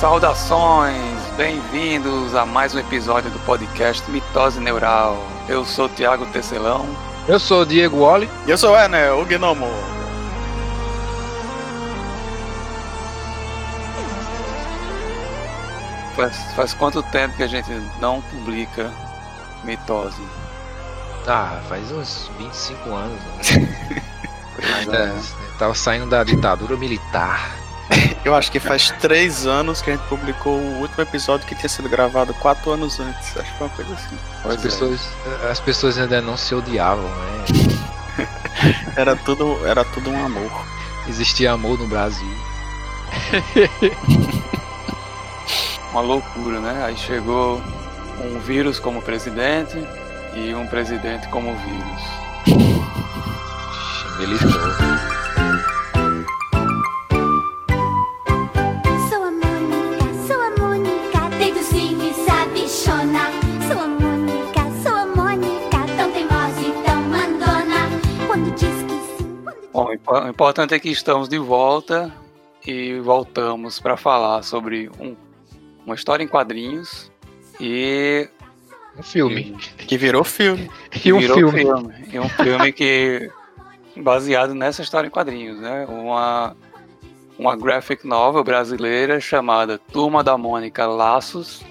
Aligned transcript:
Saudações, 0.00 1.22
bem-vindos 1.38 2.34
a 2.34 2.44
mais 2.44 2.74
um 2.74 2.78
episódio 2.78 3.30
do 3.30 3.38
podcast 3.46 4.08
Mitose 4.10 4.60
Neural. 4.60 5.16
Eu 5.48 5.64
sou 5.64 5.86
o 5.86 5.88
Thiago 5.88 6.26
Tecelão. 6.26 6.86
Eu 7.26 7.40
sou 7.40 7.62
o 7.62 7.66
Diego 7.66 8.00
Wally. 8.00 8.28
E 8.46 8.50
eu 8.50 8.58
sou 8.58 8.72
o 8.72 8.78
Enel, 8.78 9.22
o 9.22 9.24
Gnomo. 9.24 9.66
Faz, 16.14 16.36
faz 16.54 16.74
quanto 16.74 17.02
tempo 17.04 17.34
que 17.34 17.42
a 17.42 17.48
gente 17.48 17.70
não 17.98 18.20
publica 18.20 18.92
Mitose? 19.64 20.22
Ah, 21.26 21.58
faz 21.70 21.90
uns 21.90 22.30
25 22.38 22.94
anos. 22.94 23.18
Né? 23.50 24.02
Ainda 24.78 25.14
tava 25.58 25.74
saindo 25.74 26.10
da 26.10 26.22
ditadura 26.22 26.76
militar. 26.76 27.65
Eu 28.26 28.34
acho 28.34 28.50
que 28.50 28.58
faz 28.58 28.90
três 28.90 29.46
anos 29.46 29.80
que 29.80 29.88
a 29.88 29.94
gente 29.94 30.04
publicou 30.08 30.58
o 30.58 30.80
último 30.80 31.00
episódio 31.00 31.46
que 31.46 31.54
tinha 31.54 31.68
sido 31.68 31.88
gravado 31.88 32.34
quatro 32.34 32.72
anos 32.72 32.98
antes. 32.98 33.36
Acho 33.36 33.52
que 33.52 33.56
foi 33.58 33.68
uma 33.68 33.76
coisa 33.76 33.94
assim. 33.94 34.18
As 34.44 34.56
pessoas, 34.56 35.00
as 35.48 35.60
pessoas 35.60 35.96
ainda 35.96 36.20
não 36.20 36.36
se 36.36 36.52
odiavam, 36.52 37.04
né? 37.04 37.44
era, 38.98 39.14
tudo, 39.14 39.64
era 39.64 39.84
tudo 39.84 40.10
um 40.10 40.26
amor. 40.26 40.66
Existia 41.08 41.52
amor 41.52 41.78
no 41.78 41.86
Brasil. 41.86 42.26
uma 45.92 46.00
loucura, 46.00 46.58
né? 46.58 46.84
Aí 46.84 46.96
chegou 46.96 47.62
um 48.24 48.40
vírus 48.40 48.80
como 48.80 49.00
presidente 49.02 49.78
e 50.34 50.52
um 50.52 50.66
presidente 50.66 51.28
como 51.28 51.54
vírus. 51.58 52.02
Beliscou. 54.18 55.15
O 70.24 70.28
importante 70.28 70.74
é 70.74 70.78
que 70.78 70.90
estamos 70.90 71.28
de 71.28 71.38
volta 71.38 72.12
e 72.66 72.98
voltamos 73.00 73.80
para 73.80 73.96
falar 73.96 74.42
sobre 74.42 74.90
um, 75.00 75.16
uma 75.84 75.94
história 75.94 76.24
em 76.24 76.28
quadrinhos 76.28 77.10
e 77.60 78.28
Um 78.98 79.02
filme. 79.02 79.56
Que 79.78 79.96
virou 79.96 80.24
filme. 80.24 80.70
E 81.04 81.12
um 81.12 81.18
virou 81.18 81.50
filme. 81.50 81.64
E 82.12 82.18
um 82.18 82.28
filme 82.28 82.72
que 82.72 83.30
baseado 83.96 84.54
nessa 84.54 84.82
história 84.82 85.06
em 85.06 85.10
quadrinhos, 85.10 85.58
né? 85.58 85.86
Uma 85.88 86.56
uma 87.38 87.54
graphic 87.54 88.06
novel 88.06 88.42
brasileira 88.42 89.20
chamada 89.20 89.78
Turma 89.78 90.24
da 90.24 90.38
Mônica 90.38 90.86
Laços, 90.86 91.62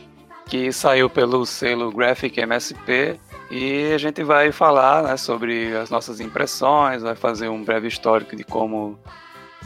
que 0.46 0.72
saiu 0.72 1.10
pelo 1.10 1.46
selo 1.46 1.92
Graphic 1.92 2.40
MSP 2.40 3.20
e 3.50 3.92
a 3.94 3.98
gente 3.98 4.24
vai 4.24 4.52
falar 4.52 5.04
né, 5.04 5.18
sobre 5.18 5.76
as 5.76 5.90
nossas 5.90 6.20
impressões, 6.20 7.02
vai 7.02 7.16
fazer 7.16 7.50
um 7.50 7.64
breve 7.64 7.88
histórico 7.88 8.36
de 8.36 8.44
como 8.44 9.00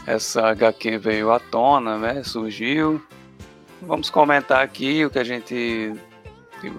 essa 0.06 0.48
HQ 0.50 0.98
veio 0.98 1.30
à 1.32 1.38
tona, 1.38 1.98
né? 1.98 2.22
Surgiu. 2.22 3.02
Vamos 3.82 4.10
comentar 4.10 4.62
aqui 4.62 5.04
o 5.04 5.10
que 5.10 5.18
a 5.18 5.24
gente 5.24 5.94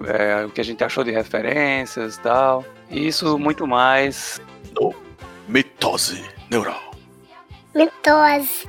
é, 0.06 0.44
o 0.44 0.50
que 0.50 0.60
a 0.60 0.64
gente 0.64 0.82
achou 0.84 1.02
de 1.02 1.10
referências 1.10 2.16
e 2.16 2.20
tal. 2.20 2.64
Isso 2.90 3.38
muito 3.38 3.66
mais 3.66 4.40
Mitose 5.48 6.24
neural. 6.50 6.94
Mitose. 7.74 8.68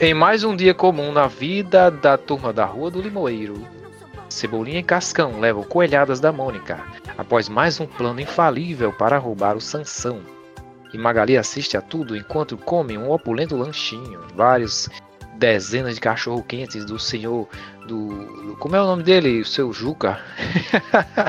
Em 0.00 0.12
mais 0.12 0.44
um 0.44 0.54
dia 0.54 0.74
comum 0.74 1.12
na 1.12 1.26
vida 1.26 1.90
da 1.90 2.18
turma 2.18 2.52
da 2.52 2.64
Rua 2.64 2.90
do 2.90 3.00
Limoeiro, 3.00 3.66
Cebolinha 4.28 4.80
e 4.80 4.82
Cascão 4.82 5.38
levam 5.40 5.62
coelhadas 5.62 6.20
da 6.20 6.32
Mônica, 6.32 6.80
após 7.16 7.48
mais 7.48 7.80
um 7.80 7.86
plano 7.86 8.20
infalível 8.20 8.92
para 8.92 9.18
roubar 9.18 9.56
o 9.56 9.60
Sansão. 9.60 10.20
E 10.92 10.98
Magali 10.98 11.36
assiste 11.36 11.76
a 11.76 11.80
tudo 11.80 12.16
enquanto 12.16 12.56
come 12.56 12.96
um 12.98 13.10
opulento 13.10 13.56
lanchinho, 13.56 14.20
vários 14.34 14.88
dezenas 15.36 15.94
de 15.94 16.00
cachorro-quentes 16.00 16.84
do 16.84 16.98
senhor 16.98 17.48
do- 17.86 18.56
Como 18.60 18.76
é 18.76 18.80
o 18.82 18.86
nome 18.86 19.02
dele? 19.02 19.40
O 19.40 19.44
seu 19.44 19.72
Juca? 19.72 20.20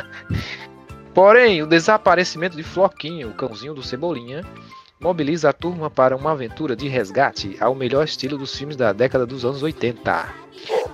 Porém, 1.13 1.63
o 1.63 1.67
desaparecimento 1.67 2.57
de 2.57 2.63
Floquinho, 2.63 3.29
o 3.29 3.33
cãozinho 3.33 3.73
do 3.73 3.81
Cebolinha, 3.81 4.43
mobiliza 5.05 5.51
a 5.51 5.53
turma 5.53 5.87
para 5.87 6.15
uma 6.15 6.31
aventura 6.31 6.75
de 6.75 6.87
resgate 6.87 7.55
ao 7.59 7.75
melhor 7.75 8.05
estilo 8.05 8.39
dos 8.39 8.55
filmes 8.55 8.75
da 8.75 8.91
década 8.91 9.23
dos 9.23 9.45
anos 9.45 9.61
80, 9.61 10.33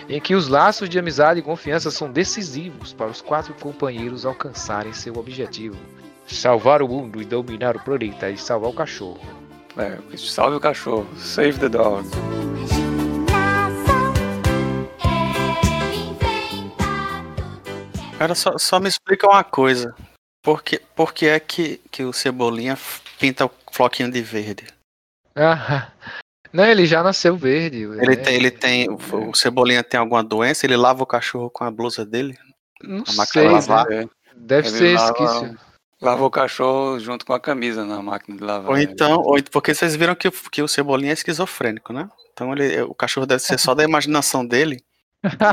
em 0.09 0.19
que 0.19 0.35
os 0.35 0.49
laços 0.49 0.89
de 0.89 0.99
amizade 0.99 1.39
e 1.39 1.43
confiança 1.43 1.89
são 1.89 2.11
decisivos 2.11 2.91
para 2.91 3.07
os 3.07 3.21
quatro 3.21 3.53
companheiros 3.53 4.25
alcançarem 4.25 4.91
seu 4.91 5.15
objetivo: 5.15 5.77
salvar 6.27 6.81
o 6.81 6.89
mundo 6.89 7.21
e 7.21 7.25
dominar 7.25 7.77
o 7.77 7.79
planeta 7.79 8.29
e 8.29 8.37
salvar 8.37 8.69
o 8.69 8.73
cachorro. 8.73 9.21
é, 9.77 9.97
salve 10.17 10.57
o 10.57 10.59
cachorro, 10.59 11.07
save 11.15 11.57
the 11.57 11.69
dog. 11.69 12.05
Cara, 18.17 18.35
só, 18.35 18.57
só 18.57 18.77
me 18.77 18.89
explica 18.89 19.25
uma 19.25 19.43
coisa. 19.45 19.95
Por 20.43 20.61
que, 20.61 20.81
por 20.93 21.13
que 21.13 21.27
é 21.27 21.39
que, 21.39 21.79
que 21.89 22.03
o 22.03 22.11
Cebolinha 22.11 22.77
pinta 23.17 23.45
o 23.45 23.60
floquinho 23.71 24.11
de 24.11 24.21
verde? 24.21 24.65
Ah, 25.35 25.87
não, 26.51 26.65
ele 26.65 26.85
já 26.85 27.01
nasceu 27.01 27.35
verde. 27.37 27.83
Ele 27.83 28.15
né? 28.15 28.15
tem, 28.17 28.35
ele 28.35 28.51
tem. 28.51 28.87
O, 28.89 29.33
Cebolinha 29.33 29.83
tem 29.83 29.99
alguma 29.99 30.23
doença? 30.23 30.65
Ele 30.65 30.75
lava 30.75 31.03
o 31.03 31.07
cachorro 31.07 31.49
com 31.49 31.63
a 31.63 31.71
blusa 31.71 32.05
dele? 32.05 32.37
Não 32.83 32.97
a 33.07 33.13
máquina 33.13 33.25
sei, 33.25 33.47
lavar. 33.49 33.87
né? 33.87 34.03
É, 34.03 34.09
deve 34.35 34.67
Ele 34.67 34.77
ser 34.77 34.95
lava- 34.97 35.11
esquisito. 35.23 35.71
Lavou 36.01 36.27
o 36.27 36.31
cachorro 36.31 36.99
junto 36.99 37.23
com 37.23 37.31
a 37.31 37.39
camisa 37.39 37.85
na 37.85 38.01
máquina 38.01 38.35
de 38.35 38.43
lavar. 38.43 38.71
Ou 38.71 38.77
então, 38.77 39.19
ou, 39.21 39.37
porque 39.51 39.71
vocês 39.73 39.95
viram 39.95 40.15
que, 40.15 40.27
o- 40.27 40.31
que 40.51 40.61
o 40.63 40.67
Cebolinha 40.67 41.11
é 41.11 41.13
esquizofrênico, 41.13 41.93
né? 41.93 42.09
Então 42.33 42.51
ele, 42.53 42.81
o 42.81 42.93
cachorro 42.95 43.27
deve 43.27 43.41
ser 43.43 43.59
só 43.59 43.75
da 43.75 43.83
imaginação 43.83 44.43
dele. 44.45 44.83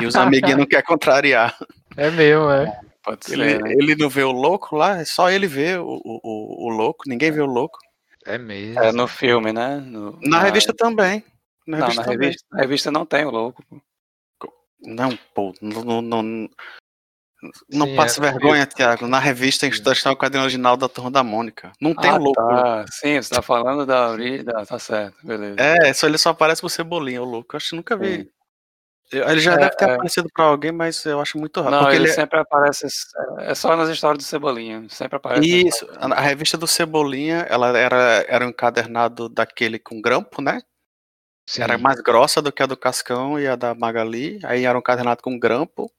E 0.01 0.07
os 0.07 0.17
amiguinhos 0.17 0.59
não 0.59 0.67
querem 0.67 0.87
contrariar. 0.87 1.55
É 1.95 2.11
mesmo, 2.11 2.51
é. 2.51 2.81
Pode 3.03 3.27
ser, 3.27 3.35
Ele, 3.39 3.59
né? 3.63 3.73
ele 3.73 3.95
não 3.97 4.09
vê 4.09 4.23
o 4.23 4.33
louco 4.33 4.75
lá, 4.75 4.99
é 5.01 5.05
só 5.05 5.31
ele 5.31 5.47
vê 5.47 5.77
o, 5.77 5.85
o, 5.85 6.21
o- 6.25 6.67
o 6.67 6.69
louco, 6.71 7.05
ninguém 7.07 7.31
vê 7.31 7.43
o 7.43 7.47
louco. 7.47 7.79
É 8.29 8.39
mesmo. 8.39 8.83
É 8.83 8.93
no 8.93 9.09
filme, 9.09 9.53
né? 9.53 9.77
No- 9.79 10.19
Na 10.23 10.39
revista 10.41 10.75
também. 10.75 11.25
Na 11.67 11.79
Não, 11.79 11.87
revista 11.87 12.03
na 12.03 12.07
também. 12.13 12.27
revista, 12.29 12.47
na 12.53 12.61
revista 12.61 12.91
não 12.91 13.07
tem 13.07 13.25
o 13.25 13.31
louco. 13.31 13.65
pô. 13.69 13.81
Não, 14.83 15.17
pô, 15.35 15.53
não, 15.61 15.83
não, 15.83 16.03
não, 16.23 16.51
não 17.69 17.87
Sim, 17.87 17.97
passe 17.97 18.19
é. 18.19 18.23
vergonha, 18.23 18.67
Thiago. 18.67 19.07
Na 19.09 19.19
revista 19.19 19.67
está 19.67 19.93
está 19.93 20.13
o 20.13 20.17
quadrinho 20.17 20.45
original 20.45 20.77
da 20.77 20.89
Turma 20.89 21.11
da 21.11 21.25
Mônica. 21.25 21.73
Não 21.81 21.95
tem 21.95 22.11
ah, 22.11 22.15
o 22.17 22.19
louco. 22.19 22.41
Tá. 22.41 22.85
Sim, 22.91 23.21
você 23.21 23.35
tá 23.35 23.43
falando 23.43 23.85
da 23.87 24.11
origem. 24.11 24.45
Tá 24.45 24.79
certo, 24.79 25.17
beleza. 25.27 25.57
É, 25.59 25.93
só 25.93 26.07
ele 26.07 26.19
só 26.19 26.31
aparece 26.31 26.61
pro 26.61 26.69
Cebolinha, 26.71 27.23
o 27.23 27.25
louco. 27.25 27.55
Eu 27.55 27.57
acho 27.57 27.71
que 27.71 27.77
nunca 27.77 27.97
vi. 27.97 28.23
Sim. 28.23 28.31
Ele 29.11 29.41
já 29.41 29.55
É, 29.55 29.57
deve 29.59 29.77
ter 29.77 29.89
é. 29.89 29.95
aparecido 29.95 30.29
pra 30.35 30.45
alguém, 30.45 30.71
mas 30.71 31.05
eu 31.07 31.19
acho 31.21 31.39
muito 31.39 31.61
raro. 31.63 31.77
Não, 31.77 31.89
ele, 31.89 32.03
ele 32.05 32.11
é- 32.11 32.13
sempre 32.15 32.39
aparece. 32.39 32.87
É 33.39 33.55
só 33.55 33.75
nas 33.75 33.89
histórias 33.89 34.23
do 34.23 34.27
Cebolinha. 34.29 34.87
Sempre 34.91 35.17
aparece. 35.17 35.67
Isso, 35.67 35.89
a 35.99 36.21
revista 36.21 36.59
do 36.59 36.67
Cebolinha, 36.67 37.47
ela 37.49 37.77
era, 37.79 38.25
era 38.29 38.45
um 38.45 38.51
encadernado 38.51 39.29
daquele 39.29 39.79
com 39.79 40.01
grampo, 40.01 40.43
né? 40.43 40.61
Sim. 41.49 41.63
Era 41.63 41.79
mais 41.79 41.99
grossa 42.03 42.43
do 42.43 42.53
que 42.53 42.63
a 42.63 42.67
do 42.67 42.77
Cascão 42.77 43.41
e 43.41 43.47
a 43.47 43.57
da 43.57 43.75
Magali. 43.75 44.39
Aí 44.45 44.67
era 44.67 44.77
um 44.77 44.81
encadernado 44.81 45.23
com 45.23 45.39
grampo. 45.39 45.91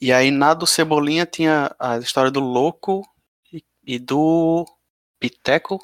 E 0.00 0.10
aí 0.12 0.30
na 0.30 0.54
do 0.54 0.66
Cebolinha 0.66 1.26
tinha 1.26 1.70
a 1.78 1.98
história 1.98 2.30
do 2.30 2.40
Louco 2.40 3.02
e, 3.52 3.62
e 3.86 3.98
do 3.98 4.64
Piteco. 5.20 5.78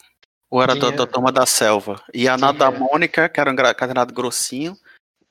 Ou 0.49 0.63
era 0.63 0.75
da, 0.75 0.87
Tinha. 0.87 0.97
da 0.97 1.07
Turma 1.07 1.31
da 1.31 1.45
Selva. 1.45 2.03
E 2.15 2.27
a 2.27 2.39
na 2.39 2.51
da. 2.53 2.71
Mônica, 2.71 3.29
que 3.29 3.39
era 3.39 3.51
um 3.51 3.53
encadernado 3.53 4.15
grossinho. 4.15 4.75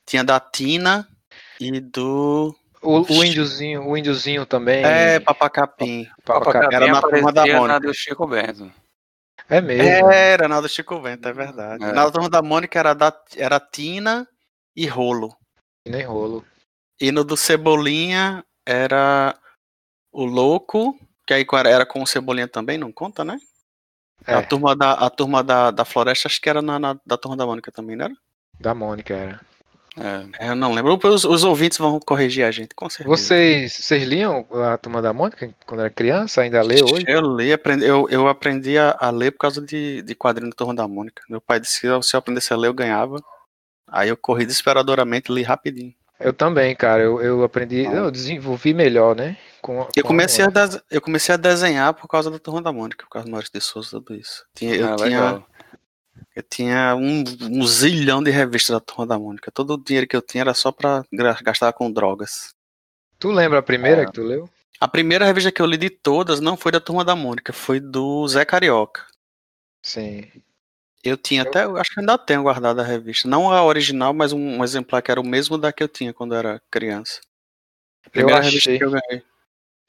Tinha 0.05 0.23
da 0.23 0.39
Tina 0.39 1.07
e 1.59 1.79
do. 1.79 2.55
O, 2.81 2.99
o 3.01 3.23
índiozinho, 3.25 3.85
o 3.87 3.97
índiozinho 3.97 4.45
também. 4.45 4.83
É, 4.85 5.19
Papacapim. 5.19 6.07
Papacapim. 6.23 6.73
era 6.75 6.87
na 6.87 7.01
turma 7.01 7.31
da 7.33 7.41
aparecia 7.41 7.53
na 7.53 7.59
Mônica. 7.67 7.79
do 7.87 7.93
Chico 7.93 8.25
Bento. 8.27 8.71
É 9.49 9.59
mesmo. 9.61 10.09
Era 10.11 10.47
na 10.47 10.61
do 10.61 10.69
Chico 10.69 10.97
Bento, 10.99 11.27
é 11.27 11.33
verdade. 11.33 11.83
É. 11.83 11.91
Na 11.91 12.09
turma 12.09 12.29
da 12.29 12.41
Mônica 12.41 12.79
era, 12.79 12.93
da, 12.93 13.11
era 13.35 13.59
Tina 13.59 14.27
e 14.75 14.85
Rolo. 14.87 15.35
Nem 15.85 16.03
rolo. 16.03 16.45
E 17.01 17.11
no 17.11 17.23
do 17.23 17.35
Cebolinha 17.35 18.45
era 18.65 19.35
o 20.11 20.23
Louco, 20.23 20.97
que 21.25 21.33
aí 21.33 21.45
era- 21.53 21.69
era 21.69 21.85
com 21.85 22.01
o 22.03 22.07
Cebolinha 22.07 22.47
também, 22.47 22.77
não 22.77 22.91
conta, 22.91 23.25
né? 23.25 23.37
É, 24.27 24.35
A 24.35 24.43
turma, 24.45 24.75
da, 24.75 24.91
a 24.93 25.09
turma 25.09 25.43
da, 25.43 25.71
da 25.71 25.83
Floresta, 25.85 26.27
acho 26.27 26.39
que 26.41 26.49
era 26.49 26.61
na, 26.61 26.77
na- 26.77 26.99
da 27.05 27.17
turma 27.17 27.35
da 27.35 27.45
Mônica 27.45 27.71
também, 27.71 27.95
não 27.95 28.05
era? 28.05 28.15
da 28.59 28.75
Mônica 28.75 29.13
era. 29.13 29.41
É, 29.99 30.45
É, 30.45 30.49
Eu 30.49 30.55
não 30.55 30.73
lembro. 30.73 30.97
Os, 31.03 31.23
os 31.25 31.43
ouvintes 31.43 31.77
vão 31.77 31.99
corrigir 31.99 32.45
a 32.45 32.51
gente, 32.51 32.73
com 32.75 32.89
certeza. 32.89 33.09
Vocês, 33.09 33.73
vocês 33.73 34.03
liam 34.03 34.45
a 34.51 34.77
Turma 34.77 35.01
da 35.01 35.11
Mônica 35.13 35.53
quando 35.65 35.81
era 35.81 35.89
criança? 35.89 36.41
Ainda 36.41 36.61
lê 36.61 36.81
hoje? 36.81 37.05
Eu 37.07 37.21
li, 37.21 37.51
aprendi, 37.51 37.85
eu, 37.85 38.07
eu 38.09 38.27
aprendi 38.27 38.77
a, 38.77 38.95
a 38.99 39.09
ler 39.09 39.31
por 39.31 39.39
causa 39.39 39.61
de, 39.61 40.01
de 40.01 40.15
quadrinho 40.15 40.49
da 40.49 40.55
Turma 40.55 40.73
da 40.73 40.87
Mônica. 40.87 41.21
Meu 41.29 41.41
pai 41.41 41.59
disse 41.59 41.81
que 41.81 42.03
se 42.03 42.15
eu 42.15 42.19
aprendesse 42.19 42.53
a 42.53 42.57
ler, 42.57 42.67
eu 42.67 42.73
ganhava. 42.73 43.21
Aí 43.87 44.09
eu 44.09 44.17
corri 44.17 44.45
desesperadoramente, 44.45 45.31
li 45.31 45.41
rapidinho. 45.41 45.93
Eu 46.19 46.33
também, 46.33 46.75
cara. 46.75 47.01
Eu, 47.01 47.21
eu 47.21 47.43
aprendi, 47.43 47.85
eu 47.85 48.11
desenvolvi 48.11 48.73
melhor, 48.73 49.15
né? 49.15 49.37
Com, 49.61 49.87
Eu 49.95 50.03
com 50.03 50.09
comecei, 50.09 50.43
a 50.43 50.49
eu 50.91 51.01
comecei 51.01 51.33
a 51.33 51.37
desenhar 51.37 51.93
por 51.93 52.07
causa 52.07 52.29
da 52.29 52.37
Turma 52.37 52.61
da 52.61 52.71
Mônica, 52.73 53.05
por 53.05 53.11
causa 53.11 53.25
do 53.25 53.31
Maurício 53.31 53.53
de 53.53 53.61
Souza, 53.61 53.89
tudo 53.91 54.15
isso. 54.15 54.45
Tinha, 54.53 54.75
eu, 54.75 54.93
Ah, 54.93 54.95
tinha, 54.95 55.07
legal. 55.07 55.47
Eu 56.39 56.43
tinha 56.49 56.95
um, 56.95 57.23
um 57.41 57.67
zilhão 57.67 58.23
de 58.23 58.31
revistas 58.31 58.73
da 58.73 58.79
Turma 58.79 59.05
da 59.05 59.19
Mônica. 59.19 59.51
Todo 59.51 59.73
o 59.73 59.77
dinheiro 59.83 60.07
que 60.07 60.15
eu 60.15 60.21
tinha 60.21 60.41
era 60.41 60.53
só 60.53 60.71
pra 60.71 61.03
gra- 61.11 61.37
gastar 61.43 61.73
com 61.73 61.91
drogas. 61.91 62.53
Tu 63.19 63.29
lembra 63.29 63.59
a 63.59 63.63
primeira 63.63 64.03
É. 64.03 64.05
que 64.05 64.13
tu 64.13 64.23
leu? 64.23 64.49
A 64.79 64.87
primeira 64.87 65.25
revista 65.25 65.51
que 65.51 65.61
eu 65.61 65.65
li 65.65 65.75
de 65.75 65.89
todas 65.89 66.39
não 66.39 66.55
foi 66.55 66.71
da 66.71 66.79
Turma 66.79 67.03
da 67.03 67.13
Mônica, 67.15 67.51
foi 67.51 67.79
do 67.81 68.25
Zé 68.27 68.45
Carioca. 68.45 69.05
Sim. 69.83 70.25
Eu 71.03 71.17
tinha 71.17 71.41
até, 71.43 71.65
eu 71.65 71.75
acho 71.77 71.91
que 71.93 71.99
ainda 71.99 72.17
tenho 72.17 72.43
guardado 72.43 72.79
a 72.79 72.83
revista. 72.83 73.27
Não 73.27 73.51
a 73.51 73.63
original, 73.63 74.13
mas 74.13 74.31
um, 74.33 74.39
um 74.59 74.63
exemplar 74.63 75.01
que 75.01 75.11
era 75.11 75.19
o 75.19 75.25
mesmo 75.25 75.57
da 75.57 75.71
que 75.73 75.83
eu 75.83 75.87
tinha 75.87 76.13
quando 76.13 76.33
eu 76.33 76.39
era 76.39 76.61
criança. 76.71 77.19
A 78.05 78.09
primeira 78.09 78.39
revista 78.41 78.69
achei. 78.69 78.77
que 78.77 78.83
eu 78.85 78.91
ganhei. 78.91 79.23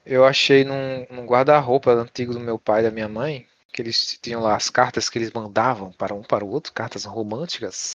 Eu 0.05 0.25
achei 0.25 0.65
num, 0.65 1.07
num 1.11 1.27
guarda-roupa 1.27 1.93
antigo 1.93 2.33
do 2.33 2.41
meu 2.41 2.59
pai 2.59 2.81
e 2.81 2.85
da 2.85 2.91
minha 2.91 3.09
mãe, 3.09 3.47
que 3.81 3.89
eles 3.89 4.19
tinham 4.21 4.43
lá 4.43 4.55
as 4.55 4.69
cartas 4.69 5.09
que 5.09 5.19
eles 5.19 5.33
mandavam 5.33 5.91
para 5.93 6.15
um 6.15 6.23
para 6.23 6.45
o 6.45 6.49
outro, 6.51 6.73
cartas 6.73 7.05
românticas. 7.05 7.91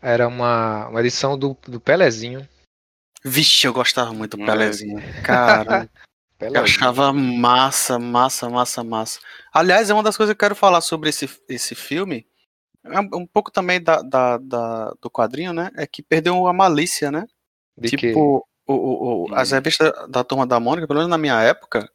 Era 0.00 0.28
uma, 0.28 0.88
uma 0.88 1.00
edição 1.00 1.38
do, 1.38 1.56
do 1.66 1.80
Pelezinho. 1.80 2.46
Vixe, 3.24 3.66
eu 3.66 3.72
gostava 3.72 4.12
muito 4.12 4.36
do 4.36 4.42
É. 4.42 4.46
Pelezinho. 4.46 4.98
Cara, 5.24 5.88
eu 6.38 6.38
Pelezinho. 6.38 6.64
achava 6.64 7.12
massa, 7.12 7.98
massa, 7.98 8.48
massa, 8.50 8.84
massa. 8.84 9.20
Aliás, 9.52 9.88
é 9.88 9.94
uma 9.94 10.02
das 10.02 10.16
coisas 10.16 10.34
que 10.34 10.36
eu 10.36 10.46
quero 10.48 10.54
falar 10.54 10.82
sobre 10.82 11.08
esse, 11.08 11.28
esse 11.48 11.74
filme. 11.74 12.26
É 12.84 13.00
um, 13.00 13.26
pouco 13.26 13.50
também 13.50 13.82
da, 13.82 14.00
da, 14.02 14.36
da- 14.38 14.90
do 15.00 15.10
quadrinho, 15.10 15.52
né? 15.52 15.70
É 15.74 15.86
que 15.86 16.02
perdeu 16.02 16.46
a 16.46 16.52
malícia, 16.52 17.10
né? 17.10 17.26
De 17.76 17.90
que 17.90 17.96
tipo, 17.96 18.46
o, 18.66 18.72
o, 18.72 19.24
o- 19.30 19.34
as 19.34 19.50
Hum. 19.50 19.54
revistas 19.54 19.92
da 20.08 20.22
Turma 20.22 20.46
da 20.46 20.60
Mônica, 20.60 20.86
pelo 20.86 20.98
menos 21.00 21.10
na 21.10 21.18
minha 21.18 21.40
época, 21.42 21.90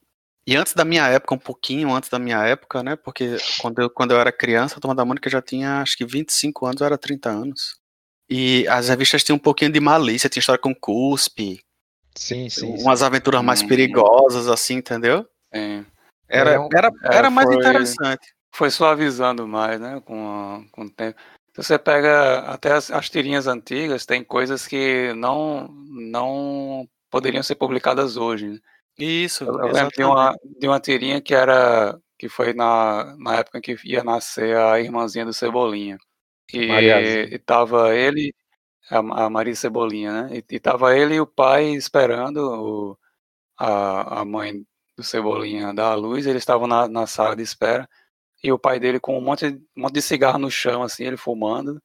e 0.51 0.55
antes 0.55 0.73
da 0.73 0.83
minha 0.83 1.07
época, 1.07 1.33
um 1.35 1.39
pouquinho 1.39 1.93
antes 1.93 2.09
da 2.09 2.19
minha 2.19 2.43
época, 2.45 2.83
né? 2.83 2.95
Porque 2.95 3.37
quando 3.59 3.79
eu, 3.79 3.89
quando 3.89 4.11
eu 4.11 4.19
era 4.19 4.31
criança, 4.31 4.75
a 4.77 4.79
Turma 4.81 4.93
da 4.95 5.05
Mônica 5.05 5.29
já 5.29 5.41
tinha 5.41 5.81
acho 5.81 5.95
que 5.97 6.05
25 6.05 6.65
anos, 6.65 6.81
ou 6.81 6.85
era 6.87 6.97
30 6.97 7.29
anos. 7.29 7.79
E 8.29 8.67
as 8.67 8.89
revistas 8.89 9.23
tinham 9.23 9.35
um 9.37 9.39
pouquinho 9.39 9.71
de 9.71 9.79
malícia, 9.79 10.29
tinha 10.29 10.39
história 10.41 10.61
com 10.61 10.73
cuspe, 10.75 11.61
Sim, 12.15 12.49
sim. 12.49 12.77
sim. 12.77 12.83
umas 12.83 13.01
aventuras 13.01 13.43
mais 13.43 13.61
Hum. 13.63 13.67
perigosas, 13.67 14.47
assim, 14.47 14.75
entendeu? 14.75 15.25
Sim. 15.53 15.85
Era, 16.27 16.51
É 16.55 16.67
era, 16.77 16.87
é, 16.87 17.15
era 17.17 17.29
mais 17.29 17.47
foi- 17.47 17.55
interessante. 17.57 18.33
Foi 18.53 18.69
suavizando 18.69 19.47
mais, 19.47 19.79
né? 19.79 20.01
Com, 20.05 20.27
a- 20.29 20.63
com 20.71 20.83
o 20.83 20.89
tempo. 20.89 21.17
Se 21.55 21.63
você 21.63 21.77
pega 21.79 22.39
até 22.51 22.71
as, 22.73 22.89
as 22.91 23.09
tirinhas 23.09 23.47
antigas, 23.47 24.05
tem 24.05 24.23
coisas 24.23 24.67
que 24.67 25.13
não, 25.13 25.67
não 25.89 26.87
poderiam 27.09 27.43
ser 27.43 27.55
publicadas 27.55 28.15
hoje. 28.17 28.47
né? 28.49 28.59
Isso, 29.03 29.43
Eu, 29.45 29.59
eu 29.59 29.71
lembro 29.71 29.91
de 29.95 30.03
uma, 30.03 30.35
de 30.59 30.67
uma 30.67 30.79
tirinha 30.79 31.21
que 31.21 31.33
era 31.33 31.99
que 32.17 32.29
foi 32.29 32.53
na, 32.53 33.15
na 33.17 33.37
época 33.37 33.57
em 33.57 33.61
que 33.61 33.75
ia 33.85 34.03
nascer 34.03 34.55
a 34.55 34.79
irmãzinha 34.79 35.25
do 35.25 35.33
Cebolinha. 35.33 35.97
E, 36.53 36.59
Mariazinha. 36.67 37.35
e 37.35 37.39
tava 37.39 37.95
ele, 37.95 38.33
a, 38.91 38.99
a 39.27 39.29
Maria 39.29 39.55
Cebolinha, 39.55 40.23
né? 40.29 40.37
E, 40.39 40.55
e 40.55 40.59
tava 40.59 40.97
ele 40.97 41.15
e 41.15 41.21
o 41.21 41.27
pai 41.27 41.71
esperando 41.71 42.37
o, 42.39 42.99
a, 43.59 44.21
a 44.21 44.25
mãe 44.25 44.65
do 44.97 45.03
Cebolinha 45.03 45.73
dar 45.73 45.91
a 45.91 45.95
luz, 45.95 46.27
eles 46.27 46.41
estavam 46.43 46.67
na, 46.67 46.87
na 46.89 47.07
sala 47.07 47.35
de 47.35 47.43
espera, 47.43 47.89
e 48.43 48.51
o 48.51 48.59
pai 48.59 48.79
dele 48.79 48.99
com 48.99 49.17
um 49.17 49.21
monte, 49.21 49.47
um 49.47 49.83
monte 49.83 49.95
de 49.95 50.01
cigarro 50.03 50.39
no 50.39 50.51
chão, 50.51 50.83
assim, 50.83 51.05
ele 51.05 51.17
fumando, 51.17 51.81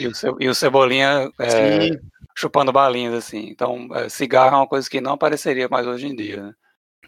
e 0.00 0.06
o, 0.08 0.14
Ce- 0.14 0.28
e 0.40 0.48
o 0.48 0.54
Cebolinha 0.54 1.30
é, 1.40 1.88
Sim, 1.88 1.98
chupando 2.38 2.72
balinhas, 2.72 3.14
assim. 3.14 3.48
Então, 3.48 3.88
é, 3.94 4.08
cigarro 4.08 4.54
é 4.54 4.58
uma 4.60 4.66
coisa 4.66 4.88
que 4.88 5.00
não 5.00 5.12
apareceria 5.12 5.68
mais 5.68 5.86
hoje 5.86 6.06
em 6.06 6.14
dia, 6.14 6.42
né? 6.42 6.54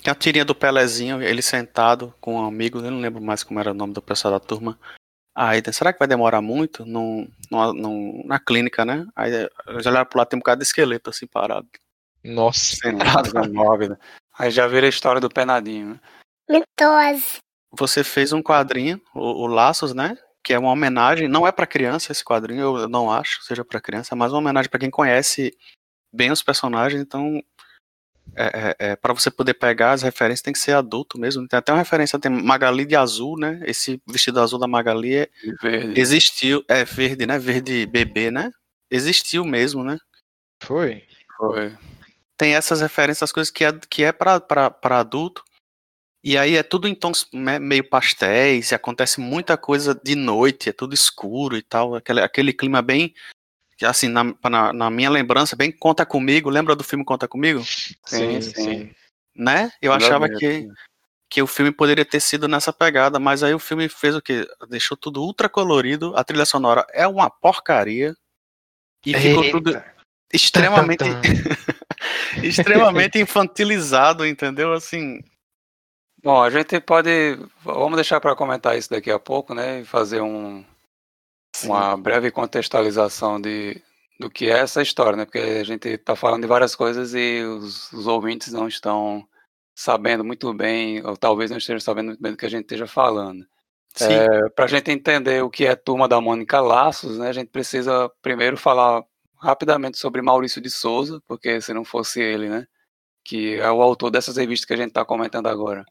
Tem 0.02 0.10
a 0.10 0.14
tirinha 0.14 0.44
do 0.44 0.54
Pelezinho, 0.54 1.22
ele 1.22 1.42
sentado 1.42 2.12
com 2.20 2.34
um 2.36 2.44
amigo, 2.44 2.78
eu 2.78 2.90
não 2.90 3.00
lembro 3.00 3.22
mais 3.22 3.42
como 3.44 3.60
era 3.60 3.70
o 3.70 3.74
nome 3.74 3.92
do 3.92 4.02
pessoal 4.02 4.32
da 4.32 4.40
turma. 4.40 4.78
Aí, 5.34 5.62
será 5.72 5.92
que 5.92 5.98
vai 5.98 6.08
demorar 6.08 6.40
muito? 6.40 6.84
Num, 6.84 7.30
numa- 7.50 7.72
num- 7.72 8.22
na 8.26 8.40
clínica, 8.40 8.84
né? 8.84 9.06
Aí 9.14 9.30
eu 9.66 9.80
já 9.80 9.90
olhava 9.90 10.06
pro 10.06 10.18
lado, 10.18 10.28
tem 10.28 10.36
um 10.36 10.40
bocado 10.40 10.58
de 10.60 10.64
esqueleto 10.66 11.10
assim 11.10 11.26
parado. 11.26 11.68
Nossa. 12.24 12.76
Sentado. 12.76 13.30
Coisa 13.30 13.48
mórbida. 13.48 14.00
Aí 14.36 14.50
já 14.50 14.66
vira 14.66 14.86
a 14.86 14.88
história 14.88 15.20
do 15.20 15.28
penadinho, 15.28 15.90
né? 15.90 16.00
Mentose. 16.48 17.38
Você 17.72 18.02
fez 18.02 18.32
um 18.32 18.42
quadrinho, 18.42 19.00
o, 19.14 19.44
o 19.44 19.46
Laços, 19.46 19.94
né? 19.94 20.18
Que 20.42 20.54
é 20.54 20.58
uma 20.58 20.70
homenagem, 20.72 21.28
não 21.28 21.46
é 21.46 21.52
pra 21.52 21.66
criança 21.66 22.12
esse 22.12 22.24
quadrinho, 22.24 22.78
eu 22.78 22.88
não 22.88 23.10
acho 23.10 23.40
que 23.40 23.44
seja 23.44 23.64
pra 23.64 23.80
criança, 23.80 24.14
é 24.14 24.16
mais 24.16 24.32
uma 24.32 24.38
homenagem 24.38 24.70
pra 24.70 24.80
quem 24.80 24.90
conhece 24.90 25.56
bem 26.12 26.30
os 26.30 26.42
personagens, 26.42 27.00
então 27.00 27.42
é, 28.36 28.44
é, 28.78 28.90
é, 28.90 28.96
para 28.96 29.12
você 29.12 29.30
poder 29.30 29.54
pegar 29.54 29.92
as 29.92 30.02
referências 30.02 30.42
tem 30.42 30.52
que 30.52 30.58
ser 30.58 30.72
adulto 30.72 31.18
mesmo. 31.18 31.46
Tem 31.48 31.58
até 31.58 31.72
uma 31.72 31.78
referência, 31.78 32.18
tem 32.18 32.30
Magali 32.30 32.84
de 32.84 32.94
azul, 32.96 33.38
né? 33.38 33.60
Esse 33.64 34.00
vestido 34.06 34.40
azul 34.40 34.58
da 34.58 34.68
Magali 34.68 35.14
é- 35.16 35.28
De 35.42 35.54
verde. 35.60 36.00
existiu, 36.00 36.64
é 36.68 36.84
verde, 36.84 37.26
né? 37.26 37.38
Verde 37.38 37.86
bebê, 37.86 38.30
né? 38.30 38.50
Existiu 38.90 39.44
mesmo, 39.44 39.82
né? 39.84 39.98
Foi? 40.62 41.04
Foi. 41.36 41.76
Tem 42.36 42.54
essas 42.54 42.80
referências, 42.80 43.24
as 43.24 43.32
coisas 43.32 43.50
que 43.50 43.64
é, 43.64 43.72
que 43.88 44.04
é 44.04 44.12
para 44.12 44.72
adulto. 44.82 45.42
E 46.22 46.36
aí 46.36 46.56
é 46.56 46.62
tudo 46.62 46.86
em 46.86 46.94
tons 46.94 47.26
me- 47.32 47.58
meio 47.58 47.88
pastéis, 47.88 48.70
e 48.70 48.74
acontece 48.74 49.20
muita 49.20 49.56
coisa 49.56 49.94
de 49.94 50.14
noite, 50.14 50.68
é 50.68 50.72
tudo 50.72 50.94
escuro 50.94 51.56
e 51.56 51.62
tal, 51.62 51.94
aquele, 51.94 52.20
aquele 52.20 52.52
clima 52.52 52.82
bem, 52.82 53.14
assim, 53.82 54.08
na, 54.08 54.24
na, 54.48 54.72
na 54.72 54.90
minha 54.90 55.08
lembrança, 55.08 55.56
bem 55.56 55.72
Conta 55.72 56.04
Comigo, 56.04 56.50
lembra 56.50 56.76
do 56.76 56.84
filme 56.84 57.04
Conta 57.04 57.26
Comigo? 57.26 57.62
Sim, 58.04 58.40
sim. 58.40 58.90
Né? 59.34 59.72
Eu 59.80 59.92
achava 59.94 60.28
que, 60.28 60.68
que 61.30 61.40
o 61.40 61.46
filme 61.46 61.72
poderia 61.72 62.04
ter 62.04 62.20
sido 62.20 62.46
nessa 62.46 62.72
pegada, 62.72 63.18
mas 63.18 63.42
aí 63.42 63.54
o 63.54 63.58
filme 63.58 63.88
fez 63.88 64.14
o 64.14 64.20
quê? 64.20 64.46
Deixou 64.68 64.96
tudo 64.98 65.22
ultra 65.22 65.48
colorido, 65.48 66.12
a 66.16 66.22
trilha 66.22 66.44
sonora 66.44 66.86
é 66.92 67.06
uma 67.06 67.30
porcaria, 67.30 68.14
e 69.06 69.14
ficou 69.14 69.50
tudo 69.50 69.70
Eita. 69.70 69.94
extremamente, 70.30 71.04
extremamente 72.44 73.18
infantilizado, 73.18 74.26
entendeu? 74.26 74.74
Assim, 74.74 75.22
Bom, 76.22 76.42
a 76.42 76.50
gente 76.50 76.78
pode. 76.80 77.10
Vamos 77.64 77.96
deixar 77.96 78.20
para 78.20 78.36
comentar 78.36 78.76
isso 78.76 78.90
daqui 78.90 79.10
a 79.10 79.18
pouco, 79.18 79.54
né? 79.54 79.80
E 79.80 79.84
fazer 79.84 80.20
um, 80.20 80.64
uma 81.64 81.96
breve 81.96 82.30
contextualização 82.30 83.40
de, 83.40 83.82
do 84.18 84.30
que 84.30 84.50
é 84.50 84.58
essa 84.58 84.82
história, 84.82 85.16
né? 85.16 85.24
Porque 85.24 85.38
a 85.38 85.64
gente 85.64 85.88
está 85.88 86.14
falando 86.14 86.42
de 86.42 86.48
várias 86.48 86.74
coisas 86.74 87.14
e 87.14 87.42
os, 87.42 87.90
os 87.92 88.06
ouvintes 88.06 88.52
não 88.52 88.68
estão 88.68 89.26
sabendo 89.74 90.22
muito 90.22 90.52
bem, 90.52 91.04
ou 91.06 91.16
talvez 91.16 91.50
não 91.50 91.56
estejam 91.56 91.80
sabendo 91.80 92.08
muito 92.08 92.20
bem 92.20 92.32
do 92.32 92.38
que 92.38 92.46
a 92.46 92.50
gente 92.50 92.62
esteja 92.62 92.86
falando. 92.86 93.46
sim, 93.94 94.50
Para 94.54 94.66
a 94.66 94.68
gente 94.68 94.90
entender 94.90 95.42
o 95.42 95.48
que 95.48 95.64
é 95.64 95.74
Turma 95.74 96.06
da 96.06 96.20
Mônica 96.20 96.60
Laços, 96.60 97.18
né? 97.18 97.28
A 97.28 97.32
gente 97.32 97.48
precisa 97.48 98.10
primeiro 98.20 98.58
falar 98.58 99.02
rapidamente 99.38 99.96
sobre 99.96 100.20
Maurício 100.20 100.60
de 100.60 100.70
Souza, 100.70 101.22
porque 101.26 101.62
se 101.62 101.72
não 101.72 101.84
fosse 101.84 102.20
ele, 102.20 102.50
né? 102.50 102.66
Que 103.24 103.54
é 103.54 103.70
o 103.70 103.80
autor 103.80 104.10
dessas 104.10 104.36
revistas 104.36 104.66
que 104.66 104.74
a 104.74 104.76
gente 104.76 104.88
está 104.88 105.02
comentando 105.02 105.46
agora 105.46 105.82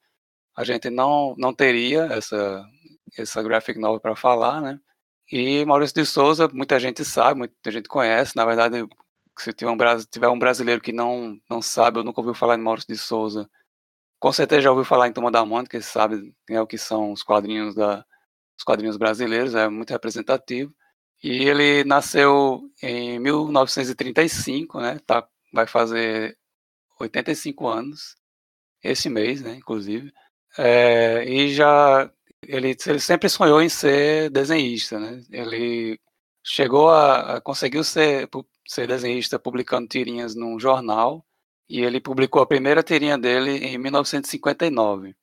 a 0.60 0.63
gente 0.66 0.89
não, 0.89 1.34
não 1.38 1.54
teria 1.54 2.04
essa, 2.12 2.66
essa 3.18 3.42
graphic 3.42 3.80
novel 3.80 4.01
para 4.01 4.13
falar, 4.13 4.60
né? 4.62 4.78
E 5.32 5.63
Maurício 5.63 5.96
de 5.96 6.06
Souza, 6.06 6.50
muita 6.50 6.78
gente 6.78 7.06
sabe, 7.06 7.38
muita 7.39 7.72
gente 7.72 7.88
conhece. 7.88 8.36
Na 8.36 8.46
verdade, 8.46 8.86
se 9.38 9.54
tiver 9.54 9.72
um, 9.72 9.78
tiver 10.12 10.28
um 10.28 10.38
brasileiro 10.38 10.82
que 10.82 10.92
não, 10.92 11.39
não 11.50 11.62
sabe 11.62 12.00
ou 12.00 12.04
nunca 12.04 12.20
ouviu 12.20 12.34
falar 12.34 12.56
em 12.56 12.62
Maurício 12.62 12.94
de 12.94 13.00
Souza, 13.00 13.50
com 14.20 14.34
certeza 14.34 14.63
já 14.63 14.72
ouviu 14.72 14.84
falar 14.84 15.08
em 15.08 15.13
Turma 15.13 15.32
da 15.32 15.46
Mônica, 15.46 15.78
e 15.78 15.82
sabe 15.82 16.36
né, 16.50 16.62
o 16.62 16.68
que 16.68 16.78
são 16.78 17.13
os 17.13 17.24
quadrinhos, 17.24 17.74
da, 17.74 18.06
os 18.58 18.63
quadrinhos 18.66 18.98
brasileiros, 18.98 19.56
é 19.56 19.70
muito 19.70 19.92
representativo. 19.92 20.75
E 21.24 21.30
ele 21.48 21.86
nasceu 21.86 22.62
em 22.84 23.18
1935, 23.20 24.82
né? 24.82 25.00
Tá, 25.06 25.25
vai 25.54 25.68
fazer 25.68 26.38
85 27.00 27.68
anos 27.68 28.18
esse 28.84 29.10
mês, 29.10 29.42
né? 29.42 29.56
Inclusive. 29.56 30.12
É, 30.58 31.24
e 31.25 31.53
já 31.53 32.12
ele, 32.44 32.75
ele 32.86 33.00
sempre 33.00 33.29
sonhou 33.29 33.62
em 33.62 33.70
ser 33.70 34.29
desenhista, 34.29 35.00
né? 35.00 35.22
Ele 35.32 36.00
chegou 36.44 36.89
a, 36.89 37.38
a 37.38 37.41
conseguiu 37.41 37.84
ser, 37.84 38.29
ser 38.68 38.88
desenhista 38.88 39.38
publicando 39.39 39.88
tirinhas 39.88 40.36
num 40.36 40.60
jornal 40.60 41.25
e 41.70 41.82
ele 41.82 42.01
publicou 42.01 42.41
a 42.41 42.48
primeira 42.48 42.84
tirinha 42.84 43.18
dele 43.18 43.51
em 43.65 43.77
1959, 43.77 45.15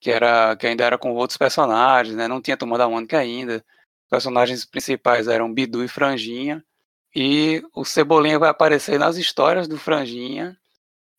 que 0.00 0.10
era 0.10 0.56
que 0.56 0.66
ainda 0.66 0.84
era 0.84 0.98
com 0.98 1.14
outros 1.14 1.38
personagens, 1.38 2.16
né? 2.16 2.28
Não 2.28 2.42
tinha 2.42 2.56
Turma 2.56 2.78
da 2.78 2.88
Mônica 2.88 3.18
ainda. 3.18 3.64
Os 4.04 4.10
personagens 4.10 4.64
principais 4.64 5.28
eram 5.28 5.52
Bidu 5.52 5.84
e 5.84 5.88
Franjinha 5.88 6.64
E 7.14 7.62
o 7.74 7.84
Cebolinha 7.84 8.38
vai 8.38 8.50
aparecer 8.50 8.98
nas 8.98 9.16
histórias 9.16 9.68
do 9.68 9.78
Franjinha 9.78 10.56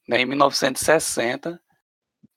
né, 0.08 0.22
em 0.22 0.25
1960 0.25 1.62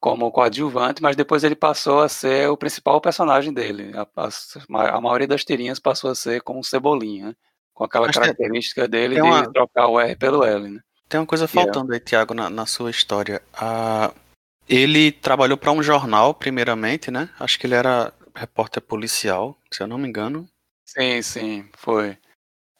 como 0.03 0.33
coadjuvante, 0.33 1.01
mas 1.01 1.15
depois 1.15 1.45
ele 1.45 1.55
passou 1.55 2.01
a 2.01 2.09
ser 2.09 2.51
o 2.51 2.57
principal 2.57 3.01
personagem 3.01 3.53
dele. 3.53 3.93
A, 3.97 4.05
a, 4.27 4.97
a 4.97 5.01
maioria 5.01 5.29
das 5.29 5.45
tirinhas 5.45 5.79
passou 5.79 6.11
a 6.11 6.15
ser 6.17 6.43
com 6.43 6.59
o 6.59 6.65
Cebolinha, 6.65 7.29
né, 7.29 7.35
com 7.73 7.85
aquela 7.85 8.09
Mas 8.09 8.17
tem- 8.17 8.23
característica 8.25 8.89
dele 8.89 9.15
tem 9.15 9.23
de 9.23 9.29
uma- 9.29 9.53
trocar 9.53 9.87
o 9.87 10.01
R 10.01 10.17
pelo 10.17 10.43
L. 10.45 10.69
Né? 10.71 10.81
Tem 11.09 11.21
uma 11.21 11.27
coisa 11.27 11.47
faltando 11.47 11.93
aí, 11.93 12.01
Thiago, 12.01 12.35
na, 12.35 12.51
na 12.51 12.67
sua 12.67 12.91
história. 12.91 13.41
Ah, 13.55 14.13
ele 14.69 15.13
trabalhou 15.13 15.57
para 15.57 15.71
um 15.71 15.81
jornal, 15.85 16.35
primeiramente, 16.35 17.09
né? 17.09 17.29
Acho 17.39 17.57
que 17.57 17.67
ele 17.69 17.77
era 17.77 18.13
repórter 18.35 18.83
policial, 18.83 19.57
se 19.71 19.85
eu 19.85 19.87
não 19.87 19.99
me 19.99 20.09
engano. 20.09 20.49
Sim, 20.85 21.23
sim, 21.23 21.69
foi. 21.77 22.19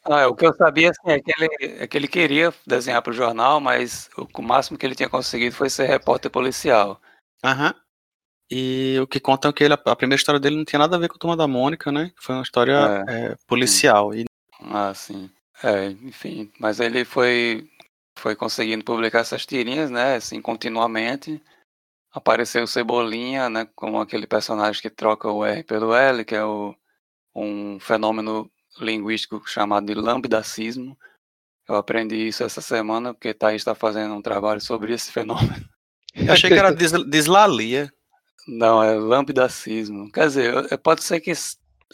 Ah, 0.03 0.27
o 0.27 0.35
que 0.35 0.45
eu 0.45 0.53
sabia 0.55 0.89
assim, 0.89 1.09
é, 1.09 1.21
que 1.21 1.31
ele, 1.37 1.75
é 1.83 1.87
que 1.87 1.95
ele 1.97 2.07
queria 2.09 2.53
desenhar 2.67 3.01
para 3.01 3.11
o 3.11 3.15
jornal, 3.15 3.61
mas 3.61 4.09
o, 4.17 4.27
o 4.39 4.41
máximo 4.41 4.77
que 4.77 4.85
ele 4.85 4.95
tinha 4.95 5.07
conseguido 5.07 5.55
foi 5.55 5.69
ser 5.69 5.85
repórter 5.85 6.29
policial. 6.29 6.99
Aham. 7.43 7.73
E 8.49 8.97
o 9.01 9.07
que 9.07 9.19
conta 9.19 9.47
é 9.47 9.53
que 9.53 9.63
ele, 9.63 9.73
a 9.73 9.95
primeira 9.95 10.19
história 10.19 10.39
dele 10.39 10.57
não 10.57 10.65
tinha 10.65 10.79
nada 10.79 10.95
a 10.95 10.99
ver 10.99 11.07
com 11.09 11.15
a 11.15 11.19
Turma 11.19 11.37
da 11.37 11.47
Mônica, 11.47 11.91
né? 11.91 12.11
Foi 12.19 12.35
uma 12.35 12.43
história 12.43 13.03
é, 13.07 13.35
policial. 13.47 14.13
E 14.13 14.25
Ah, 14.61 14.93
sim. 14.93 15.29
É, 15.63 15.87
enfim, 15.87 16.51
mas 16.59 16.79
ele 16.79 17.05
foi 17.05 17.69
foi 18.17 18.35
conseguindo 18.35 18.85
publicar 18.85 19.19
essas 19.19 19.45
tirinhas, 19.45 19.89
né, 19.89 20.15
assim, 20.15 20.41
continuamente. 20.41 21.41
Apareceu 22.11 22.63
o 22.63 22.67
Cebolinha, 22.67 23.49
né, 23.49 23.67
como 23.75 23.99
aquele 23.99 24.27
personagem 24.27 24.81
que 24.81 24.89
troca 24.89 25.29
o 25.31 25.43
R 25.43 25.63
pelo 25.63 25.93
L, 25.95 26.23
que 26.23 26.35
é 26.35 26.45
o, 26.45 26.75
um 27.35 27.79
fenômeno 27.79 28.51
linguístico 28.79 29.41
chamado 29.47 29.87
de 29.87 29.95
lambidacismo. 29.95 30.97
Eu 31.67 31.75
aprendi 31.75 32.27
isso 32.27 32.43
essa 32.43 32.61
semana, 32.61 33.13
porque 33.13 33.33
Thaís 33.33 33.61
está 33.61 33.73
fazendo 33.73 34.13
um 34.13 34.21
trabalho 34.21 34.61
sobre 34.61 34.93
esse 34.93 35.11
fenômeno. 35.11 35.72
Eu 36.15 36.33
achei 36.33 36.49
que 36.49 36.57
era 36.57 36.73
dis, 36.73 36.91
dislalia. 37.07 37.91
Não, 38.47 38.83
é 38.83 38.93
lambidacismo. 38.95 40.11
Quer 40.11 40.27
dizer, 40.27 40.77
pode 40.79 41.03
ser 41.03 41.19
que... 41.19 41.31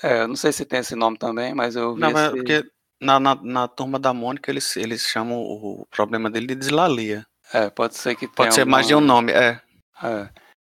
É, 0.01 0.25
não 0.25 0.35
sei 0.35 0.51
se 0.51 0.65
tem 0.65 0.79
esse 0.79 0.95
nome 0.95 1.17
também, 1.17 1.53
mas 1.53 1.75
eu 1.75 1.93
vi 1.93 2.01
Não, 2.01 2.11
mas 2.11 2.23
é 2.23 2.27
esse... 2.27 2.35
porque 2.35 2.65
na, 3.01 3.19
na, 3.19 3.35
na 3.35 3.67
Turma 3.67 3.99
da 3.99 4.13
Mônica 4.13 4.49
eles, 4.51 4.75
eles 4.77 5.01
chamam 5.03 5.37
o 5.37 5.87
problema 5.91 6.29
dele 6.29 6.47
de 6.47 6.55
dislalia. 6.55 7.25
É, 7.53 7.69
pode 7.69 7.95
ser 7.95 8.15
que 8.15 8.27
tenha 8.27 8.35
Pode 8.35 8.53
ser 8.53 8.65
mais 8.65 8.87
de 8.87 8.95
um 8.95 9.01
nome, 9.01 9.31
é. 9.31 9.61
É. 10.01 10.29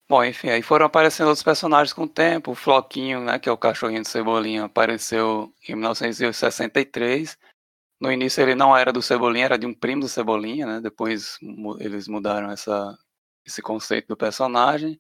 Bom, 0.09 0.23
enfim, 0.23 0.49
aí 0.49 0.61
foram 0.61 0.85
aparecendo 0.85 1.27
outros 1.27 1.43
personagens 1.43 1.91
com 1.91 2.03
o 2.03 2.09
tempo. 2.09 2.51
O 2.51 2.55
Floquinho, 2.55 3.21
né, 3.21 3.37
que 3.37 3.49
é 3.49 3.51
o 3.51 3.57
cachorrinho 3.57 4.03
de 4.03 4.07
Cebolinha, 4.07 4.65
apareceu 4.65 5.51
em 5.67 5.75
1963. 5.75 7.37
No 7.99 8.11
início 8.11 8.41
ele 8.41 8.55
não 8.55 8.77
era 8.77 8.93
do 8.93 9.01
Cebolinha, 9.01 9.45
era 9.45 9.57
de 9.57 9.65
um 9.65 9.73
primo 9.73 10.01
do 10.01 10.07
Cebolinha, 10.07 10.65
né? 10.65 10.79
Depois 10.79 11.37
eles 11.79 12.07
mudaram 12.07 12.51
essa, 12.51 12.97
esse 13.47 13.61
conceito 13.61 14.09
do 14.09 14.17
personagem. 14.17 14.99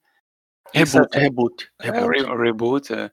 Em 0.73 0.79
Reboot, 0.79 0.91
seten- 1.03 1.21
reboot. 1.21 1.71
é, 1.81 1.91
reboot. 1.91 2.23
re- 2.23 2.43
reboot. 2.43 2.93
é. 2.93 3.11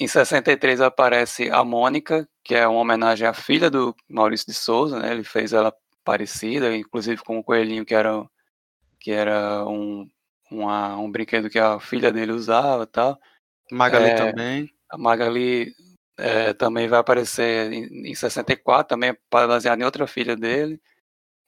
Em 0.00 0.08
63 0.08 0.80
aparece 0.80 1.48
a 1.50 1.62
Mônica, 1.64 2.28
que 2.42 2.54
é 2.54 2.66
uma 2.66 2.80
homenagem 2.80 3.26
à 3.26 3.32
filha 3.32 3.70
do 3.70 3.94
Maurício 4.08 4.46
de 4.48 4.54
Souza, 4.54 4.98
né? 4.98 5.12
Ele 5.12 5.22
fez 5.24 5.52
ela 5.52 5.72
parecida, 6.04 6.74
inclusive 6.76 7.22
com 7.22 7.38
o 7.38 7.44
coelhinho 7.44 7.84
que 7.84 7.94
era 7.94 8.24
que 9.00 9.10
era 9.12 9.64
um 9.66 10.08
uma- 10.50 10.96
um 10.98 11.10
brinquedo 11.10 11.48
que 11.50 11.58
a 11.58 11.80
filha 11.80 12.12
dele 12.12 12.32
usava, 12.32 12.84
e 12.84 12.86
tal. 12.86 13.18
Magali 13.72 14.10
é, 14.10 14.14
também. 14.14 14.70
A 14.90 14.96
Magali 14.98 15.74
é, 16.16 16.52
também 16.52 16.86
vai 16.86 17.00
aparecer 17.00 17.72
em, 17.72 18.10
em 18.10 18.14
64, 18.14 18.88
também 18.88 19.16
baseado 19.30 19.80
em 19.80 19.84
outra 19.84 20.06
filha 20.06 20.36
dele. 20.36 20.80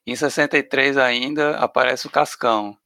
Em 0.06 0.16
63 0.16 0.96
ainda 0.96 1.56
aparece 1.58 2.06
o 2.06 2.10
Cascão. 2.10 2.76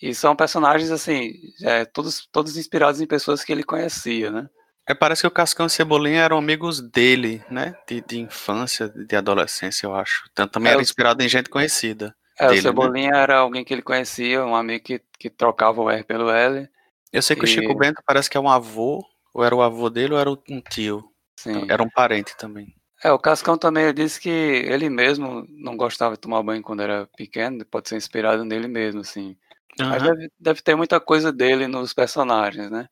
E 0.00 0.14
são 0.14 0.36
personagens 0.36 0.90
assim, 0.90 1.32
é, 1.62 1.84
todos 1.84 2.26
todos 2.30 2.56
inspirados 2.56 3.00
em 3.00 3.06
pessoas 3.06 3.42
que 3.44 3.52
ele 3.52 3.64
conhecia, 3.64 4.30
né? 4.30 4.48
É, 4.88 4.94
parece 4.94 5.20
que 5.22 5.26
o 5.26 5.30
Cascão 5.30 5.66
e 5.66 5.70
Cebolinha 5.70 6.22
eram 6.22 6.38
amigos 6.38 6.80
dele, 6.80 7.42
né? 7.50 7.74
De, 7.86 8.00
de 8.00 8.18
infância, 8.18 8.88
de 8.88 9.14
adolescência, 9.16 9.86
eu 9.86 9.94
acho. 9.94 10.24
Então 10.32 10.48
também 10.48 10.70
É, 10.70 10.72
era 10.72 10.78
o- 10.78 10.82
inspirado 10.82 11.22
em 11.22 11.28
gente 11.28 11.50
conhecida. 11.50 12.14
É, 12.38 12.46
dele, 12.46 12.60
o 12.60 12.62
né? 12.62 12.62
Cebolinha 12.62 13.10
era 13.14 13.38
alguém 13.38 13.64
que 13.64 13.74
ele 13.74 13.82
conhecia, 13.82 14.44
um 14.44 14.54
amigo 14.56 14.84
que, 14.84 15.00
que 15.18 15.28
trocava 15.28 15.82
o 15.82 15.90
R 15.90 16.04
pelo 16.04 16.30
L. 16.30 16.68
Eu 17.12 17.20
sei 17.22 17.36
que 17.36 17.42
o 17.44 17.44
E- 17.44 17.48
Chico 17.48 17.74
Bento 17.74 18.02
parece 18.06 18.30
que 18.30 18.36
é 18.36 18.40
um 18.40 18.48
avô, 18.48 19.04
ou 19.34 19.44
era 19.44 19.54
o 19.54 19.60
avô 19.62 19.90
dele, 19.90 20.14
ou 20.14 20.20
era 20.20 20.30
um 20.30 20.60
tio. 20.70 21.04
Sim. 21.38 21.66
Era 21.68 21.82
um 21.82 21.90
parente 21.90 22.36
também. 22.36 22.74
É, 23.02 23.12
o 23.12 23.18
Cascão 23.18 23.56
também 23.56 23.92
disse 23.94 24.20
que 24.20 24.28
ele 24.28 24.88
mesmo 24.90 25.46
não 25.48 25.76
gostava 25.76 26.14
de 26.14 26.20
tomar 26.20 26.42
banho 26.42 26.62
quando 26.62 26.82
era 26.82 27.06
pequeno, 27.16 27.64
pode 27.64 27.88
ser 27.88 27.96
inspirado 27.96 28.44
nele 28.44 28.66
mesmo, 28.68 29.00
assim. 29.02 29.36
Mas 29.78 30.02
Aham. 30.02 30.14
deve, 30.14 30.32
deve 30.38 30.62
ter 30.62 30.74
muita 30.74 31.00
coisa 31.00 31.32
dele 31.32 31.66
nos 31.66 31.92
personagens, 31.94 32.70
né? 32.70 32.88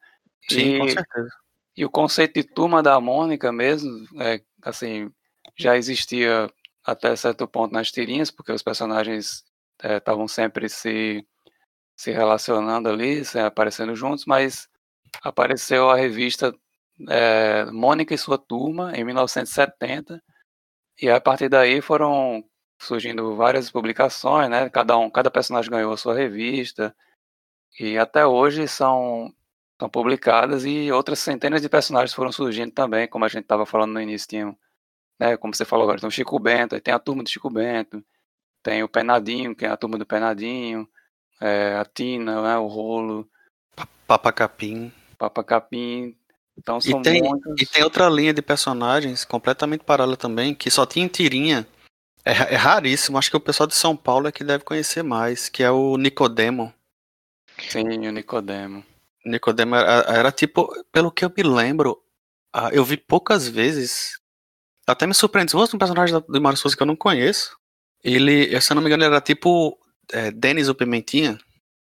Sim, 0.48 0.78
com 0.78 0.86
E, 0.86 0.92
certeza. 0.92 1.28
e 1.76 1.84
o 1.84 1.90
conceito 1.90 2.34
de 2.34 2.44
turma 2.44 2.82
da 2.82 3.00
Mônica 3.00 3.52
mesmo, 3.52 4.06
é, 4.20 4.40
assim, 4.62 5.10
já 5.56 5.76
existia 5.76 6.50
até 6.84 7.14
certo 7.16 7.48
ponto 7.48 7.72
nas 7.72 7.90
tirinhas, 7.90 8.30
porque 8.30 8.52
os 8.52 8.62
personagens 8.62 9.44
é, 9.82 9.96
estavam 9.96 10.28
sempre 10.28 10.68
se, 10.68 11.26
se 11.96 12.12
relacionando 12.12 12.88
ali, 12.88 13.24
se 13.24 13.38
aparecendo 13.38 13.94
juntos, 13.96 14.24
mas 14.26 14.68
apareceu 15.22 15.90
a 15.90 15.96
revista 15.96 16.54
é, 17.08 17.64
Mônica 17.66 18.14
e 18.14 18.18
sua 18.18 18.38
turma 18.38 18.92
em 18.96 19.04
1970 19.04 20.22
e 21.00 21.10
a 21.10 21.20
partir 21.20 21.48
daí 21.48 21.80
foram 21.80 22.42
surgindo 22.78 23.34
várias 23.36 23.70
publicações, 23.70 24.48
né? 24.50 24.68
Cada 24.70 24.96
um, 24.96 25.10
cada 25.10 25.30
personagem 25.30 25.70
ganhou 25.70 25.92
a 25.92 25.96
sua 25.96 26.14
revista 26.14 26.94
e 27.78 27.98
até 27.98 28.26
hoje 28.26 28.68
são 28.68 29.32
são 29.78 29.90
publicadas 29.90 30.64
e 30.64 30.90
outras 30.90 31.18
centenas 31.18 31.60
de 31.60 31.68
personagens 31.68 32.14
foram 32.14 32.32
surgindo 32.32 32.72
também, 32.72 33.06
como 33.06 33.24
a 33.26 33.28
gente 33.28 33.42
estava 33.42 33.66
falando 33.66 33.92
no 33.92 34.00
início, 34.00 34.28
tinham, 34.28 34.56
né, 35.20 35.36
como 35.36 35.54
você 35.54 35.66
falou 35.66 35.84
agora, 35.84 36.00
tem 36.00 36.08
o 36.08 36.10
Chico 36.10 36.38
Bento, 36.38 36.74
aí 36.74 36.80
tem 36.80 36.94
a 36.94 36.98
turma 36.98 37.22
do 37.22 37.28
Chico 37.28 37.50
Bento, 37.50 38.02
tem 38.62 38.82
o 38.82 38.88
Penadinho, 38.88 39.54
que 39.54 39.66
é 39.66 39.68
a 39.68 39.76
turma 39.76 39.98
do 39.98 40.06
Penadinho, 40.06 40.88
é, 41.40 41.76
a 41.76 41.84
Tina, 41.84 42.40
né, 42.42 42.56
o 42.56 42.66
Rolo, 42.66 43.28
Papa 44.06 44.32
Capim. 44.32 44.90
Papa 45.18 45.44
Capim, 45.44 46.16
então 46.56 46.80
são 46.80 47.00
E 47.00 47.02
tem, 47.02 47.22
muitos. 47.22 47.60
e 47.60 47.66
tem 47.66 47.84
outra 47.84 48.08
linha 48.08 48.32
de 48.32 48.40
personagens 48.40 49.24
completamente 49.24 49.84
paralela 49.84 50.16
também, 50.16 50.54
que 50.54 50.70
só 50.70 50.86
tinha 50.86 51.04
em 51.04 51.08
tirinha. 51.08 51.66
É, 52.26 52.54
é 52.54 52.56
raríssimo, 52.56 53.16
acho 53.18 53.30
que 53.30 53.36
o 53.36 53.40
pessoal 53.40 53.68
de 53.68 53.74
São 53.76 53.96
Paulo 53.96 54.26
é 54.26 54.32
que 54.32 54.42
deve 54.42 54.64
conhecer 54.64 55.02
mais, 55.04 55.48
que 55.48 55.62
é 55.62 55.70
o 55.70 55.96
Nicodemo. 55.96 56.74
Sim, 57.68 57.84
o 58.08 58.10
Nicodemo. 58.10 58.84
Nicodemo 59.24 59.76
era, 59.76 60.04
era 60.12 60.32
tipo, 60.32 60.68
pelo 60.92 61.10
que 61.12 61.24
eu 61.24 61.32
me 61.36 61.42
lembro, 61.44 62.02
ah, 62.52 62.70
eu 62.72 62.84
vi 62.84 62.96
poucas 62.96 63.48
vezes. 63.48 64.18
Até 64.86 65.06
me 65.06 65.14
surpreende. 65.14 65.50
Se 65.52 65.56
fosse 65.56 65.74
um 65.74 65.78
personagem 65.78 66.20
do 66.28 66.40
Mário 66.40 66.58
Souza 66.58 66.76
que 66.76 66.82
eu 66.82 66.86
não 66.86 66.96
conheço, 66.96 67.56
ele, 68.02 68.60
se 68.60 68.72
eu 68.72 68.74
não 68.74 68.82
me 68.82 68.88
engano, 68.88 69.04
era 69.04 69.20
tipo 69.20 69.78
é, 70.12 70.30
Denis 70.30 70.68
o 70.68 70.74
Pimentinha. 70.74 71.38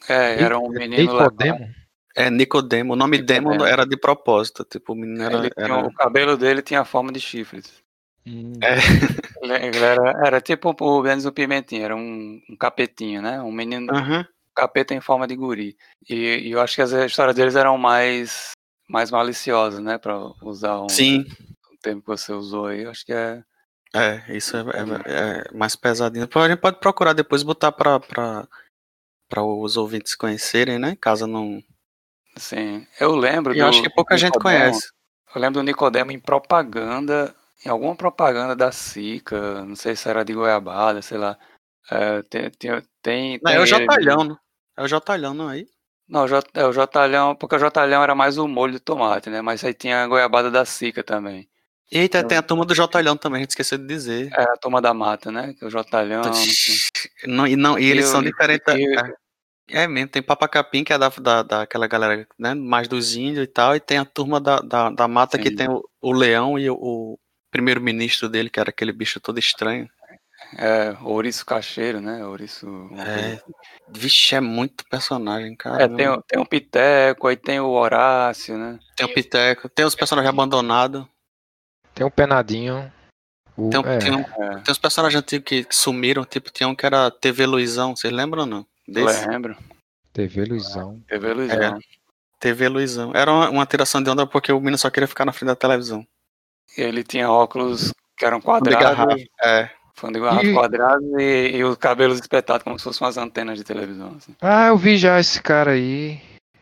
É, 0.08 0.42
era 0.42 0.58
um 0.58 0.68
menino 0.68 1.12
lá. 1.14 1.24
Nicodemo? 1.24 1.68
É 2.16 2.30
Nicodemo. 2.30 2.92
O 2.92 2.96
nome 2.96 3.18
Demo 3.22 3.50
Nicodemo. 3.50 3.72
era 3.72 3.84
de 3.86 3.96
propósito. 3.96 4.64
Tipo, 4.64 4.92
o 4.92 4.96
menino 4.96 5.22
era. 5.22 5.38
Ele 5.38 5.50
tinha- 5.50 5.64
era- 5.66 5.86
O 5.86 5.92
cabelo 5.94 6.36
dele 6.36 6.62
tinha 6.62 6.80
a 6.80 6.84
forma 6.84 7.10
de 7.12 7.20
chifres. 7.20 7.82
Hum. 8.26 8.52
É. 8.62 8.76
Ele, 9.42 9.76
era, 9.78 10.26
era 10.26 10.40
tipo 10.40 10.74
o 10.78 11.02
Denis 11.02 11.24
o 11.24 11.32
Pimentinha, 11.32 11.84
era 11.84 11.96
um, 11.96 12.40
um 12.50 12.56
capetinho, 12.56 13.22
né? 13.22 13.40
Um 13.40 13.52
menino 13.52 13.92
Aham. 13.94 14.26
capeta 14.54 14.94
em 14.94 15.00
forma 15.00 15.26
de 15.26 15.36
guri. 15.36 15.76
E, 16.08 16.14
e 16.48 16.50
eu 16.50 16.60
acho 16.60 16.74
que 16.74 16.82
as 16.82 16.90
histórias 16.92 17.36
deles 17.36 17.54
eram 17.54 17.78
mais, 17.78 18.52
mais 18.88 19.10
maliciosas, 19.10 19.80
né? 19.80 19.98
Pra 19.98 20.18
usar 20.42 20.80
um, 20.80 20.88
Sim, 20.88 21.24
o 21.72 21.76
termo 21.80 22.00
que 22.00 22.08
você 22.08 22.32
usou 22.32 22.66
aí. 22.66 22.82
Eu 22.82 22.90
acho 22.90 23.04
que 23.06 23.12
é. 23.12 23.42
é, 23.94 24.36
isso 24.36 24.56
é, 24.56 24.60
é- 24.60 25.44
é 25.50 25.56
mais 25.56 25.76
pesadinho. 25.76 26.28
A 26.34 26.48
gente 26.48 26.60
pode 26.60 26.80
procurar 26.80 27.12
depois 27.12 27.42
botar 27.44 27.70
pra, 27.70 28.00
pra, 28.00 28.48
pra 29.28 29.42
os 29.44 29.76
ouvintes 29.76 30.14
conhecerem, 30.16 30.78
né? 30.78 30.96
Caso 31.00 31.26
não. 31.26 31.62
Assim, 32.34 32.86
eu 33.00 33.14
lembro 33.16 33.54
E 33.54 33.58
eu 33.60 33.66
acho 33.66 33.80
que 33.82 33.88
pouca 33.88 34.14
do 34.14 34.18
gente 34.18 34.34
Nicodemo, 34.34 34.58
conhece. 34.64 34.88
Eu 35.34 35.40
lembro 35.40 35.60
do 35.60 35.64
Nicodemo 35.64 36.10
em 36.12 36.18
propaganda, 36.18 37.34
em 37.64 37.68
alguma 37.68 37.96
propaganda 37.96 38.54
da 38.54 38.70
Sica, 38.72 39.64
não 39.64 39.76
sei 39.76 39.96
se 39.96 40.08
era 40.08 40.24
de 40.24 40.34
Goiabada, 40.34 41.00
sei 41.02 41.18
lá. 41.18 41.38
É, 41.90 42.22
tem, 42.22 42.50
tem, 42.50 42.82
tem, 43.02 43.40
Não, 43.42 43.50
tem 43.50 43.54
é 43.54 43.58
o 43.58 43.62
ele- 43.62 43.66
Jotalhão, 43.66 44.24
né? 44.24 44.36
É 44.76 44.82
o 44.82 44.88
Jotalhão, 44.88 45.32
não 45.34 45.48
aí? 45.48 45.66
Não, 46.08 46.24
é, 46.54 46.64
o 46.66 46.72
Jotalhão, 46.72 47.34
porque 47.34 47.56
o 47.56 47.58
Jotalhão 47.58 48.02
era 48.02 48.14
mais 48.14 48.38
o 48.38 48.46
molho 48.46 48.72
de 48.72 48.80
tomate, 48.80 49.28
né? 49.30 49.40
Mas 49.40 49.64
aí 49.64 49.74
tinha 49.74 50.02
a 50.04 50.06
goiabada 50.06 50.50
da 50.50 50.64
Sica 50.64 51.02
também. 51.02 51.48
Eita, 51.90 52.22
tem 52.24 52.36
a 52.36 52.42
turma 52.42 52.64
do 52.64 52.74
Jotalhão 52.74 53.16
também, 53.16 53.38
a 53.38 53.42
gente 53.42 53.50
esqueceu 53.50 53.78
de 53.78 53.86
dizer. 53.86 54.32
É 54.32 54.42
a 54.42 54.56
toma 54.56 54.82
da 54.82 54.92
mata, 54.92 55.30
né? 55.30 55.54
Que 55.56 55.64
é 55.64 55.68
o 55.68 55.70
Jotalhão. 55.70 56.22
Não, 57.26 57.46
e, 57.46 57.56
não, 57.56 57.78
e 57.78 57.84
eles 57.84 58.06
E 58.06 58.08
são 58.08 58.22
diferentes. 58.22 58.66
é, 59.68 59.82
é 59.82 59.88
mesmo, 59.88 60.10
tem 60.10 60.22
Papa 60.22 60.48
Capim, 60.48 60.84
que 60.84 60.92
é 60.92 60.98
da, 60.98 61.08
da, 61.08 61.42
daquela 61.42 61.86
galera, 61.86 62.26
né? 62.38 62.54
Mais 62.54 62.88
dos 62.88 63.14
índios 63.14 63.44
e 63.44 63.46
tal, 63.46 63.74
e 63.74 63.80
tem 63.80 63.98
a 63.98 64.04
turma 64.04 64.40
da, 64.40 64.58
da, 64.60 64.90
da 64.90 65.08
mata 65.08 65.38
que 65.38 65.50
Sim. 65.50 65.56
tem 65.56 65.68
o, 65.68 65.82
o 66.00 66.12
leão 66.12 66.58
e 66.58 66.68
o, 66.70 67.18
primeiro-ministro 67.50 68.28
dele, 68.28 68.50
que 68.50 68.60
era 68.60 68.70
aquele 68.70 68.92
bicho 68.92 69.20
todo 69.20 69.38
estranho. 69.38 69.88
É, 70.58 70.94
ouriço 71.02 71.44
cacheiro, 71.46 72.00
né? 72.00 72.24
Ouriço. 72.24 72.66
É, 72.94 73.40
vixe, 73.88 74.34
é 74.34 74.40
muito 74.40 74.84
personagem, 74.88 75.56
cara. 75.56 75.84
É, 75.84 75.88
tem, 75.88 76.08
o- 76.08 76.22
tem 76.22 76.38
o 76.40 76.46
Piteco, 76.46 77.26
aí 77.26 77.36
tem 77.36 77.58
o 77.58 77.68
Horácio, 77.70 78.56
né? 78.56 78.78
Tem 78.96 79.06
o 79.06 79.12
Piteco, 79.14 79.68
tem 79.68 79.84
os 79.84 79.94
personagens 79.94 80.28
abandonados. 80.28 81.06
Tem 81.94 82.04
um 82.06 82.10
penadinho. 82.10 82.92
O, 83.56 83.70
Tem, 83.70 83.80
um- 83.80 83.86
é, 83.86 83.98
tem, 83.98 84.12
um- 84.14 84.20
É, 84.20 84.50
tem 84.60 84.70
uns 84.72 84.78
personagens 84.78 85.20
antigos 85.22 85.46
que, 85.48 85.64
que 85.64 85.74
sumiram, 85.74 86.24
tipo, 86.24 86.50
tinha 86.50 86.68
um 86.68 86.74
que 86.74 86.84
era 86.84 87.10
TV 87.10 87.46
Luizão, 87.46 87.96
vocês 87.96 88.12
lembram 88.12 88.42
ou 88.42 88.46
não? 88.46 88.66
Desse? 88.86 89.26
lembro. 89.26 89.56
TV 90.12 90.44
Luizão. 90.44 91.02
TV 91.08 91.32
Luizão. 91.32 91.78
TV 92.38 92.68
Luizão. 92.68 93.12
Era 93.14 93.32
uma, 93.32 93.48
uma 93.48 93.66
tiração 93.66 94.02
de 94.02 94.10
onda 94.10 94.26
porque 94.26 94.52
o 94.52 94.58
menino 94.60 94.76
só 94.78 94.90
queria 94.90 95.08
ficar 95.08 95.24
na 95.24 95.32
frente 95.32 95.48
da 95.48 95.56
televisão. 95.56 96.06
Ele 96.76 97.02
tinha 97.02 97.30
óculos 97.30 97.92
que 98.16 98.24
eram 98.24 98.40
quadrados, 98.40 99.24
É. 99.42 99.68
fundo 99.94 100.14
de 100.14 100.20
garrafa 100.24 100.46
E- 100.46 100.52
quadrados 100.54 101.04
e, 101.18 101.50
e 101.56 101.64
os 101.64 101.76
cabelos 101.76 102.18
espetados 102.18 102.62
como 102.64 102.78
se 102.78 102.84
fossem 102.84 103.06
umas 103.06 103.16
antenas 103.18 103.58
de 103.58 103.64
televisão. 103.64 104.14
assim. 104.16 104.34
Ah, 104.40 104.68
eu 104.68 104.76
vi 104.76 104.96
já 104.96 105.18
esse 105.20 105.40
cara 105.42 105.72
aí. 105.72 106.20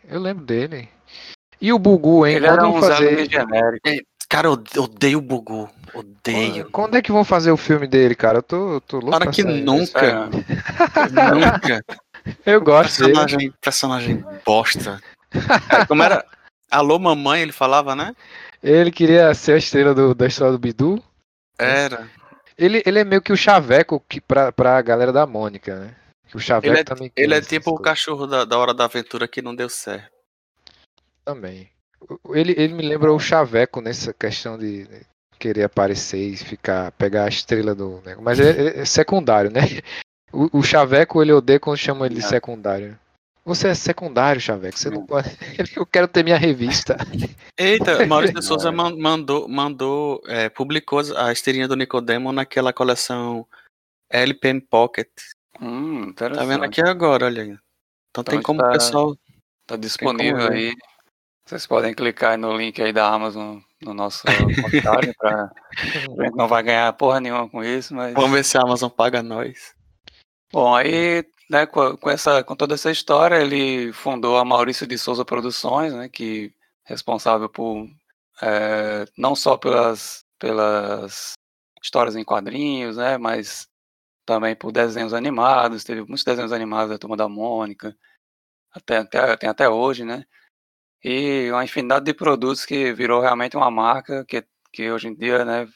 Eu 0.08 0.20
lembro 0.20 0.44
dele. 0.44 0.88
E 1.61 1.73
o 1.73 1.78
Bugu, 1.78 2.26
hein? 2.26 2.37
Ele 2.37 2.46
Quando 2.46 2.58
era 2.58 2.68
um 2.68 2.80
fazer... 2.80 3.30
genérico. 3.30 3.88
Cara, 4.28 4.49
eu 4.49 4.52
odeio 4.82 5.18
o 5.18 5.23
Bugu. 5.23 5.70
Odeio. 5.94 6.68
Quando 6.70 6.96
é 6.96 7.02
que 7.02 7.12
vão 7.12 7.25
fazer 7.25 7.52
o 7.52 7.56
filme 7.56 7.87
dele, 7.87 8.14
cara? 8.16 8.38
Eu 8.38 8.42
tô, 8.42 8.80
tô 8.80 8.99
louco 8.99 9.18
Para 9.18 9.30
que 9.30 9.44
nunca. 9.44 10.28
Nunca. 11.11 11.84
Eu 12.44 12.61
gosto 12.61 13.00
dele. 13.02 13.12
Personagem, 13.12 13.52
personagem 13.61 14.25
bosta. 14.44 15.00
É, 15.70 15.84
como 15.87 16.02
era? 16.02 16.25
Alô, 16.70 16.99
mamãe, 16.99 17.42
ele 17.42 17.52
falava, 17.52 17.94
né? 17.94 18.14
Ele 18.64 18.90
queria 18.90 19.33
ser 19.35 19.52
a 19.52 19.56
estrela 19.59 19.94
do- 19.94 20.14
da 20.14 20.26
história 20.26 20.52
do 20.52 20.59
Bidu. 20.59 21.02
Era. 21.59 22.09
Ele, 22.56 22.83
ele 22.87 22.99
é 22.99 23.04
meio 23.04 23.21
que 23.21 23.33
o 23.33 23.37
chaveco 23.37 24.02
que, 24.09 24.21
pra, 24.21 24.50
pra 24.50 24.80
galera 24.80 25.12
da 25.12 25.26
Mônica, 25.26 25.78
né? 25.78 25.94
Que 26.28 26.37
o 26.37 26.40
chaveco 26.40 26.73
Ele 26.73 26.80
é- 26.80 26.85
também 26.85 27.12
Ele 27.14 27.35
é 27.35 27.40
tipo 27.40 27.71
o 27.71 27.78
cachorro 27.78 28.26
da, 28.26 28.44
da 28.44 28.56
Hora 28.59 28.73
da 28.73 28.85
Aventura 28.87 29.28
que 29.28 29.42
não 29.42 29.54
deu 29.54 29.68
certo. 29.68 30.11
Também. 31.25 31.68
Ele, 32.30 32.54
ele 32.56 32.75
me 32.75 32.83
lembra 32.87 33.12
o 33.12 33.18
chaveco 33.18 33.80
nessa 33.80 34.12
questão 34.12 34.59
de 34.59 34.87
querer 35.38 35.64
aparecer 35.64 36.18
e 36.18 36.37
ficar, 36.37 36.92
pegar 36.92 37.25
a 37.25 37.28
estrela 37.28 37.75
do 37.75 37.97
negócio. 38.04 38.23
Mas 38.23 38.40
é, 38.40 38.50
é- 38.50 38.80
é 38.80 38.85
secundário, 38.85 39.50
né? 39.50 39.61
O, 40.37 40.59
o 40.59 40.62
chaveco 40.64 41.23
ele 41.23 41.33
odeia 41.33 41.61
quando 41.61 41.76
chama 41.76 42.06
ele 42.06 42.16
de 42.16 42.25
É. 42.25 42.28
secundário. 42.28 42.99
Você 43.44 43.68
é 43.68 43.74
secundário, 43.74 44.40
chaveco. 44.40 44.78
Você 44.78 44.88
não 44.88 45.04
pode. 45.04 45.28
Eu 45.76 45.84
quero 45.84 46.08
ter 46.08 46.24
minha 46.24 46.38
revista. 46.38 46.96
Eita, 47.58 48.04
Maurício 48.06 48.36
de 48.36 48.44
Souza 48.44 48.72
man- 48.72 48.96
mandou, 48.96 49.46
mandou 49.48 50.22
é, 50.26 50.48
publicou 50.48 51.00
a 51.16 51.30
esteirinha 51.30 51.68
do 51.68 51.76
Nicodemo 51.76 52.32
naquela 52.32 52.72
coleção 52.72 53.46
LPM 54.10 54.60
Pocket. 54.62 55.08
Hum, 55.60 56.12
Tá 56.14 56.28
vendo 56.44 56.64
aqui 56.64 56.80
agora, 56.80 57.26
olha 57.26 57.42
aí. 57.42 57.56
Então 58.10 58.24
tem 58.24 58.38
Então 58.38 58.56
como 58.56 58.66
o 58.66 58.72
pessoal. 58.72 59.16
Tá 59.66 59.76
disponível 59.76 60.50
aí. 60.50 60.72
Vocês 61.46 61.66
podem 61.66 61.92
clicar 61.94 62.38
no 62.38 62.56
link 62.56 62.80
aí 62.80 62.92
da 62.92 63.06
Amazon 63.12 63.58
no 63.82 63.92
nosso 63.92 64.22
comentário 64.62 65.14
pra... 65.18 65.50
A 65.78 66.24
gente 66.24 66.36
não 66.36 66.48
vai 66.48 66.62
ganhar 66.62 66.90
porra 66.94 67.20
nenhuma 67.20 67.48
com 67.48 67.62
isso, 67.62 67.94
mas... 67.94 68.14
Vamos 68.14 68.30
ver 68.32 68.44
se 68.44 68.56
a 68.56 68.62
Amazon 68.62 68.88
paga 68.88 69.22
nós. 69.22 69.74
Bom, 70.50 70.74
aí, 70.74 71.22
né, 71.50 71.66
com, 71.66 71.96
com 71.96 72.10
essa, 72.10 72.42
com 72.42 72.56
toda 72.56 72.74
essa 72.74 72.90
história, 72.90 73.36
ele 73.36 73.92
fundou 73.92 74.38
a 74.38 74.44
Maurício 74.44 74.86
de 74.86 74.96
Souza 74.98 75.24
Produções, 75.24 75.92
né, 75.92 76.08
que 76.08 76.52
é 76.86 76.90
responsável 76.90 77.48
por 77.48 77.88
é, 78.42 79.06
não 79.16 79.34
só 79.34 79.56
pelas, 79.56 80.24
pelas 80.38 81.34
histórias 81.82 82.16
em 82.16 82.24
quadrinhos, 82.24 82.96
né, 82.96 83.18
mas 83.18 83.68
também 84.26 84.57
por 84.57 84.72
desenhos 84.72 85.14
animados. 85.14 85.85
Teve 85.85 86.00
muitos 86.02 86.24
desenhos 86.24 86.52
animados 86.52 86.90
da 86.90 86.98
Turma 86.98 87.16
da 87.16 87.28
Mônica, 87.28 87.96
até, 88.72 88.98
até, 88.98 89.37
tem 89.37 89.48
até 89.48 89.68
hoje, 89.68 90.04
né, 90.04 90.24
e 91.02 91.50
uma 91.50 91.64
infinidade 91.64 92.04
de 92.07 92.14
produtos 92.14 92.64
que 92.64 92.92
virou 92.92 93.20
realmente 93.20 93.57
uma 93.57 93.70
marca 93.70 94.24
que, 94.24 94.44
que 94.72 94.90
hoje 94.90 95.09
em 95.09 95.14
dia, 95.14 95.44
né, 95.44 95.68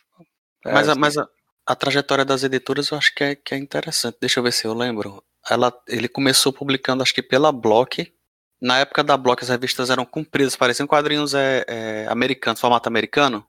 é, 0.65 0.73
Mas, 0.73 0.89
a, 0.89 0.95
mas 0.95 1.19
a, 1.19 1.29
a 1.67 1.77
trajetória 1.77 2.25
das 2.25 2.43
editoras 2.43 2.91
eu 2.91 2.99
acho 2.99 3.15
que 3.15 3.25
é, 3.25 3.35
que 3.37 3.55
é 3.55 3.59
interessante. 3.59 4.19
Deixa 4.21 4.41
eu 4.41 4.45
ver 4.45 4.53
se 4.53 4.67
eu 4.67 4.75
lembro. 4.75 5.23
Ela, 5.51 5.73
ele 5.87 6.09
começou 6.09 6.53
publicando, 6.53 7.03
acho 7.03 7.15
que 7.15 7.23
pela 7.23 7.51
Block. 7.53 8.13
Na 8.61 8.79
época 8.81 9.05
da 9.05 9.17
Block, 9.17 9.43
as 9.43 9.49
revistas 9.51 9.89
eram 9.89 10.05
compridas, 10.05 10.57
pareciam 10.57 10.87
quadrinhos 10.87 11.33
é, 11.33 11.65
é, 11.69 12.07
americanos, 12.09 12.61
formato 12.61 12.89
americano. 12.89 13.47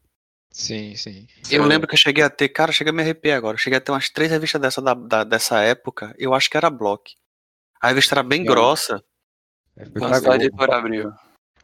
Sim, 0.51 0.95
sim. 0.95 1.27
Eu 1.49 1.63
lembro 1.65 1.87
que 1.87 1.93
eu 1.93 1.97
cheguei 1.99 2.23
a 2.23 2.29
ter, 2.29 2.49
cara, 2.49 2.71
cheguei 2.71 2.91
a 2.91 2.93
me 2.93 3.01
arrepiar 3.01 3.37
agora. 3.37 3.55
Eu 3.55 3.59
cheguei 3.59 3.77
a 3.77 3.81
ter 3.81 3.91
umas 3.91 4.09
três 4.09 4.29
revistas 4.31 4.61
dessa, 4.61 4.81
da, 4.81 4.93
da- 4.93 5.23
dessa 5.23 5.59
época. 5.61 6.13
Eu 6.17 6.33
acho 6.33 6.49
que 6.49 6.57
era 6.57 6.69
Block. 6.69 7.13
A 7.81 7.87
revista 7.89 8.13
era 8.15 8.23
bem 8.23 8.41
Sim. 8.41 8.45
grossa. 8.47 9.03
É, 9.77 9.83
Foi 9.85 9.93
pra 9.93 10.07
Lançou 10.09 10.17
a 10.17 10.21
Globo. 10.37 10.43
editora 10.43 10.77
Abril. 10.77 11.11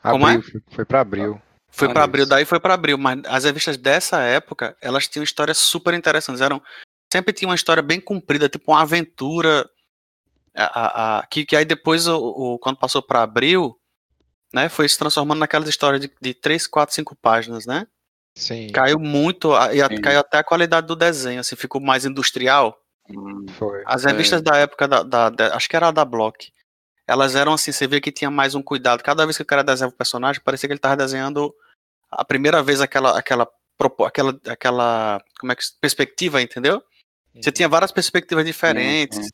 Como 0.02 0.28
é? 0.28 0.34
Abril, 0.36 0.52
foi- 0.52 0.62
Foi 0.76 0.86
pra 0.86 1.02
abril. 1.02 1.42
Foi 1.72 1.88
Ah, 1.90 1.92
pra 1.92 2.04
abril, 2.04 2.24
isso. 2.24 2.30
daí 2.30 2.46
foi 2.46 2.60
pra 2.60 2.74
abril. 2.74 2.98
Mas 2.98 3.20
as 3.26 3.44
revistas 3.44 3.76
dessa 3.78 4.22
época, 4.22 4.76
elas 4.82 5.08
tinham 5.08 5.24
histórias 5.24 5.58
super 5.58 5.94
interessantes. 5.94 6.42
Eram, 6.42 6.62
sempre 7.12 7.34
tinha 7.34 7.50
uma 7.50 7.56
história 7.56 7.84
bem 7.84 8.00
comprida, 8.00 8.48
tipo 8.48 8.72
uma 8.72 8.82
aventura. 8.82 9.68
A- 10.56 10.80
a- 10.80 11.20
a- 11.20 11.28
que, 11.28 11.46
que 11.46 11.56
aí 11.56 11.66
depois, 11.66 12.08
o, 12.08 12.18
o- 12.18 12.60
quando 12.60 12.78
passou 12.78 13.02
pra 13.02 13.22
abril, 13.24 13.78
né, 14.54 14.70
foi 14.70 14.88
se 14.88 14.98
transformando 14.98 15.40
naquelas 15.40 15.68
histórias 15.68 16.02
de, 16.02 16.12
de 16.22 16.34
3, 16.34 16.66
4, 16.68 16.96
5 16.96 17.16
páginas, 17.16 17.66
né? 17.66 17.88
Sim, 18.38 18.68
Caiu 18.72 19.00
muito, 19.00 19.52
e 19.74 19.82
a- 19.82 20.02
caiu 20.02 20.20
até 20.20 20.38
a 20.40 20.44
qualidade 20.44 20.88
do 20.88 20.96
desenho, 20.96 21.40
assim, 21.40 21.56
ficou 21.56 21.80
mais 21.82 22.06
industrial. 22.06 22.78
Hum, 23.10 23.46
foi. 23.58 23.84
As 23.86 24.06
É. 24.06 24.10
revistas 24.10 24.42
da 24.42 24.58
época, 24.58 24.88
da, 24.88 25.04
da- 25.04 25.30
da- 25.30 25.56
acho 25.56 25.70
que 25.70 25.76
era 25.76 25.88
a 25.88 25.92
da 25.92 26.04
Block, 26.04 26.52
elas 27.08 27.36
eram 27.36 27.54
assim, 27.54 27.72
você 27.72 27.88
via 27.88 28.02
que 28.02 28.12
tinha 28.12 28.32
mais 28.32 28.56
um 28.56 28.64
cuidado. 28.64 29.04
Cada 29.04 29.26
vez 29.26 29.38
que 29.38 29.44
o 29.44 29.46
cara 29.46 29.64
desenhava 29.64 29.94
o 29.94 29.98
personagem, 29.98 30.42
parecia 30.44 30.68
que 30.68 30.74
ele 30.74 30.80
tava 30.80 30.98
desenhando 30.98 31.54
a 32.12 32.26
primeira 32.26 32.64
vez 32.64 32.82
aquela, 32.82 33.18
aquela, 33.18 33.48
aquela, 34.06 34.40
aquela, 34.48 35.22
como 35.40 35.52
é 35.52 35.56
que, 35.56 35.64
perspectiva, 35.80 36.42
entendeu? 36.42 36.82
Você 37.36 37.52
tinha 37.52 37.68
várias 37.70 37.92
perspectivas 37.92 38.46
diferentes 38.46 39.18
sim. 39.26 39.30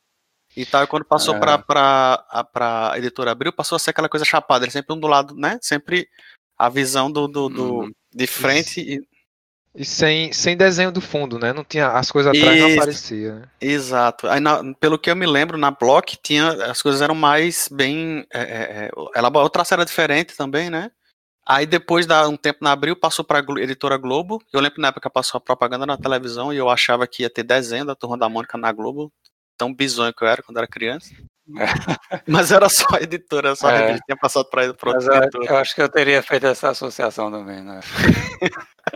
E 0.56 0.66
tal. 0.66 0.88
Quando 0.88 1.06
passou 1.06 1.36
É. 1.36 1.40
pra, 1.40 1.58
pra, 1.58 2.92
a, 2.92 2.98
editora 2.98 3.32
Abril, 3.32 3.54
passou 3.54 3.76
a 3.76 3.80
ser 3.80 3.92
aquela 3.92 4.10
coisa 4.10 4.26
chapada. 4.26 4.66
Ele 4.66 4.72
sempre 4.72 4.94
um 4.96 5.00
do 5.00 5.08
lado, 5.08 5.36
né? 5.36 5.58
Sempre 5.62 6.08
a 6.58 6.70
visão 6.70 7.12
do, 7.12 7.28
do, 7.28 7.50
do- 7.50 7.74
Uhum. 7.80 7.92
de 8.14 8.28
frente. 8.28 8.80
E, 8.82 9.02
E 9.74 9.86
sem, 9.86 10.34
sem 10.34 10.58
desenho 10.58 10.92
do 10.92 11.00
fundo, 11.00 11.40
né? 11.40 11.54
Não 11.54 11.64
tinha, 11.64 11.88
as 11.88 12.12
coisas 12.12 12.36
atrás 12.38 12.60
não 12.60 12.74
apareciam. 12.74 13.36
Né? 13.40 13.46
exato. 13.62 14.28
Aí, 14.28 14.42
na- 14.42 14.62
pelo 14.82 15.00
que 15.00 15.10
eu 15.10 15.16
me 15.16 15.26
lembro, 15.26 15.58
na 15.58 15.72
Block 15.72 16.18
tinha 16.22 16.50
as 16.70 16.82
coisas 16.82 17.02
eram 17.02 17.16
mais 17.16 17.70
bem. 17.72 18.26
É, 18.34 18.40
é, 18.42 18.44
é, 18.88 18.92
ela, 19.16 19.30
o 19.30 19.50
traço 19.50 19.74
era 19.74 19.86
diferente 19.86 20.36
também, 20.36 20.70
né? 20.70 20.92
Aí 21.48 21.66
depois 21.66 22.06
de 22.06 22.14
um 22.28 22.36
tempo 22.38 22.60
na 22.62 22.74
Abril, 22.74 22.96
passou 22.98 23.24
pra 23.24 23.40
Glo- 23.42 23.60
editora 23.60 23.96
Globo. 23.98 24.44
Eu 24.52 24.60
lembro 24.60 24.76
que 24.76 24.82
na 24.82 24.90
época 24.90 25.10
passou 25.10 25.38
a 25.38 25.42
propaganda 25.42 25.86
na 25.86 25.98
televisão 25.98 26.52
e 26.54 26.58
eu 26.58 26.70
achava 26.70 27.08
que 27.08 27.24
ia 27.24 27.30
ter 27.30 27.42
desenho 27.44 27.86
da 27.86 27.96
Turma 27.96 28.18
da 28.18 28.28
Mônica 28.30 28.58
na 28.58 28.72
Globo. 28.74 29.10
Tão 29.62 29.72
bizonho 29.72 30.12
que 30.12 30.24
eu 30.24 30.28
era 30.28 30.42
quando 30.42 30.58
era 30.58 30.66
criança. 30.66 31.14
Mas 32.28 32.52
era 32.52 32.68
só 32.68 32.86
a 32.96 33.02
editora, 33.04 33.56
só 33.56 33.68
a 33.68 33.74
É. 33.74 33.78
revista 33.82 34.04
tinha 34.08 34.18
passado 34.18 34.50
pra, 34.50 34.74
pra 34.74 34.94
Mas 34.94 35.04
outra 35.04 35.20
eu, 35.20 35.22
editora. 35.24 35.46
eu 35.52 35.58
acho 35.58 35.76
que 35.76 35.82
eu 35.84 35.88
teria 35.90 36.24
feito 36.24 36.48
essa 36.48 36.70
associação 36.70 37.30
também, 37.32 37.62
né? 37.62 37.80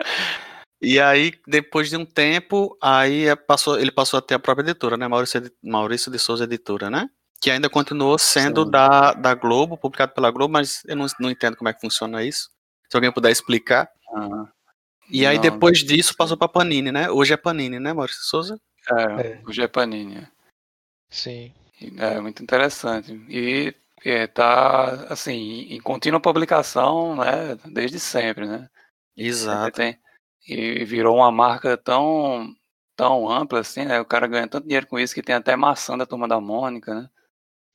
E 0.82 1.00
aí, 1.00 1.34
depois 1.48 1.90
de 1.90 1.98
um 1.98 2.06
tempo, 2.06 2.78
aí 2.82 3.28
é- 3.28 3.36
passou, 3.36 3.80
ele 3.80 3.92
passou 3.92 4.18
a 4.18 4.22
ter 4.22 4.36
a 4.36 4.40
própria 4.40 4.64
editora, 4.64 4.98
né? 4.98 5.08
Maurício, 5.08 5.42
Maurício 5.64 6.12
de 6.12 6.20
Souza 6.20 6.44
Editora, 6.44 6.90
né? 6.90 7.08
Que 7.42 7.50
ainda 7.50 7.70
continuou 7.70 8.18
sendo 8.20 8.66
Sim. 8.66 8.72
da, 8.72 9.14
da 9.14 9.34
Globo, 9.34 9.78
publicado 9.78 10.14
pela 10.14 10.30
Globo, 10.32 10.52
mas 10.52 10.82
eu 10.88 10.96
não, 10.96 11.06
não 11.20 11.30
entendo 11.32 11.56
como 11.56 11.70
é 11.70 11.74
que 11.74 11.80
funciona 11.82 12.24
isso. 12.24 12.50
Se 12.90 12.98
alguém 12.98 13.12
puder 13.12 13.32
explicar. 13.32 13.88
Aham. 14.16 14.48
E 15.10 15.26
aí, 15.26 15.36
Não, 15.38 15.42
depois 15.44 15.82
não 15.82 15.88
disso, 15.88 16.16
passou 16.16 16.36
pra 16.38 16.48
Panini, 16.48 16.92
né? 16.92 17.10
Hoje 17.10 17.34
é 17.34 17.38
Panini, 17.38 17.80
né, 17.80 17.94
Maurício 17.94 18.22
de 18.22 18.28
Souza? 18.28 18.60
É, 18.92 19.40
o 19.48 19.52
Gepanini. 19.54 20.18
é. 20.18 20.28
Sim. 21.10 21.54
É 21.98 22.20
muito 22.20 22.42
interessante. 22.42 23.14
E 23.30 23.74
é, 24.04 24.28
tá, 24.28 25.08
assim, 25.10 25.68
em 25.70 25.80
contínua 25.82 26.20
publicação, 26.20 27.16
né? 27.16 27.58
Desde 27.66 28.00
sempre, 28.00 28.46
né? 28.46 28.70
Exato. 29.16 29.76
tem. 29.78 29.98
E 30.48 30.84
virou 30.86 31.18
uma 31.18 31.32
marca 31.32 31.76
tão, 31.76 32.54
tão 32.96 33.30
ampla 33.30 33.60
assim, 33.60 33.84
né? 33.86 34.00
O 34.00 34.06
cara 34.06 34.28
ganha 34.28 34.48
tanto 34.48 34.66
dinheiro 34.66 34.88
com 34.88 35.00
isso 35.00 35.14
que 35.16 35.24
tem 35.24 35.36
até 35.36 35.56
maçã 35.56 35.98
da 35.98 36.06
Turma 36.06 36.28
da 36.28 36.40
Mônica, 36.40 36.94
né? 36.94 37.10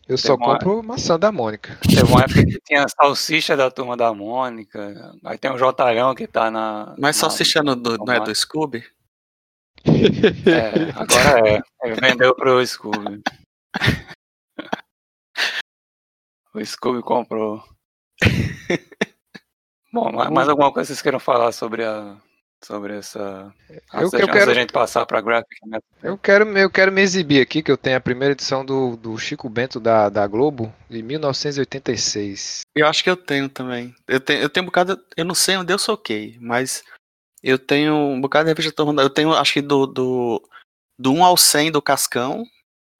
Eu 0.09 0.19
só 0.19 0.35
uma- 0.35 0.55
compro 0.59 0.83
maçã 0.83 1.19
da 1.19 1.31
Mônica. 1.31 1.79
Teve 1.83 2.03
uma 2.03 2.23
época 2.23 2.45
que 2.45 2.61
tinha 2.65 2.85
salsicha 2.89 3.57
da 3.57 3.71
Turma 3.71 3.97
da 3.97 4.13
Mônica, 4.13 5.13
aí 5.25 5.39
tem 5.39 5.51
o 5.53 5.59
Jotalhão 5.59 6.15
que 6.15 6.27
tá 6.27 6.51
na... 6.51 6.95
Mas 6.99 7.17
na- 7.17 7.21
salsicha 7.29 7.63
no, 7.63 7.77
do, 7.77 7.97
não 7.99 8.13
é 8.13 8.21
do. 8.21 8.35
Scooby? 8.35 8.85
É, 9.87 10.91
agora 10.95 11.49
é. 11.49 11.63
Ele 11.85 12.01
vendeu 12.01 12.35
pro 12.35 12.65
Scooby. 12.67 13.23
O 16.55 16.65
Scooby 16.65 17.01
comprou. 17.03 17.63
Bom, 19.93 20.13
ma- 20.13 20.31
mais 20.31 20.49
alguma 20.49 20.73
coisa 20.73 20.87
que 20.89 20.95
vocês 20.95 21.03
queiram 21.03 21.21
falar 21.21 21.53
sobre 21.53 21.85
a 21.85 22.17
sobre 22.63 22.99
essa. 22.99 23.55
Eu, 23.71 23.81
Antes, 23.95 24.13
eu 24.13 24.19
da- 24.19 24.25
antes 24.25 24.33
quero, 24.35 24.47
da 24.47 24.55
gente 24.55 24.73
passar 24.73 25.07
pra 25.07 25.23
Graphic, 25.23 25.57
né? 25.67 25.79
eu, 26.03 26.19
quero, 26.19 26.47
eu 26.59 26.71
quero 26.71 26.93
me 26.93 27.01
exibir 27.01 27.41
aqui, 27.41 27.63
que 27.63 27.73
eu 27.73 27.79
tenho 27.79 27.97
a 27.97 28.01
primeira 28.01 28.33
edição 28.33 28.63
do, 28.65 28.97
do 28.99 29.17
Chico 29.17 29.49
Bento 29.49 29.81
da, 29.81 30.11
da 30.11 30.27
Globo, 30.27 30.71
de 30.91 31.03
1986. 31.03 32.61
Eu 32.77 32.87
acho 32.87 33.03
que 33.03 33.09
eu 33.09 33.17
tenho 33.17 33.49
também. 33.49 33.95
Eu 34.07 34.21
tenho, 34.21 34.43
eu 34.43 34.51
tenho 34.51 34.65
um 34.65 34.67
bocado. 34.67 35.01
Eu 35.17 35.25
não 35.25 35.35
sei 35.35 35.57
onde 35.57 35.73
eu 35.73 35.79
soquei, 35.79 36.37
mas 36.39 36.85
eu 37.43 37.59
tenho 37.59 37.95
um 37.95 38.21
bocado 38.21 38.45
de 38.45 38.51
revista 38.51 38.73
Turma 38.73 38.95
da- 38.95 39.03
Eu 39.03 39.11
tenho, 39.11 39.33
acho 39.33 39.53
que 39.55 39.63
do, 39.63 39.87
do, 39.87 40.43
do 40.99 41.13
1 41.13 41.25
ao 41.25 41.37
100 41.37 41.73
do 41.73 41.83
Cascão. 41.83 42.45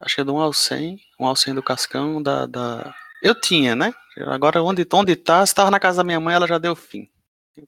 Acho 0.01 0.15
que 0.17 0.21
é 0.23 0.25
do 0.25 0.35
1 0.35 0.41
ao 0.41 0.53
100. 0.53 0.99
1 1.19 1.27
ao 1.27 1.37
100 1.37 1.55
do 1.55 1.63
Cascão. 1.63 2.23
Da, 2.23 2.47
da... 2.47 2.95
Eu 3.23 3.39
tinha, 3.39 3.75
né? 3.77 3.93
Agora, 4.27 4.63
onde, 4.63 4.87
onde 4.93 5.17
tá? 5.17 5.45
Se 5.45 5.55
tava 5.55 5.71
na 5.71 5.81
casa 5.81 5.99
da 5.99 6.05
minha 6.05 6.21
mãe, 6.21 6.35
ela 6.35 6.47
já 6.47 6.59
deu 6.59 6.75
fim. 6.75 7.09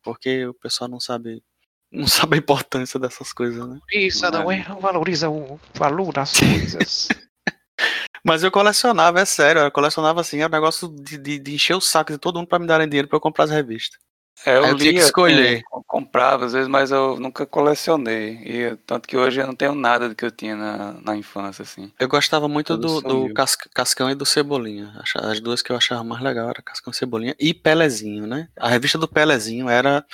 Porque 0.02 0.46
o 0.46 0.54
pessoal 0.54 0.88
não 0.88 0.98
sabe. 1.00 1.42
Não 1.90 2.06
sabe 2.08 2.36
a 2.36 2.38
importância 2.38 2.98
dessas 2.98 3.32
coisas, 3.32 3.66
né? 3.68 3.78
Isso 3.92 4.28
não 4.30 4.50
é, 4.50 4.62
valoriza 4.80 5.28
o 5.28 5.60
valor 5.74 6.12
das 6.12 6.32
coisas. 6.38 7.08
Mas 8.24 8.42
eu 8.42 8.50
colecionava, 8.50 9.20
é 9.20 9.24
sério. 9.24 9.62
Eu 9.62 9.70
colecionava 9.70 10.20
assim, 10.20 10.38
era 10.38 10.48
um 10.48 10.52
negócio 10.52 10.88
de, 10.88 11.18
de, 11.18 11.38
de 11.38 11.54
encher 11.54 11.74
o 11.74 11.80
saco 11.80 12.12
de 12.12 12.18
todo 12.18 12.36
mundo 12.36 12.48
pra 12.48 12.58
me 12.58 12.66
darem 12.66 12.88
dinheiro 12.88 13.08
pra 13.08 13.16
eu 13.16 13.20
comprar 13.20 13.44
as 13.44 13.50
revistas. 13.50 13.98
É, 14.44 14.56
eu, 14.56 14.64
eu 14.66 14.76
tinha 14.76 14.92
que 14.92 14.98
escolher. 14.98 15.62
eu 15.72 15.84
comprava 15.86 16.46
às 16.46 16.52
vezes, 16.52 16.68
mas 16.68 16.90
eu 16.90 17.18
nunca 17.18 17.46
colecionei. 17.46 18.40
E, 18.44 18.76
tanto 18.86 19.06
que 19.08 19.16
hoje 19.16 19.40
eu 19.40 19.46
não 19.46 19.54
tenho 19.54 19.74
nada 19.74 20.08
do 20.08 20.14
que 20.14 20.24
eu 20.24 20.30
tinha 20.30 20.56
na, 20.56 20.92
na 21.00 21.16
infância, 21.16 21.62
assim. 21.62 21.92
Eu 21.98 22.08
gostava 22.08 22.48
muito 22.48 22.76
Tudo 22.76 23.00
do, 23.00 23.28
do. 23.28 23.34
Cas- 23.34 23.56
Cascão 23.56 24.10
e 24.10 24.14
do 24.14 24.26
Cebolinha. 24.26 24.92
As 25.16 25.40
duas 25.40 25.62
que 25.62 25.70
eu 25.70 25.76
achava 25.76 26.02
mais 26.02 26.22
legal 26.22 26.48
era 26.48 26.62
Cascão 26.62 26.90
e 26.92 26.96
Cebolinha 26.96 27.36
e 27.38 27.54
Pelezinho, 27.54 28.26
né? 28.26 28.48
A 28.56 28.68
revista 28.68 28.98
do 28.98 29.06
Pelezinho 29.06 29.68
era, 29.68 30.04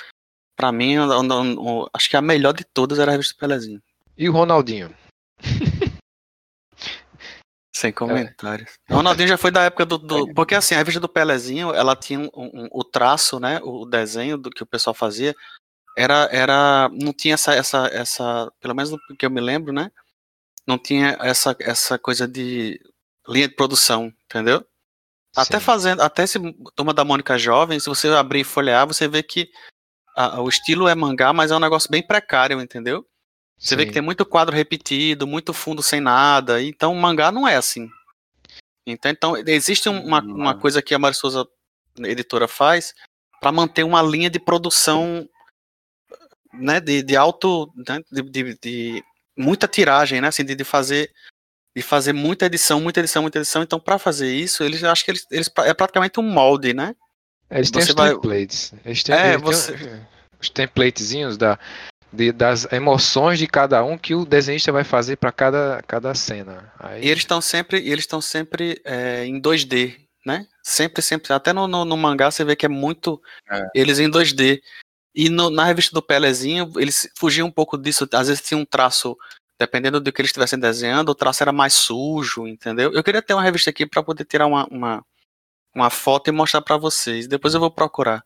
pra 0.55 0.71
mim, 0.71 0.95
acho 1.93 2.09
que 2.09 2.17
a 2.17 2.21
melhor 2.21 2.53
de 2.53 2.63
todas 2.63 2.99
era 2.99 3.11
a 3.11 3.13
revista 3.13 3.33
do 3.33 3.39
Pelezinho. 3.39 3.81
E 4.17 4.29
o 4.29 4.33
Ronaldinho? 4.33 4.93
Sem 7.79 7.93
comentários. 7.93 8.73
O 8.89 8.95
Ronaldinho 8.95 9.29
já 9.29 9.37
foi 9.37 9.51
da 9.51 9.63
época 9.63 9.85
do, 9.85 9.97
do- 9.97 10.33
Porque 10.33 10.53
assim, 10.53 10.75
a 10.75 10.79
revista 10.79 10.99
do 10.99 11.07
Pelezinho, 11.07 11.73
ela 11.73 11.95
tinha 11.95 12.19
um- 12.19 12.29
um- 12.35 12.67
o 12.73 12.83
traço, 12.83 13.39
né? 13.39 13.61
O 13.63 13.85
desenho 13.85 14.37
do 14.37 14.49
que 14.49 14.61
o 14.61 14.65
pessoal 14.65 14.93
fazia. 14.93 15.33
Era. 15.97 16.27
era 16.31 16.89
não 16.91 17.13
tinha 17.13 17.35
essa, 17.35 17.53
essa, 17.53 17.87
essa. 17.87 18.51
Pelo 18.59 18.75
menos 18.75 18.89
do 18.89 18.99
que 19.17 19.25
eu 19.25 19.29
me 19.31 19.39
lembro, 19.39 19.71
né? 19.71 19.89
Não 20.67 20.77
tinha 20.77 21.17
essa, 21.21 21.55
essa 21.61 21.97
coisa 21.97 22.27
de 22.27 22.79
linha 23.27 23.47
de 23.47 23.55
produção, 23.55 24.11
entendeu? 24.25 24.65
Até 25.35 25.57
Sim. 25.57 25.63
fazendo, 25.65 26.01
até 26.01 26.23
esse 26.23 26.37
Turma 26.75 26.93
da 26.93 27.05
Mônica 27.05 27.37
Jovem, 27.37 27.79
se 27.79 27.87
você 27.87 28.09
abrir 28.09 28.41
e 28.41 28.43
folhear, 28.43 28.85
você 28.85 29.07
vê 29.07 29.23
que 29.23 29.49
a- 30.17 30.41
o 30.41 30.49
estilo 30.49 30.87
é 30.89 30.95
mangá, 30.95 31.31
mas 31.31 31.49
é 31.49 31.55
um 31.55 31.59
negócio 31.59 31.89
bem 31.89 32.05
precário, 32.05 32.59
entendeu? 32.59 33.05
Você 33.59 33.75
vê 33.75 33.81
Sim. 33.83 33.87
que 33.89 33.93
tem 33.93 34.01
muito 34.01 34.25
quadro 34.25 34.55
repetido, 34.55 35.27
muito 35.27 35.53
fundo 35.53 35.83
sem 35.83 35.99
nada, 35.99 36.61
então 36.63 36.93
o 36.93 36.95
mangá 36.95 37.31
não 37.31 37.47
é 37.47 37.55
assim. 37.57 37.89
Então, 38.87 39.11
então 39.11 39.37
existe 39.45 39.89
um- 39.89 40.01
uma, 40.03 40.21
Não. 40.21 40.33
uma 40.35 40.57
coisa 40.57 40.81
que 40.81 40.95
a 40.95 40.99
Mari 40.99 41.13
Souza, 41.15 41.45
editora, 41.99 42.47
faz 42.47 42.93
para 43.41 43.51
manter 43.51 43.83
uma 43.83 44.01
linha 44.01 44.29
de 44.29 44.39
produção 44.39 45.27
né, 46.53 46.79
de, 46.79 47.03
de 47.03 47.15
alto, 47.15 47.71
né, 47.87 47.99
de, 48.11 48.21
de- 48.23 48.57
de 48.61 49.03
muita 49.37 49.67
tiragem, 49.67 50.19
né, 50.19 50.29
assim, 50.29 50.43
de, 50.43 50.55
de 50.55 50.63
fazer 50.63 51.11
de 51.75 51.83
fazer 51.83 52.11
muita 52.13 52.47
edição, 52.47 52.81
muita 52.81 52.99
edição, 52.99 53.21
muita 53.21 53.37
edição. 53.37 53.61
Então, 53.61 53.79
para 53.79 53.99
fazer 53.99 54.33
isso, 54.33 54.63
eles 54.63 54.83
acho 54.83 55.05
que 55.05 55.11
eles, 55.11 55.25
eles 55.31 55.49
é 55.59 55.73
praticamente 55.73 56.19
um 56.19 56.23
molde, 56.23 56.73
né? 56.73 56.95
Eles 57.49 57.69
têm 57.69 57.81
Você 57.83 57.91
os 57.91 57.95
vai- 57.95 58.09
templates. 58.15 58.73
Eles 58.83 59.03
têm, 59.03 59.15
É, 59.15 59.33
eles 59.33 59.35
têm 59.35 59.43
você- 59.43 60.01
os 60.41 60.49
templatezinhos 60.49 61.37
da, 61.37 61.59
de- 62.11 62.31
das 62.31 62.71
emoções 62.71 63.37
de 63.39 63.47
cada 63.47 63.83
um 63.83 63.97
que 63.97 64.15
o 64.15 64.25
desenhista 64.25 64.71
vai 64.71 64.83
fazer 64.83 65.17
para 65.17 65.31
cada, 65.31 65.81
cada 65.87 66.13
cena. 66.15 66.71
Aí, 66.79 67.05
E 67.05 67.09
eles 67.09 67.19
estão 67.23 67.39
sempre, 67.41 67.77
eles 67.77 68.03
estão 68.03 68.19
sempre 68.21 68.81
é, 68.83 69.25
em 69.25 69.39
2D, 69.39 69.95
né? 70.25 70.47
Sempre, 70.63 71.01
sempre. 71.01 71.31
Até 71.33 71.53
no, 71.53 71.67
no, 71.67 71.85
no 71.85 71.97
mangá 71.97 72.29
você 72.31 72.43
vê 72.43 72.55
que 72.55 72.65
é 72.65 72.69
muito 72.69 73.21
É. 73.49 73.65
eles 73.75 73.99
em 73.99 74.09
2D. 74.09 74.61
E 75.15 75.29
no- 75.29 75.49
na 75.49 75.63
revista 75.65 75.91
do 75.93 76.01
Pelezinho, 76.01 76.71
eles 76.77 77.09
fugiam 77.17 77.47
um 77.47 77.51
pouco 77.51 77.77
disso. 77.77 78.07
Às 78.13 78.27
vezes 78.27 78.43
tinha 78.43 78.57
um 78.57 78.65
traço, 78.65 79.17
dependendo 79.59 79.99
do 79.99 80.11
que 80.11 80.21
eles 80.21 80.29
estivessem 80.29 80.59
desenhando, 80.59 81.09
o 81.09 81.15
traço 81.15 81.43
era 81.43 81.51
mais 81.51 81.73
sujo, 81.73 82.47
entendeu? 82.47 82.91
Eu 82.93 83.03
queria 83.03 83.21
ter 83.21 83.33
uma 83.33 83.43
revista 83.43 83.69
aqui 83.69 83.85
para 83.85 84.03
poder 84.03 84.23
tirar 84.25 84.45
uma, 84.45 84.65
uma, 84.71 85.03
uma 85.75 85.89
foto 85.89 86.27
e 86.29 86.31
mostrar 86.31 86.61
para 86.61 86.77
vocês. 86.77 87.27
Depois 87.27 87.53
eu 87.53 87.59
vou 87.59 87.71
procurar. 87.71 88.23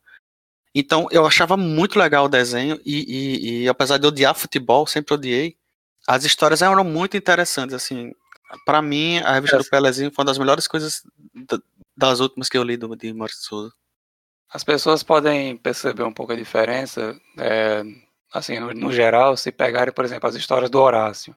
Então, 0.76 1.08
eu 1.12 1.26
achava 1.26 1.56
muito 1.56 2.00
legal 2.00 2.26
o 2.26 2.30
desenho 2.30 2.80
e, 2.86 3.04
e- 3.04 3.64
e 3.64 3.70
apesar 3.70 3.98
de 3.98 4.08
odiar 4.08 4.34
futebol, 4.36 4.88
sempre 4.88 5.14
odiei, 5.14 5.56
as 6.08 6.24
histórias 6.24 6.62
eram 6.62 6.84
muito 6.84 7.16
interessantes, 7.16 7.76
assim. 7.76 8.12
Para 8.66 8.82
mim, 8.82 9.20
a 9.20 9.34
revista 9.34 9.58
do 9.58 9.66
Pelezinho 9.70 10.12
foi 10.12 10.24
uma 10.24 10.28
das 10.28 10.38
melhores 10.38 10.68
coisas 10.68 11.04
da- 11.48 11.60
das 11.96 12.20
últimas 12.20 12.50
que 12.50 12.58
eu 12.58 12.64
li 12.64 12.76
do, 12.76 12.96
de 12.96 13.14
Maurício 13.14 13.42
de 13.42 13.48
Souza. 13.48 13.74
As 14.52 14.64
pessoas 14.64 15.02
podem 15.04 15.58
perceber 15.58 16.04
um 16.04 16.14
pouco 16.14 16.34
a 16.34 16.36
diferença, 16.36 17.16
é, 17.38 17.84
assim, 18.32 18.60
no, 18.60 18.72
no 18.74 18.92
geral, 18.92 19.36
se 19.38 19.52
pegarem, 19.52 19.94
por 19.94 20.06
exemplo, 20.06 20.28
as 20.30 20.36
histórias 20.36 20.70
do 20.70 20.80
Horácio. 20.80 21.36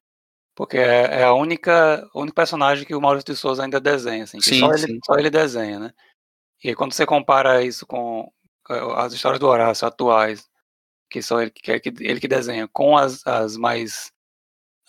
Porque 0.54 0.78
é, 0.78 1.20
é 1.20 1.24
a 1.24 1.34
única, 1.34 2.06
o 2.14 2.20
único 2.22 2.34
personagem 2.34 2.86
que 2.86 2.94
o 2.94 3.00
Maurício 3.00 3.32
de 3.32 3.38
Souza 3.38 3.62
ainda 3.62 3.78
desenha, 3.80 4.24
assim, 4.24 4.40
Sim, 4.40 4.60
só, 4.60 4.72
sim. 4.74 4.84
ele, 4.92 5.00
só 5.04 5.14
ele 5.18 5.30
desenha, 5.30 5.78
né? 5.78 5.92
E 6.64 6.74
quando 6.74 6.92
você 6.94 7.04
compara 7.06 7.62
isso 7.62 7.86
com 7.86 8.30
as 8.96 9.12
histórias 9.12 9.40
do 9.40 9.46
Horácio 9.46 9.86
atuais, 9.86 10.48
que 11.10 11.22
são 11.22 11.40
ele 11.40 11.50
que, 11.50 11.70
ele 12.00 12.20
que 12.20 12.28
desenha, 12.28 12.68
com 12.68 12.96
as, 12.96 13.26
as 13.26 13.56
mais. 13.56 14.12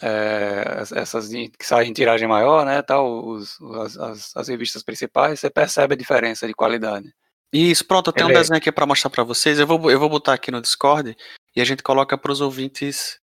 as- 0.02 0.92
essas 0.92 1.30
que 1.30 1.66
saem 1.66 1.90
em 1.90 1.94
tiragem 1.94 2.28
maior, 2.28 2.66
né? 2.66 2.82
Tal, 2.82 3.26
os, 3.28 3.60
as, 3.84 3.98
as, 3.98 4.36
as 4.38 4.48
revistas 4.48 4.84
principais, 4.84 5.40
você 5.40 5.50
percebe 5.50 5.94
a 5.94 5.98
diferença 5.98 6.46
de 6.48 6.54
qualidade. 6.54 7.12
Isso, 7.52 7.86
pronto, 7.86 8.10
eu 8.10 8.14
tenho 8.14 8.28
um 8.28 8.30
Ele 8.30 8.38
é- 8.38 8.42
desenho 8.42 8.58
aqui 8.58 8.72
para 8.72 8.86
mostrar 8.86 9.10
para 9.10 9.24
vocês. 9.24 9.58
Eu 9.58 9.66
vou, 9.66 9.90
eu 9.90 10.00
vou 10.00 10.10
botar 10.10 10.34
aqui 10.34 10.52
no 10.52 10.62
Discord 10.62 11.16
e 11.56 11.62
a 11.62 11.66
gente 11.66 11.82
coloca 11.82 12.18
para 12.18 12.32
os 12.32 12.42
ouvintes 12.42 13.20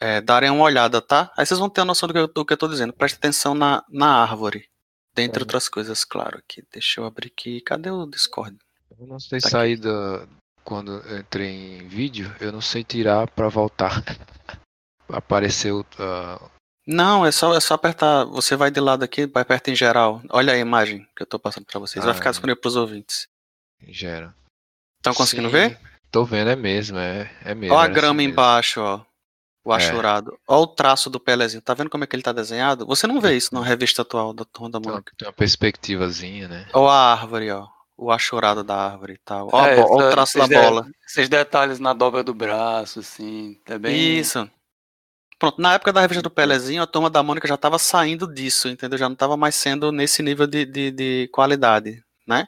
é, 0.00 0.20
darem 0.20 0.50
uma 0.50 0.64
olhada, 0.64 1.02
tá? 1.02 1.30
Aí 1.36 1.44
vocês 1.44 1.58
vão 1.60 1.68
ter 1.68 1.80
a 1.82 1.84
noção 1.84 2.06
do 2.06 2.12
que 2.14 2.18
eu, 2.20 2.28
do 2.28 2.44
que 2.46 2.52
eu 2.52 2.56
tô 2.56 2.68
dizendo. 2.68 2.92
Preste 2.92 3.16
atenção 3.16 3.54
na, 3.54 3.84
na 3.90 4.22
árvore. 4.22 4.68
Dentre 5.12 5.40
Tá. 5.40 5.44
outras 5.44 5.68
coisas, 5.68 6.04
claro. 6.04 6.38
Aqui, 6.38 6.62
deixa 6.72 7.00
eu 7.00 7.04
abrir 7.04 7.32
aqui. 7.36 7.60
Cadê 7.60 7.90
o 7.90 8.06
Discord? 8.06 8.56
Eu 9.00 9.06
não 9.06 9.18
sei 9.18 9.40
Tá 9.40 9.46
aqui. 9.46 9.50
sair 9.50 9.76
da. 9.76 10.26
Quando 10.62 10.92
eu 10.92 11.18
entrei 11.18 11.78
em 11.78 11.88
vídeo, 11.88 12.32
eu 12.40 12.52
não 12.52 12.60
sei 12.60 12.84
tirar 12.84 13.26
para 13.28 13.48
voltar. 13.48 14.02
Apareceu. 15.08 15.84
ah, 15.98 16.40
Não, 16.86 17.24
é 17.26 17.32
só, 17.32 17.54
é 17.56 17.60
só 17.60 17.74
apertar. 17.74 18.24
Você 18.26 18.56
vai 18.56 18.70
de 18.70 18.80
lado 18.80 19.02
aqui, 19.02 19.26
vai 19.26 19.42
aperta 19.42 19.70
em 19.70 19.74
geral. 19.74 20.20
Olha 20.30 20.52
a 20.52 20.58
imagem 20.58 21.06
que 21.16 21.22
eu 21.22 21.26
tô 21.26 21.38
passando 21.38 21.64
para 21.66 21.80
vocês. 21.80 22.04
Vai 22.04 22.12
Ah, 22.12 22.16
ficar 22.16 22.30
é. 22.30 22.32
disponível 22.32 22.60
para 22.60 22.68
os 22.68 22.76
ouvintes. 22.76 23.26
gera. 23.88 24.34
Estão 24.98 25.14
conseguindo 25.14 25.48
Sim, 25.48 25.52
ver? 25.54 25.80
Tô 26.10 26.24
vendo, 26.24 26.50
é 26.50 26.56
mesmo, 26.56 26.98
é, 26.98 27.30
é 27.44 27.54
mesmo. 27.54 27.74
Ó 27.74 27.78
a 27.78 27.84
era 27.84 27.92
grama 27.92 28.10
assim 28.10 28.16
mesmo. 28.18 28.32
embaixo, 28.32 28.80
ó. 28.80 29.00
O 29.64 29.72
É. 29.72 29.76
achurado. 29.76 30.38
Ó 30.46 30.62
o 30.62 30.66
traço 30.66 31.08
do 31.10 31.18
Pelezinho. 31.20 31.62
Tá 31.62 31.72
vendo 31.74 31.88
como 31.90 32.04
é 32.04 32.06
que 32.06 32.14
ele 32.14 32.22
tá 32.22 32.32
desenhado? 32.32 32.86
Você 32.86 33.06
não 33.06 33.20
vê 33.20 33.36
isso 33.36 33.54
na 33.54 33.62
revista 33.64 34.02
atual 34.02 34.32
da 34.34 34.44
Mônica. 34.80 35.12
tem 35.16 35.26
uma 35.26 35.32
perspectivazinha, 35.34 36.48
né? 36.48 36.68
Ó 36.74 36.88
a 36.88 37.12
árvore, 37.12 37.50
ó. 37.50 37.66
O 38.02 38.10
achurado 38.10 38.64
da 38.64 38.74
árvore 38.92 39.12
e 39.14 39.18
tal. 39.18 39.50
Ó, 39.52 39.60
a 39.60 39.68
É, 39.68 39.78
ó 39.80 39.84
o 39.96 40.00
essa- 40.00 40.10
traço 40.10 40.38
da 40.38 40.44
esses 40.44 40.56
de- 40.56 40.62
bola. 40.62 40.88
Esses 41.06 41.28
detalhes 41.28 41.78
na 41.78 41.92
dobra 41.92 42.24
do 42.24 42.32
braço, 42.32 43.00
assim, 43.00 43.60
é 43.66 43.78
bem. 43.78 44.18
Isso. 44.18 44.50
Pronto, 45.38 45.60
na 45.60 45.74
época 45.74 45.92
da 45.92 46.00
revista 46.00 46.22
do 46.22 46.30
Pelezinho, 46.30 46.82
a 46.82 46.86
turma 46.86 47.10
da 47.10 47.22
Mônica 47.22 47.46
já 47.48 47.56
tava 47.58 47.78
saindo 47.78 48.26
disso, 48.32 48.68
entendeu? 48.68 48.98
Já 48.98 49.08
não 49.08 49.16
tava 49.16 49.36
mais 49.36 49.54
sendo 49.54 49.90
nesse 49.92 50.22
nível 50.22 50.46
de, 50.46 50.64
de, 50.64 50.90
de 50.90 51.28
qualidade, 51.32 52.02
né? 52.26 52.46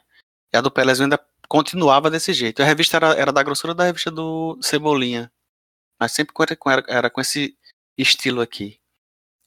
E 0.51 0.57
a 0.57 0.61
do 0.61 0.71
Pelezinho 0.71 1.05
ainda 1.05 1.19
continuava 1.47 2.09
desse 2.09 2.33
jeito. 2.33 2.61
A 2.61 2.65
revista 2.65 2.97
era, 2.97 3.13
era 3.13 3.31
da 3.31 3.43
grossura 3.43 3.75
da 3.75 3.83
revista 3.83 4.09
do 4.09 4.57
Cebolinha. 4.61 5.31
Mas 5.99 6.11
sempre 6.13 6.33
era, 6.67 6.83
era 6.87 7.09
com 7.11 7.21
esse 7.21 7.55
estilo 7.97 8.41
aqui. 8.41 8.79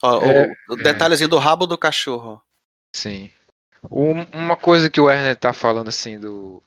Ó, 0.02 0.18
o- 0.18 0.22
É, 0.24 0.52
o, 0.68 0.76
detalhezinho 0.76 1.28
do 1.28 1.38
rabo 1.38 1.66
do 1.66 1.76
cachorro. 1.76 2.40
Sim. 2.94 3.30
Um- 3.90 4.22
uma 4.32 4.56
coisa 4.56 4.90
que 4.90 5.00
o 5.00 5.04
Werner 5.04 5.36
tá 5.36 5.52
falando 5.52 5.88
assim 5.88 6.18
do 6.18 6.62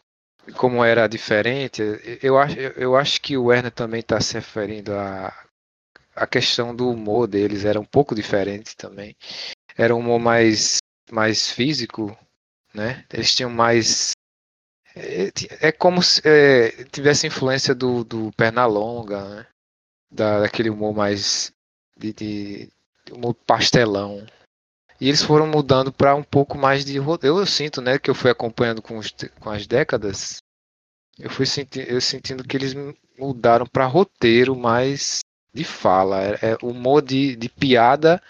como 0.57 0.83
era 0.83 1.07
diferente, 1.07 1.81
eu 2.23 2.37
acho, 2.39 2.57
eu 2.59 2.95
acho 2.97 3.21
que 3.21 3.37
o 3.37 3.45
Werner 3.45 3.71
também 3.71 3.99
está 4.01 4.19
se 4.21 4.33
referindo 4.35 4.93
a 4.95 5.33
a 6.15 6.27
questão 6.27 6.75
do 6.75 6.89
humor 6.91 7.27
deles 7.27 7.65
era 7.65 7.79
um 7.79 7.85
pouco 7.85 8.15
diferente 8.15 8.75
também. 8.77 9.15
Era 9.77 9.95
um 9.95 9.99
humor 9.99 10.19
mais 10.19 10.77
mais 11.11 11.51
físico, 11.51 12.17
né? 12.73 13.05
Eles 13.13 13.35
tinham 13.35 13.49
mais 13.51 14.13
é, 14.95 15.31
é 15.67 15.71
como 15.71 16.01
se 16.03 16.21
é, 16.25 16.71
tivesse 16.85 17.27
influência 17.27 17.73
do, 17.75 18.03
do 18.03 18.31
Pernalonga, 18.37 19.23
né? 19.29 19.47
Da, 20.11 20.41
daquele 20.41 20.69
humor 20.69 20.95
mais 20.95 21.51
de 21.97 22.13
de 22.13 22.69
humor 23.11 23.33
pastelão. 23.47 24.25
E 24.99 25.07
eles 25.07 25.23
foram 25.23 25.47
mudando 25.47 25.91
para 25.91 26.15
um 26.15 26.23
pouco 26.23 26.57
mais 26.57 26.83
de 26.83 26.97
roteiro. 26.97 27.39
Eu 27.39 27.45
sinto, 27.45 27.81
né, 27.81 27.97
que 27.97 28.09
eu 28.09 28.15
fui 28.15 28.29
acompanhando 28.29 28.81
com, 28.81 28.97
os 28.97 29.13
com 29.39 29.49
as 29.49 29.65
décadas. 29.65 30.41
eu 31.17 31.29
fui 31.29 31.45
senti 31.45 31.85
eu 31.87 32.01
sentindo 32.01 32.43
que 32.43 32.57
eles 32.57 32.75
mudaram 33.17 33.65
para 33.65 33.85
roteiro 33.85 34.55
mais 34.55 35.19
de 35.53 35.63
fala. 35.63 36.21
É, 36.21 36.39
é 36.41 36.57
humor 36.61 37.01
de, 37.01 37.35
de 37.35 37.47
piada 37.47 38.21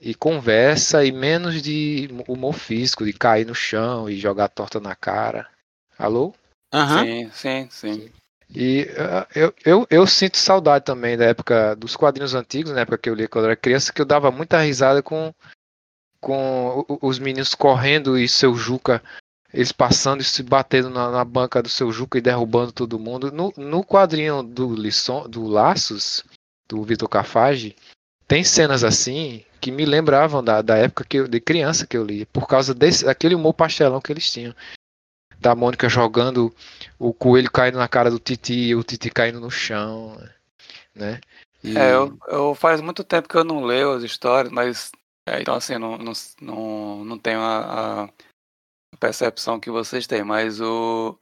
e 0.00 0.14
conversa 0.14 1.04
e 1.04 1.10
menos 1.10 1.62
de 1.62 2.08
humor 2.28 2.54
físico, 2.54 3.04
de 3.04 3.12
cair 3.12 3.46
no 3.46 3.54
chão 3.54 4.08
e 4.08 4.16
jogar 4.16 4.48
torta 4.48 4.78
na 4.78 4.94
cara. 4.94 5.48
Alô? 5.98 6.34
Aham. 6.72 7.04
Sim, 7.04 7.30
sim, 7.32 7.68
sim. 7.70 8.12
E 8.54 8.88
uh, 8.92 9.26
eu, 9.34 9.54
eu, 9.64 9.86
eu 9.90 10.06
sinto 10.06 10.38
saudade 10.38 10.84
também 10.84 11.16
da 11.16 11.26
época 11.26 11.74
dos 11.76 11.96
quadrinhos 11.96 12.34
antigos, 12.34 12.72
na 12.72 12.80
época 12.80 12.98
que 12.98 13.10
eu 13.10 13.14
li 13.14 13.28
quando 13.28 13.44
eu 13.44 13.50
era 13.50 13.56
criança, 13.56 13.92
que 13.92 14.00
eu 14.00 14.06
dava 14.06 14.30
muita 14.30 14.58
risada 14.60 15.02
com, 15.02 15.34
com 16.20 16.84
os 17.02 17.18
meninos 17.18 17.54
correndo 17.54 18.18
e 18.18 18.28
seu 18.28 18.54
Juca, 18.54 19.02
eles 19.52 19.72
passando 19.72 20.20
e 20.20 20.24
se 20.24 20.42
batendo 20.42 20.90
na, 20.90 21.10
na 21.10 21.24
banca 21.24 21.62
do 21.62 21.68
seu 21.68 21.90
Juca 21.92 22.18
e 22.18 22.22
derrubando 22.22 22.72
todo 22.72 22.98
mundo. 22.98 23.32
No, 23.32 23.52
no 23.56 23.84
quadrinho 23.84 24.42
do, 24.42 24.74
Lisson, 24.74 25.28
do 25.28 25.46
Laços, 25.46 26.24
do 26.68 26.82
Vitor 26.82 27.08
Cafage, 27.08 27.74
tem 28.26 28.44
cenas 28.44 28.84
assim 28.84 29.44
que 29.60 29.70
me 29.70 29.84
lembravam 29.84 30.44
da, 30.44 30.60
da 30.62 30.76
época 30.76 31.04
que 31.04 31.16
eu, 31.18 31.28
de 31.28 31.40
criança 31.40 31.86
que 31.86 31.96
eu 31.96 32.04
li, 32.04 32.26
por 32.26 32.46
causa 32.46 32.74
desse, 32.74 33.04
daquele 33.04 33.34
humor 33.34 33.54
pastelão 33.54 34.00
que 34.00 34.12
eles 34.12 34.30
tinham. 34.30 34.54
Da 35.40 35.54
Mônica 35.54 35.88
jogando 35.88 36.52
o 36.98 37.12
coelho 37.12 37.50
caindo 37.50 37.78
na 37.78 37.88
cara 37.88 38.10
do 38.10 38.18
Titi 38.18 38.54
e 38.54 38.74
o 38.74 38.82
Titi 38.82 39.08
caindo 39.08 39.40
no 39.40 39.50
chão, 39.50 40.20
né? 40.94 41.20
E- 41.62 41.78
É, 41.78 41.94
eu, 41.94 42.18
eu 42.28 42.54
faz 42.54 42.80
muito 42.80 43.02
tempo 43.02 43.28
que 43.28 43.36
eu 43.36 43.44
não 43.44 43.64
leio 43.64 43.92
as 43.92 44.02
histórias, 44.02 44.52
mas 44.52 44.90
é, 45.36 45.40
então 45.42 45.54
assim, 45.54 45.78
não, 45.78 45.98
não, 45.98 46.12
não, 46.40 47.04
não 47.04 47.18
tenho 47.18 47.40
a, 47.40 48.04
a 48.04 48.08
percepção 49.00 49.60
que 49.60 49.70
vocês 49.70 50.06
têm, 50.06 50.24
mas 50.24 50.60
o, 50.60 51.18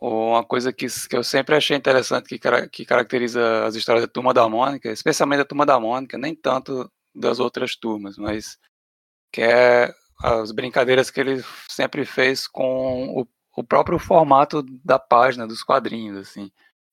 o- 0.00 0.30
uma 0.32 0.44
coisa 0.44 0.72
que, 0.72 0.86
que 1.08 1.16
eu 1.16 1.24
sempre 1.24 1.54
achei 1.56 1.76
interessante 1.76 2.28
que, 2.28 2.38
que 2.72 2.84
caracteriza 2.86 3.66
as 3.66 3.74
histórias 3.76 4.04
da 4.06 4.12
Turma 4.12 4.34
da 4.34 4.48
Mônica, 4.48 4.90
especialmente 4.90 5.38
da 5.40 5.44
Turma 5.44 5.66
da 5.66 5.78
Mônica, 5.80 6.18
nem 6.18 6.34
tanto 6.34 6.90
das 7.14 7.40
outras 7.40 7.76
turmas, 7.76 8.16
mas 8.18 8.58
que 9.32 9.42
é 9.42 9.92
as 10.22 10.52
brincadeiras 10.52 11.10
que 11.10 11.20
ele 11.20 11.42
sempre 11.70 12.04
fez 12.04 12.46
com 12.46 13.20
o, 13.22 13.28
o 13.56 13.64
próprio 13.64 13.98
formato 13.98 14.62
da 14.84 14.98
página, 14.98 15.46
dos 15.46 15.62
quadrinhos, 15.62 16.16
assim, 16.18 16.50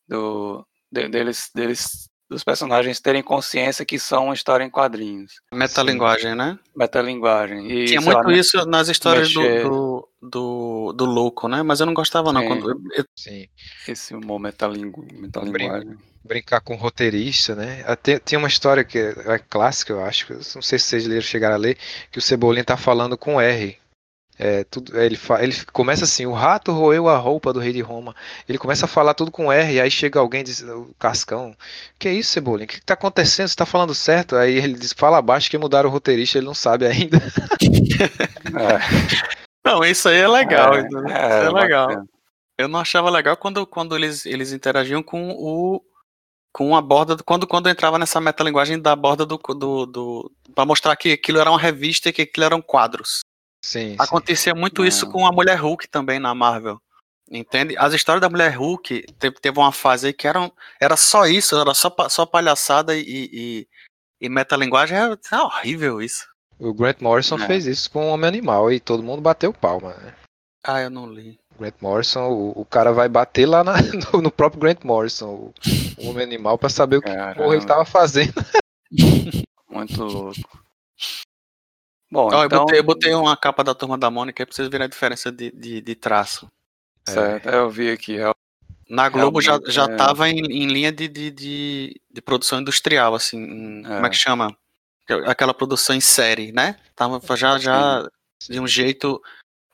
do, 0.08 0.66
de- 0.92 1.10
deles, 1.10 1.52
deles, 1.54 2.07
dos 2.30 2.44
personagens 2.44 3.00
terem 3.00 3.24
consciência 3.24 3.86
que 3.86 3.98
são 3.98 4.26
uma 4.26 4.34
história 4.34 4.64
em 4.64 4.70
quadrinhos, 4.70 5.34
Metalinguagem, 5.54 6.36
né? 6.36 6.60
metalinguagem. 6.76 7.72
E, 7.72 7.86
Tinha 7.86 8.02
sei 8.02 8.14
lá, 8.14 8.24
muito 8.24 8.38
isso 8.40 8.66
nas 8.66 8.88
histórias 8.90 9.32
do, 9.34 9.40
mexer- 9.42 9.64
do, 9.64 10.10
do, 10.22 10.94
do 10.94 11.06
louco, 11.06 11.48
né? 11.48 11.64
Mas 11.64 11.80
eu 11.80 11.86
não 11.86 11.94
gostava, 11.94 12.34
não. 12.34 12.42
Sim. 12.42 12.48
Quando, 12.48 12.70
eu- 12.96 13.06
Sim. 13.16 13.48
esse 13.88 14.14
humor 14.14 14.40
metalingu, 14.40 15.06
metalinguagem. 15.14 15.98
brincar 16.24 16.60
com 16.62 16.76
roteirista, 16.76 17.56
né? 17.56 17.84
Até, 17.88 18.20
tem 18.20 18.38
uma 18.38 18.48
história 18.50 18.84
que 18.84 18.98
é, 18.98 19.14
é 19.36 19.40
clássica, 19.40 19.94
eu 19.94 20.04
acho. 20.04 20.34
Não 20.34 20.62
sei 20.62 20.78
se 20.78 20.86
vocês 20.86 21.08
leram, 21.08 21.22
chegaram 21.22 21.56
a 21.56 21.60
ler, 21.60 21.78
que 22.12 22.20
o 22.20 22.22
Cebolinha 22.22 22.64
tá 22.66 22.76
falando 22.76 23.18
com 23.18 23.40
R. 23.40 23.78
É, 24.40 24.64
tudo, 24.66 24.98
é, 24.98 25.06
ele, 25.06 25.16
fa- 25.16 25.42
ele 25.44 25.56
começa 25.74 26.04
assim, 26.04 26.26
o 26.26 26.32
rato 26.34 26.72
roeu 26.72 27.10
a 27.10 27.18
roupa 27.18 27.52
do 27.52 27.60
rei 27.60 27.74
de 27.74 27.82
Roma. 27.82 28.16
Ele 28.48 28.58
começa 28.58 28.86
a 28.86 28.88
falar 28.88 29.14
tudo 29.14 29.32
com 29.32 29.52
R, 29.52 29.74
e 29.74 29.82
aí 29.82 29.90
chega 29.90 30.20
alguém 30.20 30.42
e 30.42 30.44
diz, 30.44 30.62
o 30.62 30.94
Cascão, 31.00 31.56
que 31.98 32.08
é 32.08 32.14
isso, 32.14 32.32
Cebolinha? 32.32 32.66
O 32.66 32.68
que, 32.68 32.80
que 32.80 32.86
tá 32.86 32.94
acontecendo? 32.94 33.48
Você 33.48 33.56
tá 33.56 33.66
falando 33.66 33.96
certo? 33.96 34.36
Aí 34.36 34.58
ele 34.58 34.74
diz, 34.74 34.94
fala 34.94 35.18
abaixo 35.18 35.50
que 35.50 35.58
mudaram 35.58 35.90
o 35.90 35.92
roteirista, 35.92 36.38
ele 36.38 36.46
não 36.46 36.54
sabe 36.54 36.86
ainda. 36.86 37.18
É, 38.48 38.80
Não, 39.66 39.84
isso 39.84 40.08
aí 40.08 40.18
é 40.20 40.28
legal. 40.28 40.74
É, 40.76 40.80
é, 40.80 40.82
isso 40.82 40.96
é 41.08 41.50
legal. 41.50 41.88
bacana. 41.88 42.08
Eu 42.58 42.68
não 42.68 42.80
achava 42.80 43.10
legal 43.10 43.36
quando, 43.38 43.66
quando 43.68 43.96
eles, 43.96 44.26
eles 44.26 44.52
interagiam 44.52 45.04
com 45.04 45.32
o 45.32 45.82
com 46.54 46.76
a 46.76 46.82
borda 46.82 47.16
do, 47.16 47.24
quando 47.24 47.46
quando 47.46 47.70
entrava 47.70 48.00
nessa 48.00 48.20
metalinguagem 48.20 48.80
da 48.82 48.96
borda 48.96 49.26
do 49.26 49.38
do, 49.38 49.86
do 49.86 50.32
para 50.56 50.66
mostrar 50.66 50.96
que 50.96 51.12
aquilo 51.12 51.40
era 51.40 51.52
uma 51.52 51.60
revista 51.60 52.10
e 52.10 52.14
que 52.14 52.24
aquilo 52.24 52.46
eram 52.46 52.62
quadros. 52.62 53.20
Sim, 53.64 53.92
sim. 53.92 53.96
Acontecia 54.00 54.54
muito 54.56 54.86
isso 54.86 55.06
Não. 55.06 55.12
com 55.12 55.26
a 55.28 55.32
Mulher 55.32 55.56
Hulk 55.60 55.88
também 55.88 56.20
na 56.20 56.34
Marvel. 56.34 56.80
Entende? 57.30 57.76
As 57.78 57.94
histórias 57.94 58.22
da 58.22 58.30
Mulher 58.30 58.56
Hulk 58.58 59.06
teve, 59.20 59.60
uma 59.60 59.72
fase 59.74 60.08
aí 60.08 60.14
que 60.14 60.28
eram, 60.28 60.52
era 60.80 60.96
só 60.96 61.26
isso, 61.26 61.60
era 61.60 61.74
só, 61.74 61.94
só 62.10 62.26
palhaçada 62.26 62.96
e, 62.96 63.04
e, 63.06 63.68
e 64.22 64.30
metalinguagem. 64.30 64.98
É, 64.98 65.02
é 65.34 65.38
horrível 65.42 66.02
isso. 66.02 66.26
O 66.58 66.74
Grant 66.74 67.02
Morrison 67.02 67.36
É. 67.38 67.46
fez 67.46 67.66
isso 67.66 67.92
com 67.92 68.08
o 68.08 68.14
Homem 68.14 68.28
Animal 68.30 68.72
e 68.72 68.80
todo 68.80 69.04
mundo 69.04 69.22
bateu 69.22 69.54
palma, 69.54 69.94
né? 69.96 70.16
Ah, 70.64 70.82
eu 70.82 70.90
não 70.90 71.06
li. 71.12 71.38
Grant 71.60 71.76
Morrison, 71.82 72.30
o, 72.30 72.62
o 72.62 72.66
cara 72.66 72.92
vai 72.94 73.10
bater 73.10 73.46
lá 73.46 73.64
na- 73.64 73.76
no, 74.14 74.22
no 74.22 74.32
próprio 74.32 74.62
Grant 74.62 74.84
Morrison, 74.84 75.28
o, 75.28 75.54
Homem 76.10 76.24
Animal, 76.24 76.58
pra 76.58 76.70
saber 76.70 76.98
o 76.98 77.02
que 77.02 77.12
porra 77.36 77.56
ele 77.56 77.66
tava 77.66 77.84
fazendo. 77.84 78.34
Muito 79.70 80.02
louco. 80.04 80.64
Bom, 82.10 82.30
Ó, 82.32 82.42
eu, 82.42 82.46
então, 82.46 82.60
botei, 82.66 82.80
eu 82.80 82.84
botei 82.84 83.14
uma 83.14 83.36
capa 83.36 83.64
da 83.64 83.76
turma 83.76 83.98
da 83.98 84.10
Mônica 84.10 84.42
aí 84.42 84.46
pra 84.46 84.56
vocês 84.56 84.68
verem 84.70 84.86
a 84.86 84.90
diferença 84.90 85.32
de, 85.32 85.52
de, 85.52 85.82
de 85.82 85.96
traço. 85.96 86.50
certo, 87.08 87.50
eu 87.50 87.70
vi 87.70 87.92
aqui. 87.92 88.16
real- 88.16 88.36
Na 88.90 89.10
Globo 89.10 89.42
já, 89.42 89.60
já 89.68 89.84
é. 89.84 89.96
tava 89.98 90.30
em, 90.30 90.40
em 90.40 90.68
linha 90.68 90.92
de, 90.92 91.08
de, 91.10 91.30
de, 91.32 92.02
de 92.10 92.22
produção 92.22 92.62
industrial, 92.62 93.14
assim. 93.14 93.38
em- 93.38 93.80
É. 93.86 93.90
Como 93.96 94.06
é 94.06 94.10
que 94.10 94.16
chama? 94.16 94.58
Aquela 95.26 95.54
produção 95.54 95.96
em 95.96 96.02
série, 96.02 96.52
né? 96.52 96.78
Tava 96.96 97.20
já, 97.36 97.58
já 97.58 98.10
de 98.50 98.60
um 98.60 98.68
jeito. 98.68 99.22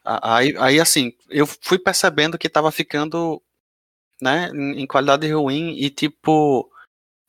Aí, 0.04 0.56
aí, 0.58 0.80
assim, 0.80 1.14
eu 1.30 1.46
fui 1.48 1.80
percebendo 1.80 2.38
que 2.38 2.50
tava 2.50 2.72
ficando, 2.72 3.42
né, 4.22 4.50
em 4.54 4.86
qualidade 4.86 5.32
ruim 5.32 5.76
e, 5.78 5.90
tipo, 5.90 6.70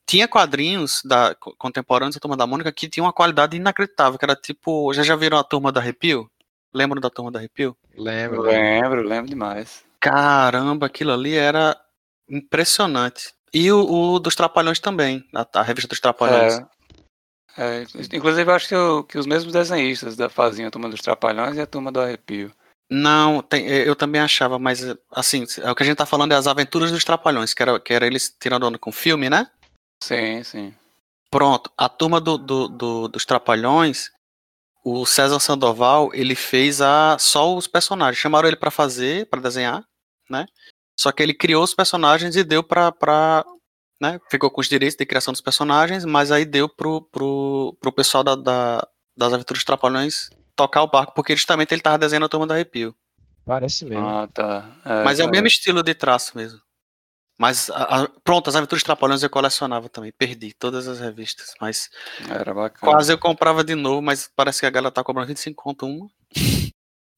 tinha 0.07 0.29
quadrinhos 0.29 1.01
da, 1.05 1.35
co- 1.35 1.55
contemporâneos 1.57 2.15
da 2.15 2.21
Turma 2.21 2.37
da 2.37 2.47
Mônica 2.47 2.73
que 2.73 2.89
tinha 2.89 3.05
uma 3.05 3.13
qualidade 3.13 3.57
inacreditável, 3.57 4.19
que 4.19 4.25
era 4.25 4.37
tipo, 4.37 4.93
já 4.93 5.03
já 5.03 5.17
viram 5.17 5.39
a 5.39 5.45
Turma 5.45 5.71
do 5.73 5.79
Arrepio? 5.79 6.31
Lembram 6.73 7.01
da 7.01 7.11
Turma 7.11 7.31
do 7.31 7.39
Arrepio? 7.39 7.77
Lembro, 7.97 8.43
lembro. 8.43 9.03
Lembro, 9.03 9.29
demais. 9.29 9.85
Caramba, 10.01 10.87
aquilo 10.87 11.13
ali 11.13 11.35
era 11.37 11.77
impressionante. 12.29 13.33
E 13.53 13.71
o, 13.71 13.81
o 14.15 14.19
dos 14.19 14.35
Trapalhões 14.35 14.81
também, 14.81 15.25
a, 15.35 15.47
a 15.61 15.63
revista 15.63 15.89
dos 15.89 16.01
Trapalhões. 16.01 16.61
É, 17.57 17.83
é, 17.83 17.87
inclusive, 18.13 18.51
eu 18.51 18.55
acho 18.55 18.69
que, 18.69 18.75
o- 18.75 19.05
que 19.05 19.17
os 19.19 19.27
mesmos 19.27 19.53
desenhistas 19.53 20.17
da 20.17 20.29
faziam 20.29 20.67
a 20.69 20.71
Turma 20.71 20.89
dos 20.89 21.01
Trapalhões 21.01 21.57
e 21.57 21.61
a 21.61 21.67
Turma 21.67 21.93
do 21.93 22.01
Arrepio. 22.01 22.53
Não, 22.91 23.41
tem- 23.41 23.67
eh, 23.67 23.89
eu 23.89 23.97
também 23.97 24.21
achava, 24.21 24.59
mas 24.59 24.85
assim, 25.11 25.45
é 25.63 25.71
o 25.71 25.75
que 25.75 25.83
a 25.83 25.87
gente 25.87 25.97
tá 25.97 26.05
falando 26.05 26.33
é 26.33 26.35
as 26.37 26.47
aventuras 26.47 26.91
dos 26.93 27.05
Trapalhões, 27.05 27.55
que 27.55 27.63
era, 27.63 27.81
que 27.81 27.95
era 27.95 28.07
eles 28.07 28.35
tirando 28.39 28.67
onda 28.67 28.79
com 28.79 28.93
filme, 28.93 29.31
né? 29.31 29.47
Sim, 30.05 30.43
sim. 30.45 30.75
Pronto, 31.31 31.71
a 31.77 31.89
turma 31.89 32.21
do, 32.21 32.37
do- 32.39 32.69
do- 32.69 33.09
dos 33.09 33.25
Trapalhões, 33.25 34.11
o 34.85 35.07
César 35.07 35.41
Sandoval, 35.41 36.11
ele 36.13 36.35
fez 36.35 36.81
a 36.81 37.17
só 37.19 37.55
os 37.57 37.67
personagens. 37.67 38.19
Chamaram 38.21 38.47
ele 38.47 38.57
pra 38.57 38.71
fazer, 38.71 39.27
pra 39.31 39.41
desenhar, 39.41 39.83
né? 40.29 40.47
Só 40.99 41.11
que 41.11 41.23
ele 41.23 41.33
criou 41.35 41.65
os 41.65 41.75
personagens 41.75 42.37
e 42.37 42.45
deu 42.45 42.63
pra. 42.63 42.93
pra 42.93 43.45
né? 44.01 44.21
Ficou 44.31 44.51
com 44.51 44.61
os 44.61 44.69
direitos 44.69 44.97
de 44.97 45.07
criação 45.07 45.33
dos 45.33 45.41
personagens, 45.41 46.05
mas 46.05 46.31
aí 46.31 46.45
deu 46.45 46.69
pro, 46.69 47.01
pro, 47.11 47.77
pro 47.81 47.93
pessoal 47.93 48.23
da, 48.23 48.35
da- 48.37 48.87
das 49.17 49.33
Aventuras 49.33 49.61
dos 49.61 49.65
Trapalhões 49.65 50.29
tocar 50.55 50.83
o 50.83 50.87
barco, 50.91 51.15
porque 51.15 51.35
justamente 51.35 51.73
ele 51.73 51.81
tava 51.83 51.97
desenhando 51.99 52.27
a 52.27 52.29
turma 52.29 52.47
do 52.47 52.53
arrepio. 52.53 52.95
Parece 53.47 53.85
mesmo. 53.85 54.07
Ah, 54.07 54.29
tá. 54.33 54.71
Mas 55.05 55.19
é 55.19 55.23
o 55.23 55.27
tá. 55.27 55.33
mesmo 55.33 55.47
estilo 55.49 55.83
de 55.83 55.95
traço 55.95 56.37
mesmo. 56.37 56.61
Mas, 57.37 57.69
a- 57.71 58.05
a- 58.05 58.09
pronto, 58.23 58.49
as 58.49 58.55
Aventuras 58.57 58.83
Trapalhões 58.85 59.23
eu 59.23 59.31
colecionava 59.31 59.89
também. 59.89 60.13
Perdi 60.13 60.53
todas 60.53 60.87
as 60.87 61.01
revistas, 61.01 61.55
mas 61.61 61.91
Era 62.31 62.55
bacana. 62.55 62.93
Quase 62.93 63.13
eu 63.13 63.19
comprava 63.19 63.65
de 63.65 63.75
novo, 63.75 64.01
mas 64.01 64.31
parece 64.37 64.61
que 64.61 64.67
a 64.67 64.71
galera 64.71 64.93
tá 64.93 65.03
cobrando 65.03 65.29
25 65.29 65.63
conto 65.63 65.87
uma. 65.87 66.09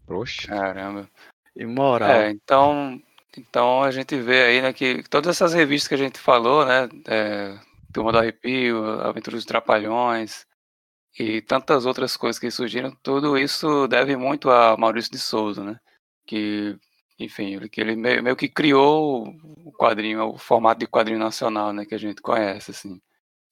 Poxa. 0.06 0.48
Caramba. 0.48 1.08
Imoral. 1.54 2.08
É, 2.10 2.30
então, 2.30 3.00
então 3.36 3.82
a 3.82 3.90
gente 3.90 4.16
vê 4.16 4.44
aí, 4.44 4.62
né, 4.62 4.72
que 4.72 5.02
todas 5.08 5.36
essas 5.36 5.52
revistas 5.52 5.88
que 5.88 5.94
a 5.94 5.98
gente 5.98 6.18
falou, 6.18 6.64
né, 6.64 6.88
é, 7.06 7.58
Turma 7.92 8.12
do 8.12 8.18
Arrepio, 8.18 8.84
Aventuras 9.00 9.38
dos 9.40 9.46
Trapalhões 9.46 10.46
e 11.18 11.40
tantas 11.42 11.86
outras 11.86 12.16
coisas 12.16 12.38
que 12.38 12.50
surgiram, 12.50 12.94
tudo 13.02 13.38
isso 13.38 13.88
deve 13.88 14.16
muito 14.16 14.50
a 14.50 14.76
Maurício 14.76 15.10
de 15.10 15.18
Souza, 15.18 15.64
né, 15.64 15.80
que, 16.26 16.78
enfim, 17.18 17.54
ele, 17.54 17.70
ele 17.76 17.96
meio, 17.96 18.22
meio 18.22 18.36
que 18.36 18.48
criou 18.48 19.26
o 19.64 19.72
quadrinho, 19.72 20.34
o 20.34 20.38
formato 20.38 20.80
de 20.80 20.86
quadrinho 20.86 21.18
nacional, 21.18 21.72
né, 21.72 21.84
que 21.86 21.94
a 21.94 21.98
gente 21.98 22.20
conhece, 22.20 22.70
assim. 22.70 23.00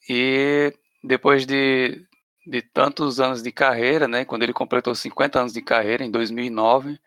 E 0.09 0.73
depois 1.03 1.47
de, 1.47 2.07
de 2.47 2.63
tantos 2.63 3.21
anos 3.21 3.43
de 3.43 3.51
carreira, 3.53 4.07
né, 4.07 4.25
quando 4.25 4.43
ele 4.43 4.53
completou 4.53 4.95
50 4.95 5.41
anos 5.41 5.53
de 5.53 5.63
carreira, 5.63 6.05
em 6.05 6.11
2009, 6.11 6.99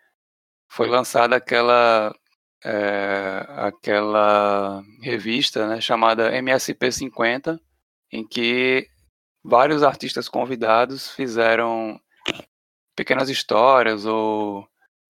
foi 0.68 0.88
lançada 0.88 1.36
aquela 1.36 2.14
é, 2.64 3.46
aquela 3.50 4.82
revista 5.02 5.68
né, 5.68 5.80
chamada 5.80 6.34
MSP 6.36 6.90
50, 6.90 7.60
em 8.12 8.26
que 8.26 8.88
vários 9.44 9.82
artistas 9.82 10.28
convidados 10.28 11.10
fizeram 11.12 12.00
pequenas 12.96 13.28
histórias 13.28 14.04
ou 14.04 14.66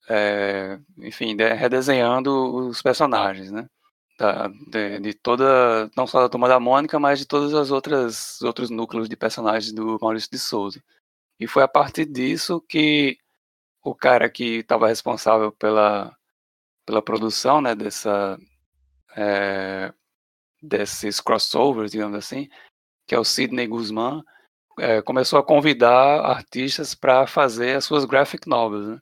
é, 0.08 0.78
enfim 0.98 1.36
de- 1.36 1.54
redesenhando 1.54 2.68
os 2.68 2.82
personagens, 2.82 3.50
né? 3.52 3.68
da, 4.18 4.48
de, 4.48 4.98
de, 5.00 5.14
toda, 5.14 5.90
não 5.96 6.06
só 6.06 6.20
da 6.20 6.28
turma 6.28 6.48
da 6.48 6.58
Mônica, 6.58 6.98
mas 6.98 7.20
de 7.20 7.26
as 7.56 7.70
outras 7.70 8.42
outros 8.42 8.68
núcleos 8.68 9.08
de 9.08 9.16
personagens 9.16 9.72
do 9.72 9.98
Maurício 10.02 10.30
de 10.30 10.38
Souza. 10.38 10.82
E 11.40 11.46
foi 11.46 11.62
a 11.62 11.68
partir 11.68 12.04
disso 12.04 12.60
que 12.68 13.18
o 13.82 13.94
cara 13.94 14.28
que 14.28 14.58
estava 14.58 14.88
responsável 14.88 15.52
pela, 15.52 16.16
pela 16.86 17.02
produção, 17.02 17.60
né, 17.60 17.74
dessa 17.74 18.38
é, 19.16 19.92
desses 20.62 21.20
crossovers, 21.20 21.92
digamos 21.92 22.16
assim, 22.16 22.48
que 23.06 23.14
é 23.14 23.18
o 23.18 23.24
Sidney 23.24 23.68
Guzman, 23.68 24.22
é, 24.78 25.02
começou 25.02 25.38
a 25.38 25.44
convidar 25.44 26.20
artistas 26.22 26.94
para 26.94 27.26
fazer 27.26 27.76
as 27.76 27.84
suas 27.84 28.04
graphic 28.04 28.48
novels. 28.48 28.88
Né? 28.88 29.00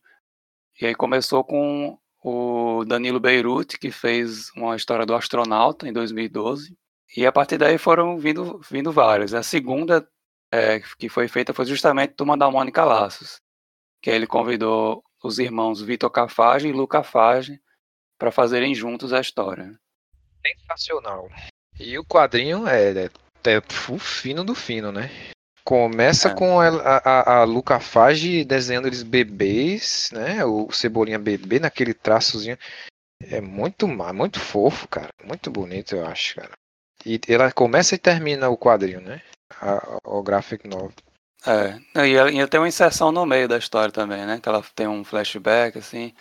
E 0.80 0.86
aí 0.86 0.94
começou 0.94 1.42
com 1.42 1.98
o 2.22 2.84
Danilo 2.84 3.20
Beirute, 3.20 3.78
que 3.78 3.90
fez 3.90 4.50
uma 4.56 4.76
história 4.76 5.06
do 5.06 5.14
astronauta 5.14 5.88
em 5.88 5.92
2012. 5.92 6.76
E 7.16 7.24
a 7.24 7.32
partir 7.32 7.56
daí 7.56 7.78
foram 7.78 8.18
vindo, 8.18 8.60
vindo 8.68 8.92
várias. 8.92 9.32
A 9.32 9.42
segunda 9.42 10.06
é, 10.52 10.80
que 10.98 11.08
foi 11.08 11.28
feita 11.28 11.54
foi 11.54 11.64
justamente 11.64 12.14
Turma 12.14 12.36
da 12.36 12.50
Mônica 12.50 12.84
Laços, 12.84 13.40
que 14.02 14.10
ele 14.10 14.26
convidou 14.26 15.02
os 15.22 15.38
irmãos 15.38 15.80
Vitor 15.80 16.10
Cafage 16.10 16.68
e 16.68 16.72
Luca 16.72 16.98
Cafage 16.98 17.60
para 18.18 18.30
fazerem 18.30 18.74
juntos 18.74 19.12
a 19.12 19.20
história. 19.20 19.78
Sensacional. 20.46 21.28
E 21.78 21.98
o 21.98 22.04
quadrinho 22.04 22.66
é, 22.66 23.04
é, 23.04 23.10
é 23.50 23.62
fino 23.98 24.44
do 24.44 24.54
fino, 24.54 24.90
né? 24.92 25.10
Começa 25.66 26.28
é. 26.28 26.34
com 26.34 26.60
a, 26.60 26.68
a, 26.68 27.40
a 27.40 27.44
Luca 27.44 27.80
Fage 27.80 28.44
desenhando 28.44 28.86
eles 28.86 29.02
bebês, 29.02 30.10
né? 30.12 30.44
O 30.44 30.70
Cebolinha 30.70 31.18
bebê 31.18 31.58
naquele 31.58 31.92
traçozinho. 31.92 32.56
É 33.20 33.40
muito 33.40 33.88
muito 33.88 34.38
fofo, 34.38 34.86
cara. 34.86 35.08
Muito 35.24 35.50
bonito, 35.50 35.96
eu 35.96 36.06
acho, 36.06 36.36
cara. 36.36 36.52
E 37.04 37.20
ela 37.26 37.50
começa 37.50 37.96
e 37.96 37.98
termina 37.98 38.48
o 38.48 38.56
quadrinho, 38.56 39.00
né? 39.00 39.20
A, 39.60 39.98
o 40.04 40.22
graphic 40.22 40.68
novel. 40.68 40.92
É, 41.44 42.06
e 42.06 42.16
ainda 42.16 42.46
tem 42.46 42.60
uma 42.60 42.68
inserção 42.68 43.10
no 43.10 43.26
meio 43.26 43.48
da 43.48 43.58
história 43.58 43.90
também, 43.90 44.24
né? 44.24 44.38
Que 44.40 44.48
ela 44.48 44.62
tem 44.72 44.86
um 44.86 45.02
flashback, 45.02 45.78
assim. 45.78 46.14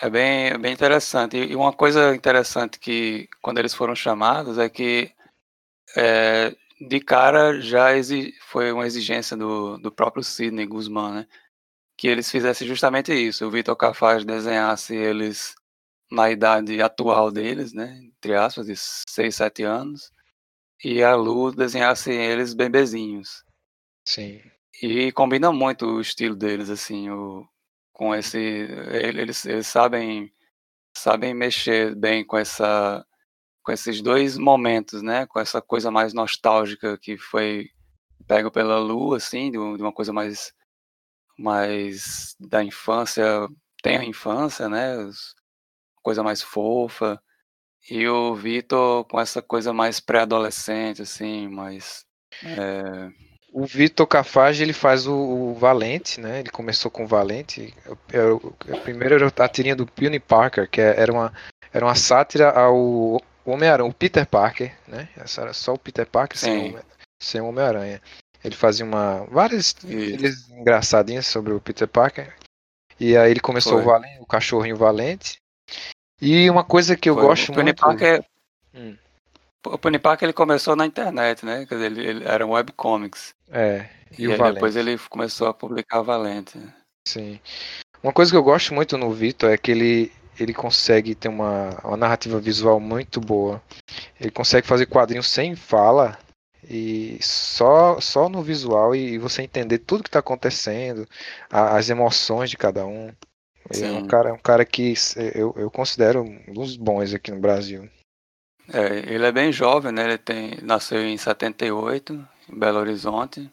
É 0.00 0.08
bem, 0.08 0.46
é 0.46 0.58
bem 0.58 0.72
interessante. 0.72 1.36
E 1.36 1.56
uma 1.56 1.72
coisa 1.72 2.14
interessante 2.14 2.78
que, 2.78 3.28
quando 3.40 3.58
eles 3.58 3.74
foram 3.74 3.96
chamados, 3.96 4.58
é 4.58 4.68
que 4.68 5.10
é, 5.96 6.54
de 6.88 7.00
cara 7.00 7.60
já 7.60 7.88
foi 8.40 8.72
uma 8.72 8.86
exigência 8.86 9.36
do, 9.36 9.78
do 9.78 9.92
próprio 9.92 10.22
Sidney 10.22 10.66
Guzman, 10.66 11.12
né? 11.12 11.26
Que 11.96 12.08
eles 12.08 12.30
fizessem 12.30 12.66
justamente 12.66 13.12
isso. 13.12 13.46
O 13.46 13.50
Vitor 13.50 13.76
Cafaz 13.76 14.24
desenhasse 14.24 14.94
eles 14.94 15.54
na 16.10 16.30
idade 16.30 16.80
atual 16.82 17.30
deles, 17.30 17.72
né? 17.72 18.00
Entre 18.18 18.34
aspas, 18.34 18.66
de 18.66 18.74
6, 18.76 19.34
7 19.34 19.62
anos. 19.62 20.10
E 20.84 21.02
a 21.02 21.14
Lu 21.14 21.52
desenhasse 21.52 22.10
eles 22.10 22.54
bebezinhos. 22.54 23.44
Sim. 24.04 24.40
E 24.82 25.12
combina 25.12 25.52
muito 25.52 25.86
o 25.86 26.00
estilo 26.00 26.34
deles, 26.34 26.70
assim, 26.70 27.08
o, 27.10 27.46
com 27.92 28.14
esse. 28.14 28.38
Eles, 28.38 29.44
eles 29.46 29.66
sabem, 29.66 30.32
sabem 30.96 31.34
mexer 31.34 31.94
bem 31.94 32.24
com 32.24 32.36
essa 32.36 33.06
com 33.62 33.72
esses 33.72 34.00
dois 34.00 34.36
momentos, 34.36 35.02
né? 35.02 35.26
Com 35.26 35.38
essa 35.40 35.62
coisa 35.62 35.90
mais 35.90 36.12
nostálgica 36.12 36.98
que 36.98 37.16
foi 37.16 37.70
pego 38.26 38.50
pela 38.50 38.78
lua, 38.78 39.16
assim, 39.16 39.50
de 39.50 39.58
uma 39.58 39.92
coisa 39.92 40.12
mais 40.12 40.52
mais 41.38 42.36
da 42.38 42.62
infância, 42.62 43.24
tem 43.82 43.96
a 43.96 44.04
infância, 44.04 44.68
né? 44.68 44.96
Coisa 46.02 46.22
mais 46.22 46.42
fofa. 46.42 47.20
E 47.90 48.06
o 48.06 48.34
Vitor 48.34 49.04
com 49.04 49.20
essa 49.20 49.42
coisa 49.42 49.72
mais 49.72 49.98
pré-adolescente, 49.98 51.02
assim, 51.02 51.48
mais. 51.48 52.04
É... 52.44 53.10
O 53.52 53.66
Vitor 53.66 54.06
Cafage 54.06 54.62
ele 54.62 54.72
faz 54.72 55.06
o, 55.06 55.14
o, 55.14 55.54
Valente, 55.54 56.20
né? 56.20 56.40
Ele 56.40 56.50
começou 56.50 56.90
com 56.90 57.04
o 57.04 57.06
Valente. 57.06 57.74
Eu, 58.10 58.40
primeiro 58.82 59.16
era 59.16 59.32
a 59.36 59.48
tirinha 59.48 59.76
do 59.76 59.86
Peony 59.86 60.18
Parker, 60.18 60.70
que 60.70 60.80
é, 60.80 60.98
era 60.98 61.12
uma, 61.12 61.32
era 61.70 61.84
uma 61.84 61.94
sátira 61.94 62.50
ao 62.50 63.20
o 63.44 63.52
Homem-Aranha, 63.52 63.88
o 63.88 63.94
Peter 63.94 64.26
Parker, 64.26 64.74
né? 64.86 65.08
Essa 65.16 65.42
era 65.42 65.52
só 65.52 65.74
o 65.74 65.78
Peter 65.78 66.06
Parker 66.06 66.38
sem, 66.38 66.76
sem 67.20 67.40
o 67.40 67.46
Homem-Aranha. 67.48 68.00
Ele 68.44 68.56
fazia 68.56 68.84
uma 68.84 69.24
várias 69.30 69.76
engraçadinhas 70.50 71.26
sobre 71.26 71.52
o 71.52 71.60
Peter 71.60 71.86
Parker. 71.86 72.34
E 72.98 73.16
aí 73.16 73.30
ele 73.30 73.40
começou 73.40 73.78
o, 73.78 73.82
Valente, 73.82 74.20
o 74.20 74.26
cachorrinho 74.26 74.76
valente. 74.76 75.36
E 76.20 76.48
uma 76.48 76.62
coisa 76.62 76.96
que 76.96 77.08
eu 77.08 77.14
Foi. 77.14 77.24
gosto 77.24 77.52
o 77.52 77.54
muito. 77.54 77.74
Parker, 77.74 78.24
hum. 78.74 78.96
O 79.64 79.78
Penny 79.78 79.98
Parker 79.98 80.26
ele 80.26 80.32
começou 80.32 80.74
na 80.74 80.84
internet, 80.84 81.46
né? 81.46 81.64
Quer 81.66 81.76
dizer, 81.76 81.86
ele, 81.86 82.04
ele 82.04 82.24
era 82.24 82.44
um 82.44 82.50
webcomics. 82.50 83.32
É. 83.50 83.88
E, 84.18 84.24
e 84.24 84.36
depois 84.36 84.74
ele 84.76 84.98
começou 85.08 85.46
a 85.46 85.54
publicar 85.54 86.02
Valente. 86.02 86.58
Sim. 87.06 87.40
Uma 88.02 88.12
coisa 88.12 88.32
que 88.32 88.36
eu 88.36 88.42
gosto 88.42 88.74
muito 88.74 88.98
no 88.98 89.12
Vitor 89.12 89.50
é 89.50 89.56
que 89.56 89.70
ele, 89.70 90.12
ele 90.38 90.54
consegue 90.54 91.14
ter 91.14 91.28
uma, 91.28 91.70
uma 91.84 91.96
narrativa 91.96 92.40
visual 92.40 92.80
muito 92.80 93.20
boa. 93.20 93.62
Ele 94.20 94.30
consegue 94.30 94.66
fazer 94.66 94.86
quadrinhos 94.86 95.28
sem 95.28 95.54
fala 95.54 96.18
e 96.68 97.18
só 97.20 98.00
só 98.00 98.28
no 98.28 98.42
visual 98.42 98.94
e, 98.94 99.18
você 99.18 99.42
entender 99.42 99.78
tudo 99.78 100.02
que 100.02 100.08
está 100.08 100.20
acontecendo, 100.20 101.06
a, 101.50 101.76
as 101.76 101.90
emoções 101.90 102.50
de 102.50 102.56
cada 102.56 102.86
um. 102.86 103.12
É 103.70 103.92
um 103.92 104.06
cara, 104.06 104.34
um 104.34 104.38
cara 104.38 104.64
que 104.64 104.94
eu, 105.34 105.54
eu 105.56 105.70
considero 105.70 106.22
um 106.22 106.52
dos 106.52 106.76
bons 106.76 107.14
aqui 107.14 107.30
no 107.30 107.40
Brasil. 107.40 107.88
É, 108.72 109.12
ele 109.12 109.24
é 109.24 109.32
bem 109.32 109.52
jovem, 109.52 109.92
né? 109.92 110.04
Ele 110.04 110.18
tem, 110.18 110.58
nasceu 110.62 111.02
em 111.04 111.16
78, 111.16 112.28
em 112.50 112.58
Belo 112.58 112.78
Horizonte. 112.78 113.50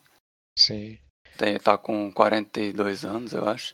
Sim. 0.57 0.97
Tem, 1.37 1.57
tá 1.59 1.77
com 1.77 2.11
42 2.11 3.05
anos, 3.05 3.33
eu 3.33 3.47
acho. 3.47 3.73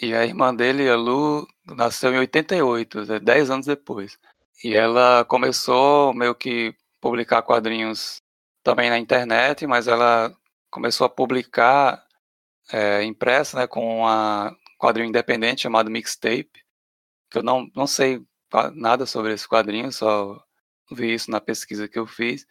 E 0.00 0.14
a 0.14 0.24
irmã 0.24 0.54
dele, 0.54 0.88
a 0.88 0.96
Lu, 0.96 1.46
nasceu 1.64 2.12
em 2.12 2.18
88, 2.18 3.20
10 3.20 3.50
anos 3.50 3.66
depois. 3.66 4.18
E 4.62 4.74
ela 4.74 5.24
começou 5.24 6.12
meio 6.12 6.34
que 6.34 6.74
publicar 7.00 7.42
quadrinhos 7.42 8.20
também 8.62 8.90
na 8.90 8.98
internet, 8.98 9.66
mas 9.66 9.86
ela 9.88 10.34
começou 10.70 11.06
a 11.06 11.10
publicar 11.10 12.04
é, 12.70 13.04
impressa, 13.04 13.58
né, 13.58 13.66
com 13.66 14.02
um 14.02 14.56
quadrinho 14.78 15.08
independente 15.08 15.62
chamado 15.62 15.90
Mixtape, 15.90 16.64
que 17.30 17.38
eu 17.38 17.42
não, 17.42 17.70
não 17.74 17.86
sei 17.86 18.22
nada 18.74 19.06
sobre 19.06 19.32
esse 19.32 19.48
quadrinho, 19.48 19.90
só 19.92 20.42
vi 20.90 21.14
isso 21.14 21.30
na 21.30 21.40
pesquisa 21.40 21.88
que 21.88 21.98
eu 21.98 22.06
fiz. 22.06 22.46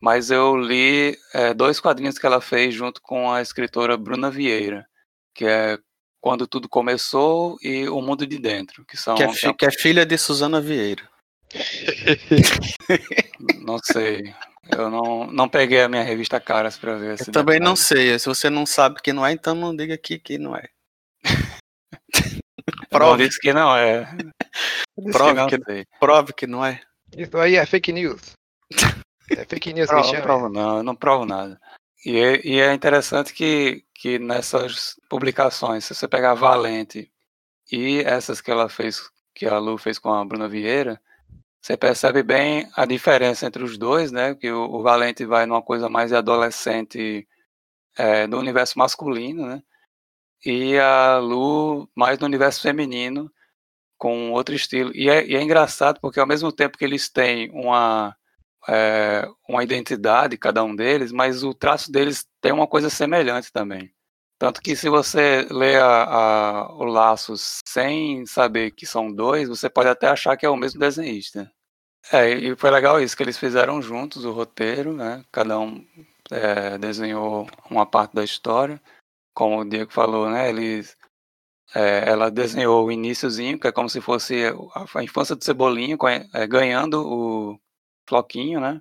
Mas 0.00 0.30
eu 0.30 0.56
li 0.56 1.16
é, 1.34 1.52
dois 1.54 1.80
quadrinhos 1.80 2.18
que 2.18 2.26
ela 2.26 2.40
fez 2.40 2.74
junto 2.74 3.02
com 3.02 3.32
a 3.32 3.42
escritora 3.42 3.96
Bruna 3.96 4.30
Vieira, 4.30 4.86
que 5.34 5.44
é 5.44 5.78
quando 6.20 6.46
Tudo 6.46 6.68
Começou 6.68 7.56
e 7.62 7.88
O 7.88 8.00
Mundo 8.00 8.26
de 8.26 8.38
Dentro, 8.38 8.84
que 8.84 8.96
são... 8.96 9.14
Que 9.14 9.22
é, 9.22 9.52
que 9.52 9.66
é 9.66 9.70
filha 9.70 10.04
de 10.04 10.18
Suzana 10.18 10.60
Vieira. 10.60 11.08
não 13.64 13.78
sei. 13.78 14.34
Eu 14.70 14.90
não, 14.90 15.26
não 15.26 15.48
peguei 15.48 15.82
a 15.82 15.88
minha 15.88 16.02
revista 16.02 16.38
Caras 16.38 16.76
para 16.76 16.96
ver. 16.96 17.12
Eu 17.12 17.32
também 17.32 17.54
detalhe. 17.54 17.64
não 17.64 17.74
sei. 17.74 18.18
Se 18.18 18.26
você 18.26 18.50
não 18.50 18.66
sabe 18.66 19.00
que 19.02 19.12
não 19.12 19.24
é, 19.24 19.32
então 19.32 19.54
não 19.54 19.74
diga 19.74 19.94
aqui 19.94 20.18
que 20.18 20.36
não 20.36 20.54
é. 20.54 20.68
prove. 22.90 23.24
Não 23.24 23.30
que 23.40 23.52
não 23.52 23.76
é. 23.76 24.16
Prove 25.10 25.46
que, 25.46 25.58
que 25.58 25.86
prove 25.98 26.32
que 26.34 26.46
não 26.46 26.64
é. 26.64 26.82
Isso 27.16 27.36
aí 27.38 27.56
é 27.56 27.64
fake 27.64 27.92
news. 27.92 28.32
É 29.30 29.44
fake 29.44 29.74
news 29.74 29.90
que 29.90 30.02
chama. 30.04 30.14
Não 30.14 30.22
provo 30.22 30.48
não, 30.48 30.76
eu 30.78 30.82
não 30.82 30.96
provo 30.96 31.26
nada. 31.26 31.60
E 32.04 32.16
é, 32.16 32.46
e 32.46 32.60
é 32.60 32.72
interessante 32.72 33.32
que, 33.34 33.84
que 33.94 34.18
nessas 34.18 34.98
publicações, 35.08 35.84
se 35.84 35.94
você 35.94 36.06
pegar 36.06 36.34
Valente 36.34 37.12
e 37.70 38.00
essas 38.00 38.40
que 38.40 38.50
ela 38.50 38.68
fez, 38.68 39.10
que 39.34 39.46
a 39.46 39.58
Lu 39.58 39.76
fez 39.78 39.98
com 39.98 40.12
a 40.12 40.24
Bruna 40.24 40.48
Vieira, 40.48 41.00
você 41.60 41.76
percebe 41.76 42.22
bem 42.22 42.70
a 42.76 42.86
diferença 42.86 43.46
entre 43.46 43.62
os 43.64 43.76
dois, 43.76 44.12
né? 44.12 44.34
Que 44.34 44.50
o, 44.50 44.64
o 44.76 44.82
Valente 44.82 45.24
vai 45.24 45.46
numa 45.46 45.62
coisa 45.62 45.88
mais 45.88 46.12
adolescente 46.12 47.26
é, 47.96 48.26
do 48.26 48.38
universo 48.38 48.78
masculino, 48.78 49.46
né? 49.46 49.62
E 50.44 50.78
a 50.78 51.18
Lu 51.18 51.88
mais 51.96 52.18
no 52.18 52.26
universo 52.26 52.62
feminino, 52.62 53.30
com 53.98 54.30
outro 54.32 54.54
estilo. 54.54 54.92
E 54.94 55.10
é, 55.10 55.26
e 55.26 55.36
é 55.36 55.42
engraçado 55.42 56.00
porque 56.00 56.20
ao 56.20 56.26
mesmo 56.26 56.52
tempo 56.52 56.78
que 56.78 56.84
eles 56.84 57.08
têm 57.10 57.50
uma 57.50 58.16
é, 58.68 59.28
uma 59.48 59.62
identidade, 59.62 60.38
cada 60.38 60.64
um 60.64 60.74
deles, 60.74 61.12
mas 61.12 61.42
o 61.42 61.54
traço 61.54 61.92
deles 61.92 62.26
tem 62.40 62.52
uma 62.52 62.66
coisa 62.66 62.90
semelhante 62.90 63.52
também. 63.52 63.92
Tanto 64.38 64.60
que 64.62 64.76
se 64.76 64.88
você 64.88 65.46
lê 65.50 65.76
a, 65.76 66.04
a, 66.04 66.72
o 66.74 66.84
Laços 66.84 67.60
sem 67.66 68.24
saber 68.24 68.70
que 68.70 68.86
são 68.86 69.12
dois, 69.12 69.48
você 69.48 69.68
pode 69.68 69.88
até 69.88 70.06
achar 70.06 70.36
que 70.36 70.46
é 70.46 70.48
o 70.48 70.56
mesmo 70.56 70.78
desenhista. 70.78 71.50
É, 72.12 72.30
e 72.30 72.56
foi 72.56 72.70
legal 72.70 73.00
isso, 73.00 73.16
que 73.16 73.22
eles 73.22 73.36
fizeram 73.36 73.82
juntos 73.82 74.24
o 74.24 74.32
roteiro, 74.32 74.92
né? 74.92 75.24
Cada 75.32 75.58
um 75.58 75.84
é, 76.30 76.78
desenhou 76.78 77.48
uma 77.68 77.84
parte 77.84 78.14
da 78.14 78.24
história. 78.24 78.80
Como 79.34 79.60
o 79.60 79.64
Diego 79.68 79.92
falou, 79.92 80.30
né? 80.30 80.48
Eles 80.48 80.96
é, 81.74 82.08
ela 82.08 82.30
desenhou 82.30 82.86
o 82.86 82.92
iníciozinho, 82.92 83.58
que 83.58 83.66
é 83.66 83.72
como 83.72 83.88
se 83.88 84.00
fosse 84.00 84.46
a, 84.74 84.98
a 84.98 85.02
infância 85.02 85.36
do 85.36 85.44
Cebolinha 85.44 85.96
é, 86.32 86.46
ganhando 86.46 87.02
o 87.06 87.60
Floquinho, 88.08 88.60
né? 88.60 88.80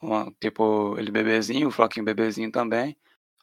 Uma, 0.00 0.32
tipo, 0.40 0.96
ele 0.98 1.10
bebezinho, 1.10 1.68
o 1.68 1.70
Floquinho 1.72 2.04
bebezinho 2.04 2.50
também. 2.50 2.96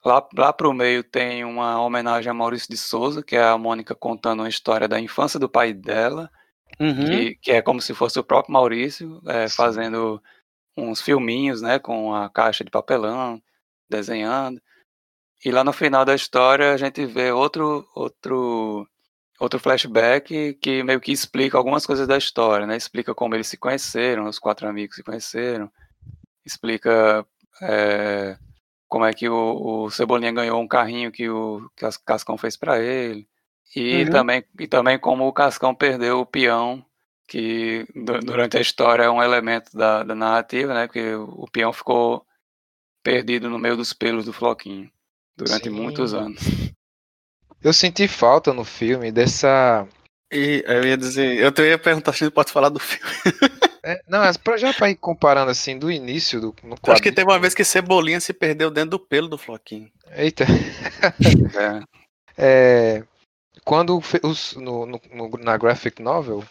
Lá, 0.03 0.25
lá 0.37 0.53
pro 0.53 0.73
meio 0.73 1.03
tem 1.03 1.43
uma 1.43 1.81
homenagem 1.81 2.29
a 2.29 2.33
Maurício 2.33 2.69
de 2.69 2.77
Souza, 2.77 3.23
que 3.23 3.35
é 3.35 3.43
a 3.43 3.57
Mônica 3.57 3.95
contando 3.95 4.43
a 4.43 4.49
história 4.49 4.87
da 4.87 4.99
infância 4.99 5.39
do 5.39 5.49
pai 5.49 5.73
dela, 5.73 6.31
Uhum. 6.79 7.05
que, 7.05 7.35
que 7.35 7.51
é 7.51 7.61
como 7.61 7.81
se 7.81 7.93
fosse 7.93 8.19
o 8.19 8.23
próprio 8.23 8.53
Maurício, 8.53 9.21
é, 9.27 9.47
fazendo 9.47 10.21
uns 10.77 11.01
filminhos, 11.01 11.61
né, 11.61 11.79
com 11.79 12.13
a 12.13 12.29
caixa 12.29 12.63
de 12.63 12.71
papelão, 12.71 13.41
desenhando. 13.89 14.61
E 15.43 15.51
lá 15.51 15.63
no 15.63 15.71
final 15.71 16.03
da 16.03 16.15
história 16.15 16.73
a 16.73 16.77
gente 16.77 17.05
vê 17.05 17.31
outro 17.31 17.87
outro 17.95 18.87
outro 19.39 19.59
flashback 19.59 20.53
que 20.55 20.83
meio 20.83 20.99
que 20.99 21.11
explica 21.11 21.57
algumas 21.57 21.85
coisas 21.85 22.07
da 22.07 22.17
história, 22.17 22.65
né? 22.65 22.77
Explica 22.77 23.13
como 23.13 23.35
eles 23.35 23.47
se 23.47 23.57
conheceram, 23.57 24.25
os 24.25 24.39
quatro 24.39 24.67
amigos 24.67 24.95
se 24.95 25.03
conheceram, 25.03 25.71
explica 26.45 27.25
é, 27.61 28.37
como 28.87 29.05
é 29.05 29.13
que 29.13 29.27
o, 29.27 29.85
o, 29.85 29.91
Cebolinha 29.91 30.31
ganhou 30.31 30.61
um 30.61 30.67
carrinho 30.67 31.11
que 31.11 31.29
o 31.29 31.69
que 31.75 31.85
o 31.85 31.89
Cascão 32.05 32.37
fez 32.37 32.55
para 32.55 32.79
ele. 32.79 33.27
E, 33.75 34.03
uhum. 34.03 34.09
também, 34.09 34.43
e 34.59 34.67
também 34.67 34.97
como 34.97 35.27
o 35.27 35.33
Cascão 35.33 35.75
perdeu 35.75 36.19
o 36.21 36.25
peão, 36.25 36.85
que 37.27 37.85
durante 37.93 38.57
a 38.57 38.61
história 38.61 39.03
é 39.03 39.09
um 39.09 39.21
elemento 39.21 39.75
da, 39.75 40.03
da 40.03 40.15
narrativa, 40.15 40.73
né? 40.73 40.87
Porque 40.87 41.13
o 41.15 41.45
peão 41.51 41.73
ficou 41.73 42.25
perdido 43.03 43.49
no 43.49 43.59
meio 43.59 43.75
dos 43.75 43.91
pelos 43.91 44.25
do 44.25 44.33
Floquinho 44.33 44.89
durante 45.35 45.65
Sim. 45.65 45.69
muitos 45.71 46.13
anos. 46.13 46.41
Eu 47.65 47.73
senti 47.73 48.07
falta 48.07 48.53
no 48.53 48.63
filme 48.63 49.11
dessa. 49.11 49.87
E 50.31 50.63
eu 50.67 50.83
ia 50.83 50.95
dizer, 50.95 51.39
eu 51.39 51.65
ia 51.65 51.79
perguntar 51.79 52.13
se 52.13 52.29
pode 52.29 52.51
falar 52.51 52.69
do 52.69 52.79
filme. 52.79 53.11
É, 53.83 54.01
não, 54.07 54.19
mas 54.19 54.37
pra, 54.37 54.55
já 54.55 54.71
pra 54.71 54.89
ir 54.91 54.95
comparando 54.95 55.49
assim, 55.49 55.77
do 55.77 55.91
início 55.91 56.39
do 56.39 56.55
no 56.63 56.75
Acho 56.87 57.01
que 57.01 57.11
teve 57.11 57.29
uma 57.29 57.39
vez 57.39 57.55
que 57.55 57.63
Cebolinha 57.63 58.19
se 58.19 58.33
perdeu 58.33 58.69
dentro 58.69 58.91
do 58.91 58.99
pelo 58.99 59.27
do 59.27 59.37
Floquinho. 59.37 59.91
Eita. 60.15 60.43
é. 62.37 62.97
é 62.99 63.03
quando 63.63 63.99
os, 64.21 64.55
no, 64.55 64.85
no, 64.85 64.99
na 65.39 65.57
graphic 65.57 66.03
novel, 66.03 66.43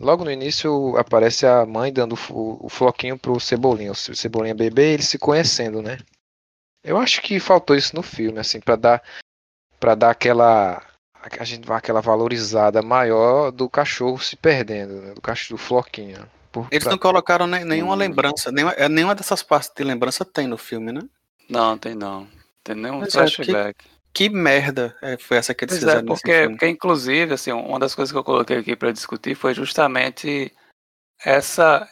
logo 0.00 0.22
no 0.22 0.30
início 0.30 0.94
aparece 0.98 1.46
a 1.46 1.64
mãe 1.64 1.90
dando 1.90 2.14
o, 2.28 2.66
o 2.66 2.68
floquinho 2.68 3.18
pro 3.18 3.40
Cebolinha, 3.40 3.92
o 3.92 3.94
Cebolinha 3.94 4.54
bebê, 4.54 4.92
eles 4.92 5.08
se 5.08 5.18
conhecendo, 5.18 5.80
né? 5.80 5.96
Eu 6.84 6.98
acho 6.98 7.22
que 7.22 7.40
faltou 7.40 7.74
isso 7.74 7.96
no 7.96 8.02
filme, 8.02 8.38
assim, 8.38 8.60
para 8.60 8.76
dar 8.76 9.02
para 9.82 9.96
dar 9.96 10.10
aquela 10.10 10.80
a 11.40 11.44
gente 11.44 11.70
aquela 11.72 12.00
valorizada 12.00 12.80
maior 12.82 13.50
do 13.50 13.68
cachorro 13.68 14.18
se 14.20 14.36
perdendo, 14.36 14.94
né? 15.02 15.12
do 15.12 15.20
cachorro 15.20 15.58
do 15.58 15.62
floquinho. 15.64 16.24
Por, 16.52 16.68
Eles 16.70 16.84
pra... 16.84 16.92
não 16.92 16.98
colocaram 16.98 17.48
nem, 17.48 17.64
nenhuma 17.64 17.96
lembrança, 17.96 18.52
nenhuma, 18.52 18.72
é, 18.74 18.88
nenhuma 18.88 19.14
dessas 19.14 19.42
partes 19.42 19.72
de 19.74 19.82
lembrança 19.82 20.24
tem 20.24 20.46
no 20.46 20.56
filme, 20.56 20.92
né? 20.92 21.02
Não, 21.50 21.76
tem 21.76 21.96
não. 21.96 22.28
Tem 22.62 22.76
nenhum 22.76 23.00
Mas 23.00 23.08
é, 23.08 23.18
flashback. 23.18 23.84
Que, 24.12 24.28
que 24.28 24.28
merda 24.28 24.96
é, 25.02 25.16
foi 25.16 25.36
essa 25.36 25.52
que 25.52 25.64
eles 25.64 25.78
pois 25.78 25.82
é, 25.82 25.86
fizeram 25.86 26.00
é, 26.00 26.06
porque, 26.06 26.48
porque, 26.48 26.68
inclusive, 26.68 27.34
assim, 27.34 27.50
uma 27.50 27.78
das 27.80 27.94
coisas 27.94 28.12
que 28.12 28.18
eu 28.18 28.24
coloquei 28.24 28.58
aqui 28.58 28.76
para 28.76 28.92
discutir 28.92 29.34
foi 29.34 29.52
justamente 29.52 30.52
essa 31.24 31.88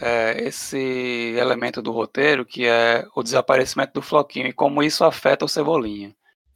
é, 0.00 0.42
esse 0.42 1.34
elemento 1.36 1.82
do 1.82 1.92
roteiro 1.92 2.46
que 2.46 2.66
é 2.66 3.06
o 3.14 3.22
desaparecimento 3.22 3.92
do 3.92 4.02
Floquinho 4.02 4.46
e 4.46 4.52
como 4.52 4.82
isso 4.82 5.04
afeta 5.04 5.44
o 5.44 5.48
Cebolinha. 5.48 6.14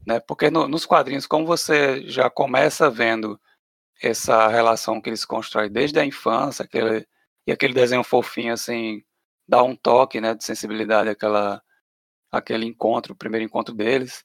Né? 0.08 0.18
Porque 0.20 0.50
no, 0.50 0.66
nos 0.66 0.86
quadrinhos, 0.86 1.26
como 1.26 1.44
você 1.44 2.02
já 2.08 2.30
começa 2.30 2.88
vendo 2.88 3.38
essa 4.02 4.48
relação 4.48 5.02
que 5.02 5.10
eles 5.10 5.22
constroem 5.22 5.70
desde 5.70 6.00
a 6.00 6.04
infância, 6.04 6.64
aquele, 6.64 7.06
e 7.46 7.52
aquele 7.52 7.74
desenho 7.74 8.02
fofinho, 8.02 8.54
assim, 8.54 9.02
dá 9.46 9.62
um 9.62 9.76
toque, 9.76 10.18
né, 10.18 10.34
de 10.34 10.42
sensibilidade 10.42 11.10
àquela, 11.10 11.60
àquele 12.32 12.64
encontro, 12.64 13.12
o 13.12 13.16
primeiro 13.16 13.44
encontro 13.44 13.74
deles, 13.74 14.24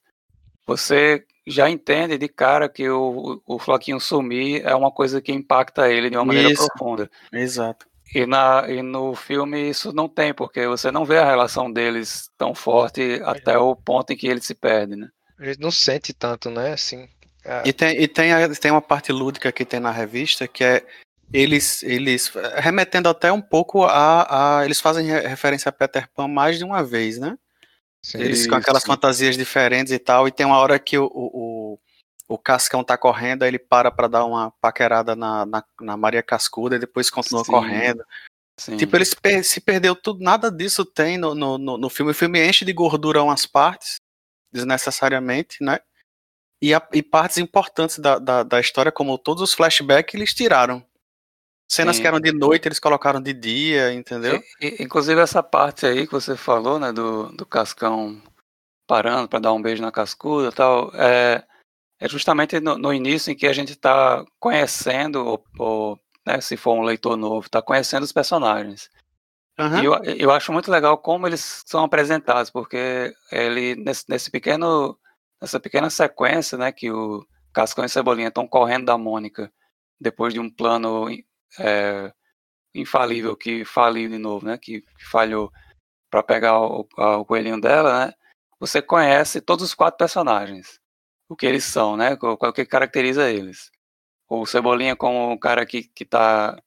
você 0.66 1.26
já 1.46 1.68
entende 1.68 2.16
de 2.16 2.28
cara 2.28 2.66
que 2.66 2.88
o, 2.88 3.42
o 3.44 3.58
Floquinho 3.58 4.00
sumir 4.00 4.64
é 4.64 4.74
uma 4.74 4.90
coisa 4.90 5.20
que 5.20 5.32
impacta 5.32 5.92
ele 5.92 6.08
de 6.08 6.16
uma 6.16 6.24
maneira 6.24 6.50
isso, 6.50 6.66
profunda. 6.66 7.10
Exato. 7.30 7.86
E, 8.14 8.24
na, 8.24 8.64
e 8.70 8.80
no 8.80 9.14
filme 9.14 9.68
isso 9.68 9.92
não 9.92 10.08
tem, 10.08 10.32
porque 10.32 10.66
você 10.66 10.90
não 10.90 11.04
vê 11.04 11.18
a 11.18 11.26
relação 11.26 11.70
deles 11.70 12.30
tão 12.38 12.54
forte 12.54 13.20
até 13.22 13.58
o 13.58 13.76
ponto 13.76 14.14
em 14.14 14.16
que 14.16 14.26
ele 14.26 14.40
se 14.40 14.54
perde, 14.54 14.96
né? 14.96 15.10
Ele 15.38 15.56
não 15.58 15.70
sente 15.70 16.12
tanto, 16.12 16.50
né? 16.50 16.72
Assim, 16.72 17.08
é... 17.44 17.62
E 17.66 17.72
tem, 17.72 18.00
e 18.00 18.08
tem, 18.08 18.32
a, 18.32 18.48
tem 18.54 18.70
uma 18.70 18.82
parte 18.82 19.12
lúdica 19.12 19.52
que 19.52 19.64
tem 19.64 19.78
na 19.78 19.90
revista 19.90 20.48
que 20.48 20.64
é 20.64 20.86
eles, 21.32 21.82
eles 21.82 22.32
remetendo 22.56 23.08
até 23.08 23.32
um 23.32 23.40
pouco 23.40 23.84
a, 23.84 24.58
a 24.60 24.64
eles 24.64 24.80
fazem 24.80 25.06
referência 25.06 25.68
a 25.68 25.72
Peter 25.72 26.08
Pan 26.14 26.28
mais 26.28 26.58
de 26.58 26.64
uma 26.64 26.82
vez, 26.82 27.18
né? 27.18 27.36
Sim, 28.02 28.20
eles 28.20 28.46
com 28.46 28.54
aquelas 28.54 28.82
sim. 28.82 28.88
fantasias 28.88 29.36
diferentes 29.36 29.92
e 29.92 29.98
tal, 29.98 30.28
e 30.28 30.32
tem 30.32 30.44
uma 30.44 30.58
hora 30.58 30.78
que 30.78 30.98
o, 30.98 31.10
o, 31.10 31.78
o 32.28 32.38
Cascão 32.38 32.84
tá 32.84 32.98
correndo, 32.98 33.42
aí 33.42 33.48
ele 33.48 33.58
para 33.58 33.90
para 33.90 34.08
dar 34.08 34.24
uma 34.26 34.50
paquerada 34.60 35.16
na, 35.16 35.46
na, 35.46 35.64
na, 35.80 35.96
Maria 35.96 36.22
Cascuda 36.22 36.76
e 36.76 36.78
depois 36.78 37.10
continua 37.10 37.44
sim, 37.44 37.50
correndo. 37.50 38.04
Tipo, 38.78 38.96
ele 38.96 39.04
se, 39.04 39.16
se, 39.42 39.60
perdeu 39.60 39.96
tudo, 39.96 40.22
nada 40.22 40.50
disso 40.50 40.84
tem 40.84 41.18
no, 41.18 41.34
no, 41.34 41.58
no, 41.58 41.90
filme. 41.90 42.12
O 42.12 42.14
filme 42.14 42.46
enche 42.46 42.64
de 42.64 42.72
gordura 42.72 43.22
umas 43.22 43.46
partes, 43.46 43.96
desnecessariamente, 44.54 45.62
né? 45.62 45.80
E, 46.62 46.72
a, 46.72 46.88
e 46.92 47.02
partes 47.02 47.38
importantes 47.38 47.98
da, 47.98 48.18
da, 48.18 48.42
da, 48.42 48.60
história, 48.60 48.92
como 48.92 49.18
todos 49.18 49.42
os 49.42 49.52
flashbacks, 49.52 50.14
eles 50.14 50.32
tiraram. 50.32 50.82
Cenas 51.70 51.96
Sim. 51.96 52.02
que 52.02 52.08
eram 52.08 52.20
de 52.20 52.32
noite, 52.32 52.68
eles 52.68 52.78
colocaram 52.78 53.20
de 53.20 53.32
dia, 53.32 53.92
entendeu? 53.92 54.40
E, 54.60 54.66
e, 54.66 54.82
inclusive 54.82 55.20
essa 55.20 55.42
parte 55.42 55.84
aí 55.84 56.06
que 56.06 56.12
você 56.12 56.36
falou, 56.36 56.78
né, 56.78 56.92
do, 56.92 57.32
do 57.32 57.44
Cascão 57.44 58.22
parando 58.86 59.28
para 59.28 59.40
dar 59.40 59.52
um 59.52 59.60
beijo 59.60 59.82
na 59.82 59.90
cascuda 59.90 60.48
e 60.48 60.52
tal, 60.52 60.90
é, 60.94 61.42
é 61.98 62.08
justamente 62.08 62.60
no, 62.60 62.78
no, 62.78 62.92
início 62.92 63.30
em 63.30 63.36
que 63.36 63.46
a 63.46 63.52
gente 63.52 63.72
está 63.72 64.24
conhecendo, 64.38 65.24
ou, 65.24 65.44
ou 65.58 66.00
né, 66.24 66.40
se 66.40 66.56
for 66.56 66.74
um 66.74 66.82
leitor 66.82 67.16
novo, 67.16 67.46
está 67.46 67.60
conhecendo 67.60 68.04
os 68.04 68.12
personagens. 68.12 68.90
Uhum. 69.58 69.82
E 69.82 69.84
eu, 69.84 69.94
eu 70.18 70.30
acho 70.30 70.52
muito 70.52 70.70
legal 70.70 70.98
como 70.98 71.26
eles 71.26 71.62
são 71.66 71.84
apresentados, 71.84 72.50
porque 72.50 73.14
ele, 73.30 73.76
nesse, 73.76 74.04
nesse 74.08 74.30
pequeno, 74.30 74.98
nessa 75.40 75.60
pequena 75.60 75.88
sequência, 75.90 76.58
né, 76.58 76.72
que 76.72 76.90
o 76.90 77.24
Cascão 77.52 77.84
e 77.84 77.88
Cebolinha 77.88 78.28
estão 78.28 78.48
correndo 78.48 78.86
da 78.86 78.98
Mônica, 78.98 79.52
depois 80.00 80.34
de 80.34 80.40
um 80.40 80.50
plano 80.50 81.06
é, 81.58 82.12
infalível 82.74 83.36
que 83.36 83.64
faliu 83.64 84.08
de 84.08 84.18
novo, 84.18 84.44
né? 84.44 84.58
Que, 84.58 84.80
que 84.80 85.04
falhou 85.04 85.52
para 86.10 86.22
pegar 86.22 86.60
o, 86.60 86.86
a, 86.98 87.18
o, 87.18 87.24
coelhinho 87.24 87.60
dela, 87.60 88.06
né? 88.06 88.12
Você 88.58 88.82
conhece 88.82 89.40
todos 89.40 89.64
os 89.64 89.74
quatro 89.74 89.98
personagens, 89.98 90.80
o 91.28 91.36
que 91.36 91.46
eles 91.46 91.64
são, 91.64 91.96
né? 91.96 92.16
O, 92.20 92.32
o 92.32 92.52
que 92.52 92.66
caracteriza 92.66 93.30
eles. 93.30 93.70
O 94.28 94.46
Cebolinha 94.46 94.96
como 94.96 95.30
um 95.30 95.38
cara 95.38 95.64
que, 95.66 95.84
que 95.84 96.04
tá, 96.04 96.60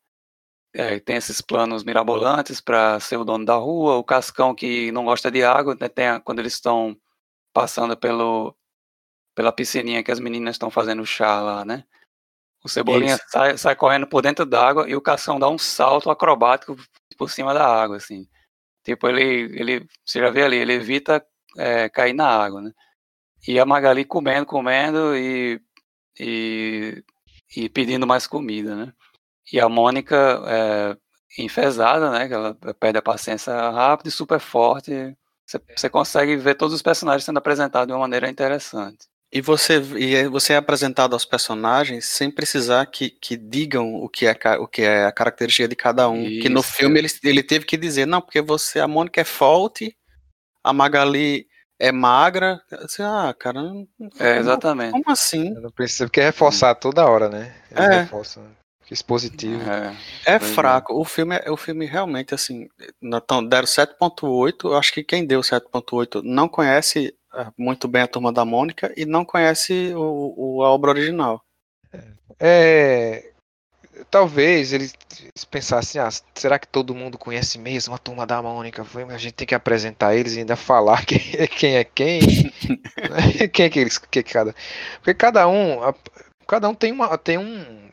é, 0.77 0.99
tem 0.99 1.15
esses 1.15 1.41
planos 1.41 1.83
mirabolantes 1.83 2.61
para 2.61 2.99
ser 2.99 3.17
o 3.17 3.25
dono 3.25 3.43
da 3.43 3.55
rua, 3.55 3.95
o 3.95 4.03
Cascão 4.03 4.53
que 4.53 4.91
não 4.91 5.05
gosta 5.05 5.31
de 5.31 5.43
água, 5.43 5.75
né? 5.79 5.89
tem 5.89 6.07
a, 6.07 6.19
quando 6.19 6.37
eles 6.37 6.53
estão 6.53 6.95
passando 7.51 7.97
pelo, 7.97 8.55
pela 9.33 9.51
piscininha 9.51 10.03
que 10.03 10.11
as 10.11 10.19
meninas 10.19 10.53
estão 10.53 10.69
fazendo 10.69 11.03
chá 11.03 11.41
lá, 11.41 11.65
né? 11.65 11.83
O 12.63 12.69
Cebolinha 12.69 13.17
sai, 13.27 13.57
sai, 13.57 13.75
correndo 13.75 14.05
por 14.05 14.21
dentro 14.21 14.45
d'água 14.45 14.87
e 14.87 14.95
o 14.95 15.01
Cação 15.01 15.39
dá 15.39 15.49
um 15.49 15.57
salto 15.57 16.11
acrobático 16.11 16.77
por 17.17 17.31
cima 17.31 17.55
da 17.55 17.65
água, 17.65 17.97
assim. 17.97 18.27
Tipo, 18.83 19.07
ele, 19.07 19.59
ele 19.59 19.87
você 20.05 20.19
já 20.19 20.29
vê 20.29 20.43
ali, 20.43 20.57
ele 20.57 20.73
evita 20.73 21.25
é, 21.57 21.89
cair 21.89 22.13
na 22.13 22.27
água, 22.27 22.61
né? 22.61 22.71
E 23.47 23.59
a 23.59 23.65
Magali 23.65 24.05
comendo, 24.05 24.45
comendo 24.45 25.15
e, 25.15 25.59
e, 26.19 27.03
e 27.55 27.67
pedindo 27.69 28.05
mais 28.05 28.27
comida, 28.27 28.75
né? 28.75 28.93
E 29.51 29.59
a 29.59 29.69
Mônica 29.69 30.15
é, 30.45 30.97
enfesada, 31.41 32.11
né? 32.11 32.27
Que 32.27 32.33
ela 32.33 32.57
perde 32.79 32.97
a 32.97 33.01
paciência 33.01 33.53
rápido 33.53 34.07
e 34.07 34.11
super 34.11 34.39
forte. 34.39 35.15
Você, 35.45 35.61
você 35.75 35.89
consegue 35.89 36.35
ver 36.35 36.55
todos 36.55 36.73
os 36.73 36.81
personagens 36.81 37.23
sendo 37.23 37.37
apresentados 37.37 37.87
de 37.87 37.93
uma 37.93 37.99
maneira 37.99 38.29
interessante. 38.29 39.07
E 39.31 39.41
você, 39.41 39.77
e 39.97 40.27
você 40.29 40.53
é 40.53 40.57
apresentado 40.57 41.13
aos 41.13 41.25
personagens 41.25 42.05
sem 42.05 42.31
precisar 42.31 42.85
que, 42.85 43.09
que 43.09 43.35
digam 43.35 43.95
o 43.95 44.07
que, 44.07 44.25
é, 44.25 44.33
o 44.57 44.67
que 44.67 44.83
é 44.83 45.05
a 45.05 45.11
característica 45.11 45.67
de 45.67 45.75
cada 45.75 46.09
um. 46.09 46.23
Isso. 46.23 46.41
Que 46.41 46.49
no 46.49 46.63
filme 46.63 46.99
ele, 46.99 47.09
ele 47.23 47.43
teve 47.43 47.65
que 47.65 47.75
dizer, 47.75 48.05
não, 48.05 48.21
porque 48.21 48.41
você, 48.41 48.79
a 48.79 48.87
Mônica 48.87 49.19
é 49.19 49.25
forte, 49.25 49.95
a 50.63 50.71
Magali 50.71 51.45
é 51.77 51.91
magra. 51.91 52.61
Assim, 52.71 53.03
ah, 53.03 53.35
cara, 53.37 53.61
não, 53.61 53.85
é, 54.17 54.37
exatamente. 54.37 54.91
Como 54.91 55.11
assim? 55.11 55.53
Eu 55.53 55.61
não 55.61 55.71
preciso, 55.71 56.05
porque 56.05 56.21
é 56.21 56.25
reforçar 56.25 56.75
toda 56.75 57.05
hora, 57.05 57.29
né? 57.29 57.53
Ele 57.71 57.85
é. 57.85 57.99
Reforça, 58.01 58.41
né? 58.41 58.49
Expositivo. 58.93 59.61
É, 59.69 59.95
é 60.25 60.39
fraco. 60.39 60.93
O 60.93 61.03
filme, 61.05 61.35
é, 61.43 61.51
o 61.51 61.57
filme 61.57 61.85
realmente, 61.85 62.33
assim, 62.33 62.67
então, 63.01 63.43
deram 63.45 63.67
7.8. 63.67 64.65
Eu 64.65 64.77
acho 64.77 64.93
que 64.93 65.03
quem 65.03 65.25
deu 65.25 65.41
7.8 65.41 66.21
não 66.23 66.47
conhece 66.47 67.13
é, 67.33 67.47
muito 67.57 67.87
bem 67.87 68.01
a 68.03 68.07
Turma 68.07 68.31
da 68.31 68.45
Mônica 68.45 68.93
e 68.95 69.05
não 69.05 69.25
conhece 69.25 69.93
o, 69.95 70.33
o 70.59 70.63
a 70.63 70.69
obra 70.69 70.91
original. 70.91 71.41
É, 72.39 73.31
talvez 74.11 74.71
eles 74.73 74.93
pensassem, 75.49 75.99
ah, 75.99 76.09
será 76.35 76.59
que 76.59 76.67
todo 76.67 76.93
mundo 76.93 77.17
conhece 77.17 77.57
mesmo 77.57 77.95
a 77.95 77.97
turma 77.97 78.25
da 78.25 78.41
Mônica? 78.41 78.83
Foi, 78.85 79.03
A 79.03 79.17
gente 79.17 79.33
tem 79.33 79.47
que 79.47 79.55
apresentar 79.55 80.15
eles 80.15 80.35
e 80.35 80.39
ainda 80.39 80.55
falar 80.55 81.03
quem 81.07 81.21
é 81.33 81.47
quem, 81.47 81.75
é 81.77 81.83
quem. 81.83 82.21
né? 82.21 83.47
quem 83.51 83.65
é 83.65 83.69
que 83.69 83.79
eles. 83.79 83.97
Que 83.97 84.23
cada, 84.23 84.55
porque 84.99 85.13
cada 85.13 85.47
um. 85.47 85.83
a- 85.83 85.93
Cada 86.49 86.69
um 86.69 86.73
tem, 86.73 86.93
uma, 86.93 87.17
tem 87.17 87.37
um 87.37 87.86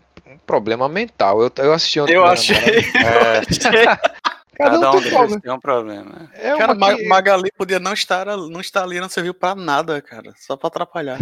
problema 0.47 0.89
mental. 0.89 1.43
Eu, 1.43 1.51
eu 1.59 1.72
assisti 1.72 2.01
ontem. 2.01 2.14
Eu 2.14 2.24
achei. 2.24 2.82
Cada, 2.93 3.78
É, 3.78 3.97
cada 4.57 4.78
um 4.78 4.89
um 4.89 4.91
tem 4.93 5.01
deles 5.01 5.14
problema. 5.16 5.41
tem 5.41 5.53
um 5.53 5.61
problema. 5.61 6.30
É 6.35 6.57
Cara, 6.57 6.72
uma 6.74 6.97
Magali 7.09 7.51
podia 7.57 7.80
não 7.80 7.93
estar, 7.93 8.26
não 8.26 8.61
estar 8.61 8.82
ali, 8.85 9.01
não 9.01 9.09
serviu 9.09 9.35
pra 9.35 9.55
nada, 9.55 10.01
cara. 10.01 10.32
Só 10.37 10.57
pra 10.57 10.68
atrapalhar. 10.68 11.18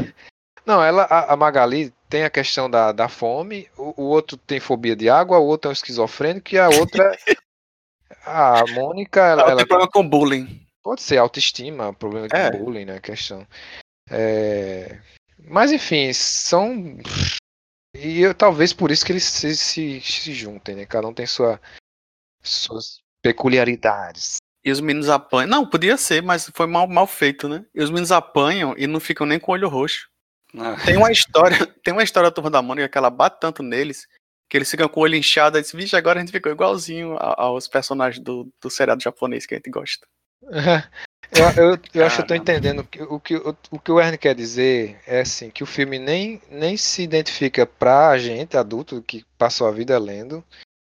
Não, 0.67 0.83
ela, 0.85 1.03
a, 1.05 1.33
a 1.33 1.37
Magali 1.37 1.93
tem 2.09 2.25
a 2.25 2.31
questão 2.31 2.71
da, 2.71 2.93
da 2.93 3.09
fome, 3.09 3.69
o, 3.77 4.03
o 4.03 4.05
outro 4.05 4.37
tem 4.37 4.61
fobia 4.61 4.95
de 4.95 5.09
água, 5.09 5.39
o 5.39 5.47
outro 5.47 5.69
é 5.69 5.71
um 5.71 5.73
esquizofrênico 5.73 6.55
e 6.55 6.59
a 6.59 6.69
outra. 6.69 7.17
A 8.25 8.65
Mônica, 8.71 9.21
ela, 9.21 9.43
Ela 9.43 9.51
ela 9.53 9.59
tem 9.59 9.67
problema 9.67 9.91
com 9.91 10.09
bullying. 10.09 10.61
pode 10.83 11.03
ser 11.03 11.17
autoestima, 11.17 11.93
problema 11.93 12.29
de 12.29 12.37
É. 12.37 12.51
bullying, 12.53 12.85
né? 12.85 13.01
Questão. 13.01 13.45
É, 14.09 14.99
Mas 15.49 15.73
enfim, 15.73 16.13
são. 16.13 16.99
E 18.03 18.21
eu, 18.21 18.35
talvez 18.35 18.73
por 18.73 18.91
isso 18.91 19.07
que 19.07 19.13
eles 19.13 19.25
se, 19.25 19.57
se, 19.57 20.01
se 20.01 20.35
juntem, 20.35 20.75
né? 20.75 20.85
Cada 20.87 21.07
um 21.07 21.15
tem 21.15 21.27
sua, 21.27 21.61
suas 22.43 23.01
peculiaridades. 23.23 24.39
E 24.65 24.73
os 24.73 24.81
meninos 24.81 25.09
apanham. 25.09 25.49
Não, 25.49 25.69
podia 25.69 25.97
ser, 25.97 26.23
mas 26.23 26.51
foi 26.53 26.67
mal, 26.67 26.89
mal 26.89 27.07
feito, 27.07 27.49
né? 27.49 27.65
E 27.73 27.81
os 27.81 27.91
meninos 27.91 28.11
apanham 28.11 28.75
e 28.77 28.87
não 28.87 28.99
ficam 28.99 29.27
nem 29.27 29.39
com 29.39 29.53
o 29.53 29.55
olho 29.55 29.69
roxo. 29.69 30.09
né? 30.53 30.77
Tem 30.85 30.97
uma 30.97 31.13
história, 31.13 31.57
tem 31.85 31.93
uma 31.93 32.03
história 32.03 32.29
da 32.29 32.35
turma 32.35 32.51
da 32.51 32.61
Mônica 32.61 32.89
que 32.89 32.99
ela 32.99 33.11
bate 33.11 33.39
tanto 33.41 33.63
neles 33.63 34.07
que 34.53 34.59
eles 34.59 34.71
ficam 34.71 34.87
com 34.87 35.01
o 35.01 35.03
olho 35.05 35.17
inchado 35.17 35.57
e 35.57 35.63
dizem, 35.63 35.81
vixe, 35.81 35.97
agora 35.97 36.19
a 36.19 36.21
gente 36.21 36.31
ficou 36.31 36.53
igualzinho 36.53 37.17
aos 37.19 37.67
personagens 37.67 38.23
do, 38.23 38.53
do 38.61 38.69
seriado 38.69 39.03
japonês 39.03 39.47
que 39.47 39.55
a 39.55 39.57
gente 39.57 39.71
gosta. 39.71 40.07
Eu, 41.31 41.45
eu, 41.57 41.79
eu 41.95 42.05
acho 42.07 42.17
que 42.17 42.23
eu 42.23 42.27
tô 42.27 42.35
Caramba. 42.35 42.37
entendendo 42.37 42.85
que 42.85 43.03
o 43.03 43.19
que 43.21 43.37
o, 43.37 43.57
o 43.71 43.79
que 43.79 43.91
o 43.93 44.01
Ernie 44.01 44.19
quer 44.19 44.35
dizer 44.35 45.01
é 45.07 45.21
assim, 45.21 45.51
que 45.51 45.63
o 45.63 45.67
filme 45.67 45.99
nem, 45.99 46.41
nem 46.51 46.77
se 46.77 47.03
identifica 47.03 47.65
pra 47.67 48.19
gente, 48.19 48.57
adulto, 48.57 49.01
que 49.03 49.25
passou 49.39 49.67
a 49.67 49.71
vida 49.71 49.99
lendo 49.99 50.45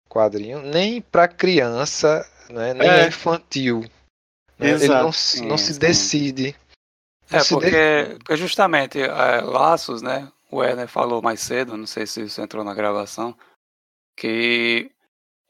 quadrinho, 0.10 0.62
nem 0.62 1.02
pra 1.02 1.28
criança, 1.28 2.26
né, 2.50 2.74
nem 2.74 2.90
É. 2.90 3.08
infantil. 3.08 3.82
né? 4.58 4.72
Ele 4.72 4.88
não, 4.88 5.12
se- 5.12 5.46
não 5.46 5.58
Sim, 5.58 5.64
se 5.66 5.74
sim. 5.74 5.80
decide. 5.80 6.56
Não 7.30 7.40
É, 7.40 7.44
se 7.44 7.54
porque, 7.54 7.70
decide. 7.70 8.16
porque 8.20 8.38
justamente 8.38 9.02
é, 9.02 9.42
Laços, 9.42 10.02
né? 10.02 10.32
O 10.50 10.58
Werner 10.60 10.88
falou 10.88 11.22
mais 11.22 11.42
cedo, 11.42 11.76
não 11.76 11.86
sei 11.86 12.08
se 12.08 12.22
isso 12.24 12.40
entrou 12.42 12.64
na 12.64 12.74
gravação, 12.74 13.38
que 14.16 14.90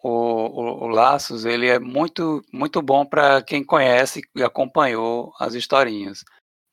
o, 0.04 0.10
o, 0.10 0.84
o 0.86 0.88
Laços 0.88 1.46
ele 1.46 1.68
é 1.68 1.80
muito, 1.80 2.44
muito 2.54 2.82
bom 2.82 3.06
para 3.06 3.42
quem 3.42 3.64
conhece 3.64 4.22
e 4.36 4.44
acompanhou 4.44 5.34
as 5.40 5.54
historinhas. 5.54 6.24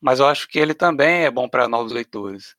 Mas 0.01 0.19
eu 0.19 0.27
acho 0.27 0.47
que 0.47 0.59
ele 0.59 0.73
também 0.73 1.25
é 1.25 1.31
bom 1.31 1.49
para 1.49 1.67
novos 1.67 1.91
leitores. 1.91 2.55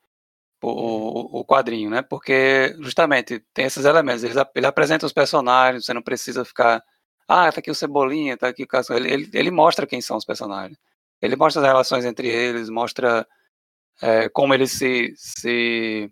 O, 0.63 0.69
o, 0.69 1.41
o 1.41 1.45
quadrinho, 1.45 1.91
né? 1.91 2.03
Porque 2.03 2.75
justamente 2.81 3.41
tem 3.55 3.67
esses 3.67 3.85
elementos. 3.85 4.25
Ele, 4.25 4.35
ele 4.55 4.67
apresenta 4.67 5.07
os 5.07 5.13
personagens, 5.13 5.85
você 5.85 5.95
não 5.95 6.03
precisa 6.03 6.45
ficar. 6.45 6.83
Ah, 7.29 7.53
tá 7.53 7.61
aqui 7.61 7.71
o 7.71 7.75
Cebolinha, 7.75 8.37
tá 8.37 8.49
aqui 8.49 8.65
o 8.65 8.67
Cascão. 8.67 8.97
Ele, 8.97 9.13
ele, 9.13 9.31
ele 9.33 9.51
mostra 9.51 9.87
quem 9.87 10.01
são 10.01 10.17
os 10.17 10.25
personagens. 10.25 10.79
Ele 11.23 11.37
mostra 11.37 11.63
as 11.63 11.69
relações 11.69 12.05
entre 12.05 12.29
eles, 12.29 12.69
mostra 12.69 13.27
é, 14.03 14.29
como 14.29 14.55
eles 14.55 14.73
se, 14.73 15.15
se. 15.17 16.11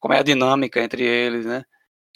como 0.00 0.14
é 0.14 0.20
a 0.20 0.22
dinâmica 0.22 0.82
entre 0.82 1.02
eles, 1.04 1.46
né? 1.46 1.64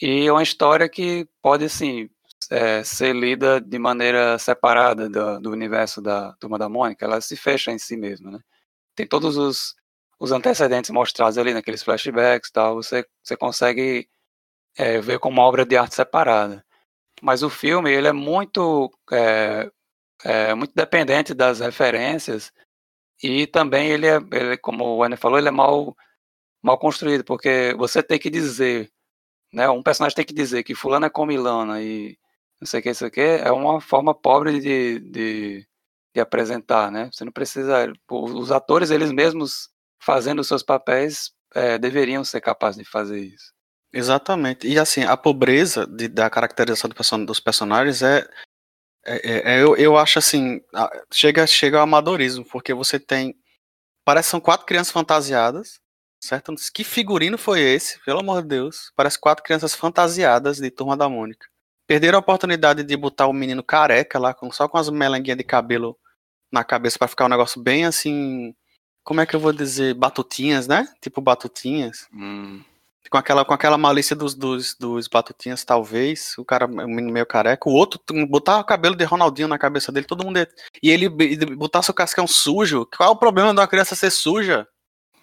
E 0.01 0.27
é 0.27 0.31
uma 0.31 0.43
história 0.43 0.87
que 0.89 1.27
pode, 1.41 1.65
assim, 1.65 2.09
é, 2.49 2.83
ser 2.83 3.13
lida 3.13 3.59
de 3.61 3.77
maneira 3.79 4.37
separada 4.39 5.09
do, 5.09 5.39
do 5.41 5.51
universo 5.51 6.01
da 6.01 6.33
Turma 6.33 6.57
da 6.57 6.69
Mônica. 6.69 7.05
Ela 7.05 7.21
se 7.21 7.35
fecha 7.35 7.71
em 7.71 7.79
si 7.79 7.97
mesma, 7.97 8.31
né? 8.31 8.39
Tem 8.95 9.07
todos 9.07 9.37
os, 9.37 9.75
os 10.19 10.31
antecedentes 10.31 10.89
mostrados 10.91 11.37
ali 11.37 11.53
naqueles 11.53 11.83
flashbacks 11.83 12.51
tal. 12.51 12.75
Você, 12.75 13.05
você 13.23 13.37
consegue 13.37 14.09
é, 14.77 15.01
ver 15.01 15.19
como 15.19 15.37
uma 15.37 15.47
obra 15.47 15.65
de 15.65 15.77
arte 15.77 15.95
separada. 15.95 16.65
Mas 17.21 17.43
o 17.43 17.49
filme, 17.49 17.91
ele 17.91 18.07
é 18.07 18.13
muito. 18.13 18.91
É, 19.11 19.69
é, 20.23 20.53
muito 20.53 20.73
dependente 20.75 21.33
das 21.33 21.59
referências 21.59 22.51
e 23.21 23.47
também 23.47 23.89
ele 23.89 24.07
é, 24.07 24.17
ele, 24.31 24.57
como 24.57 24.83
o 24.85 24.97
Werner 24.97 25.19
falou, 25.19 25.37
ele 25.37 25.47
é 25.49 25.51
mal, 25.51 25.95
mal 26.61 26.77
construído, 26.77 27.23
porque 27.23 27.73
você 27.77 28.03
tem 28.03 28.19
que 28.19 28.29
dizer, 28.29 28.91
né, 29.53 29.69
um 29.69 29.81
personagem 29.83 30.15
tem 30.15 30.25
que 30.25 30.33
dizer 30.33 30.63
que 30.63 30.75
fulano 30.75 31.05
é 31.05 31.09
comilana 31.09 31.81
e 31.81 32.17
não 32.61 32.67
sei 32.67 32.79
o 32.79 32.83
que, 32.83 32.89
isso 32.89 33.05
aqui, 33.05 33.21
é 33.21 33.51
uma 33.51 33.79
forma 33.79 34.13
pobre 34.13 34.59
de, 34.59 34.99
de, 34.99 35.67
de 36.13 36.21
apresentar, 36.21 36.91
né, 36.91 37.09
você 37.11 37.23
não 37.25 37.31
precisa, 37.31 37.91
os 38.09 38.51
atores, 38.51 38.91
eles 38.91 39.11
mesmos 39.11 39.69
fazendo 40.01 40.39
os 40.39 40.47
seus 40.47 40.61
papéis, 40.63 41.31
é, 41.55 41.77
deveriam 41.77 42.23
ser 42.23 42.41
capazes 42.41 42.83
de 42.83 42.89
fazer 42.89 43.19
isso. 43.19 43.53
Exatamente. 43.91 44.67
E 44.67 44.77
assim, 44.77 45.03
a 45.03 45.17
pobreza 45.17 45.87
de- 45.87 46.07
da 46.07 46.29
caracterização 46.29 46.87
do 46.89 46.95
person- 46.95 47.25
dos 47.25 47.39
personagens 47.39 48.01
é. 48.03 48.27
é- 49.05 49.31
é- 49.31 49.55
é- 49.55 49.63
eu, 49.63 49.75
eu 49.77 49.97
acho 49.97 50.19
assim. 50.19 50.61
Chega, 51.11 51.47
chega 51.47 51.77
ao 51.77 51.83
amadorismo, 51.83 52.45
porque 52.45 52.71
você 52.73 52.99
tem. 52.99 53.35
Parece 54.05 54.27
que 54.27 54.31
são 54.31 54.39
quatro 54.39 54.65
crianças 54.67 54.93
fantasiadas, 54.93 55.79
certo? 56.19 56.53
Que 56.73 56.83
figurino 56.83 57.37
foi 57.37 57.61
esse? 57.61 57.99
Pelo 58.03 58.19
amor 58.19 58.41
de 58.41 58.49
Deus. 58.49 58.91
Parece 58.95 59.19
quatro 59.19 59.43
crianças 59.43 59.73
fantasiadas 59.75 60.57
de 60.57 60.69
Turma 60.69 60.95
da 60.97 61.07
Mônica. 61.09 61.47
Perderam 61.87 62.17
a 62.17 62.21
oportunidade 62.21 62.83
de 62.83 62.95
botar 62.97 63.27
o 63.27 63.33
menino 63.33 63.63
careca 63.63 64.19
lá, 64.19 64.33
com, 64.33 64.51
só 64.51 64.67
com 64.67 64.77
as 64.77 64.89
melenguinhas 64.89 65.37
de 65.37 65.43
cabelo 65.43 65.97
na 66.51 66.63
cabeça, 66.63 66.99
pra 66.99 67.07
ficar 67.07 67.25
um 67.25 67.29
negócio 67.29 67.61
bem 67.61 67.85
assim. 67.85 68.53
Como 69.03 69.21
é 69.21 69.25
que 69.25 69.35
eu 69.35 69.39
vou 69.39 69.51
dizer? 69.53 69.95
Batutinhas, 69.95 70.67
né? 70.67 70.87
Tipo 71.01 71.19
batutinhas 71.21 72.07
Hum, 72.13 72.61
com 73.09 73.17
aquela, 73.17 73.43
com 73.43 73.53
aquela 73.53 73.77
malícia 73.77 74.15
dos, 74.15 74.35
dos, 74.35 74.75
dos 74.75 75.07
batutinhas, 75.07 75.63
talvez, 75.63 76.35
o 76.37 76.45
cara, 76.45 76.65
o 76.67 76.87
menino 76.87 77.11
meio 77.11 77.25
careca, 77.25 77.67
o 77.67 77.73
outro 77.73 77.99
botava 78.27 78.59
o 78.61 78.65
cabelo 78.65 78.95
de 78.95 79.03
Ronaldinho 79.03 79.47
na 79.47 79.57
cabeça 79.57 79.91
dele, 79.91 80.05
todo 80.05 80.23
mundo 80.23 80.37
ia- 80.37 80.47
e 80.83 80.91
ele 80.91 81.09
b- 81.09 81.35
botasse 81.55 81.89
o 81.89 81.93
cascão 81.93 82.27
sujo, 82.27 82.85
qual 82.95 83.09
é 83.09 83.11
o 83.11 83.15
problema 83.17 83.51
de 83.51 83.59
uma 83.59 83.67
criança 83.67 83.95
ser 83.95 84.11
suja? 84.11 84.67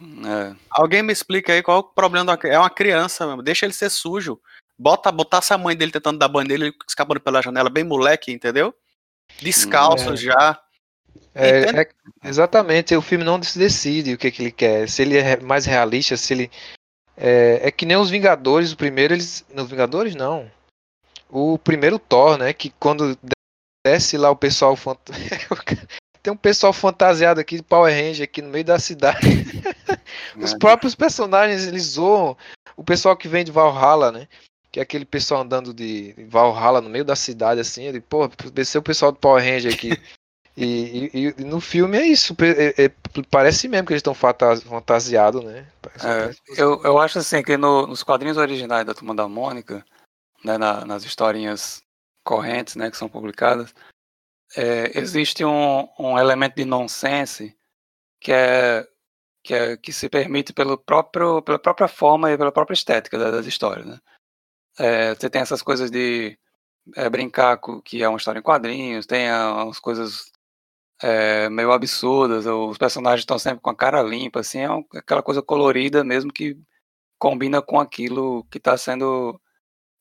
É, 0.01 0.55
Alguém 0.71 1.03
me 1.03 1.13
explica 1.13 1.53
aí 1.53 1.63
qual 1.63 1.77
é 1.79 1.81
o 1.81 1.85
problema 1.85 2.39
é 2.45 2.59
uma 2.59 2.71
criança, 2.71 3.27
mesmo, 3.27 3.43
deixa 3.43 3.65
ele 3.67 3.73
ser 3.73 3.91
sujo, 3.91 4.41
bota, 4.79 5.11
botasse 5.11 5.53
a 5.53 5.59
mãe 5.59 5.77
dele 5.77 5.93
tentando 5.93 6.19
dar 6.19 6.29
banho 6.29 6.49
nele, 6.49 6.67
ele 6.67 6.75
escapando 6.89 7.21
pela 7.21 7.43
janela, 7.43 7.71
bem 7.71 7.85
moleque, 7.85 8.33
entendeu? 8.33 8.75
Descalço 9.41 10.13
É. 10.13 10.17
já, 10.17 10.61
É, 11.35 11.81
é- 11.83 11.89
exatamente, 12.25 12.95
o 12.97 13.03
filme 13.03 13.25
não 13.25 13.43
se 13.43 13.59
decide 13.59 14.15
o 14.15 14.19
que, 14.19 14.31
que 14.31 14.43
ele 14.43 14.53
quer. 14.53 14.89
Se 14.89 15.03
ele 15.03 15.19
é 15.19 15.39
mais 15.41 15.67
realista, 15.67 16.17
se 16.17 16.33
ele. 16.33 16.51
É, 17.17 17.61
é 17.63 17.71
que 17.71 17.85
nem 17.85 17.97
os 17.97 18.09
Vingadores, 18.09 18.73
o 18.73 18.77
primeiro 18.77 19.13
eles. 19.15 19.45
Nos 19.53 19.69
Vingadores 19.69 20.15
não. 20.15 20.51
O 21.29 21.59
primeiro 21.59 21.99
Thor, 21.99 22.39
né? 22.39 22.53
Que 22.55 22.71
quando 22.79 23.19
desce 23.87 24.17
lá 24.17 24.31
o 24.31 24.37
pessoal. 24.37 24.77
fant- 24.77 24.99
Tem 26.23 26.33
um 26.33 26.37
pessoal 26.37 26.73
fantasiado 26.73 27.39
aqui 27.41 27.57
de 27.57 27.63
Power 27.63 27.93
Ranger 27.95 28.25
aqui 28.25 28.41
no 28.41 28.49
meio 28.49 28.65
da 28.65 28.79
cidade. 28.79 29.21
Os 30.37 30.55
próprios 30.59 30.95
personagens, 30.95 31.67
eles 31.67 31.83
zoam 31.83 32.37
o 32.77 32.85
pessoal 32.85 33.17
que 33.17 33.29
vem 33.29 33.45
de 33.45 33.53
Valhalla, 33.53 34.13
né? 34.13 34.29
Que 34.71 34.81
é 34.81 34.83
aquele 34.83 35.05
pessoal 35.05 35.43
andando 35.43 35.73
de 35.73 36.15
Valhalla 36.29 36.81
no 36.81 36.91
meio 36.91 37.05
da 37.05 37.17
cidade, 37.17 37.61
assim. 37.61 37.85
Ele, 37.85 38.01
pô, 38.01 38.29
desceu 38.53 38.81
o 38.81 38.85
pessoal 38.85 39.13
do 39.13 39.19
Power 39.19 39.43
Ranger 39.43 39.73
aqui. 39.75 39.91
E, 40.59 41.11
e- 41.13 41.35
e 41.37 41.45
no 41.45 41.61
filme 41.61 41.99
é 41.99 42.07
isso. 42.07 42.35
é- 42.41 42.85
é- 42.87 42.91
parece 43.31 43.69
mesmo 43.69 43.87
que 43.87 43.93
eles 43.93 44.01
estão 44.01 44.15
fantasiados, 44.15 45.45
né? 45.45 45.67
É, 46.03 46.35
eu, 46.57 46.83
eu 46.83 46.99
acho 46.99 47.19
assim 47.19 47.43
que 47.43 47.59
no- 47.59 47.87
nos 47.87 48.03
quadrinhos 48.03 48.39
originais 48.39 48.87
da 48.87 48.95
Turma 48.95 49.15
da 49.15 49.29
Mônica, 49.29 49.85
né, 50.43 50.57
na- 50.57 50.83
nas 50.87 51.05
historinhas 51.05 51.83
correntes 52.25 52.75
né, 52.75 52.91
que 52.91 52.97
são 52.97 53.07
publicadas, 53.07 53.75
é, 54.57 54.99
existe 54.99 55.45
um, 55.45 55.87
um 55.99 56.19
elemento 56.19 56.55
de 56.57 56.65
nonsense 56.65 57.55
que 58.19 58.33
é, 58.33 58.89
que 59.47 59.55
é 59.55 59.77
que 59.77 59.93
se 59.93 60.09
permite 60.09 60.53
pelo 60.53 60.77
próprio, 60.77 61.41
pela 61.43 61.59
própria 61.59 61.89
forma 61.89 62.33
e 62.33 62.37
pela 62.39 62.53
própria 62.53 62.75
estética 62.75 63.19
da- 63.19 63.31
das 63.31 63.47
histórias. 63.47 63.87
Né? 63.87 63.99
É, 64.79 65.15
você 65.15 65.31
tem 65.31 65.41
essas 65.43 65.63
coisas 65.63 65.91
de 65.91 66.39
é, 66.97 67.09
brincar 67.09 67.59
com 67.59 67.81
que 67.81 68.03
é 68.03 68.09
uma 68.09 68.19
história 68.19 68.41
em 68.41 68.43
quadrinhos, 68.43 69.07
tem 69.07 69.29
ah, 69.31 69.65
umas 69.65 69.79
coisas 69.79 70.33
é, 71.03 71.49
meio 71.51 71.73
absurdas, 71.73 72.47
os 72.47 72.79
personagens 72.79 73.21
estão 73.23 73.39
sempre 73.39 73.61
com 73.61 73.71
a 73.71 73.77
cara 73.77 74.03
limpa, 74.03 74.41
assim, 74.41 74.61
é 74.61 74.69
aquela 74.99 75.23
coisa 75.23 75.43
colorida 75.43 76.05
mesmo 76.05 76.33
que 76.33 76.59
combina 77.19 77.63
com 77.63 77.81
aquilo 77.81 78.45
que 78.51 78.59
está 78.59 78.77
sendo, 78.77 79.41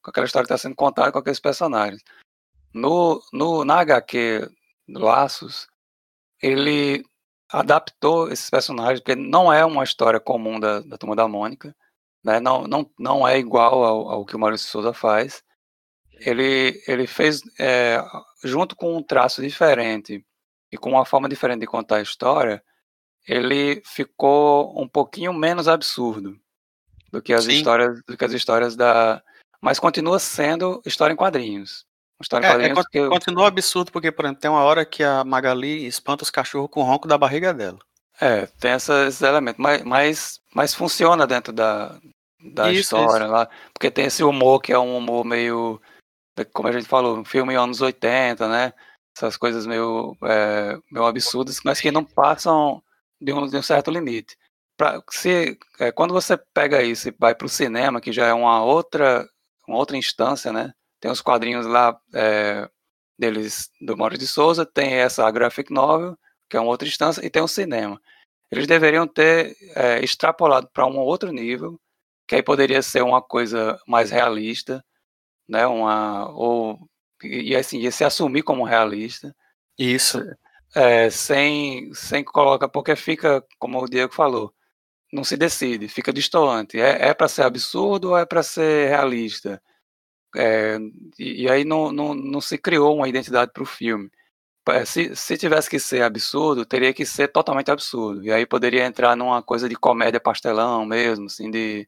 com 0.01 0.09
aquela 0.11 0.25
história 0.25 0.47
que 0.47 0.53
está 0.53 0.61
sendo 0.61 0.75
contada 0.75 1.11
com 1.11 1.19
aqueles 1.19 1.39
personagens. 1.39 2.03
No, 2.73 3.21
no, 3.33 3.65
na 3.65 3.79
HQ 3.81 4.49
Laços, 4.89 5.67
ele 6.41 7.05
adaptou 7.49 8.31
esses 8.31 8.49
personagens, 8.49 8.99
porque 8.99 9.15
não 9.15 9.51
é 9.51 9.63
uma 9.65 9.83
história 9.83 10.19
comum 10.19 10.59
da, 10.59 10.79
da 10.81 10.97
Turma 10.97 11.15
da 11.15 11.27
Mônica, 11.27 11.75
né? 12.23 12.39
Não, 12.39 12.67
não, 12.67 12.89
não 12.97 13.27
é 13.27 13.37
igual 13.37 13.83
ao, 13.83 14.09
ao 14.09 14.25
que 14.25 14.35
o 14.35 14.39
Maurício 14.39 14.67
Souza 14.67 14.93
faz. 14.93 15.43
Ele, 16.11 16.81
ele 16.87 17.05
fez, 17.05 17.41
é, 17.59 18.03
junto 18.43 18.75
com 18.75 18.97
um 18.97 19.03
traço 19.03 19.41
diferente 19.41 20.25
e 20.71 20.77
com 20.77 20.91
uma 20.91 21.05
forma 21.05 21.29
diferente 21.29 21.61
de 21.61 21.67
contar 21.67 21.97
a 21.97 22.01
história, 22.01 22.63
ele 23.27 23.81
ficou 23.85 24.81
um 24.81 24.87
pouquinho 24.87 25.33
menos 25.33 25.67
absurdo 25.67 26.39
do 27.11 27.21
que 27.21 27.33
as 27.33 27.45
Sim. 27.45 27.53
histórias 27.53 28.01
do 28.07 28.17
que 28.17 28.25
as 28.25 28.33
histórias 28.33 28.75
da 28.75 29.21
mas 29.61 29.79
continua 29.79 30.19
sendo 30.19 30.81
história 30.85 31.13
em 31.13 31.17
quadrinhos 31.17 31.84
história 32.21 32.45
É, 32.47 32.65
é, 32.67 32.73
que 32.91 33.07
continua 33.09 33.47
absurdo, 33.47 33.91
porque, 33.91 34.11
por 34.11 34.25
exemplo, 34.25 34.41
tem 34.41 34.49
uma 34.49 34.63
hora 34.63 34.85
que 34.85 35.03
a 35.03 35.23
Magali 35.23 35.85
espanta 35.85 36.23
os 36.23 36.29
cachorros 36.31 36.69
com 36.71 36.81
o 36.81 36.83
ronco 36.83 37.07
da 37.07 37.17
barriga 37.17 37.53
dela. 37.53 37.79
é 38.21 38.45
tem 38.45 38.71
essa- 38.71 39.05
esses 39.07 39.21
elementos 39.21 39.59
mas, 39.61 39.83
mas 39.83 40.41
mas 40.53 40.73
funciona 40.73 41.27
dentro 41.27 41.51
da 41.51 41.99
da 42.53 42.71
Isso, 42.71 42.95
história 42.95 43.27
lá 43.27 43.49
porque 43.73 43.91
tem 43.91 44.05
esse 44.05 44.23
humor 44.23 44.61
que 44.61 44.71
é 44.71 44.79
um 44.79 44.95
humor 44.97 45.25
meio 45.25 45.81
como 46.53 46.67
a 46.69 46.71
gente 46.71 46.87
falou 46.87 47.17
um 47.17 47.25
filme 47.25 47.55
anos 47.55 47.81
80 47.81 48.47
né? 48.47 48.73
Essas 49.17 49.35
coisas 49.37 49.65
meio 49.65 50.15
é, 50.23 50.77
meio 50.91 51.05
absurdas 51.05 51.59
mas 51.65 51.81
que 51.81 51.91
não 51.91 52.03
passam 52.05 52.81
de 53.19 53.33
um, 53.33 53.47
de 53.47 53.57
um 53.57 53.61
certo 53.61 53.89
limite. 53.91 54.37
Pra, 54.77 55.01
se 55.09 55.57
é, 55.79 55.91
quando 55.91 56.13
você 56.13 56.37
pega 56.37 56.83
isso 56.83 57.07
e 57.09 57.15
vai 57.17 57.33
para 57.35 57.45
o 57.45 57.49
cinema 57.49 57.99
que 58.01 58.11
já 58.13 58.27
é 58.27 58.33
uma 58.33 58.63
outra 58.63 59.27
uma 59.67 59.77
outra 59.77 59.97
instância 59.97 60.53
né 60.53 60.73
tem 61.05 61.11
os 61.11 61.21
quadrinhos 61.21 61.67
lá 61.67 61.95
é, 62.15 62.67
deles 63.15 63.69
do 63.79 63.95
Maurício 63.95 64.25
de 64.25 64.27
Souza 64.27 64.65
tem 64.65 64.95
essa 64.95 65.29
graphic 65.29 65.71
novel 65.71 66.17
que 66.49 66.57
é 66.57 66.59
uma 66.59 66.71
outra 66.71 66.87
instância 66.87 67.23
e 67.23 67.29
tem 67.29 67.43
o 67.43 67.47
cinema 67.47 68.01
eles 68.49 68.65
deveriam 68.65 69.07
ter 69.07 69.55
é, 69.75 70.03
extrapolado 70.03 70.67
para 70.73 70.87
um 70.87 70.97
outro 70.97 71.31
nível 71.31 71.79
que 72.27 72.33
aí 72.33 72.41
poderia 72.41 72.81
ser 72.81 73.03
uma 73.03 73.21
coisa 73.21 73.79
mais 73.87 74.09
realista 74.09 74.83
né 75.47 75.67
uma 75.67 76.27
ou 76.31 76.79
e 77.23 77.55
assim 77.55 77.77
ia 77.77 77.91
se 77.91 78.03
assumir 78.03 78.41
como 78.41 78.63
realista 78.63 79.35
Isso. 79.77 80.19
é, 80.73 81.11
sem, 81.11 81.93
sem 81.93 82.23
colocar, 82.23 82.67
porque 82.67 82.95
fica, 82.95 83.43
como 83.59 83.81
o 83.81 83.87
Diego 83.87 84.13
falou, 84.13 84.53
não 85.13 85.23
se 85.23 85.37
decide, 85.37 85.87
fica 85.87 86.11
distoante. 86.11 86.79
É, 86.79 87.09
é 87.09 87.13
para 87.13 87.27
ser 87.29 87.43
absurdo 87.43 88.09
ou 88.09 88.17
é 88.17 88.25
para 88.25 88.43
ser 88.43 88.89
realista? 88.89 89.61
É, 90.35 90.77
e, 91.17 91.43
e 91.43 91.49
aí 91.49 91.63
não, 91.63 91.91
não, 91.91 92.13
não 92.13 92.41
se 92.41 92.57
criou 92.57 92.95
uma 92.97 93.07
identidade 93.07 93.51
para 93.53 93.63
o 93.63 93.65
filme. 93.65 94.09
Se, 94.85 95.15
se 95.15 95.37
tivesse 95.37 95.69
que 95.69 95.77
ser 95.79 96.01
absurdo, 96.01 96.65
teria 96.65 96.91
que 96.91 97.05
ser 97.05 97.27
totalmente 97.27 97.69
absurdo. 97.69 98.23
E 98.23 98.31
aí 98.31 98.47
poderia 98.47 98.83
entrar 98.85 99.15
numa 99.15 99.41
coisa 99.43 99.69
de 99.69 99.75
comédia 99.75 100.19
pastelão 100.19 100.83
mesmo, 100.85 101.27
assim, 101.27 101.51
de. 101.51 101.87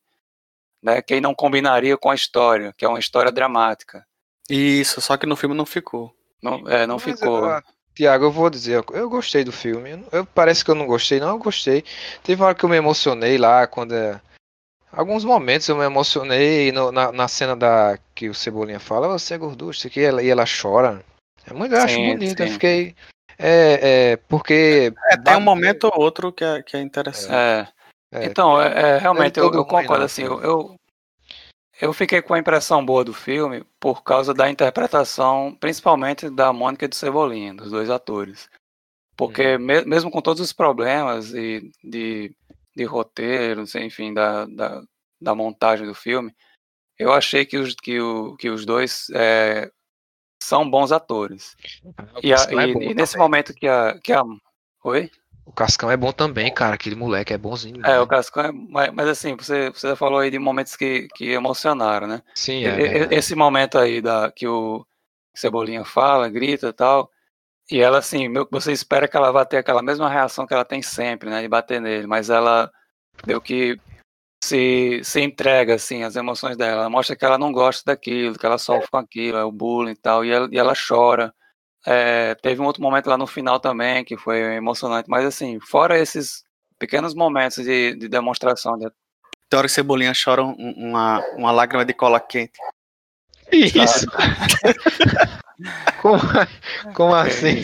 Né, 0.83 1.01
que 1.01 1.15
aí 1.15 1.19
não 1.21 1.33
combinaria 1.33 1.97
com 1.97 2.11
a 2.11 2.15
história, 2.15 2.71
que 2.77 2.85
é 2.85 2.87
uma 2.87 2.99
história 2.99 3.31
dramática. 3.31 4.05
Isso, 4.47 5.01
só 5.01 5.17
que 5.17 5.25
no 5.25 5.35
filme 5.35 5.55
não 5.55 5.65
ficou. 5.65 6.13
Não, 6.41 6.67
é, 6.67 6.85
não 6.85 6.95
Mas, 6.95 7.03
ficou. 7.03 7.49
Tiago, 7.95 8.25
eu 8.25 8.31
vou 8.31 8.47
dizer, 8.47 8.75
eu- 8.75 8.95
eu 8.95 9.09
gostei 9.09 9.43
do 9.43 9.51
filme. 9.51 9.89
Eu, 9.89 10.03
eu- 10.11 10.25
parece 10.27 10.63
que 10.63 10.69
eu 10.69 10.75
não 10.75 10.85
gostei, 10.85 11.19
não, 11.19 11.29
eu 11.29 11.39
gostei. 11.39 11.83
Teve 12.23 12.39
uma 12.43 12.49
hora 12.49 12.55
que 12.55 12.63
eu 12.63 12.69
me 12.69 12.77
emocionei 12.77 13.39
lá, 13.39 13.65
quando. 13.65 13.95
é, 13.95 14.21
Alguns 14.91 15.23
momentos 15.25 15.67
eu 15.67 15.75
me 15.75 15.83
emocionei 15.83 16.71
no- 16.71 16.91
na, 16.91 17.11
na 17.11 17.27
cena 17.27 17.55
da 17.55 17.97
que 18.15 18.29
o 18.29 18.33
Cebolinha 18.33 18.79
fala, 18.79 19.07
você 19.07 19.33
é 19.33 19.37
gorducho, 19.37 19.79
isso 19.79 19.87
aqui, 19.87 19.99
e 19.99 20.03
ela, 20.03 20.23
e 20.23 20.29
ela 20.29 20.45
chora. 20.45 21.03
É 21.45 21.53
muito, 21.53 21.75
eu 21.75 21.81
acho 21.81 21.95
Sim, 21.95 22.05
bonito, 22.05 22.39
eu 22.41 22.47
sim. 22.47 22.53
fiquei. 22.53 22.95
É, 23.37 24.11
é, 24.13 24.17
porque. 24.17 24.93
É, 25.11 25.17
tem 25.17 25.35
um 25.35 25.41
momento 25.41 25.85
ou 25.93 26.01
outro 26.01 26.31
que 26.31 26.43
é, 26.43 26.63
que 26.63 26.75
é 26.77 26.81
interessante. 26.81 27.33
É. 27.33 27.67
É, 28.11 28.25
Então, 28.25 28.59
é, 28.61 28.67
é, 28.95 28.97
realmente, 28.97 29.37
eu, 29.37 29.53
eu 29.53 29.65
concordo, 29.65 30.03
assim, 30.05 30.23
eu, 30.23 30.41
eu, 30.41 30.75
eu 31.81 31.91
fiquei 31.93 32.21
com 32.21 32.33
a 32.33 32.39
impressão 32.39 32.83
boa 32.83 33.03
do 33.03 33.13
filme 33.13 33.65
por 33.79 34.01
causa 34.01 34.33
da 34.33 34.49
interpretação, 34.49 35.55
principalmente 35.59 36.29
da 36.29 36.51
Mônica 36.53 36.85
e 36.85 36.87
do 36.87 36.95
Cebolinha, 36.95 37.53
dos 37.53 37.69
dois 37.69 37.89
atores. 37.89 38.49
Porque 39.17 39.57
me- 39.57 39.83
mesmo 39.83 40.09
com 40.09 40.21
todos 40.21 40.41
os 40.41 40.53
problemas 40.53 41.33
e 41.33 41.69
de, 41.83 42.33
de 42.77 42.83
roteiro, 42.85 43.61
não 43.61 43.65
sei, 43.67 43.83
enfim, 43.85 44.13
da, 44.13 44.45
da, 44.45 44.81
da 45.19 45.35
montagem 45.35 45.85
do 45.85 45.95
filme, 45.95 46.33
eu 46.97 47.11
achei 47.11 47.45
que 47.45 47.57
os, 47.57 47.75
que 47.75 47.99
o, 47.99 48.35
que 48.37 48.49
os 48.49 48.65
dois 48.65 49.07
é, 49.15 49.69
são 50.41 50.69
bons 50.69 50.91
atores. 50.91 51.55
o 52.15 52.19
E, 52.23 52.33
a- 52.33 52.37
é 52.37 52.67
e- 52.67 52.73
bom 52.73 52.81
e 52.81 52.93
nesse 52.93 53.17
momento 53.17 53.53
que 53.53 53.67
a, 53.67 53.99
que 53.99 54.13
a... 54.13 54.23
Oi? 54.83 55.09
O 55.45 55.51
Cascão 55.51 55.89
é 55.89 55.97
bom 55.97 56.11
também, 56.11 56.53
cara. 56.53 56.75
Aquele 56.75 56.95
moleque 56.95 57.33
é 57.33 57.37
bonzinho. 57.37 57.77
É, 57.77 57.89
né? 57.89 57.99
o 57.99 58.07
Cascão 58.07 58.43
é. 58.43 58.51
Mas, 58.51 58.93
mas 58.93 59.07
assim, 59.07 59.35
você, 59.35 59.69
você 59.69 59.95
falou 59.95 60.19
aí 60.19 60.29
de 60.29 60.37
momentos 60.39 60.75
que, 60.75 61.07
que 61.15 61.31
emocionaram, 61.31 62.07
né? 62.07 62.21
Sim, 62.35 62.63
é. 62.65 62.69
e- 62.69 62.75
verdade. 62.75 63.15
Esse 63.15 63.35
momento 63.35 63.77
aí 63.77 64.01
da, 64.01 64.31
que 64.31 64.47
o 64.47 64.85
Cebolinha 65.35 65.83
fala, 65.85 66.29
grita 66.29 66.67
e 66.67 66.73
tal. 66.73 67.09
E 67.69 67.81
ela, 67.81 67.97
assim, 67.97 68.31
você 68.49 68.71
espera 68.71 69.07
que 69.07 69.17
ela 69.17 69.31
vá 69.31 69.43
ter 69.45 69.57
aquela 69.57 69.81
mesma 69.81 70.09
reação 70.09 70.47
que 70.47 70.53
ela 70.53 70.63
tem 70.63 70.81
sempre, 70.81 71.29
né? 71.29 71.41
De 71.41 71.47
bater 71.47 71.81
nele, 71.81 72.07
mas 72.07 72.29
ela 72.29 72.71
meio 73.25 73.41
que 73.41 73.77
se, 74.43 75.01
se 75.03 75.21
entrega, 75.21 75.75
assim, 75.75 76.03
as 76.03 76.15
emoções 76.15 76.55
dela. 76.55 76.81
Ela 76.81 76.89
mostra 76.89 77.15
que 77.15 77.25
ela 77.25 77.37
não 77.37 77.51
gosta 77.51 77.83
daquilo, 77.85 78.37
que 78.37 78.45
ela 78.45 78.57
sofre 78.57 78.87
com 78.89 78.97
aquilo, 78.97 79.37
é 79.37 79.43
o 79.43 79.51
bullying 79.51 79.91
e 79.91 79.95
tal, 79.95 80.23
e 80.23 80.31
ela, 80.31 80.47
e 80.51 80.57
ela 80.57 80.73
chora. 80.75 81.33
É, 81.85 82.35
teve 82.35 82.61
um 82.61 82.65
outro 82.65 82.81
momento 82.81 83.07
lá 83.09 83.17
no 83.17 83.27
final 83.27 83.59
também 83.59 84.03
que 84.03 84.17
foi 84.17 84.39
emocionante, 84.55 85.09
mas 85.09 85.25
assim, 85.25 85.59
fora 85.59 85.97
esses 85.97 86.43
pequenos 86.77 87.13
momentos 87.13 87.63
de, 87.63 87.95
de 87.95 88.07
demonstração 88.09 88.77
de 88.77 88.85
hora 89.53 89.67
que 89.67 89.69
Cebolinha 89.69 90.11
chora 90.11 90.43
um- 90.43 90.73
uma, 90.75 91.23
uma 91.35 91.51
lágrima 91.51 91.85
de 91.85 91.93
cola 91.93 92.19
quente. 92.19 92.59
Isso. 93.51 94.05
como, 96.01 96.19
como 96.93 97.15
assim? 97.15 97.63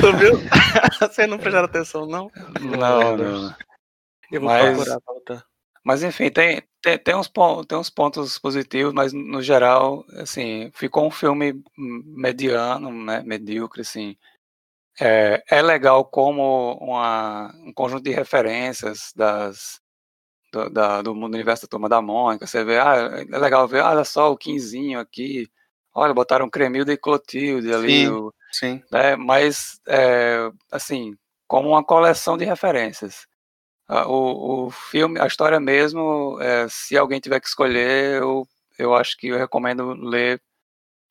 Tu 0.00 0.16
viu? 0.16 0.32
Você 1.00 1.26
não 1.26 1.38
prestaram 1.38 1.66
atenção, 1.66 2.06
não? 2.06 2.30
Não, 2.60 3.16
não. 3.16 3.54
Eu 4.30 4.40
vou 4.40 4.50
Mas- 4.50 4.76
procurar 4.76 5.00
pra 5.00 5.14
botar. 5.14 5.44
Mas 5.84 6.02
enfim, 6.02 6.30
tem, 6.30 6.60
tem, 6.82 6.98
tem, 6.98 7.14
uns, 7.14 7.30
tem 7.68 7.78
uns 7.78 7.88
pontos 7.88 8.40
positivos, 8.40 8.92
mas 8.92 9.12
no 9.12 9.40
geral, 9.40 10.04
assim, 10.14 10.68
ficou 10.74 11.06
um 11.06 11.12
filme 11.12 11.62
mediano, 11.76 12.90
né, 12.90 13.22
medíocre, 13.24 13.82
assim. 13.82 14.16
É, 15.00 15.44
é 15.48 15.62
legal 15.62 16.04
como 16.04 16.72
uma, 16.80 17.54
um 17.64 17.72
conjunto 17.72 18.02
de 18.02 18.10
referências 18.10 19.12
das, 19.14 19.80
do, 20.64 20.70
da, 20.70 21.02
do 21.02 21.14
mundo 21.14 21.34
universo 21.34 21.62
da 21.66 21.68
Turma 21.68 21.88
da 21.88 22.00
Mônica, 22.02 22.46
você 22.46 22.64
vê, 22.64 22.78
ah, 22.78 23.24
é 23.30 23.38
legal 23.38 23.66
ver, 23.68 23.82
olha 23.82 24.04
só 24.04 24.32
o 24.32 24.36
Quinzinho 24.36 24.98
aqui, 24.98 25.48
olha, 25.94 26.14
botaram 26.14 26.48
Cremilda 26.50 26.92
e 26.92 26.96
Clotilde 26.96 27.72
ali, 27.72 28.06
Sim. 28.06 28.08
o, 28.08 28.34
Sim. 28.52 28.82
né? 28.90 29.16
Mas 29.16 29.80
é, 29.86 30.50
assim, 30.70 31.16
como 31.46 31.68
uma 31.70 31.84
coleção 31.84 32.36
de 32.36 32.44
referências. 32.44 33.26
Ah, 33.88 34.08
O, 34.08 34.66
o 34.66 34.70
filme, 34.70 35.20
a 35.20 35.26
história 35.26 35.60
mesmo, 35.60 36.38
é, 36.40 36.66
se 36.68 36.96
alguém 36.96 37.20
tiver 37.20 37.40
que 37.40 37.46
escolher, 37.48 38.20
eu, 38.22 38.46
eu 38.78 38.94
acho 38.94 39.16
que 39.16 39.28
eu 39.28 39.38
recomendo 39.38 39.92
ler 39.94 40.40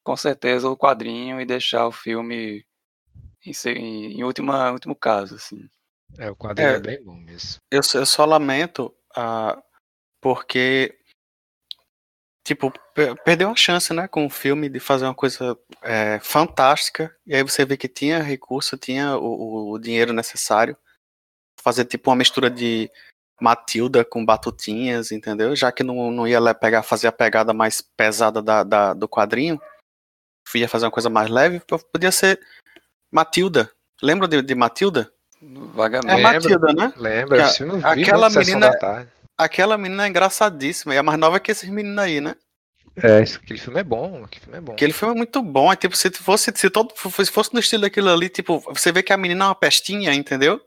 com 0.03 0.15
certeza 0.17 0.69
o 0.69 0.77
quadrinho 0.77 1.39
e 1.41 1.45
deixar 1.45 1.87
o 1.87 1.91
filme 1.91 2.65
em, 3.45 3.51
em, 3.69 4.19
em 4.19 4.23
última, 4.23 4.71
último 4.71 4.95
caso, 4.95 5.35
assim. 5.35 5.67
É, 6.17 6.29
o 6.29 6.35
quadrinho 6.35 6.69
é, 6.69 6.75
É. 6.75 6.79
bem 6.79 7.03
bom 7.03 7.15
mesmo. 7.15 7.59
Eu, 7.71 7.81
eu 7.93 8.05
só 8.05 8.25
lamento 8.25 8.93
porque, 10.21 10.97
tipo, 12.45 12.71
pe- 12.93 13.15
perdeu 13.23 13.49
a 13.49 13.55
chance, 13.55 13.93
né, 13.93 14.07
com 14.07 14.25
o 14.25 14.29
filme 14.29 14.69
de 14.69 14.79
fazer 14.79 15.05
uma 15.05 15.15
coisa 15.15 15.57
é, 15.81 16.19
fantástica. 16.19 17.15
E 17.25 17.35
aí 17.35 17.43
você 17.43 17.65
vê 17.65 17.77
que 17.77 17.87
tinha 17.87 18.21
recurso, 18.21 18.77
tinha 18.77 19.17
o, 19.17 19.71
o 19.71 19.79
dinheiro 19.79 20.13
necessário. 20.13 20.77
Fazer, 21.61 21.85
tipo, 21.85 22.09
uma 22.09 22.15
mistura 22.15 22.49
de 22.49 22.91
Matilda 23.41 24.05
com 24.05 24.25
Batutinhas, 24.25 25.11
entendeu? 25.11 25.55
Já 25.55 25.71
que 25.71 25.83
não, 25.83 26.11
não 26.11 26.27
ia 26.27 26.53
pegar, 26.53 26.83
fazer 26.83 27.07
a 27.07 27.11
pegada 27.11 27.53
mais 27.53 27.81
pesada 27.81 28.41
da, 28.41 28.63
da- 28.63 28.93
do 28.93 29.07
quadrinho, 29.07 29.59
ia 30.55 30.69
fazer 30.69 30.85
uma 30.85 30.91
coisa 30.91 31.09
mais 31.09 31.29
leve, 31.29 31.59
podia 31.91 32.11
ser 32.11 32.39
Matilda. 33.11 33.71
Lembra 34.01 34.27
de, 34.27 34.41
de 34.41 34.55
Matilda? 34.55 35.11
É 35.45 35.75
Vagamente. 35.75 36.15
Lembro. 36.15 36.33
Matilda, 36.33 36.73
né? 36.73 36.93
Lembra? 36.97 37.45
A- 37.45 37.49
eu 37.59 37.95
vi 37.95 38.01
aquela 38.03 38.29
menina-. 38.29 39.07
Aquela 39.37 39.77
menina 39.77 40.05
é 40.05 40.07
engraçadíssima, 40.09 40.93
e 40.93 40.97
é 40.97 41.01
mais 41.01 41.19
nova 41.19 41.39
que 41.39 41.51
esses 41.51 41.69
meninos 41.69 41.97
aí, 41.99 42.21
né? 42.21 42.35
É, 43.03 43.21
esse- 43.21 43.35
aquele 43.35 43.59
filme 43.59 43.79
é 43.79 43.83
bom, 43.83 44.23
aquele 44.23 44.41
filme 44.45 44.57
é 44.57 44.61
bom. 44.61 44.71
Aquele 44.73 44.93
filme 44.93 45.13
é 45.13 45.17
muito 45.17 45.41
bom, 45.41 45.71
é 45.71 45.75
tipo, 45.75 45.95
se 45.97 46.09
fosse, 46.11 46.51
se 46.55 46.69
todo 46.69 46.93
se 46.95 47.25
fosse 47.31 47.53
no 47.53 47.59
estilo 47.59 47.81
daquilo 47.81 48.09
ali, 48.09 48.29
tipo, 48.29 48.59
você 48.73 48.91
vê 48.91 49.03
que 49.03 49.11
a 49.11 49.17
menina 49.17 49.43
é 49.43 49.47
uma 49.49 49.55
pestinha, 49.55 50.13
entendeu? 50.13 50.61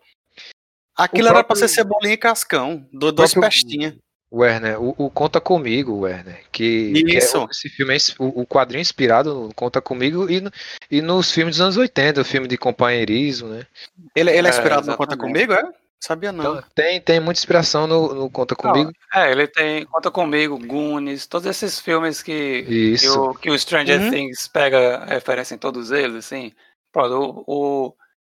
Aquilo 0.95 1.29
O 1.29 1.31
era 1.31 1.35
pra 1.39 1.45
próprio- 1.45 1.69
ser 1.69 1.75
cebolinha 1.75 2.13
e 2.15 2.19
cascão, 2.19 2.87
do, 2.93 3.11
dois 3.11 3.33
próprio- 3.33 3.51
pestinha. 3.51 3.97
Werner, 4.31 4.81
o, 4.83 4.95
o 4.99 5.11
Conta 5.11 5.41
Comigo, 5.41 6.01
Werner, 6.01 6.45
que, 6.53 7.03
que 7.05 7.15
é- 7.15 7.19
Isso. 7.19 7.47
esse 7.51 7.69
filme 7.71 7.95
é 7.95 7.99
o, 8.19 8.43
o 8.43 8.47
quadrinho 8.47 8.81
é 8.81 8.83
inspirado 8.83 9.35
no 9.35 9.55
Conta 9.55 9.81
Comigo 9.81 10.31
e, 10.31 10.41
no- 10.41 10.51
e 10.91 11.01
nos 11.01 11.31
filmes 11.33 11.57
dos 11.57 11.63
anos 11.63 11.77
80, 11.79 12.21
o 12.21 12.25
filme 12.25 12.47
de 12.47 12.59
companheirismo, 12.59 13.49
né? 13.49 13.67
Ele, 14.15 14.31
ele 14.31 14.47
é 14.47 14.51
É, 14.51 14.55
inspirado 14.55 14.87
no 14.87 14.97
Conta. 14.97 15.17
Comigo, 15.17 15.53
é? 15.53 15.63
Sabia 16.01 16.31
não. 16.31 16.59
Então, 16.59 16.69
tem, 16.75 17.01
tem 17.01 17.19
muita 17.21 17.41
inspiração 17.41 17.87
no, 17.87 18.15
no 18.15 18.31
Conta 18.31 18.55
Comigo. 18.55 18.93
Não, 19.15 19.21
é, 19.21 19.33
ele 19.33 19.49
tem 19.49 19.85
Conta 19.87 20.11
Comigo, 20.11 20.59
Goonies, 20.59 21.27
todos 21.27 21.47
esses 21.47 21.81
filmes 21.81 22.23
que, 22.23 22.97
que, 23.01 23.09
o, 23.09 23.35
que 23.35 23.51
o 23.51 23.59
Stranger 23.59 24.01
Uhum. 24.01 24.11
Things 24.11 24.47
pega 24.47 25.05
referência 25.07 25.55
em 25.55 25.59
todos 25.59 25.91
eles, 25.91 26.15
assim. 26.17 26.53
Pronto, 26.93 27.43
o, 27.47 27.87
o 27.89 27.95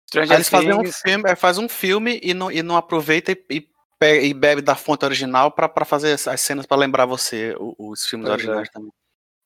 Stranger 0.10 0.32
Aí 0.32 0.38
eles 0.38 0.50
fazem 0.50 0.74
um 0.74 0.82
Things. 0.82 0.98
filme, 0.98 1.24
é, 1.30 1.36
faz 1.36 1.58
um 1.58 1.70
filme 1.70 2.20
e 2.22 2.34
não, 2.34 2.52
e 2.52 2.62
não 2.62 2.76
aproveita 2.76 3.32
e, 3.32 3.42
e, 3.50 3.68
e 4.06 4.34
bebe 4.34 4.62
da 4.62 4.76
fonte 4.76 5.06
original 5.06 5.52
pra, 5.52 5.68
pra 5.70 5.86
fazer 5.86 6.14
as 6.14 6.28
as 6.28 6.42
cenas 6.42 6.66
pra 6.66 6.78
lembrar 6.78 7.06
você 7.06 7.56
os 7.60 8.06
filmes 8.06 8.28
Pois 8.28 8.42
é. 8.42 8.46
originais 8.46 8.70
também. 8.70 8.92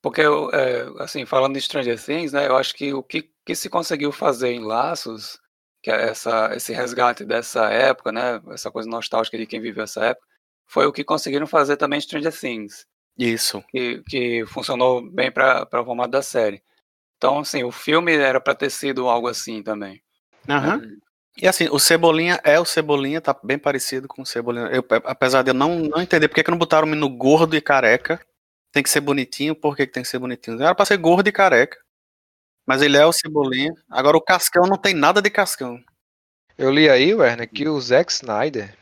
Porque, 0.02 0.22
é, 0.22 1.04
assim, 1.04 1.26
falando 1.26 1.56
de 1.56 1.62
Stranger 1.62 2.02
Things, 2.02 2.32
né, 2.32 2.48
eu 2.48 2.56
acho 2.56 2.74
que 2.76 2.94
o 2.94 3.04
que, 3.04 3.30
que 3.46 3.56
se 3.56 3.70
conseguiu 3.70 4.12
fazer 4.12 4.52
em 4.52 4.64
Laços, 4.64 5.40
que 5.82 5.92
é 5.92 6.10
essa, 6.10 6.56
esse 6.56 6.72
resgate 6.72 7.26
dessa 7.26 7.70
época, 7.70 8.12
né, 8.12 8.42
essa 8.52 8.72
coisa 8.72 8.88
nostálgica 8.90 9.38
de 9.38 9.48
quem 9.48 9.60
viveu 9.60 9.84
essa 9.84 10.06
época, 10.06 10.26
foi 10.68 10.86
o 10.86 10.94
que 10.94 11.04
conseguiram 11.04 11.48
fazer 11.48 11.78
também 11.78 11.98
em 11.98 12.02
Stranger 12.02 12.38
Things, 12.38 12.86
Isso. 13.18 13.64
que, 13.70 14.04
que 14.08 14.46
funcionou 14.46 15.02
bem 15.02 15.32
para 15.32 15.68
o 15.74 15.86
formato 15.86 16.12
da 16.12 16.22
série. 16.22 16.62
Então, 17.18 17.40
assim, 17.40 17.64
o 17.64 17.72
filme 17.72 18.16
era 18.16 18.40
para 18.40 18.54
ter 18.54 18.70
sido 18.70 19.10
algo 19.10 19.28
assim 19.28 19.64
também. 19.64 20.02
Aham. 20.48 20.78
né? 20.78 20.98
E 21.40 21.48
assim, 21.48 21.68
o 21.70 21.78
Cebolinha 21.78 22.40
é 22.44 22.60
o 22.60 22.66
Cebolinha, 22.66 23.22
tá 23.22 23.38
bem 23.44 23.60
parecido 23.60 24.08
com 24.08 24.24
o 24.24 24.26
Cebolinha. 24.26 24.68
Eu, 24.68 24.84
apesar 25.06 25.44
de 25.44 25.52
eu 25.52 25.54
não, 25.54 25.80
não 25.80 26.02
entender 26.02 26.28
por 26.28 26.34
que, 26.34 26.44
que 26.44 26.50
não 26.50 26.58
botaram 26.58 26.88
o 26.88 26.90
menino 26.90 27.08
gordo 27.10 27.56
e 27.56 27.62
careca. 27.62 28.20
Tem 28.72 28.82
que 28.82 28.90
ser 28.90 29.02
bonitinho, 29.02 29.56
por 29.56 29.76
que, 29.76 29.86
que 29.86 29.94
tem 29.94 30.04
que 30.04 30.10
ser 30.10 30.20
bonitinho? 30.20 30.62
Era 30.62 30.74
pra 30.74 30.86
ser 30.86 30.98
gordo 30.98 31.28
e 31.28 31.32
careca. 31.32 31.80
Mas 32.66 32.82
ele 32.82 32.98
é 32.98 33.06
o 33.06 33.14
Cebolinha. 33.14 33.72
Agora 33.90 34.18
o 34.18 34.22
Cascão 34.22 34.64
não 34.64 34.78
tem 34.78 34.94
nada 34.94 35.22
de 35.22 35.30
Cascão. 35.30 35.80
Eu 36.58 36.72
li 36.72 36.90
aí, 36.90 37.14
Werner, 37.14 37.48
que 37.48 37.70
o 37.70 37.80
Zack 37.80 38.12
Snyder 38.12 38.76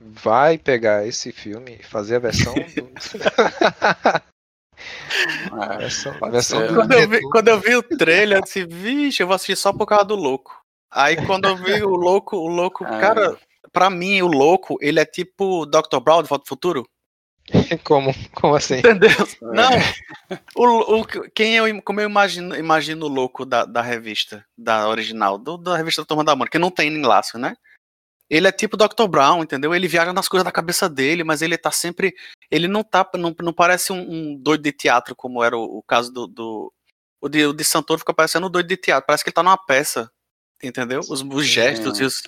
vai 0.00 0.58
pegar 0.58 1.06
esse 1.06 1.30
filme 1.30 1.78
e 1.78 1.82
fazer 1.82 2.16
a 2.16 2.20
versão 2.20 2.52
do... 2.54 2.60
É, 5.62 5.78
versão, 6.30 6.66
do 6.66 6.74
Quando 6.74 6.92
eu, 6.92 7.08
vi, 7.08 7.20
quando 7.20 7.48
eu 7.48 7.60
vi 7.60 7.76
o 7.76 7.82
trailer, 7.82 8.38
eu 8.38 8.42
disse, 8.42 8.64
vixe, 8.64 9.22
eu 9.22 9.28
vou 9.28 9.36
assistir 9.36 9.56
só 9.56 9.72
por 9.72 9.86
causa 9.86 10.06
do 10.06 10.16
louco. 10.16 10.59
Aí 10.90 11.16
quando 11.26 11.46
eu 11.46 11.56
vi 11.56 11.82
o 11.82 11.94
louco, 11.94 12.36
o 12.36 12.48
louco, 12.48 12.84
Ah. 12.84 12.98
cara, 12.98 13.38
pra 13.72 13.88
mim, 13.90 14.20
o 14.22 14.26
louco, 14.26 14.76
ele 14.80 14.98
é 15.00 15.04
tipo 15.04 15.66
Dr. 15.66 16.00
Brown 16.02 16.22
de 16.22 16.28
Volta 16.28 16.44
ao 16.44 16.48
Futuro. 16.48 16.88
Como, 17.84 18.12
como 18.32 18.54
assim? 18.54 18.78
Entendeu? 18.78 19.10
Não. 19.42 19.70
O, 20.54 21.00
o, 21.00 21.04
quem 21.34 21.56
eu, 21.56 21.82
como 21.82 22.00
eu 22.00 22.08
imagino, 22.08 22.54
imagino 22.54 23.06
o 23.06 23.08
louco 23.08 23.44
da, 23.44 23.64
da 23.64 23.82
revista, 23.82 24.44
da 24.56 24.88
original, 24.88 25.36
do, 25.36 25.56
da 25.56 25.76
revista 25.76 26.02
da 26.02 26.06
Turma 26.06 26.22
da 26.22 26.36
Mônica, 26.36 26.52
que 26.52 26.58
não 26.60 26.70
tem 26.70 26.88
em 26.88 27.02
laço, 27.02 27.38
né? 27.38 27.56
Ele 28.28 28.46
é 28.46 28.52
tipo 28.52 28.76
Dr. 28.76 29.08
Brown, 29.08 29.42
entendeu? 29.42 29.74
Ele 29.74 29.88
viaja 29.88 30.12
nas 30.12 30.28
coisas 30.28 30.44
da 30.44 30.52
cabeça 30.52 30.88
dele, 30.88 31.24
mas 31.24 31.42
ele 31.42 31.58
tá 31.58 31.72
sempre. 31.72 32.14
Ele 32.48 32.68
não 32.68 32.84
tá. 32.84 33.08
Não, 33.16 33.34
não 33.42 33.52
parece 33.52 33.92
um, 33.92 33.98
um 33.98 34.36
doido 34.36 34.62
de 34.62 34.70
teatro, 34.70 35.16
como 35.16 35.42
era 35.42 35.56
o, 35.58 35.78
o 35.78 35.82
caso 35.82 36.12
do. 36.12 36.28
do 36.28 36.72
o, 37.20 37.28
de, 37.28 37.46
o 37.46 37.52
de 37.52 37.64
Santoro 37.64 37.98
fica 37.98 38.14
parecendo 38.14 38.46
um 38.46 38.50
doido 38.50 38.68
de 38.68 38.76
teatro. 38.76 39.04
Parece 39.06 39.24
que 39.24 39.30
ele 39.30 39.34
tá 39.34 39.42
numa 39.42 39.58
peça. 39.58 40.08
Entendeu? 40.62 41.00
Os, 41.00 41.22
os 41.22 41.46
gestos 41.46 41.98
e 42.00 42.04
os. 42.04 42.22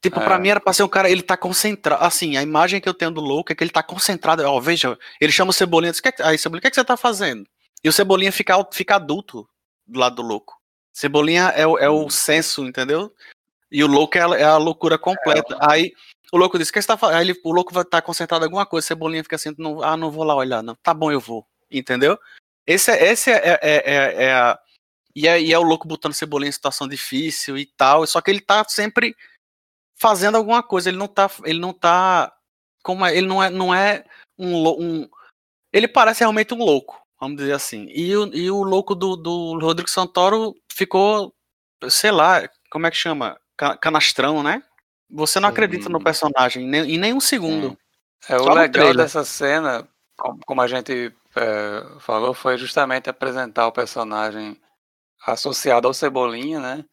Tipo, 0.00 0.20
pra 0.20 0.36
É. 0.36 0.38
mim 0.38 0.48
era 0.48 0.60
pra 0.60 0.72
ser 0.72 0.84
um 0.84 0.88
cara, 0.88 1.10
ele 1.10 1.22
tá 1.22 1.36
concentrado. 1.36 2.04
Assim, 2.04 2.36
a 2.36 2.42
imagem 2.42 2.80
que 2.80 2.88
eu 2.88 2.94
tenho 2.94 3.10
do 3.10 3.20
louco 3.20 3.50
é 3.50 3.54
que 3.54 3.64
ele 3.64 3.70
tá 3.70 3.82
concentrado. 3.82 4.44
Ó, 4.44 4.60
veja, 4.60 4.96
ele 5.20 5.32
chama 5.32 5.50
o 5.50 5.52
Cebolinha. 5.52 5.90
Diz, 5.90 6.00
"Que 6.00 6.12
que- 6.12 6.22
aí, 6.22 6.38
Cebolinha, 6.38 6.58
o 6.58 6.62
que, 6.62 6.68
é 6.68 6.70
que 6.70 6.76
você 6.76 6.84
tá 6.84 6.96
fazendo? 6.96 7.44
E 7.82 7.88
o 7.88 7.92
Cebolinha 7.92 8.30
fica, 8.30 8.54
fica 8.72 8.94
adulto 8.96 9.48
do 9.86 9.98
lado 9.98 10.16
do 10.16 10.22
louco. 10.22 10.56
Cebolinha 10.92 11.52
é, 11.56 11.66
o- 11.66 11.78
é 11.78 11.88
o 11.90 12.08
senso, 12.10 12.64
entendeu? 12.64 13.12
E 13.72 13.82
o 13.82 13.86
louco 13.88 14.16
é 14.16 14.20
a, 14.22 14.38
é 14.38 14.44
a 14.44 14.56
loucura 14.56 14.96
completa. 14.96 15.58
Aí 15.60 15.92
o 16.32 16.36
louco 16.38 16.58
diz: 16.58 16.68
O 16.68 16.72
que 16.72 16.80
você 16.80 16.86
tá 16.88 16.96
fazendo? 16.96 17.16
Aí 17.18 17.28
ele- 17.28 17.40
o 17.44 17.52
louco 17.52 17.74
vai 17.74 17.82
estar 17.82 18.00
concentrado 18.02 18.44
em 18.44 18.46
alguma 18.46 18.66
coisa. 18.66 18.86
Cebolinha 18.86 19.22
fica 19.24 19.34
assim: 19.36 19.52
não, 19.58 19.82
Ah, 19.82 19.96
não 19.96 20.10
vou 20.12 20.22
lá 20.24 20.34
olhar, 20.36 20.62
não. 20.62 20.76
Tá 20.76 20.94
bom, 20.94 21.10
eu 21.10 21.20
vou. 21.20 21.44
Entendeu? 21.70 22.16
Esse 22.66 22.90
é, 22.92 23.10
esse 23.12 23.30
é, 23.30 23.36
é, 23.36 23.58
é- 23.62 23.82
é- 23.94 24.24
é 24.26 24.32
a. 24.32 24.58
E 25.18 25.26
é, 25.26 25.40
e 25.40 25.52
é 25.52 25.58
o 25.58 25.62
louco 25.62 25.88
botando 25.88 26.12
Cebolinha 26.12 26.48
em 26.48 26.52
situação 26.52 26.86
difícil 26.86 27.58
e 27.58 27.66
tal. 27.66 28.06
Só 28.06 28.20
que 28.20 28.30
ele 28.30 28.40
tá 28.40 28.64
sempre 28.68 29.16
fazendo 30.00 30.36
alguma 30.36 30.62
coisa. 30.62 30.88
Ele 30.88 30.96
não 30.96 31.08
tá. 31.08 31.28
Ele 31.44 31.58
não 31.58 31.72
tá. 31.72 32.32
Como 32.84 33.04
é, 33.04 33.16
ele 33.16 33.26
não 33.26 33.42
é, 33.42 33.50
não 33.50 33.74
é 33.74 34.04
um, 34.38 34.68
um. 34.80 35.08
Ele 35.72 35.88
parece 35.88 36.20
realmente 36.20 36.54
um 36.54 36.58
louco, 36.58 37.02
vamos 37.20 37.36
dizer 37.36 37.52
assim. 37.52 37.86
E 37.90 38.16
o, 38.16 38.32
e 38.32 38.48
o 38.48 38.62
louco 38.62 38.94
do, 38.94 39.16
do 39.16 39.58
Rodrigo 39.58 39.90
Santoro 39.90 40.54
ficou, 40.72 41.34
sei 41.88 42.12
lá, 42.12 42.48
como 42.70 42.86
é 42.86 42.90
que 42.90 42.96
chama? 42.96 43.38
Ca- 43.56 43.76
Canastrão, 43.76 44.42
né? 44.42 44.62
Você 45.10 45.40
não 45.40 45.48
acredita 45.48 45.88
no 45.88 46.02
personagem 46.02 46.64
em 46.64 46.68
nem, 46.68 46.94
em 46.94 46.98
nem 46.98 47.12
um 47.12 47.20
segundo. 47.20 47.76
É, 48.28 48.36
o 48.36 48.44
Só 48.44 48.50
no 48.50 48.54
legal 48.54 48.94
dessa 48.94 49.24
cena, 49.24 49.88
como, 50.16 50.38
como 50.46 50.60
a 50.62 50.68
gente 50.68 51.12
é, 51.34 51.98
falou, 51.98 52.32
foi 52.32 52.56
justamente 52.56 53.10
apresentar 53.10 53.66
o 53.66 53.72
personagem 53.72 54.56
associado 55.26 55.86
ao 55.88 55.94
Cebolinha, 55.94 56.60
né? 56.60 56.84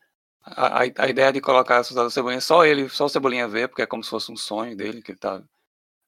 A, 0.44 0.84
a, 0.84 0.86
a 1.00 1.08
ideia 1.10 1.32
de 1.34 1.42
colocar 1.42 1.78
associado 1.80 2.06
ao 2.06 2.12
Cebolinha, 2.12 2.42
só 2.42 2.64
ele, 2.66 2.88
só 2.90 3.06
o 3.06 3.10
Cebolinha 3.10 3.48
vê, 3.48 3.68
porque 3.68 3.82
é 3.82 3.86
como 3.88 4.04
se 4.04 4.10
fosse 4.10 4.32
um 4.32 4.38
sonho 4.38 4.76
dele 4.76 5.02
que 5.02 5.12
ele 5.12 5.20
tá. 5.20 5.42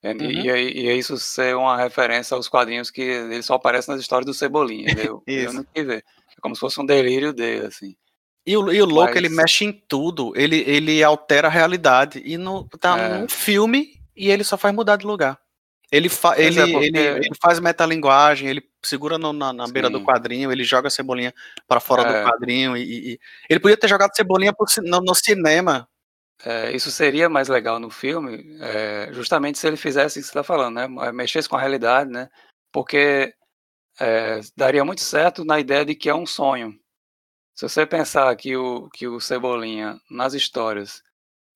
E, 0.03 0.09
Uhum. 0.09 0.21
e, 0.45 0.51
aí- 0.51 0.71
e 0.73 0.89
é 0.89 0.93
isso 0.95 1.17
ser 1.17 1.55
uma 1.55 1.75
referência 1.75 2.35
aos 2.35 2.47
quadrinhos 2.47 2.91
que 2.91 3.01
ele 3.01 3.41
só 3.41 3.55
aparece 3.55 3.89
nas 3.89 3.99
histórias 3.99 4.25
do 4.27 4.33
Cebolinha. 4.33 4.93
Eu, 4.97 5.23
eu 5.27 5.45
Isso. 5.45 5.53
não 5.55 5.63
quis 5.73 5.85
ver. 5.85 6.03
É 6.37 6.41
como 6.41 6.55
se 6.55 6.59
fosse 6.61 6.79
um 6.79 6.85
delírio 6.85 7.33
dele, 7.33 7.65
assim. 7.65 7.95
E 8.45 8.55
o, 8.55 8.71
e 8.71 8.79
o 8.81 8.85
louco, 8.85 9.07
Mas- 9.07 9.15
ele 9.17 9.29
mexe 9.29 9.65
em 9.65 9.71
tudo. 9.73 10.31
Ele, 10.35 10.63
ele 10.67 11.03
altera 11.03 11.47
a 11.47 11.51
realidade. 11.51 12.21
E 12.23 12.37
no, 12.37 12.63
tá 12.79 12.97
É. 12.97 13.17
num 13.19 13.27
filme 13.27 13.99
e 14.15 14.29
ele 14.29 14.43
só 14.43 14.55
faz 14.55 14.73
mudar 14.73 14.97
de 14.97 15.05
lugar. 15.05 15.37
Ele, 15.91 16.09
fa 16.09 16.33
Pois 16.35 16.45
ele, 16.57 16.59
é, 16.59 16.71
porque- 16.71 16.85
ele, 16.87 16.99
ele 16.99 17.29
faz 17.41 17.59
metalinguagem, 17.59 18.49
ele 18.49 18.61
segura 18.83 19.17
no- 19.17 19.31
na, 19.31 19.53
na 19.53 19.67
beira 19.67 19.89
do 19.89 20.03
quadrinho, 20.03 20.51
ele 20.51 20.63
joga 20.63 20.87
a 20.87 20.91
cebolinha 20.91 21.33
para 21.67 21.79
fora 21.79 22.01
É. 22.03 22.23
do 22.23 22.29
quadrinho. 22.29 22.75
E, 22.75 23.13
e- 23.13 23.19
ele 23.49 23.59
podia 23.59 23.77
ter 23.77 23.87
jogado 23.87 24.13
cebolinha 24.15 24.53
pro 24.53 24.65
no, 24.83 24.99
no 25.01 25.15
cinema. 25.15 25.87
É, 26.45 26.71
isso 26.75 26.91
seria 26.91 27.29
mais 27.29 27.47
legal 27.47 27.79
no 27.79 27.89
filme, 27.89 28.57
é, 28.61 29.09
justamente 29.11 29.57
se 29.57 29.65
ele 29.65 29.75
fizesse 29.77 30.19
isso 30.19 30.27
que 30.29 30.33
você 30.33 30.39
está 30.39 30.43
falando, 30.43 30.75
né? 30.75 31.07
eh, 31.07 31.11
Mexesse 31.11 31.49
com 31.49 31.55
a 31.55 31.59
realidade, 31.59 32.11
né? 32.11 32.29
Porque 32.71 33.33
é, 33.99 34.41
daria 34.55 34.85
muito 34.85 35.01
certo 35.01 35.43
na 35.43 35.59
ideia 35.59 35.83
de 35.85 35.95
que 35.95 36.09
é 36.09 36.13
um 36.13 36.25
sonho. 36.27 36.77
Se 37.55 37.67
você 37.67 37.85
pensar 37.87 38.35
que 38.35 38.55
o, 38.55 38.87
que 38.91 39.07
o 39.07 39.19
Cebolinha, 39.19 39.99
nas 40.11 40.35
histórias, 40.35 41.01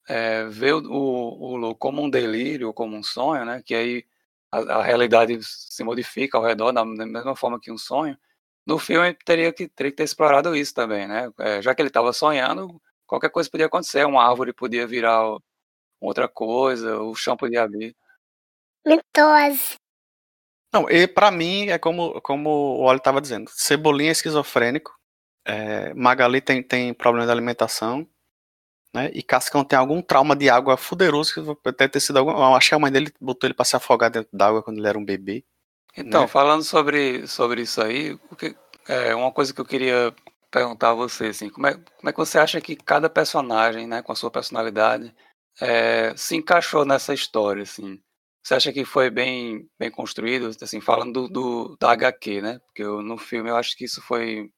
é, 0.10 0.46
vê 0.46 0.74
o, 0.74 0.80
o, 0.90 1.70
o 1.70 1.76
como 1.76 2.02
um 2.02 2.10
delírio, 2.10 2.74
como 2.74 2.98
um 2.98 3.04
sonho, 3.04 3.46
né? 3.46 3.62
Que 3.64 3.76
aí 3.76 4.06
a, 4.52 4.58
a 4.58 4.84
realidade 4.84 5.40
se 5.44 5.84
modifica 5.84 6.38
ao 6.38 6.44
redor 6.44 6.72
da, 6.72 6.84
da 6.84 7.06
mesma 7.06 7.36
forma 7.36 7.60
que 7.60 7.72
um 7.72 7.78
sonho. 7.78 8.18
No 8.66 8.78
filme 8.78 9.14
teria 9.26 9.52
que, 9.52 9.68
teria 9.68 9.92
que 9.92 9.98
ter 9.98 10.04
explorado 10.04 10.56
isso 10.56 10.74
também, 10.74 11.08
né? 11.08 11.32
É, 11.40 11.62
já 11.62 11.74
que 11.74 11.82
ele 11.82 11.90
estava 11.90 12.14
sonhando, 12.14 12.80
qualquer 13.08 13.30
coisa 13.30 13.50
podia 13.50 13.66
acontecer, 13.66 14.06
uma 14.06 14.28
árvore 14.28 14.54
podia 14.54 14.86
virar 14.86 15.24
outra 16.00 16.28
coisa, 16.28 17.00
o 17.00 17.16
chão 17.16 17.36
podia 17.38 17.64
abrir. 17.64 17.96
Mitose. 18.86 19.76
Não, 20.74 20.90
e 20.90 21.08
pra 21.08 21.32
mim 21.32 21.68
é 21.68 21.78
como, 21.78 22.22
como 22.22 22.50
o 22.50 22.84
Oli 22.84 23.00
tava 23.02 23.22
dizendo. 23.22 23.50
Cebolinha 23.54 24.10
é 24.10 24.14
esquizofrênico. 24.14 24.94
é, 25.46 25.94
Magali 25.94 26.42
tem, 26.42 26.64
tem 26.64 26.94
problema 26.94 27.26
de 27.26 27.32
alimentação. 27.32 28.08
Né? 28.94 29.10
E 29.14 29.24
Cascão 29.24 29.64
tem 29.64 29.78
algum 29.80 30.02
trauma 30.02 30.36
de 30.36 30.50
água 30.50 30.76
fuderoso 30.78 31.34
que 31.34 31.72
deve 31.72 31.90
ter 31.90 32.00
sido 32.00 32.20
algum. 32.20 32.32
eu 32.32 32.56
Acho 32.56 32.70
que 32.70 32.76
a 32.76 32.80
mãe 32.80 32.92
dele 32.92 33.14
botou 33.20 33.48
ele 33.48 33.54
pra 33.54 33.66
se 33.66 33.76
afogar 33.76 34.12
dentro 34.12 34.30
d'água 34.34 34.62
quando 34.64 34.78
ele 34.80 34.88
era 34.88 34.98
um 34.98 35.06
bebê. 35.06 35.46
Então, 35.96 36.22
Né? 36.22 36.28
falando 36.28 36.64
sobre, 36.64 37.28
sobre 37.28 37.62
isso 37.62 37.82
aí, 37.82 38.18
que, 38.38 38.56
é, 38.88 39.14
uma 39.16 39.32
coisa 39.32 39.54
que 39.54 39.60
eu 39.62 39.66
queria 39.66 40.14
perguntar 40.50 40.92
a 40.92 40.94
você, 40.94 41.28
assim, 41.28 41.50
como 41.50 41.68
é, 41.68 41.74
como 41.74 42.10
é 42.10 42.12
que 42.12 42.18
você 42.18 42.38
acha 42.40 42.60
que 42.62 42.76
cada 42.76 43.10
personagem, 43.10 43.88
né, 43.88 44.02
com 44.02 44.12
a 44.12 44.16
sua 44.16 44.32
personalidade, 44.32 45.14
é, 45.62 46.16
se 46.18 46.36
encaixou 46.36 46.86
nessa 46.86 47.14
história, 47.14 47.64
assim? 47.64 48.02
Você 48.44 48.56
acha 48.56 48.74
que 48.74 48.84
foi 48.86 49.10
bem, 49.10 49.70
bem 49.78 49.92
construído, 49.92 50.50
assim, 50.62 50.82
falando 50.82 51.28
do, 51.28 51.30
do, 51.30 51.78
da 51.80 51.92
HQ, 51.92 52.42
né? 52.42 52.60
Porque 52.68 52.82
eu- 52.84 53.02
no 53.02 53.18
filme 53.18 53.50
eu 53.50 53.56
acho 53.58 53.76
que 53.78 53.86
isso 53.86 54.02
foi, 54.02 54.50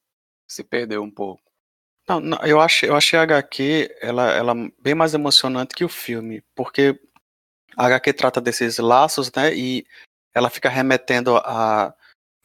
se 0.47 0.63
perdeu 0.63 1.03
um 1.03 1.11
pouco. 1.11 1.43
Não, 2.07 2.19
não, 2.19 2.37
eu 2.43 2.59
achei, 2.59 2.89
eu 2.89 2.95
achei 2.95 3.17
a 3.17 3.23
HQ 3.23 3.95
ela, 4.01 4.31
ela 4.31 4.53
bem 4.79 4.93
mais 4.93 5.13
emocionante 5.13 5.73
que 5.73 5.85
o 5.85 5.89
filme, 5.89 6.43
porque 6.53 6.99
a 7.77 7.85
HQ 7.85 8.13
trata 8.13 8.41
desses 8.41 8.77
laços, 8.77 9.31
né? 9.33 9.53
E 9.55 9.85
ela 10.33 10.49
fica 10.49 10.69
remetendo 10.69 11.37
a 11.37 11.93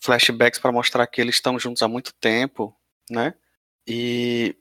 flashbacks 0.01 0.61
para 0.61 0.73
mostrar 0.73 1.07
que 1.07 1.21
eles 1.21 1.37
estão 1.37 1.59
juntos 1.59 1.83
há 1.83 1.89
muito 1.89 2.15
tempo, 2.15 2.75
né? 3.11 3.35
E 3.87 4.57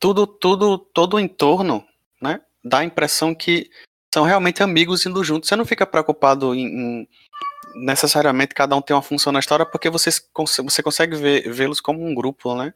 tudo, 0.00 0.26
tudo, 0.26 0.78
todo 0.78 1.14
o 1.14 1.20
entorno, 1.20 1.86
né? 2.20 2.40
Dá 2.64 2.78
a 2.78 2.84
impressão 2.84 3.34
que 3.34 3.70
são 4.12 4.24
realmente 4.24 4.62
amigos 4.62 5.06
indo 5.06 5.22
juntos. 5.22 5.48
Você 5.48 5.56
não 5.56 5.64
fica 5.64 5.86
preocupado 5.86 6.54
em, 6.54 6.66
em 6.66 7.08
necessariamente 7.74 8.54
cada 8.54 8.74
um 8.74 8.82
tem 8.82 8.96
uma 8.96 9.02
função 9.02 9.32
na 9.32 9.38
história, 9.38 9.64
porque 9.64 9.88
você, 9.88 10.10
você 10.64 10.82
consegue 10.82 11.16
vê-los 11.48 11.80
como 11.80 12.04
um 12.04 12.14
grupo, 12.14 12.54
né? 12.56 12.74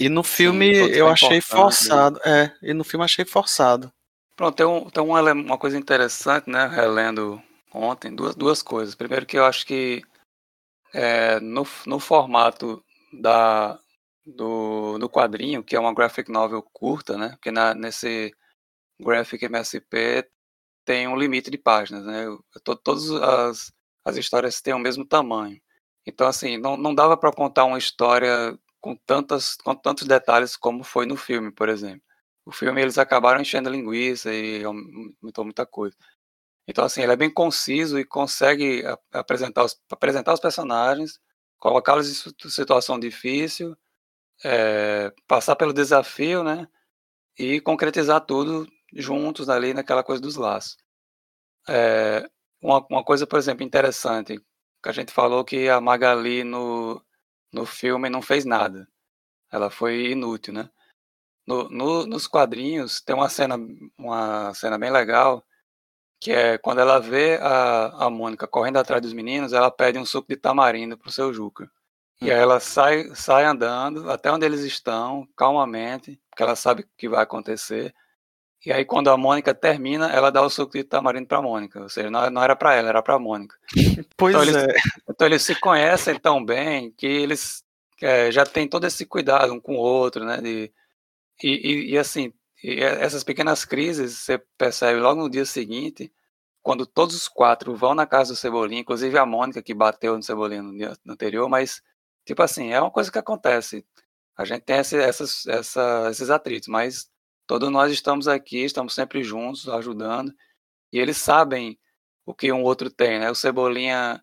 E 0.00 0.08
no 0.08 0.22
filme 0.22 0.72
todos 0.80 0.96
eu 0.96 1.08
achei 1.08 1.36
né? 1.36 1.40
forçado. 1.42 2.18
É, 2.24 2.56
e 2.62 2.72
no 2.72 2.82
filme 2.82 3.04
achei 3.04 3.26
forçado. 3.26 3.92
Pronto, 4.34 4.56
tem, 4.56 4.64
um, 4.64 4.88
tem 4.88 5.04
uma, 5.04 5.20
uma 5.32 5.58
coisa 5.58 5.76
interessante, 5.76 6.48
né? 6.48 6.66
Relendo 6.66 7.40
ontem, 7.70 8.14
duas, 8.14 8.34
duas 8.34 8.62
coisas. 8.62 8.94
Primeiro 8.94 9.26
que 9.26 9.36
eu 9.36 9.44
acho 9.44 9.66
que 9.66 10.02
é, 10.94 11.38
no, 11.40 11.66
no 11.86 12.00
formato 12.00 12.82
da, 13.12 13.78
do, 14.24 14.96
do 14.96 15.06
quadrinho, 15.06 15.62
que 15.62 15.76
é 15.76 15.80
uma 15.80 15.92
graphic 15.92 16.32
novel 16.32 16.62
curta, 16.72 17.18
né? 17.18 17.30
Porque 17.32 17.50
na, 17.50 17.74
nesse 17.74 18.34
graphic 18.98 19.44
MSP 19.44 20.26
tem 20.82 21.08
um 21.08 21.16
limite 21.16 21.50
de 21.50 21.58
páginas, 21.58 22.06
né? 22.06 22.24
To, 22.64 22.74
todas 22.74 23.10
as, 23.10 23.70
as 24.02 24.16
histórias 24.16 24.62
têm 24.62 24.72
o 24.72 24.78
mesmo 24.78 25.04
tamanho. 25.04 25.60
Então, 26.06 26.26
assim, 26.26 26.56
não, 26.56 26.74
não 26.78 26.94
dava 26.94 27.18
para 27.18 27.30
contar 27.30 27.66
uma 27.66 27.76
história 27.76 28.58
com, 28.80 28.96
tantas, 28.96 29.56
com 29.56 29.74
tantos 29.74 30.06
detalhes 30.06 30.56
como 30.56 30.84
foi 30.84 31.06
no 31.06 31.16
filme, 31.16 31.52
por 31.52 31.68
exemplo. 31.68 32.02
O 32.44 32.52
filme 32.52 32.80
eles 32.82 32.98
acabaram 32.98 33.40
enchendo 33.40 33.70
linguiça 33.70 34.32
e 34.32 34.64
aumentou 34.64 35.44
muita 35.44 35.66
coisa. 35.66 35.96
Então, 36.68 36.84
assim, 36.84 37.02
ele 37.02 37.12
é 37.12 37.16
bem 37.16 37.32
conciso 37.32 37.98
e 37.98 38.04
consegue 38.04 38.82
apresentar 39.12 39.64
os, 39.64 39.80
apresentar 39.90 40.32
os 40.34 40.40
personagens, 40.40 41.20
colocá-los 41.58 42.26
em 42.26 42.48
situação 42.50 42.98
difícil, 42.98 43.76
é, 44.44 45.12
passar 45.26 45.56
pelo 45.56 45.72
desafio, 45.72 46.44
né? 46.44 46.68
E 47.38 47.60
concretizar 47.60 48.20
tudo 48.22 48.66
juntos 48.94 49.48
ali 49.48 49.74
naquela 49.74 50.04
coisa 50.04 50.22
dos 50.22 50.36
laços. 50.36 50.76
É, 51.68 52.28
uma, 52.62 52.84
uma 52.90 53.04
coisa, 53.04 53.26
por 53.26 53.38
exemplo, 53.38 53.64
interessante, 53.64 54.38
que 54.82 54.88
a 54.88 54.92
gente 54.92 55.12
falou 55.12 55.44
que 55.44 55.68
a 55.68 55.80
Magali 55.80 56.44
no, 56.44 57.02
no 57.52 57.66
filme 57.66 58.08
não 58.08 58.22
fez 58.22 58.44
nada. 58.44 58.88
Ela 59.50 59.70
foi 59.70 60.12
inútil, 60.12 60.54
né? 60.54 60.70
No, 61.46 61.68
no, 61.68 62.06
nos 62.06 62.26
quadrinhos 62.26 63.00
tem 63.00 63.14
uma 63.14 63.28
cena, 63.28 63.58
uma 63.98 64.54
cena 64.54 64.78
bem 64.78 64.90
legal, 64.90 65.44
que 66.20 66.30
é 66.30 66.58
quando 66.58 66.80
ela 66.80 67.00
vê 67.00 67.38
a, 67.40 68.06
a 68.06 68.10
Mônica 68.10 68.46
correndo 68.46 68.76
atrás 68.76 69.02
dos 69.02 69.12
meninos, 69.12 69.52
ela 69.52 69.70
pede 69.70 69.98
um 69.98 70.04
suco 70.04 70.28
de 70.28 70.36
tamarindo 70.36 70.96
pro 70.96 71.10
seu 71.10 71.32
Juca. 71.32 71.64
Hum. 72.20 72.26
E 72.26 72.30
aí 72.30 72.38
ela 72.38 72.60
sai, 72.60 73.14
sai 73.14 73.44
andando 73.44 74.10
até 74.10 74.30
onde 74.30 74.44
eles 74.44 74.60
estão, 74.60 75.26
calmamente, 75.36 76.20
porque 76.30 76.42
ela 76.42 76.54
sabe 76.54 76.82
o 76.82 76.88
que 76.96 77.08
vai 77.08 77.22
acontecer. 77.22 77.94
E 78.64 78.72
aí, 78.72 78.84
quando 78.84 79.08
a 79.08 79.16
Mônica 79.16 79.54
termina, 79.54 80.10
ela 80.12 80.30
dá 80.30 80.42
o 80.42 80.50
suco 80.50 80.72
de 80.72 80.84
tamarindo 80.84 81.26
pra 81.26 81.40
Mônica. 81.40 81.80
Ou 81.80 81.88
seja, 81.88 82.10
não, 82.10 82.28
não 82.28 82.42
era 82.42 82.54
para 82.54 82.74
ela, 82.74 82.90
era 82.90 83.02
pra 83.02 83.18
Mônica. 83.18 83.56
Pois 84.16 84.34
então, 84.34 84.60
é. 84.60 84.64
Eles, 84.64 84.82
então, 85.08 85.26
eles 85.26 85.42
se 85.42 85.54
conhecem 85.54 86.18
tão 86.18 86.44
bem 86.44 86.90
que 86.92 87.06
eles 87.06 87.64
é, 88.02 88.30
já 88.30 88.44
têm 88.44 88.68
todo 88.68 88.86
esse 88.86 89.06
cuidado 89.06 89.52
um 89.52 89.60
com 89.60 89.76
o 89.76 89.78
outro, 89.78 90.26
né? 90.26 90.38
De, 90.42 90.70
e, 91.42 91.48
e, 91.48 91.90
e 91.92 91.98
assim, 91.98 92.32
e 92.62 92.82
essas 92.82 93.24
pequenas 93.24 93.64
crises 93.64 94.18
você 94.18 94.38
percebe 94.58 95.00
logo 95.00 95.22
no 95.22 95.30
dia 95.30 95.46
seguinte, 95.46 96.12
quando 96.62 96.86
todos 96.86 97.16
os 97.16 97.28
quatro 97.28 97.74
vão 97.74 97.94
na 97.94 98.06
casa 98.06 98.34
do 98.34 98.38
Cebolinha, 98.38 98.82
inclusive 98.82 99.16
a 99.18 99.24
Mônica 99.24 99.62
que 99.62 99.72
bateu 99.72 100.16
no 100.16 100.22
Cebolinha 100.22 100.62
no 100.62 100.76
dia 100.76 100.92
anterior, 101.08 101.48
mas, 101.48 101.82
tipo 102.26 102.42
assim, 102.42 102.72
é 102.72 102.80
uma 102.80 102.90
coisa 102.90 103.10
que 103.10 103.18
acontece. 103.18 103.84
A 104.36 104.44
gente 104.44 104.62
tem 104.62 104.78
esse, 104.78 104.96
essas, 104.98 105.46
essa, 105.46 106.08
esses 106.10 106.28
atritos, 106.30 106.68
mas 106.68 107.10
Todos 107.50 107.68
nós 107.68 107.90
estamos 107.90 108.28
aqui, 108.28 108.58
estamos 108.58 108.94
sempre 108.94 109.24
juntos, 109.24 109.68
ajudando, 109.68 110.32
e 110.92 111.00
eles 111.00 111.16
sabem 111.16 111.76
o 112.24 112.32
que 112.32 112.52
um 112.52 112.62
outro 112.62 112.88
tem, 112.88 113.18
né? 113.18 113.28
O 113.28 113.34
Cebolinha 113.34 114.22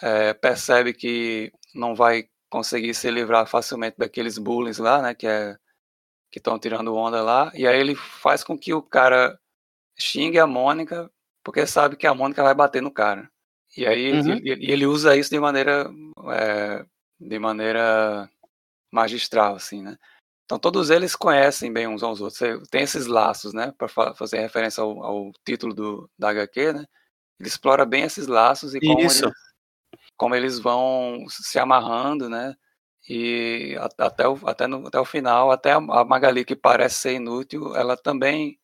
é, 0.00 0.32
percebe 0.32 0.94
que 0.94 1.52
não 1.74 1.94
vai 1.94 2.26
conseguir 2.48 2.94
se 2.94 3.10
livrar 3.10 3.46
facilmente 3.46 3.98
daqueles 3.98 4.38
bullies 4.38 4.78
lá, 4.78 5.02
né? 5.02 5.14
Que 5.14 5.26
é 5.26 5.58
estão 6.34 6.58
tirando 6.58 6.96
onda 6.96 7.22
lá, 7.22 7.52
e 7.54 7.66
aí 7.66 7.78
ele 7.78 7.94
faz 7.94 8.42
com 8.42 8.58
que 8.58 8.72
o 8.72 8.80
cara 8.80 9.38
xingue 9.94 10.38
a 10.38 10.46
Mônica, 10.46 11.10
porque 11.44 11.66
sabe 11.66 11.96
que 11.96 12.06
a 12.06 12.14
Mônica 12.14 12.42
vai 12.42 12.54
bater 12.54 12.80
no 12.80 12.90
cara. 12.90 13.30
E 13.76 13.86
aí 13.86 14.10
uhum. 14.10 14.36
ele, 14.36 14.72
ele, 14.72 14.86
usa 14.86 15.14
isso 15.14 15.28
de 15.28 15.38
maneira 15.38 15.90
é, 16.32 16.86
de 17.20 17.38
maneira 17.38 18.26
magistral, 18.90 19.54
assim, 19.54 19.82
né? 19.82 19.98
Então 20.44 20.58
todos 20.58 20.90
eles 20.90 21.16
conhecem 21.16 21.72
bem 21.72 21.88
uns 21.88 22.02
aos 22.02 22.20
outros. 22.20 22.38
Tem 22.70 22.82
esses 22.82 23.06
laços, 23.06 23.54
né? 23.54 23.72
Para 23.76 23.88
fazer 24.14 24.40
referência 24.40 24.82
ao, 24.82 25.02
ao, 25.02 25.32
título 25.44 25.74
do, 25.74 26.10
da 26.18 26.30
HQ, 26.30 26.72
né? 26.72 26.84
Ele 27.40 27.48
explora 27.48 27.84
bem 27.84 28.04
esses 28.04 28.26
laços 28.26 28.74
e 28.74 28.80
como 28.80 29.00
eles, 29.00 29.22
como 30.16 30.34
eles, 30.34 30.58
vão 30.58 31.24
se 31.28 31.58
amarrando, 31.58 32.28
né? 32.28 32.54
E 33.08 33.76
até 33.98 34.28
o, 34.28 34.38
até, 34.46 34.66
no, 34.66 34.86
até 34.86 34.98
o 34.98 35.04
final, 35.04 35.50
até 35.50 35.72
a 35.72 35.80
Magali, 35.80 36.44
que 36.44 36.56
parece 36.56 36.96
ser 36.96 37.14
inútil, 37.14 37.74
ela 37.74 37.96
também 37.96 38.58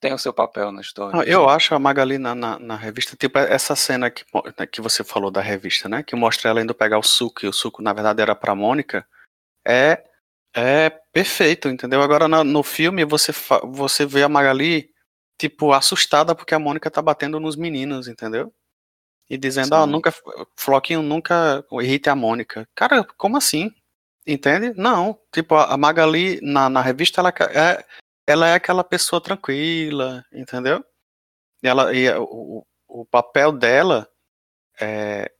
tem 0.00 0.12
o 0.12 0.18
seu 0.18 0.32
papel 0.32 0.72
na 0.72 0.80
história. 0.80 1.22
Eu 1.28 1.48
acho 1.48 1.74
a 1.74 1.78
Magali 1.78 2.18
na, 2.18 2.34
na, 2.34 2.58
na, 2.58 2.76
revista, 2.76 3.16
tipo 3.16 3.38
essa 3.38 3.76
cena 3.76 4.10
que, 4.10 4.24
né, 4.58 4.66
que 4.66 4.80
você 4.80 5.04
falou 5.04 5.30
da 5.30 5.40
revista, 5.40 5.88
né? 5.88 6.02
Que 6.02 6.16
mostra 6.16 6.50
ela 6.50 6.60
indo 6.60 6.74
pegar 6.74 6.98
o 6.98 7.02
suco, 7.02 7.44
e 7.44 7.48
o 7.48 7.52
suco 7.52 7.82
na 7.82 7.92
verdade 7.92 8.20
era 8.20 8.34
pra 8.34 8.54
Mônica, 8.54 9.06
é 9.66 10.04
é 10.54 10.90
perfeito, 11.12 11.68
entendeu? 11.68 12.00
Agora 12.00 12.28
no, 12.28 12.44
no 12.44 12.62
filme 12.62 13.04
você, 13.04 13.32
você 13.64 14.06
vê 14.06 14.22
a 14.22 14.28
Magali, 14.28 14.88
tipo, 15.36 15.72
assustada 15.72 16.34
porque 16.34 16.54
a 16.54 16.58
Mônica 16.58 16.90
tá 16.90 17.02
batendo 17.02 17.40
nos 17.40 17.56
meninos, 17.56 18.06
entendeu? 18.06 18.54
E 19.28 19.36
dizendo, 19.36 19.74
ah, 19.74 19.86
nunca, 19.86 20.12
Floquinho 20.56 21.02
nunca 21.02 21.64
irrita 21.80 22.12
a 22.12 22.16
Mônica. 22.16 22.68
Cara, 22.74 23.04
como 23.16 23.36
assim? 23.36 23.70
Entende? 24.26 24.72
Não. 24.76 25.18
Tipo, 25.32 25.56
a 25.56 25.76
Magali, 25.76 26.40
na, 26.42 26.68
na 26.68 26.80
revista, 26.80 27.20
ela 27.20 27.30
é, 27.30 27.84
ela 28.26 28.48
é 28.48 28.54
aquela 28.54 28.84
pessoa 28.84 29.20
tranquila, 29.20 30.24
entendeu? 30.32 30.84
E, 31.62 31.68
ela, 31.68 31.94
e 31.94 32.08
o, 32.10 32.64
o 32.86 33.04
papel 33.06 33.50
dela 33.50 34.08
é, 34.80 35.30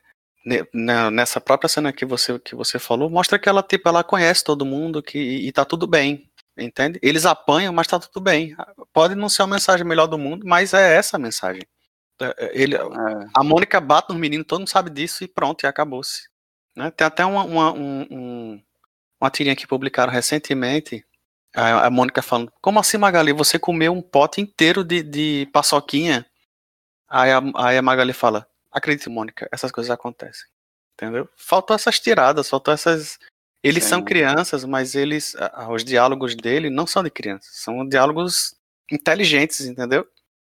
nessa 1.11 1.41
própria 1.41 1.69
cena 1.69 1.93
que 1.93 2.05
você, 2.05 2.39
que 2.39 2.55
você 2.55 2.79
falou, 2.79 3.09
mostra 3.09 3.39
que 3.39 3.49
ela, 3.49 3.63
tipo, 3.63 3.89
ela 3.89 4.05
conhece 4.05 4.45
todo 4.45 4.67
mundo 4.67 5.03
que, 5.03 5.19
e 5.19 5.51
tá 5.53 5.65
tudo 5.65 5.87
bem, 5.87 6.31
entende? 6.57 6.99
Eles 7.03 7.25
apanham, 7.25 7.73
mas 7.73 7.87
tá 7.87 7.99
tudo 7.99 8.23
bem. 8.23 8.55
Pode 8.93 9.15
não 9.15 9.29
ser 9.29 9.43
a 9.43 9.47
mensagem 9.47 9.87
melhor 9.87 10.07
do 10.07 10.19
mundo, 10.19 10.47
mas 10.47 10.75
é 10.75 10.97
essa 10.97 11.17
a 11.17 11.21
mensagem. 11.21 11.63
É, 12.21 12.35
é, 12.39 12.63
ele, 12.63 12.77
é. 12.77 12.81
A 13.35 13.43
Mônica 13.43 13.81
bate 13.81 14.13
no 14.13 14.19
menino, 14.19 14.45
todo 14.45 14.61
mundo 14.61 14.69
sabe 14.69 14.91
disso 14.91 15.25
e 15.25 15.29
pronto, 15.29 15.65
e 15.65 15.67
acabou-se. 15.67 16.29
Né? 16.77 16.91
Tem 16.91 17.07
até 17.07 17.25
uma, 17.25 17.45
uma, 17.45 17.73
um, 17.73 18.07
um, 18.11 18.63
uma 19.21 19.31
tirinha 19.31 19.57
que 19.57 19.67
publicaram 19.67 20.13
recentemente, 20.13 21.05
a, 21.57 21.87
a 21.87 21.91
Mônica 21.91 22.21
falando, 22.21 22.53
como 22.61 22.79
assim 22.81 22.99
Magali, 22.99 23.33
você 23.33 23.59
comeu 23.59 23.93
um 23.93 24.03
pote 24.03 24.41
inteiro 24.41 24.85
de, 24.85 25.03
de 25.03 25.49
paçoquinha? 25.53 26.27
Aí 27.09 27.31
a, 27.31 27.43
aí 27.57 27.79
a 27.79 27.83
Magali 27.83 28.13
fala, 28.13 28.47
Acredite, 28.75 29.09
Mônica, 29.09 29.49
essas 29.53 29.70
coisas 29.70 29.91
acontecem. 29.91 30.47
Entendeu? 30.95 31.29
Faltou 31.37 31.77
essas 31.77 32.01
tiradas, 32.01 32.49
faltou 32.49 32.75
essas. 32.75 33.18
Eles 33.62 33.85
Sim. 33.85 33.91
são 33.91 34.05
crianças, 34.05 34.64
mas 34.64 34.95
eles. 34.95 35.37
Os 35.70 35.85
diálogos 35.85 36.35
dele 36.35 36.68
não 36.68 36.87
são 36.87 37.03
de 37.03 37.11
crianças, 37.11 37.55
são 37.55 37.89
diálogos 37.89 38.55
inteligentes, 38.91 39.61
entendeu? 39.61 40.07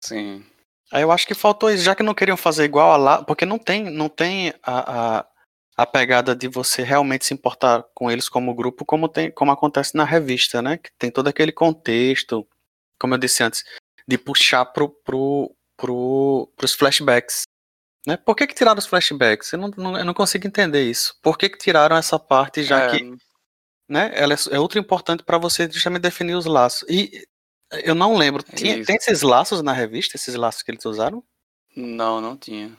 Sim. 0.01 0.45
Aí 0.91 1.01
eu 1.01 1.11
acho 1.11 1.27
que 1.27 1.33
faltou 1.33 1.69
isso, 1.69 1.83
já 1.83 1.95
que 1.95 2.03
não 2.03 2.13
queriam 2.13 2.37
fazer 2.37 2.63
igual 2.63 2.91
a 2.91 2.97
lá, 2.97 3.23
porque 3.23 3.45
não 3.45 3.57
tem, 3.57 3.89
não 3.89 4.07
tem 4.07 4.53
a, 4.61 5.19
a, 5.19 5.25
a, 5.77 5.85
pegada 5.85 6.35
de 6.35 6.47
você 6.47 6.83
realmente 6.83 7.25
se 7.25 7.33
importar 7.33 7.83
com 7.93 8.09
eles 8.09 8.29
como 8.29 8.53
grupo, 8.53 8.85
como 8.85 9.09
tem, 9.09 9.31
como 9.31 9.51
acontece 9.51 9.95
na 9.97 10.03
revista, 10.03 10.61
né? 10.61 10.77
Que 10.77 10.91
tem 10.97 11.11
todo 11.11 11.27
aquele 11.27 11.51
contexto, 11.51 12.47
como 12.99 13.13
eu 13.13 13.17
disse 13.17 13.43
antes, 13.43 13.63
de 14.07 14.17
puxar 14.17 14.65
pro, 14.65 14.89
pro, 14.89 15.55
pro, 15.75 16.51
pros 16.55 16.73
flashbacks. 16.73 17.43
Né? 18.05 18.17
Por 18.17 18.35
que, 18.35 18.45
que 18.47 18.53
tiraram 18.53 18.77
os 18.77 18.85
flashbacks? 18.85 19.51
Eu 19.51 19.59
não, 19.59 19.71
não, 19.75 19.97
eu 19.97 20.05
não 20.05 20.13
consigo 20.13 20.45
entender 20.45 20.83
isso. 20.83 21.17
Por 21.21 21.37
que, 21.37 21.49
que 21.49 21.57
tiraram 21.57 21.97
essa 21.97 22.19
parte, 22.19 22.63
já 22.63 22.81
é... 22.81 22.89
que 22.91 23.17
né, 23.87 24.11
ela 24.15 24.33
é, 24.33 24.37
é 24.51 24.59
ultra 24.59 24.79
importante 24.79 25.23
para 25.23 25.37
você 25.37 25.69
justamente 25.69 26.01
definir 26.01 26.35
os 26.35 26.45
laços. 26.45 26.87
E 26.89 27.25
eu 27.83 27.95
não 27.95 28.15
lembro, 28.15 28.43
tinha, 28.43 28.83
tem 28.83 28.95
esses 28.95 29.21
laços 29.21 29.61
na 29.61 29.73
revista, 29.73 30.15
esses 30.15 30.35
laços 30.35 30.63
que 30.63 30.71
eles 30.71 30.85
usaram? 30.85 31.23
Não, 31.75 32.21
não 32.21 32.37
tinha. 32.37 32.71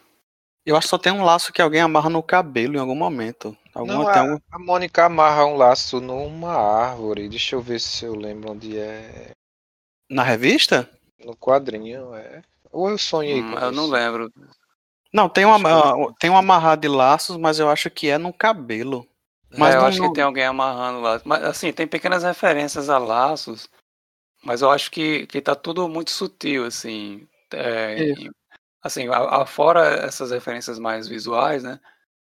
Eu 0.64 0.76
acho 0.76 0.86
que 0.86 0.90
só 0.90 0.98
tem 0.98 1.12
um 1.12 1.24
laço 1.24 1.52
que 1.52 1.62
alguém 1.62 1.80
amarra 1.80 2.10
no 2.10 2.22
cabelo 2.22 2.74
em 2.74 2.80
algum 2.80 2.94
momento. 2.94 3.56
Alguma, 3.72 3.94
não, 3.94 4.08
a, 4.08 4.18
algum... 4.18 4.38
a 4.50 4.58
Mônica 4.58 5.04
amarra 5.04 5.46
um 5.46 5.56
laço 5.56 6.00
numa 6.00 6.54
árvore. 6.54 7.28
Deixa 7.28 7.54
eu 7.54 7.60
ver 7.60 7.78
se 7.78 8.04
eu 8.04 8.14
lembro 8.16 8.52
onde 8.52 8.76
é. 8.76 9.30
Na 10.10 10.24
revista? 10.24 10.90
No 11.24 11.36
quadrinho, 11.36 12.14
é. 12.14 12.42
Ou 12.72 12.90
eu 12.90 12.98
sonhei 12.98 13.40
hum, 13.42 13.52
com 13.52 13.58
Eu 13.60 13.70
isso? 13.70 13.72
não 13.72 13.86
lembro. 13.86 14.32
Não, 15.12 15.28
tem 15.28 15.44
uma, 15.44 15.58
que... 15.58 16.14
tem 16.18 16.30
um 16.30 16.36
amarrado 16.36 16.80
de 16.80 16.88
laços, 16.88 17.36
mas 17.36 17.58
eu 17.58 17.68
acho 17.70 17.90
que 17.90 18.08
é 18.08 18.18
no 18.18 18.32
cabelo. 18.32 19.06
Mas 19.56 19.74
é, 19.74 19.78
eu 19.78 19.84
acho 19.86 20.02
que 20.02 20.12
tem 20.12 20.24
alguém 20.24 20.44
amarrando 20.44 21.00
lá. 21.00 21.20
Mas 21.24 21.42
assim, 21.44 21.72
tem 21.72 21.86
pequenas 21.86 22.22
referências 22.22 22.90
a 22.90 22.98
laços, 22.98 23.68
mas 24.44 24.62
eu 24.62 24.70
acho 24.70 24.90
que, 24.90 25.26
que 25.26 25.40
tá 25.40 25.54
tudo 25.54 25.88
muito 25.88 26.10
sutil, 26.10 26.64
assim. 26.64 27.26
É, 27.52 28.12
assim, 28.82 29.08
afora 29.08 30.06
essas 30.06 30.30
referências 30.30 30.78
mais 30.78 31.08
visuais, 31.08 31.62
né? 31.62 31.80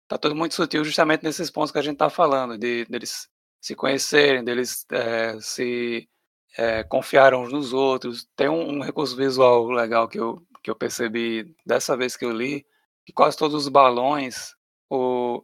Tá 0.08 0.18
tudo 0.18 0.34
muito 0.34 0.54
sutil 0.54 0.84
justamente 0.84 1.24
nesses 1.24 1.50
pontos 1.50 1.72
que 1.72 1.78
a 1.78 1.82
gente 1.82 1.96
tá 1.96 2.10
falando, 2.10 2.58
de 2.58 2.84
deles 2.86 3.28
se 3.60 3.74
conhecerem, 3.74 4.44
deles 4.44 4.84
é, 4.90 5.38
se 5.40 6.08
é, 6.56 6.82
confiaram 6.84 7.42
uns 7.42 7.52
nos 7.52 7.72
outros. 7.72 8.28
Tem 8.36 8.48
um, 8.48 8.78
um 8.78 8.80
recurso 8.82 9.16
visual 9.16 9.70
legal 9.70 10.08
que 10.08 10.18
eu, 10.18 10.42
que 10.62 10.70
eu 10.70 10.76
percebi 10.76 11.54
dessa 11.66 11.96
vez 11.96 12.16
que 12.16 12.24
eu 12.24 12.32
li, 12.32 12.66
que 13.06 13.12
quase 13.12 13.36
todos 13.36 13.54
os 13.56 13.68
balões, 13.68 14.54
o, 14.90 15.42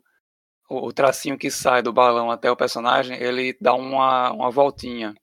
o, 0.70 0.88
o 0.88 0.92
tracinho 0.92 1.38
que 1.38 1.50
sai 1.50 1.82
do 1.82 1.92
balão 1.92 2.30
até 2.30 2.50
o 2.50 2.56
personagem, 2.56 3.16
ele 3.18 3.56
dá 3.60 3.74
uma, 3.74 4.32
uma 4.32 4.50
voltinha, 4.50 5.14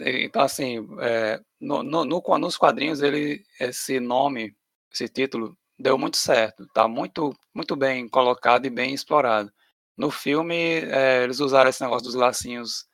É, 0.00 0.24
então, 0.24 0.42
assim, 0.42 0.86
é, 1.00 1.40
no, 1.60 1.82
no- 1.82 2.04
no- 2.04 2.38
nos 2.38 2.56
quadrinhos, 2.56 3.02
ele, 3.02 3.44
esse 3.60 3.98
nome, 4.00 4.54
esse 4.92 5.08
título, 5.08 5.56
deu 5.78 5.98
muito 5.98 6.16
certo. 6.16 6.66
Tá 6.74 6.86
muito, 6.88 7.34
muito 7.54 7.76
bem 7.76 8.08
colocado 8.08 8.66
e 8.66 8.70
bem 8.70 8.94
explorado. 8.94 9.52
No 9.96 10.10
filme, 10.10 10.54
é, 10.56 11.22
eles 11.24 11.40
usaram 11.40 11.70
esse 11.70 11.82
negócio 11.82 12.06
dos 12.06 12.14
lacinhos 12.14 12.86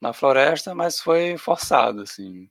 na 0.00 0.12
floresta, 0.12 0.74
mas 0.74 1.00
foi 1.00 1.36
forçado, 1.38 2.02
assim. 2.02 2.48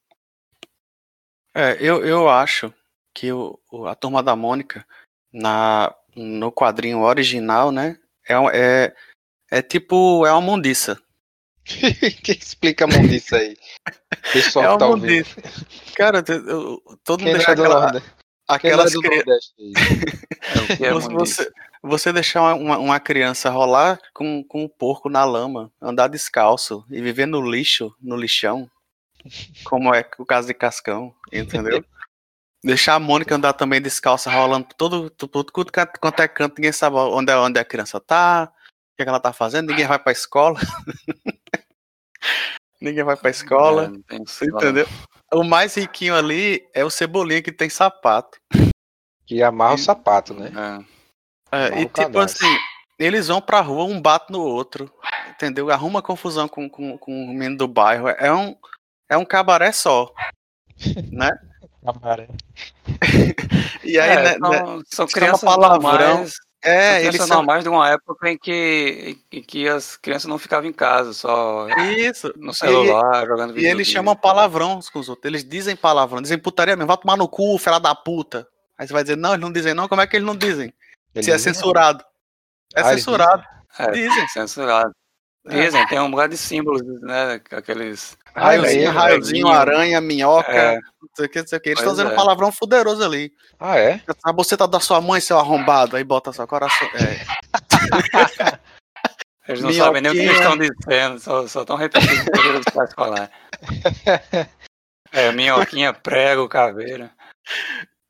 É, 1.53 1.77
eu, 1.79 2.05
eu 2.05 2.29
acho 2.29 2.73
que 3.13 3.31
o, 3.31 3.59
o- 3.71 3.85
a 3.87 3.95
Turma 3.95 4.21
da 4.21 4.35
Mônica, 4.35 4.85
na, 5.33 5.93
no 6.15 6.51
quadrinho 6.51 6.99
original, 7.01 7.71
né, 7.71 7.97
é, 8.27 8.37
um- 8.39 8.49
é, 8.49 8.93
é 9.51 9.61
tipo, 9.61 10.25
é 10.25 10.31
uma 10.31 10.41
mundiça. 10.41 11.01
que 12.23 12.31
explica 12.31 12.85
a 12.85 12.87
mundiça 12.87 13.37
aí? 13.37 13.55
Pessoal 14.33 14.65
É 14.65 14.67
que 14.67 14.73
uma 14.73 14.79
tá 14.79 14.87
ouvindo. 14.87 15.01
mundiça. 15.11 15.41
Cara, 15.95 16.23
eu- 16.27 16.47
eu- 16.47 16.83
todo 17.03 17.19
Quem 17.23 17.27
mundo 17.33 17.37
não 17.37 17.45
deixar 17.45 17.51
é 17.51 17.53
aquela? 17.53 17.91
Quem 18.59 18.71
é 18.71 18.73
aquelas 18.73 18.93
cri-? 18.95 19.23
É 20.55 20.59
o 20.61 20.77
que 20.77 20.85
é 20.85 20.91
você, 20.93 21.51
você, 21.83 22.11
deixar 22.13 22.41
uma- 22.41 22.53
uma, 22.55 22.77
uma 22.79 22.99
criança 22.99 23.49
rolar 23.51 23.99
com, 24.13 24.43
com 24.43 24.63
um 24.63 24.67
porco 24.67 25.07
na 25.09 25.23
lama, 25.23 25.71
andar 25.79 26.07
descalço 26.07 26.83
e 26.89 26.99
viver 27.01 27.27
no 27.27 27.41
lixo, 27.47 27.93
no 28.01 28.15
lixão, 28.17 28.69
como 29.63 29.93
é 29.93 30.07
o 30.17 30.25
caso 30.25 30.47
de 30.47 30.53
Cascão, 30.53 31.13
entendeu? 31.32 31.84
Deixar 32.63 32.95
a 32.95 32.99
Mônica 32.99 33.34
andar 33.34 33.53
também 33.53 33.82
descalça, 33.82 34.30
rolando 34.30 34.67
por 34.67 34.73
todo, 34.73 35.09
todo, 35.09 35.43
tudo 35.45 35.71
canto- 35.71 35.97
quanto 35.99 36.21
é 36.21 36.27
canto, 36.27 36.55
ninguém 36.57 36.73
sabe 36.73 36.97
onde, 36.97 37.32
é- 37.32 37.38
onde 37.38 37.57
a 37.59 37.63
criança 37.63 37.99
tá, 38.01 38.51
o 38.51 38.97
que, 38.97 39.01
é 39.01 39.05
que 39.05 39.09
ela 39.09 39.19
tá 39.19 39.32
fazendo, 39.32 39.69
ninguém 39.69 39.88
vai 39.88 39.97
pra 39.97 40.11
escola. 40.11 40.59
ninguém 42.82 43.03
vai 43.03 43.15
pra 43.15 43.30
escola, 43.30 43.91
É, 44.09 44.15
entendeu? 44.45 44.86
O 45.34 45.43
mais 45.43 45.75
riquinho 45.75 46.15
ali 46.15 46.67
é 46.73 46.84
o 46.84 46.89
Cebolinha 46.89 47.41
que 47.41 47.51
tem 47.51 47.69
sapato. 47.69 48.39
Que 49.25 49.43
amarra 49.43 49.75
o 49.75 49.77
sapato, 49.77 50.34
né? 50.34 50.51
É. 50.55 50.99
É, 51.51 51.67
e 51.82 51.86
tipo 51.86 51.93
cadastro. 51.93 52.45
assim, 52.47 52.57
eles 52.97 53.27
vão 53.27 53.41
pra 53.41 53.61
rua, 53.61 53.84
um 53.86 54.01
bate 54.01 54.32
no 54.32 54.41
outro, 54.41 54.91
entendeu? 55.30 55.69
Arruma 55.71 56.01
confusão 56.01 56.47
com, 56.47 56.69
com, 56.69 56.97
com 56.97 57.11
o 57.11 57.27
menino 57.27 57.57
do 57.57 57.67
bairro. 57.67 58.07
É 58.09 58.34
um, 58.34 58.55
é 59.10 59.18
um 59.18 59.26
cabaré 59.26 59.72
só, 59.72 60.14
né? 61.12 61.32
E 63.84 63.97
aí, 63.99 64.10
É, 64.12 64.24
né, 64.24 64.34
são, 64.38 64.49
né, 64.49 64.60
são 64.91 65.07
chama 65.07 65.12
crianças 65.12 65.41
palavrão. 65.41 65.80
normais, 66.18 66.34
é, 66.62 66.99
são 66.99 67.07
eles 67.07 67.16
são. 67.18 67.38
normais 67.38 67.64
de 67.64 67.70
uma 67.70 67.89
época 67.89 68.30
em 68.30 68.38
que, 68.38 69.18
em 69.32 69.41
que 69.41 69.68
as 69.68 69.95
crianças 69.97 70.26
não 70.26 70.38
ficavam 70.38 70.70
em 70.70 70.74
casa, 70.74 71.14
só 71.14 71.68
Isso. 71.97 72.32
no 72.38 72.51
E, 72.51 72.55
celular, 72.55 73.26
jogando 73.26 73.51
e 73.51 73.53
videogame. 73.53 73.70
eles 73.78 73.88
chamam 73.88 74.16
palavrão 74.16 74.78
uns 74.78 74.89
com 74.89 74.99
os 74.99 75.07
outros. 75.10 75.26
Eles 75.26 75.43
dizem 75.43 75.76
palavrão, 75.76 76.22
dizem 76.22 76.38
putaria 76.38 76.76
mesmo, 76.76 76.88
vai 76.88 76.97
tomar 76.97 77.18
no 77.18 77.28
cu, 77.30 77.57
filha 77.57 77.80
da 77.80 77.95
puta. 77.95 78.45
Aí 78.78 78.86
você 78.88 78.93
vai 78.93 79.03
dizer, 79.03 79.16
não, 79.18 79.32
eles 79.32 79.41
não 79.41 79.51
dizem 79.51 79.74
não, 79.74 79.88
como 79.88 80.01
é 80.01 80.07
que 80.07 80.16
eles 80.16 80.26
não 80.28 80.36
dizem? 80.36 80.74
Eles 81.16 81.26
Se 81.26 81.32
é 81.32 81.36
dizem, 81.36 81.53
censurado. 81.53 82.03
É 82.76 82.82
Ah, 82.82 82.84
censurado. 82.84 83.43
É, 83.80 83.91
Dizem. 83.91 84.28
censurado. 84.28 84.91
Dizem, 85.45 85.87
tem 85.87 85.99
um 85.99 86.07
lugar 86.09 86.27
de 86.29 86.37
símbolos, 86.37 86.81
né? 87.01 87.41
Aqueles. 87.51 88.17
Raiozinho, 88.35 88.83
é, 88.83 88.87
raiozinho, 88.89 89.47
velhinho. 89.47 89.59
aranha, 89.61 90.01
minhoca, 90.01 90.51
É, 90.51 90.75
não 90.75 91.09
sei 91.15 91.25
o 91.25 91.29
que, 91.29 91.39
não 91.39 91.47
sei 91.47 91.57
o 91.57 91.61
que. 91.61 91.69
Eles 91.69 91.79
Pois 91.79 91.89
estão 91.91 91.93
dizendo 91.93 92.13
é. 92.13 92.15
palavrão 92.15 92.51
fuderoso 92.51 93.03
ali. 93.03 93.33
Ah, 93.59 93.77
é? 93.77 94.01
A 94.23 94.33
boceta 94.33 94.67
da 94.67 94.79
sua 94.79 95.01
mãe, 95.01 95.19
seu 95.21 95.39
arrombado, 95.39 95.95
aí 95.95 96.03
bota 96.03 96.31
seu 96.33 96.45
coração. 96.45 96.87
É. 96.93 97.25
eles 99.47 99.61
não 99.61 99.73
sabem 99.73 100.01
nem 100.01 100.11
o 100.11 100.13
que 100.15 100.19
eles 100.21 100.37
Minhoquinha. 100.39 100.67
estão 100.67 100.85
dizendo, 100.85 101.19
só 101.19 101.47
só 101.47 101.61
estão 101.61 101.75
repetindo 101.77 102.27
o 102.27 102.31
que 102.31 102.47
eles 102.47 102.65
fazem 102.73 102.95
falar. 102.95 103.31
É, 105.11 105.31
minhoquinha, 105.31 105.91
prego, 105.91 106.47
caveira. 106.47 107.09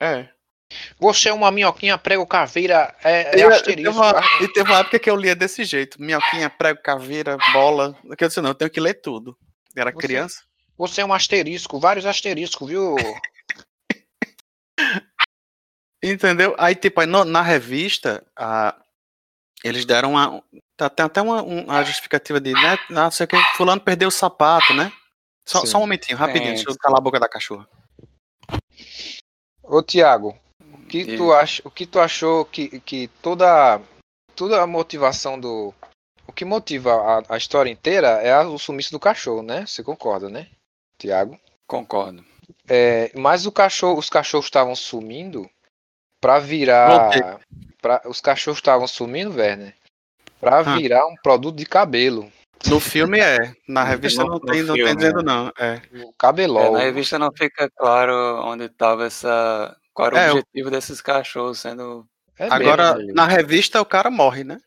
é. 0.01 0.27
Você 0.99 1.29
é 1.29 1.33
uma 1.33 1.51
minhoquinha 1.51 1.97
prego 1.97 2.25
caveira 2.27 2.95
é, 3.03 3.35
é 3.35 3.39
E, 3.39 3.43
asterisco. 3.43 3.65
teve 3.75 3.89
uma, 3.89 4.11
ah. 4.19 4.23
e 4.43 4.47
teve 4.53 4.69
uma 4.69 4.79
época 4.79 4.99
que 4.99 5.09
eu 5.09 5.15
lia 5.15 5.35
desse 5.35 5.63
jeito: 5.65 6.01
minhoquinha, 6.01 6.49
prego, 6.49 6.81
caveira, 6.81 7.37
bola. 7.53 7.95
Que 8.17 8.23
eu 8.23 8.27
disse, 8.27 8.41
não, 8.41 8.49
eu 8.49 8.55
tenho 8.55 8.71
que 8.71 8.79
ler 8.79 8.95
tudo. 8.95 9.37
Era 9.75 9.91
Você- 9.91 9.97
criança. 9.97 10.43
Você 10.77 11.01
é 11.01 11.05
um 11.05 11.13
asterisco, 11.13 11.79
vários 11.79 12.05
asteriscos, 12.05 12.69
viu? 12.69 12.95
Entendeu? 16.01 16.55
Aí, 16.57 16.75
tipo, 16.75 17.01
aí 17.01 17.07
no- 17.07 17.25
na 17.25 17.41
revista, 17.41 18.25
a, 18.35 18.75
eles 19.63 19.85
deram 19.85 20.11
uma. 20.11 20.41
tá- 20.77 20.89
Tem 20.89 21.05
até 21.05 21.21
uma, 21.21 21.43
um- 21.43 21.65
uma 21.65 21.83
justificativa 21.83 22.39
de, 22.39 22.53
né? 22.53 22.77
Não 22.89 23.11
sei 23.11 23.25
o 23.25 23.27
que, 23.27 23.37
Fulano 23.57 23.81
perdeu 23.81 24.07
o 24.07 24.11
sapato, 24.11 24.73
né? 24.73 24.91
Só, 25.45 25.65
só 25.65 25.77
um 25.77 25.81
momentinho, 25.81 26.17
rapidinho, 26.17 26.49
Sim, 26.57 26.63
deixa 26.63 26.69
eu 26.69 26.77
calar 26.77 26.99
a 26.99 27.01
boca 27.01 27.19
da 27.19 27.27
cachorra. 27.27 27.67
Ô 29.63 29.83
Tiago, 29.83 30.39
que 30.89 30.99
E- 31.01 31.17
tu 31.17 31.31
acha, 31.33 31.61
o 31.65 31.71
que 31.71 31.85
tu 31.85 31.99
achou 31.99 32.43
que, 32.45 32.79
que 32.81 33.07
toda 33.21 33.79
toda 34.35 34.61
a 34.61 34.67
motivação 34.67 35.39
do 35.39 35.73
o 36.27 36.31
que 36.33 36.43
motiva 36.45 36.93
a, 36.93 37.35
a 37.35 37.37
história 37.37 37.69
inteira 37.71 38.07
é 38.21 38.31
a- 38.33 38.47
o 38.47 38.57
sumiço 38.59 38.91
do 38.91 38.99
cachorro, 38.99 39.41
né? 39.41 39.65
Você 39.65 39.81
concorda, 39.83 40.29
né? 40.29 40.47
Tiago? 40.97 41.39
Concordo. 41.67 42.23
É, 42.67 43.11
mas 43.15 43.45
o 43.45 43.51
cachorro, 43.51 43.97
os 43.99 44.09
cachorros 44.09 44.45
estavam 44.47 44.75
sumindo 44.75 45.49
pra 46.21 46.39
virar 46.39 47.09
pra, 47.81 48.01
os 48.05 48.19
cachorros 48.19 48.57
estavam 48.59 48.87
sumindo, 48.87 49.35
Werner, 49.37 49.73
pra 50.39 50.59
Ah. 50.59 50.75
virar 50.77 51.05
um 51.07 51.15
produto 51.23 51.55
de 51.55 51.65
cabelo, 51.65 52.31
No 52.67 52.79
filme 52.79 53.19
é, 53.21 53.53
na 53.67 53.85
revista 53.85 54.21
No- 54.23 54.31
não 54.31 54.39
tem, 54.41 54.61
não 54.63 54.73
tem 54.75 54.83
filme, 54.85 54.95
dizendo 54.97 55.21
é. 55.21 55.23
não. 55.23 55.47
É. 55.57 55.81
o 55.93 56.09
É, 56.09 56.13
cabelol. 56.17 56.73
na 56.73 56.79
revista 56.79 57.17
não 57.17 57.29
fica 57.31 57.69
claro 57.69 58.13
onde 58.45 58.65
estava 58.65 59.05
essa. 59.05 59.75
Qual 59.99 60.07
era 60.07 60.15
o 60.15 60.19
É, 60.19 60.27
o- 60.27 60.37
objetivo 60.37 60.71
desses 60.71 61.01
cachorros 61.01 61.59
sendo. 61.59 62.07
É 62.37 62.47
Agora, 62.49 62.95
mesmo, 62.95 63.13
na 63.13 63.25
revista 63.27 63.81
o 63.81 63.85
cara 63.85 64.09
morre, 64.09 64.43
né? 64.45 64.57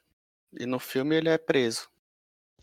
E 0.60 0.66
no 0.66 0.78
filme 0.78 1.16
ele 1.16 1.28
é 1.30 1.38
preso. 1.38 1.88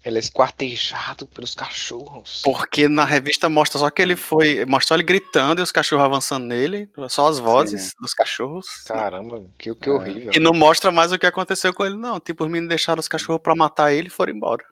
ele 0.05 0.17
é 0.17 0.19
esquartejado 0.19 1.27
pelos 1.27 1.53
cachorros. 1.55 2.41
Porque 2.45 2.87
na 2.87 3.03
revista 3.03 3.49
mostra 3.49 3.79
só 3.79 3.89
que 3.89 4.01
ele 4.01 4.15
foi. 4.15 4.63
Mostra 4.65 4.87
só 4.89 4.93
ele 4.95 5.03
gritando 5.03 5.59
e 5.59 5.63
os 5.63 5.71
cachorros 5.73 6.05
avançando 6.05 6.45
nele. 6.45 6.89
Só 7.09 7.27
as 7.27 7.37
vozes 7.39 7.91
dos 7.99 8.13
cachorros. 8.13 8.65
Caramba, 8.87 9.43
que, 9.57 9.73
que 9.75 9.89
É. 9.89 9.91
horrível. 9.91 10.31
E 10.33 10.39
não 10.39 10.53
mostra 10.53 10.89
mais 10.91 11.11
o 11.11 11.17
que 11.19 11.25
aconteceu 11.25 11.73
com 11.73 11.83
ele, 11.85 11.97
não. 11.97 12.17
Tipo, 12.19 12.45
os 12.45 12.49
meninos 12.49 12.69
deixaram 12.69 12.99
os 13.01 13.07
cachorros 13.09 13.41
pra 13.41 13.55
matar 13.55 13.91
ele 13.91 14.07
e 14.07 14.11
foram 14.11 14.31
embora. 14.33 14.63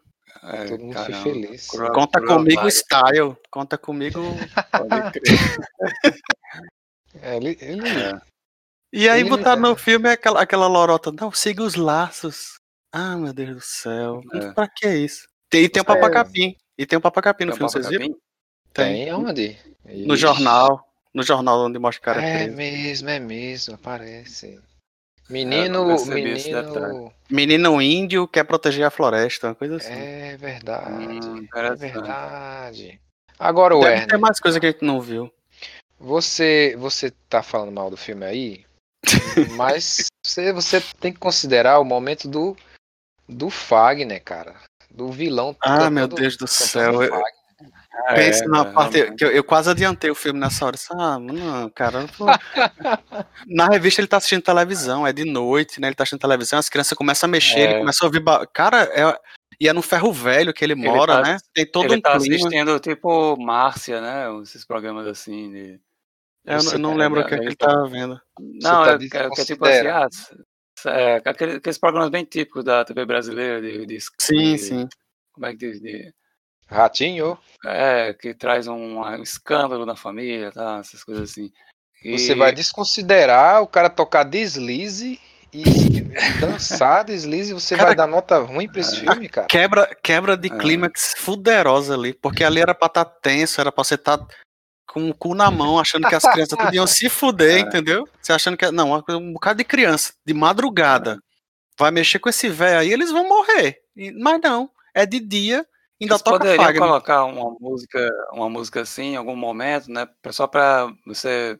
É, 0.44 0.66
Todo 0.66 0.82
mundo 0.84 0.94
caramba, 0.94 1.22
foi 1.24 1.34
feliz. 1.34 1.68
cruel- 1.68 1.92
Conta 1.94 2.22
cruel 2.22 2.38
comigo 2.38 2.68
style. 2.70 3.36
Conta 3.52 3.78
comigo. 3.78 4.20
pode 5.12 5.20
crer. 5.20 5.24
É, 7.22 7.38
ele, 7.38 7.58
ele- 7.62 7.88
É. 7.90 8.20
E 8.94 9.10
aí 9.10 9.20
Ele- 9.20 9.30
botar 9.30 9.56
no 9.58 9.76
filme 9.76 10.10
aquela, 10.10 10.42
aquela 10.42 10.68
lorota. 10.68 11.12
Não, 11.12 11.32
siga 11.32 11.62
os 11.64 11.76
laços. 11.76 12.54
Ah, 12.92 13.18
meu 13.18 13.34
Deus 13.34 13.56
do 13.56 13.62
céu. 13.62 14.22
É. 14.34 14.52
Pra 14.54 14.68
que 14.68 14.88
isso? 14.88 15.28
Tem, 15.50 15.64
e 15.66 15.70
tem 15.70 15.82
o 15.82 15.84
Isso 15.84 15.92
é- 15.92 15.96
papacapim. 15.96 16.56
E 16.78 16.86
tem 16.86 16.98
o 16.98 17.02
papacapim 17.02 17.46
no 17.46 17.52
Tem 17.52 17.58
filme, 17.58 17.66
um 17.68 17.72
vocês 17.72 17.88
viram? 17.90 18.18
tem 18.74 19.10
aonde? 19.10 19.58
No 19.84 20.14
Ixi. 20.14 20.22
jornal. 20.22 20.88
No 21.14 21.24
jornal 21.24 21.66
onde 21.66 21.80
mostra 21.80 22.00
o 22.00 22.04
cara 22.06 22.22
É 22.26 22.44
preso. 22.44 22.56
mesmo, 22.56 23.10
é 23.10 23.20
mesmo, 23.20 23.76
aparece. 23.76 24.48
É, 25.30 25.32
Menino, 25.34 25.86
menino. 26.06 27.14
Menino 27.30 27.82
índio 27.82 28.28
quer 28.28 28.46
proteger 28.46 28.86
a 28.86 28.90
floresta, 28.90 29.48
uma 29.50 29.56
coisa 29.56 29.76
assim. 29.76 29.92
É 29.92 30.38
verdade. 30.38 30.90
Hum, 31.28 31.46
é 31.54 31.76
verdade. 31.76 33.02
Agora, 33.38 33.76
Deve 33.76 33.86
Werner, 33.88 34.08
ter 34.08 34.18
mais 34.18 34.40
coisa 34.40 34.60
que 34.60 34.66
a 34.68 34.72
gente 34.72 34.86
não 34.86 35.02
viu. 35.02 35.30
Você, 36.00 36.76
você 36.78 37.12
tá 37.30 37.42
falando 37.44 37.72
mal 37.72 37.90
do 37.90 37.98
filme 37.98 38.26
aí, 38.26 38.66
mas 39.56 40.08
você, 40.26 40.52
você 40.54 40.82
tem 41.00 41.12
que 41.14 41.20
considerar 41.20 41.80
o 41.80 41.86
momento 41.86 42.28
do, 42.28 42.56
do 43.28 43.50
Fagner, 43.50 44.24
cara. 44.24 44.56
Do 44.90 45.12
vilão. 45.12 45.56
Ah, 45.62 45.78
cantando- 45.78 45.92
meu 45.92 46.08
Deus 46.08 46.38
do 46.38 46.48
céu. 46.48 47.04
Eu-. 47.04 47.22
Ah, 48.08 48.14
Pensa 48.14 48.46
é, 48.46 48.48
na 48.48 48.62
é, 48.62 48.72
parte. 48.72 49.12
Que 49.16 49.26
eu, 49.26 49.32
eu 49.32 49.44
quase 49.44 49.70
adiantei 49.72 50.10
o 50.12 50.16
filme 50.16 50.40
nessa 50.40 50.64
hora. 50.66 50.76
Disse, 50.76 50.88
Ah, 50.92 51.18
não, 51.20 51.68
cara. 51.72 52.06
pô. 52.16 52.26
Na 53.48 53.68
revista 53.68 54.02
ele 54.02 54.08
tá 54.08 54.18
assistindo 54.18 54.42
televisão, 54.44 55.06
é 55.06 55.12
de 55.12 55.26
noite, 55.26 55.82
né? 55.82 55.88
Ele 55.88 55.96
tá 55.96 56.04
assistindo 56.04 56.20
televisão, 56.22 56.60
as 56.60 56.70
crianças 56.70 56.96
começam 56.98 57.28
a 57.28 57.32
mexer, 57.32 57.60
É. 57.60 57.64
ele 57.72 57.80
começa 57.80 58.04
a 58.04 58.08
ouvir. 58.08 58.24
Cara, 58.54 58.84
é... 58.94 59.20
e 59.60 59.68
é 59.68 59.74
no 59.74 59.82
ferro 59.82 60.14
velho 60.14 60.54
que 60.54 60.64
ele 60.64 60.76
mora, 60.76 61.16
tá- 61.16 61.22
né? 61.24 61.38
Tem 61.54 61.66
todo 61.66 61.86
Ele 61.86 61.96
um 61.96 62.02
tá 62.02 62.18
clima. 62.20 62.36
assistindo 62.36 62.80
tipo 62.80 63.36
Márcia, 63.38 64.00
né? 64.00 64.26
Esses 64.44 64.64
programas 64.64 65.08
assim 65.08 65.52
de. 65.52 65.80
Eu, 66.48 66.64
não- 66.64 66.72
eu 66.72 66.80
não 66.80 66.94
É, 66.94 66.96
lembro 66.96 67.22
o 67.22 67.26
que, 67.28 67.36
é 67.36 67.40
que 67.40 67.46
ele 67.46 67.56
tá 67.56 67.84
vendo. 67.84 68.20
Não, 68.40 68.84
tá 68.86 68.92
é, 68.94 68.98
que- 68.98 69.18
é 69.18 69.26
é 69.26 69.46
tipo 69.46 69.66
assim, 69.66 69.88
ah, 69.88 70.08
é, 70.86 71.22
aquele- 71.26 71.56
aqueles 71.58 71.78
programas 71.78 72.10
bem 72.10 72.24
típicos 72.24 72.64
da 72.64 72.86
TV 72.86 73.06
brasileira, 73.06 73.62
de, 73.62 73.86
de, 73.86 73.98
Sim, 74.20 74.56
de- 74.56 74.58
sim. 74.58 74.88
Como 75.34 75.46
é 75.46 75.52
que 75.52 75.58
diz? 75.58 75.82
De, 75.82 76.12
Ratinho, 76.70 77.38
É, 77.66 78.14
que 78.14 78.34
traz 78.34 78.68
um, 78.68 79.00
um 79.00 79.22
escândalo 79.24 79.86
na 79.86 79.96
família, 79.96 80.52
tá? 80.52 80.80
Essas 80.80 81.04
coisas 81.04 81.30
assim. 81.32 81.52
E- 82.04 82.18
você 82.18 82.36
vai 82.36 82.54
desconsiderar 82.54 83.62
o 83.62 83.68
cara 83.68 83.90
tocar 83.90 84.24
deslize 84.24 85.20
e 85.54 85.64
dançar 86.42 87.04
deslize, 87.06 87.54
você 87.54 87.76
Cara, 87.76 87.88
vai 87.88 87.96
dar 87.96 88.08
nota 88.08 88.38
ruim 88.40 88.68
pra 88.70 88.82
esse 88.82 89.00
filme, 89.00 89.28
cara? 89.30 89.48
Quebra, 89.48 89.96
quebra 90.04 90.36
de 90.38 90.52
É. 90.52 90.58
clímax 90.58 91.14
fuderosa 91.18 91.94
ali, 91.96 92.14
porque 92.14 92.44
ali 92.44 92.60
era 92.62 92.76
pra 92.76 92.88
estar 92.88 93.06
tenso, 93.06 93.60
era 93.62 93.72
pra 93.72 93.84
você 93.84 93.96
estar 93.96 94.20
com 94.88 95.10
o 95.10 95.14
cu 95.14 95.36
na 95.36 95.52
mão, 95.52 95.80
achando 95.80 96.08
que 96.08 96.16
as 96.16 96.24
crianças 96.24 96.58
podiam 96.58 96.88
se 96.88 97.10
fuder, 97.10 97.58
É. 97.58 97.60
entendeu? 97.62 98.08
Você 98.22 98.34
achando 98.34 98.58
que. 98.58 98.70
Não, 98.72 98.94
um 99.10 99.34
bocado 99.34 99.58
de 99.58 99.64
criança, 99.66 100.14
de 100.26 100.34
madrugada, 100.34 101.20
vai 101.80 101.92
mexer 101.92 102.20
com 102.20 102.30
esse 102.30 102.50
velho 102.50 102.80
aí, 102.80 102.92
eles 102.92 103.12
vão 103.12 103.28
morrer. 103.28 103.78
Mas 104.20 104.40
não, 104.42 104.70
é 104.96 105.06
de 105.06 105.20
dia, 105.20 105.66
ainda 106.02 106.14
Eles 106.16 106.22
toca 106.24 106.40
poderiam 106.40 106.64
Fagner. 106.66 106.82
colocar 106.82 107.26
uma 107.26 107.56
música, 107.60 108.10
uma 108.34 108.50
música 108.50 108.82
assim 108.82 109.14
em 109.14 109.16
algum 109.18 109.36
momento, 109.36 109.92
né? 109.92 110.08
Só 110.32 110.48
pra 110.48 110.88
você 111.06 111.58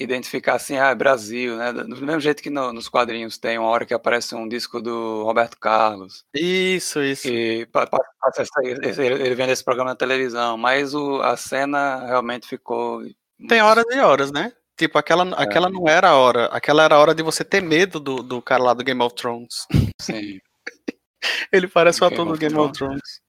identificar 0.00 0.54
assim, 0.54 0.76
ah, 0.76 0.88
é 0.90 0.94
Brasil, 0.94 1.56
né? 1.56 1.72
Do 1.72 1.96
mesmo 2.04 2.20
jeito 2.20 2.42
que 2.42 2.50
no- 2.50 2.72
nos 2.72 2.88
quadrinhos 2.88 3.38
tem 3.38 3.58
uma 3.58 3.68
hora 3.68 3.86
que 3.86 3.94
aparece 3.94 4.34
um 4.34 4.48
disco 4.48 4.80
do 4.80 5.22
Roberto 5.24 5.58
Carlos. 5.58 6.24
Isso, 6.34 7.02
isso. 7.02 7.28
E 7.28 7.66
ele 8.98 9.34
vendo 9.34 9.50
esse 9.50 9.64
programa 9.64 9.90
na 9.90 9.96
televisão, 9.96 10.56
mas 10.56 10.94
o, 10.94 11.20
a 11.22 11.36
cena 11.36 12.04
realmente 12.06 12.46
ficou. 12.48 13.02
Tem 13.48 13.62
horas 13.62 13.84
e 13.90 13.98
horas, 13.98 14.32
né? 14.32 14.52
Tipo, 14.76 14.98
aquela, 14.98 15.24
aquela 15.36 15.70
não 15.70 15.88
era 15.88 16.08
a 16.08 16.16
hora. 16.16 16.46
Aquela 16.46 16.82
era 16.82 16.96
a 16.96 16.98
hora 16.98 17.14
de 17.14 17.22
você 17.22 17.44
ter 17.44 17.62
medo 17.62 18.00
do, 18.00 18.22
do 18.22 18.42
cara 18.42 18.62
lá 18.62 18.74
do 18.74 18.82
Game 18.82 19.00
of 19.02 19.14
Thrones. 19.14 19.66
Sim. 20.00 20.40
Ele 21.52 21.68
parece 21.68 22.02
o 22.02 22.06
ator 22.06 22.26
do 22.26 22.36
Game 22.36 22.56
of 22.58 22.72
Thrones. 22.72 23.20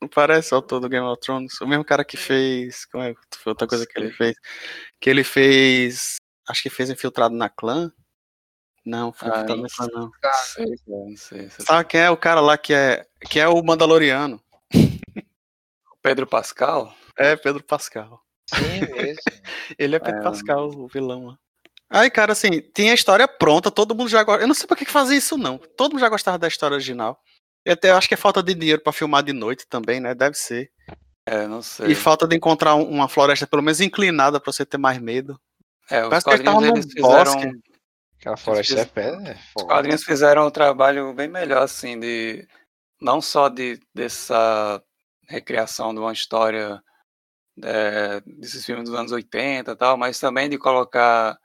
Não 0.00 0.08
parece 0.08 0.52
o 0.54 0.56
autor 0.56 0.80
do 0.80 0.88
Game 0.88 1.04
of 1.06 1.20
Thrones? 1.20 1.60
O 1.60 1.66
mesmo 1.66 1.84
cara 1.84 2.04
que 2.04 2.16
fez. 2.16 2.84
Como 2.86 3.02
é? 3.02 3.14
Foi 3.38 3.50
outra 3.50 3.66
coisa 3.66 3.86
que 3.86 3.98
ele 3.98 4.12
fez. 4.12 4.36
Que 5.00 5.10
ele 5.10 5.24
fez. 5.24 6.16
Acho 6.48 6.62
que 6.62 6.70
fez 6.70 6.88
Infiltrado 6.90 7.34
na 7.34 7.48
Clã. 7.48 7.92
Não, 8.84 9.12
foi 9.12 9.28
Ah, 9.28 9.32
Infiltrado 9.42 9.62
na. 9.62 9.68
Clã, 9.68 9.88
não. 9.92 10.02
Não 10.22 10.32
sei, 10.32 10.64
cara, 10.66 11.04
não 11.08 11.16
sei. 11.16 11.50
se- 11.50 11.62
Sabe 11.62 11.88
quem 11.88 12.00
é 12.00 12.10
o 12.10 12.16
cara 12.16 12.40
lá 12.40 12.56
que 12.56 12.72
é. 12.72 13.04
Que 13.28 13.40
é 13.40 13.48
o 13.48 13.62
Mandaloriano? 13.62 14.40
Pedro 16.02 16.26
Pascal? 16.26 16.94
É 17.16 17.36
Pedro 17.36 17.62
Pascal. 17.64 18.22
Sim, 18.46 18.80
mesmo. 18.92 19.20
Ele 19.78 19.96
é 19.96 19.98
Pedro 19.98 20.20
É. 20.20 20.22
Pascal, 20.22 20.68
o 20.70 20.86
vilão 20.88 21.26
lá. 21.26 21.38
Aí, 21.90 22.10
cara, 22.10 22.32
assim, 22.32 22.60
tinha 22.74 22.92
a 22.92 22.94
história 22.94 23.26
pronta, 23.26 23.70
todo 23.70 23.94
mundo 23.94 24.08
já 24.10 24.22
gosta. 24.22 24.42
Eu 24.42 24.46
não 24.48 24.54
sei 24.54 24.66
por 24.66 24.76
que 24.76 24.84
que 24.84 24.90
fazia 24.90 25.16
isso, 25.16 25.36
não. 25.38 25.58
Todo 25.58 25.92
mundo 25.92 26.00
já 26.00 26.08
gostava 26.08 26.38
da 26.38 26.46
história 26.46 26.74
original. 26.74 27.18
E 27.68 27.72
até 27.72 27.90
eu 27.90 27.96
acho 27.98 28.08
que 28.08 28.14
é 28.14 28.16
falta 28.16 28.42
de 28.42 28.54
dinheiro 28.54 28.80
pra 28.80 28.94
filmar 28.94 29.22
de 29.22 29.34
noite 29.34 29.66
também, 29.68 30.00
né? 30.00 30.14
Deve 30.14 30.34
ser. 30.36 30.70
É, 31.26 31.46
não 31.46 31.60
sei. 31.60 31.92
E 31.92 31.94
falta 31.94 32.26
de 32.26 32.34
encontrar 32.34 32.74
um- 32.74 32.88
uma 32.88 33.08
floresta 33.08 33.46
pelo 33.46 33.62
menos 33.62 33.78
inclinada 33.82 34.40
pra 34.40 34.50
você 34.50 34.64
ter 34.64 34.78
mais 34.78 34.98
medo. 34.98 35.38
É, 35.90 36.02
os 36.02 36.08
Parece 36.08 36.24
que 36.24 36.30
eles 36.30 36.40
quadrinhos 36.46 36.62
estavam 36.62 36.76
eles 36.76 36.86
num 36.86 36.92
fizeram. 36.92 37.50
bosque. 37.50 37.62
Aquela 38.18 38.36
floresta 38.38 38.80
é 38.80 38.84
pedra, 38.86 39.30
é 39.32 39.38
Os 39.54 39.62
quadrinhos 39.64 40.02
fizeram 40.02 40.46
um 40.46 40.50
trabalho 40.50 41.12
bem 41.12 41.28
melhor, 41.28 41.62
assim, 41.62 42.00
de. 42.00 42.48
Não 43.00 43.20
só 43.20 43.50
de, 43.50 43.78
dessa 43.94 44.82
recriação 45.28 45.92
de 45.92 46.00
uma 46.00 46.12
história 46.12 46.82
é, 47.62 48.20
desses 48.24 48.64
filmes 48.64 48.88
dos 48.88 48.98
anos 48.98 49.12
80 49.12 49.72
e 49.72 49.76
tal, 49.76 49.96
mas 49.98 50.18
também 50.18 50.48
de 50.48 50.56
colocar 50.56 51.38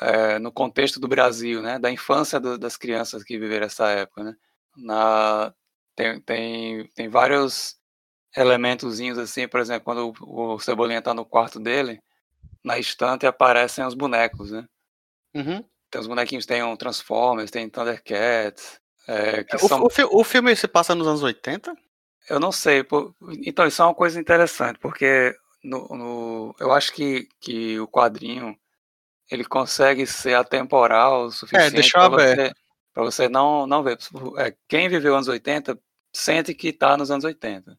é, 0.00 0.38
no 0.40 0.50
contexto 0.50 0.98
do 0.98 1.06
Brasil, 1.06 1.62
né? 1.62 1.78
Da 1.78 1.88
infância 1.90 2.40
do- 2.40 2.58
das 2.58 2.76
crianças 2.76 3.22
que 3.22 3.38
viveram 3.38 3.66
essa 3.66 3.88
época, 3.90 4.24
né? 4.24 4.34
Na, 4.76 5.52
tem, 5.94 6.20
tem, 6.20 6.86
tem 6.94 7.08
vários 7.08 7.76
elementozinhos 8.36 9.18
assim, 9.18 9.46
por 9.46 9.60
exemplo, 9.60 9.84
quando 9.84 10.14
o, 10.20 10.54
o 10.54 10.58
Cebolinha 10.58 11.02
tá 11.02 11.12
no 11.12 11.24
quarto 11.24 11.60
dele, 11.60 12.00
na 12.64 12.78
estante 12.78 13.26
aparecem 13.26 13.84
os 13.84 13.94
bonecos, 13.94 14.50
né? 14.50 14.64
Uhum. 15.34 15.64
Tem 15.90 16.00
os 16.00 16.06
bonequinhos, 16.06 16.46
tem 16.46 16.62
um 16.62 16.76
Transformers, 16.76 17.50
tem 17.50 17.68
Thundercats, 17.68 18.80
é, 19.06 19.44
que 19.44 19.56
O, 19.56 19.68
são... 19.68 19.82
o 19.82 20.20
o 20.20 20.24
filme 20.24 20.54
se 20.56 20.66
passa 20.66 20.94
nos 20.94 21.06
anos 21.06 21.22
80? 21.22 21.76
Eu 22.30 22.38
não 22.40 22.52
sei, 22.52 22.84
pô, 22.84 23.14
então 23.44 23.66
isso 23.66 23.82
é 23.82 23.84
uma 23.84 23.94
coisa 23.94 24.18
interessante, 24.20 24.78
porque 24.78 25.34
no, 25.62 25.86
no- 25.88 26.54
eu 26.58 26.72
acho 26.72 26.92
que, 26.92 27.28
que 27.40 27.78
o 27.80 27.88
quadrinho 27.88 28.56
ele 29.30 29.44
consegue 29.44 30.06
ser 30.06 30.34
atemporal 30.34 31.24
o 31.24 31.30
suficiente 31.30 31.74
deixou 31.74 32.00
para 32.00 32.06
aberto. 32.06 32.36
você, 32.38 32.52
pra 32.92 33.02
você 33.02 33.28
não, 33.28 33.66
não 33.66 33.82
ver. 33.82 33.98
É, 34.38 34.54
quem 34.68 34.88
viveu 34.88 35.14
anos 35.14 35.28
80 35.28 35.78
sente 36.14 36.54
que 36.54 36.68
está 36.68 36.96
nos 36.96 37.10
anos 37.10 37.24
80. 37.24 37.78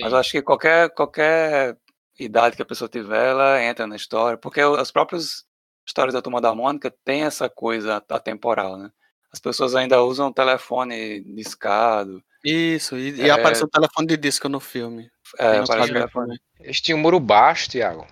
Mas 0.00 0.12
eu 0.12 0.18
acho 0.18 0.30
que 0.32 0.42
qualquer, 0.42 0.90
qualquer 0.90 1.76
idade 2.18 2.56
que 2.56 2.62
a 2.62 2.66
pessoa 2.66 2.88
tiver, 2.88 3.30
ela 3.30 3.62
entra 3.62 3.86
na 3.86 3.96
história, 3.96 4.36
porque 4.38 4.62
o- 4.62 4.74
as 4.74 4.90
próprias 4.90 5.44
histórias 5.86 6.14
da 6.14 6.22
Turma 6.22 6.40
da 6.40 6.54
Mônica 6.54 6.92
tem 7.04 7.22
essa 7.24 7.48
coisa 7.48 8.02
atemporal, 8.08 8.76
né? 8.78 8.90
As 9.32 9.40
pessoas 9.40 9.74
ainda 9.74 10.02
usam 10.02 10.32
telefone 10.32 11.20
discado, 11.34 12.22
Isso, 12.44 12.96
e, 12.98 13.10
e 13.22 13.28
É. 13.28 13.30
apareceu 13.30 13.66
o 13.66 13.70
telefone 13.70 14.06
de 14.06 14.16
disco 14.18 14.48
no 14.50 14.60
filme. 14.60 15.10
é, 15.38 15.50
Tem 15.52 15.60
nos 15.60 15.70
aparece 15.70 15.90
quadrinhos 15.92 16.12
telefone. 16.12 16.40
Eles 16.60 16.80
tinham 16.80 16.98
um 16.98 17.02
muro 17.02 17.18
baixo, 17.18 17.70
Thiago. 17.70 18.06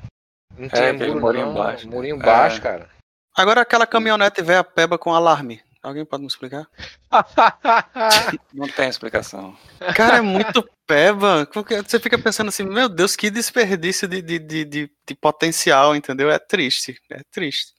Não 0.56 0.68
tinha 0.70 0.90
aquele 0.90 1.08
muro, 1.10 1.20
murinho 1.20 1.46
não. 1.46 1.54
baixo, 1.54 1.86
né? 1.88 1.94
Murinho 1.94 2.16
É. 2.16 2.18
baixo, 2.18 2.60
cara. 2.62 2.90
Agora 3.36 3.60
aquela 3.60 3.86
caminhonete 3.86 4.42
velha 4.42 4.64
peba 4.64 4.98
com 4.98 5.14
alarme. 5.14 5.62
Alguém 5.82 6.04
pode 6.04 6.20
me 6.22 6.28
explicar? 6.28 6.68
Não 8.54 8.68
tem 8.68 8.88
explicação. 8.88 9.56
Cara, 9.96 10.18
é 10.18 10.20
muito 10.20 10.64
peba. 10.86 11.46
Porque 11.52 11.82
você 11.82 11.98
fica 11.98 12.16
pensando 12.18 12.48
assim, 12.48 12.62
meu 12.62 12.88
Deus, 12.88 13.16
que 13.16 13.30
desperdício 13.30 14.06
de, 14.06 14.22
de, 14.22 14.38
de, 14.38 14.64
de, 14.64 14.90
de 15.06 15.14
potencial, 15.16 15.96
entendeu? 15.96 16.30
É 16.30 16.38
triste, 16.38 17.00
é 17.10 17.22
triste. 17.32 17.72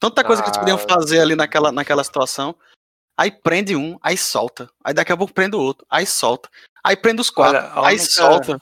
Tanta 0.00 0.24
coisa 0.24 0.42
que 0.42 0.48
eles 0.48 0.58
podiam 0.58 0.76
fazer 0.78 1.20
ali 1.20 1.36
naquela, 1.36 1.70
naquela 1.70 2.02
situação. 2.02 2.54
Aí 3.16 3.30
prende 3.30 3.76
um, 3.76 3.96
aí 4.02 4.16
solta. 4.16 4.68
Aí 4.84 4.92
daqui 4.92 5.12
a 5.12 5.16
pouco 5.16 5.32
prende 5.32 5.56
o 5.56 5.60
outro, 5.60 5.86
aí 5.88 6.04
solta. 6.04 6.50
Aí 6.84 6.96
prende 6.96 7.20
os 7.20 7.30
quatro, 7.30 7.58
Olha, 7.58 7.86
aí 7.88 7.96
única- 7.96 8.10
solta. 8.12 8.58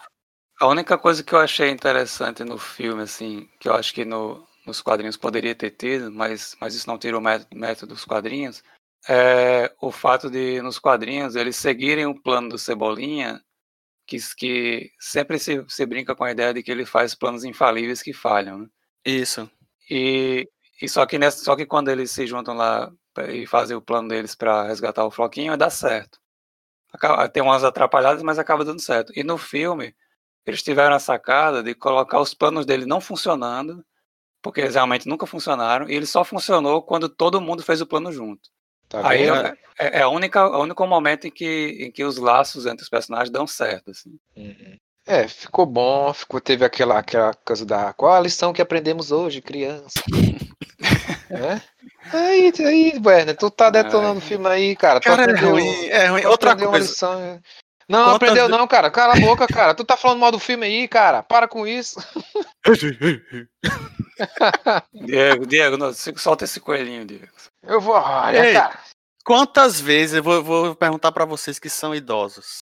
A 0.61 0.67
única 0.69 0.97
coisa 0.97 1.25
que 1.25 1.35
eu 1.35 1.41
achei 1.41 1.71
interessante 1.71 2.45
no 2.45 2.57
filme, 2.57 3.03
assim, 3.03 3.49
que 3.59 3.69
eu 3.69 3.75
acho 3.75 3.93
que 3.93 4.05
no, 4.05 4.47
nos 4.67 4.81
quadrinhos 4.81 5.17
poderia 5.17 5.55
ter 5.55 5.71
tido, 5.71 6.11
mas, 6.13 6.57
mas 6.61 6.75
isso 6.75 6.89
não 6.89 6.99
tira 6.99 7.19
o 7.19 7.21
mé- 7.21 7.47
mérito 7.55 7.87
dos 7.87 8.05
quadrinhos, 8.05 8.63
é 9.09 9.73
o 9.81 9.91
fato 9.93 10.31
de, 10.31 10.63
nos 10.63 10.79
quadrinhos, 10.79 11.37
eles 11.37 11.57
seguirem 11.57 12.07
o 12.07 12.21
plano 12.21 12.49
do 12.51 12.59
Cebolinha, 12.59 13.41
que, 14.07 14.19
que 14.37 14.91
sempre 15.01 15.39
se, 15.39 15.65
se 15.69 15.87
brinca 15.87 16.15
com 16.15 16.25
a 16.25 16.31
ideia 16.31 16.55
de 16.55 16.63
que 16.63 16.71
ele 16.71 16.87
faz 16.87 17.15
planos 17.15 17.45
infalíveis 17.45 18.03
que 18.03 18.13
falham, 18.13 18.59
né? 18.59 18.67
Isso. 19.05 19.51
E, 19.91 20.49
e 20.81 20.89
só, 20.89 21.07
que 21.07 21.19
nessa, 21.19 21.45
só 21.45 21.57
que 21.57 21.67
quando 21.67 21.91
eles 21.91 22.11
se 22.11 22.27
juntam 22.27 22.55
lá 22.55 22.91
e 23.29 23.47
fazem 23.47 23.77
o 23.77 23.83
plano 23.83 24.09
deles 24.09 24.35
para 24.35 24.65
resgatar 24.65 25.05
o 25.05 25.11
Floquinho, 25.11 25.57
dá 25.57 25.71
certo. 25.71 26.19
Acaba- 26.93 27.29
tem 27.29 27.43
umas 27.43 27.65
atrapalhadas, 27.65 28.23
mas 28.23 28.39
acaba 28.39 28.65
dando 28.65 28.81
certo. 28.81 29.13
E 29.17 29.25
no 29.25 29.37
filme, 29.39 29.95
eles 30.47 30.63
tiveram 30.63 30.95
a 30.95 31.01
sacada 31.01 31.63
de 31.63 31.75
colocar 31.75 32.21
os 32.21 32.35
planos 32.35 32.67
dele 32.67 32.87
não 32.87 33.01
funcionando, 33.01 33.85
porque 34.45 34.61
eles 34.61 34.75
realmente 34.75 35.09
nunca 35.09 35.27
funcionaram, 35.27 35.89
e 35.89 35.95
ele 35.95 36.05
só 36.05 36.23
funcionou 36.23 36.83
quando 36.83 37.09
todo 37.09 37.41
mundo 37.41 37.63
fez 37.63 37.81
o 37.81 37.87
plano 37.87 38.13
junto. 38.13 38.51
Tá 38.91 39.09
Aí 39.09 39.25
vendo? 39.25 39.37
é, 39.47 39.55
é, 39.81 39.99
é 40.01 40.03
a 40.03 40.09
única, 40.11 40.47
o 40.47 40.61
único 40.63 40.87
momento 40.87 41.27
em 41.27 41.31
que, 41.31 41.79
em 41.81 41.91
que 41.91 42.05
os 42.05 42.19
laços 42.19 42.67
entre 42.67 42.83
os 42.83 42.91
personagens 42.91 43.31
dão 43.31 43.47
certo. 43.47 43.91
Assim. 43.91 44.11
Uhum. 44.37 44.77
É, 45.07 45.27
ficou 45.27 45.65
bom, 45.65 46.13
ficou, 46.13 46.41
teve 46.43 46.63
aquela, 46.63 46.99
aquela 46.99 47.33
coisa 47.33 47.65
da. 47.65 47.95
Qual 47.95 48.13
a 48.13 48.21
lição 48.21 48.53
que 48.53 48.61
aprendemos 48.61 49.11
hoje, 49.11 49.41
criança? 49.41 49.95
é? 51.31 51.61
Aí, 52.13 52.53
aí, 52.59 53.01
Werner, 53.05 53.37
tu 53.37 53.51
tá 53.51 53.71
detonando 53.71 54.19
o 54.19 54.23
filme 54.23 54.47
aí, 54.47 54.77
cara. 54.77 55.01
Tu 55.01 55.05
Cara, 55.05 55.23
é 55.23 55.25
aprendeu- 55.25 55.51
ruim, 55.53 55.87
é 55.87 56.07
ruim. 56.07 56.25
Outra 56.27 56.55
coisa. 56.55 56.79
lição, 56.79 57.19
é. 57.21 57.41
Não, 57.89 58.05
Quantas 58.05 58.15
aprendeu 58.17 58.49
não, 58.49 58.67
cara. 58.67 58.91
Cala 58.91 59.15
a 59.15 59.21
boca, 59.21 59.47
cara. 59.47 59.75
Tu 59.75 59.85
tá 59.85 59.97
falando 59.97 60.21
mal 60.21 60.33
do 60.33 60.39
filme 60.39 60.65
aí, 60.67 60.89
cara. 60.89 61.23
Para 61.23 61.47
com 61.47 61.67
isso. 61.67 62.01
Diego, 64.93 65.47
Diego, 65.47 65.77
não, 65.77 65.93
solta 65.93 66.45
esse 66.45 66.61
coelhinho, 66.61 67.05
Diego. 67.05 67.29
Eu 67.63 67.81
vou. 67.81 67.95
Olha, 67.95 68.47
Ei. 68.47 68.53
cara. 68.55 68.79
Quantas 69.25 69.81
vezes, 69.81 70.17
eu 70.17 70.23
vou, 70.23 70.43
vou 70.43 70.75
perguntar 70.75 71.11
pra 71.13 71.25
vocês 71.25 71.59
que 71.59 71.71
são 71.71 71.95
idosos. 71.95 72.59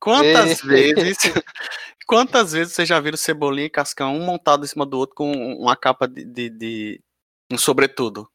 Quantas 0.00 0.62
Ei. 0.64 0.94
vezes, 0.94 1.18
quantas 2.06 2.52
vezes 2.52 2.74
vocês 2.74 2.88
já 2.88 3.00
viram 3.00 3.16
Cebolinha 3.16 3.66
e 3.66 3.70
Cascão 3.70 4.16
um 4.16 4.24
montado 4.24 4.64
em 4.64 4.68
cima 4.68 4.84
do 4.84 4.98
outro 4.98 5.14
com 5.14 5.32
uma 5.32 5.76
capa 5.76 6.06
de, 6.08 6.24
de, 6.24 6.50
de- 6.50 7.00
um 7.50 7.56
sobretudo? 7.56 8.28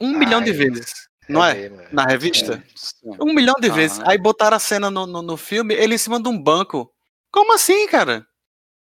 Um 0.00 0.18
milhão 0.18 0.42
de 0.42 0.50
Ai, 0.50 0.56
vezes, 0.56 1.08
não 1.32 1.44
é? 1.44 1.66
é. 1.66 1.88
Na 1.92 2.04
revista? 2.04 2.62
Sim. 2.74 3.16
Um 3.20 3.34
milhão 3.34 3.54
de 3.60 3.68
vezes. 3.68 3.98
Aham. 3.98 4.10
Aí 4.10 4.18
botaram 4.18 4.56
a 4.56 4.60
cena 4.60 4.90
no, 4.90 5.06
no, 5.06 5.22
no 5.22 5.36
filme, 5.36 5.74
ele 5.74 5.94
em 5.94 5.98
cima 5.98 6.20
de 6.20 6.28
um 6.28 6.40
banco. 6.40 6.92
Como 7.30 7.54
assim, 7.54 7.86
cara? 7.88 8.26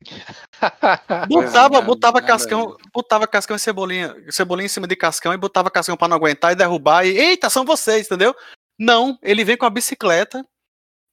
Botava, 1.27 1.79
é, 1.79 1.81
botava 1.81 2.21
Cascão, 2.21 2.77
botava 2.93 3.27
Cascão 3.27 3.55
e 3.55 3.59
Cebolinha, 3.59 4.15
Cebolinha 4.29 4.67
em 4.67 4.69
cima 4.69 4.87
de 4.87 4.95
Cascão 4.95 5.33
e 5.33 5.37
botava 5.37 5.71
Cascão 5.71 5.97
pra 5.97 6.07
não 6.07 6.17
aguentar 6.17 6.51
e 6.51 6.55
derrubar 6.55 7.03
e 7.03 7.17
eita, 7.17 7.49
são 7.49 7.65
vocês, 7.65 8.05
entendeu? 8.05 8.35
Não, 8.77 9.17
ele 9.23 9.43
vem 9.43 9.57
com 9.57 9.65
a 9.65 9.71
bicicleta, 9.71 10.45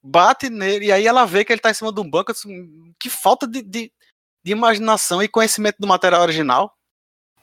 bate 0.03 0.49
nele, 0.51 0.85
e 0.85 0.91
aí 0.91 1.07
ela 1.07 1.25
vê 1.25 1.43
que 1.43 1.51
ele 1.51 1.59
tá 1.59 1.71
em 1.71 1.73
cima 1.73 1.91
de 1.91 1.99
um 1.99 2.09
banco. 2.09 2.31
disse, 2.31 2.47
Que 2.99 3.09
falta 3.09 3.47
de, 3.47 3.63
de, 3.63 3.91
de 4.43 4.51
imaginação 4.51 5.23
e 5.23 5.27
conhecimento 5.27 5.77
do 5.79 5.87
material 5.87 6.21
original. 6.21 6.71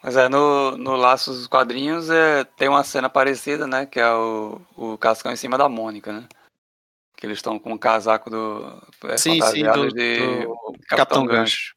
Mas 0.02 0.16
é, 0.16 0.28
no, 0.28 0.76
no 0.76 0.96
Laços 0.96 1.38
dos 1.38 1.46
Quadrinhos 1.46 2.10
é, 2.10 2.42
tem 2.44 2.68
uma 2.68 2.82
cena 2.82 3.08
parecida, 3.08 3.66
né? 3.66 3.86
Que 3.86 4.00
é 4.00 4.12
o, 4.12 4.60
o 4.76 4.98
Cascão 4.98 5.30
em 5.32 5.36
cima 5.36 5.56
da 5.56 5.68
Mônica, 5.68 6.12
né? 6.12 6.26
Que 7.16 7.26
eles 7.26 7.38
estão 7.38 7.58
com 7.58 7.72
o 7.72 7.78
casaco 7.78 8.28
do. 8.28 8.82
É, 9.04 9.16
Sim, 9.16 9.40
sim, 9.42 9.62
do- 9.70 9.88
de 9.92 10.44
do 10.44 10.56
Capitão, 10.88 10.96
Capitão 10.96 11.26
Gancho. 11.26 11.74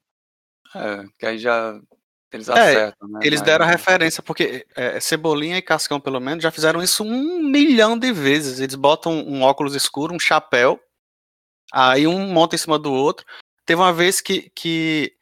É, 0.76 1.06
que 1.20 1.26
aí 1.26 1.38
já. 1.38 1.80
Eles 2.32 2.50
É, 2.50 2.54
acertam, 2.54 3.08
né? 3.08 3.20
Eles 3.24 3.42
deram 3.42 3.64
a 3.64 3.68
referência, 3.68 4.22
porque 4.22 4.66
é, 4.76 5.00
Cebolinha 5.00 5.58
e 5.58 5.62
Cascão, 5.62 6.02
pelo 6.02 6.20
menos, 6.20 6.44
já 6.44 6.52
fizeram 6.52 6.82
isso 6.82 7.04
um 7.04 7.42
milhão 7.44 7.98
de 7.98 8.12
vezes. 8.12 8.60
Eles 8.60 8.76
botam 8.76 9.14
um 9.14 9.44
óculos 9.44 9.74
escuro, 9.76 10.14
um 10.14 10.20
chapéu, 10.20 10.78
aí 11.72 12.08
um 12.08 12.28
monta 12.34 12.56
em 12.56 12.60
cima 12.60 12.78
do 12.78 12.92
outro. 12.92 13.26
Teve 13.66 13.80
uma 13.80 13.94
vez 13.94 14.20
que, 14.20 14.50
que 14.54 15.15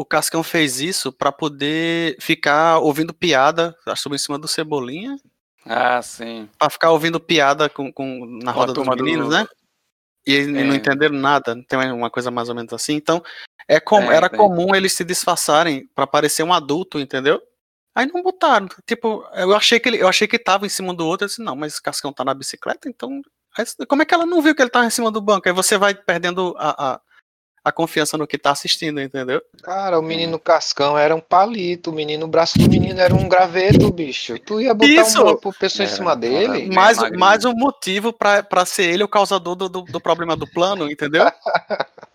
o 0.00 0.04
Cascão 0.04 0.42
fez 0.42 0.80
isso 0.80 1.12
pra 1.12 1.30
poder 1.30 2.16
ficar 2.20 2.78
ouvindo 2.78 3.12
piada, 3.12 3.76
que 3.84 4.14
em 4.14 4.18
cima 4.18 4.38
do 4.38 4.48
Cebolinha, 4.48 5.16
Ah, 5.66 6.00
sim. 6.00 6.48
pra 6.58 6.70
ficar 6.70 6.90
ouvindo 6.90 7.20
piada 7.20 7.68
com, 7.68 7.92
com- 7.92 8.24
na 8.42 8.50
roda 8.50 8.72
dos 8.72 8.82
turma 8.82 8.96
do- 8.96 9.04
meninos, 9.04 9.28
né? 9.28 9.46
E 10.26 10.32
eles 10.32 10.48
não 10.66 10.72
É. 10.72 10.76
entenderam 10.76 11.16
nada, 11.16 11.54
tem 11.68 11.78
uma 11.92 12.10
coisa 12.10 12.30
mais 12.30 12.48
ou 12.48 12.54
menos 12.54 12.72
assim. 12.72 12.94
Então, 12.94 13.22
é 13.68 13.78
com- 13.78 14.00
Tem, 14.00 14.10
era 14.10 14.28
tem. 14.30 14.38
comum 14.38 14.74
eles 14.74 14.92
se 14.94 15.04
disfarçarem 15.04 15.86
pra 15.94 16.06
parecer 16.06 16.42
um 16.44 16.52
adulto, 16.52 16.98
entendeu? 16.98 17.40
Aí 17.94 18.06
não 18.06 18.22
botaram. 18.22 18.68
Tipo, 18.86 19.22
eu 19.34 19.54
achei 19.54 19.78
que 19.78 19.88
ele, 19.88 19.98
eu 20.02 20.08
achei 20.08 20.26
que 20.26 20.38
tava 20.38 20.64
em 20.64 20.68
cima 20.70 20.94
do 20.94 21.06
outro, 21.06 21.24
eu 21.24 21.28
disse, 21.28 21.42
não, 21.42 21.54
mas 21.56 21.72
esse 21.74 21.82
Cascão 21.82 22.10
tá 22.12 22.24
na 22.24 22.32
bicicleta, 22.32 22.88
então. 22.88 23.20
como 23.88 24.00
é 24.00 24.04
que 24.06 24.14
ela 24.14 24.24
não 24.24 24.40
viu 24.40 24.54
que 24.54 24.62
ele 24.62 24.70
tava 24.70 24.86
em 24.86 24.90
cima 24.90 25.10
do 25.10 25.20
banco? 25.20 25.46
Aí 25.48 25.54
você 25.54 25.76
vai 25.76 25.92
perdendo 25.94 26.54
a, 26.56 26.92
a, 26.94 27.00
a 27.64 27.70
confiança 27.70 28.16
no 28.16 28.26
que 28.26 28.38
tá 28.38 28.50
assistindo, 28.50 29.00
entendeu? 29.00 29.42
Cara, 29.62 29.98
o 29.98 30.02
menino 30.02 30.38
Cascão 30.38 30.96
era 30.96 31.14
um 31.14 31.20
palito, 31.20 31.90
o 31.90 31.92
menino, 31.94 32.26
o 32.26 32.28
braço 32.28 32.58
do 32.58 32.68
menino 32.68 32.98
era 33.00 33.14
um 33.14 33.28
graveto, 33.28 33.92
bicho. 33.92 34.38
Tu 34.38 34.62
ia 34.62 34.74
botar 34.74 34.88
Isso! 34.90 35.22
uma 35.22 35.52
pessoa 35.52 35.86
em 35.86 35.90
É, 35.90 35.94
cima 35.94 36.16
dele? 36.16 36.48
Bem 36.48 36.72
Mais, 36.72 36.98
mais 37.12 37.44
um 37.44 37.52
motivo 37.52 38.12
pra, 38.12 38.42
pra 38.42 38.64
ser 38.64 38.84
ele 38.84 39.04
o 39.04 39.08
causador 39.08 39.54
do, 39.54 39.68
do, 39.68 39.82
do 39.82 40.00
problema 40.00 40.34
do 40.36 40.46
plano, 40.46 40.90
entendeu? 40.90 41.24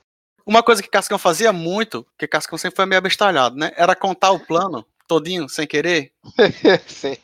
Uma 0.47 0.61
coisa 0.61 0.83
que 0.83 0.87
Cascão 0.89 1.17
fazia 1.17 1.51
muito, 1.51 2.05
que 2.19 2.27
Cascão 2.27 2.55
sempre 2.55 2.75
foi 2.75 2.85
meio 2.85 2.99
abestalhado, 2.99 3.55
né? 3.55 3.71
Era 3.75 3.95
contar 3.95 4.29
o 4.29 4.39
plano 4.39 4.85
todinho, 5.07 5.49
sem 5.49 5.65
querer. 5.65 6.11
Sim. 6.85 7.17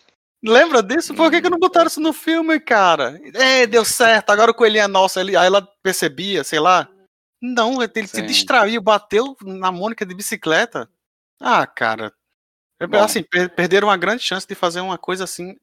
Lembra 0.43 0.81
disso? 0.81 1.13
Por 1.13 1.29
que, 1.29 1.39
que 1.39 1.49
não 1.49 1.59
botaram 1.59 1.85
isso 1.85 1.99
no 2.01 2.13
filme, 2.13 2.59
cara? 2.59 3.21
É, 3.35 3.67
deu 3.67 3.85
certo, 3.85 4.31
agora 4.31 4.49
o 4.49 4.55
coelhinho 4.55 4.85
é 4.85 4.87
nosso. 4.87 5.19
Ele, 5.19 5.37
aí 5.37 5.45
ela 5.45 5.61
percebia, 5.83 6.43
sei 6.43 6.59
lá. 6.59 6.87
Não, 7.41 7.81
ele 7.81 8.07
se 8.07 8.17
Sim. 8.17 8.25
distraiu, 8.25 8.81
bateu 8.81 9.35
na 9.41 9.71
Mônica 9.71 10.05
de 10.05 10.13
bicicleta. 10.13 10.87
Ah, 11.39 11.65
cara. 11.65 12.13
É, 12.79 12.85
Bom. 12.85 12.99
Assim, 13.03 13.23
per- 13.23 13.49
perderam 13.49 13.87
uma 13.87 13.97
grande 13.97 14.21
chance 14.23 14.47
de 14.47 14.53
fazer 14.55 14.79
uma 14.81 14.97
coisa 14.97 15.23
assim 15.23 15.57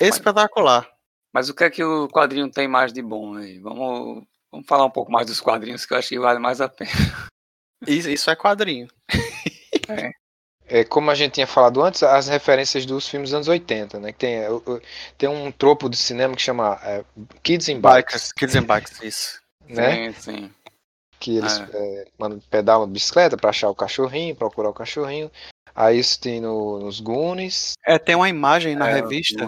espetacular. 0.00 0.88
Mas 1.32 1.48
o 1.48 1.54
que 1.54 1.64
é 1.64 1.70
que 1.70 1.82
o 1.84 2.08
quadrinho 2.08 2.50
tem 2.50 2.66
mais 2.68 2.92
de 2.92 3.02
bom 3.02 3.34
aí? 3.36 3.58
Vamos, 3.58 4.24
vamos 4.50 4.66
falar 4.66 4.84
um 4.86 4.90
pouco 4.90 5.10
mais 5.12 5.26
dos 5.26 5.40
quadrinhos, 5.40 5.84
que 5.84 5.92
eu 5.92 5.98
acho 5.98 6.08
que 6.08 6.18
vale 6.18 6.38
mais 6.38 6.60
a 6.60 6.68
pena. 6.68 6.90
Isso, 7.86 8.08
isso 8.08 8.30
é 8.30 8.36
quadrinho. 8.36 8.88
É, 10.66 10.84
como 10.84 11.10
a 11.10 11.14
gente 11.14 11.32
tinha 11.34 11.46
falado 11.46 11.82
antes, 11.82 12.02
as 12.02 12.28
referências 12.28 12.86
dos 12.86 13.06
filmes 13.06 13.28
dos 13.30 13.34
anos 13.34 13.48
80, 13.48 14.00
né? 14.00 14.12
Que 14.12 14.18
tem, 14.20 14.36
é, 14.36 14.48
tem 15.18 15.28
um 15.28 15.52
tropo 15.52 15.90
de 15.90 15.96
cinema 15.98 16.34
que 16.34 16.40
chama 16.40 16.80
é, 16.82 17.04
Kids 17.42 17.68
in 17.68 17.80
Bikes, 17.80 18.04
Bikers, 18.14 18.32
Kids 18.32 18.56
and 18.56 18.62
Bikes, 18.62 19.02
isso. 19.02 19.42
né? 19.68 20.12
Sim, 20.12 20.20
sim. 20.20 20.54
Que 21.24 21.38
eles 21.38 21.58
É. 21.58 21.62
é, 21.72 22.04
mandam 22.18 22.38
pedalam 22.50 22.86
bicicleta 22.86 23.34
pra 23.34 23.48
achar 23.48 23.70
o 23.70 23.74
cachorrinho, 23.74 24.36
procurar 24.36 24.68
o 24.68 24.74
cachorrinho. 24.74 25.30
Aí 25.74 25.98
isso 25.98 26.20
tem 26.20 26.38
no- 26.38 26.78
nos 26.80 27.00
Goonies. 27.00 27.72
É, 27.86 27.98
tem 27.98 28.14
uma 28.14 28.28
imagem 28.28 28.76
na 28.76 28.90
É, 28.90 28.92
revista. 28.96 29.46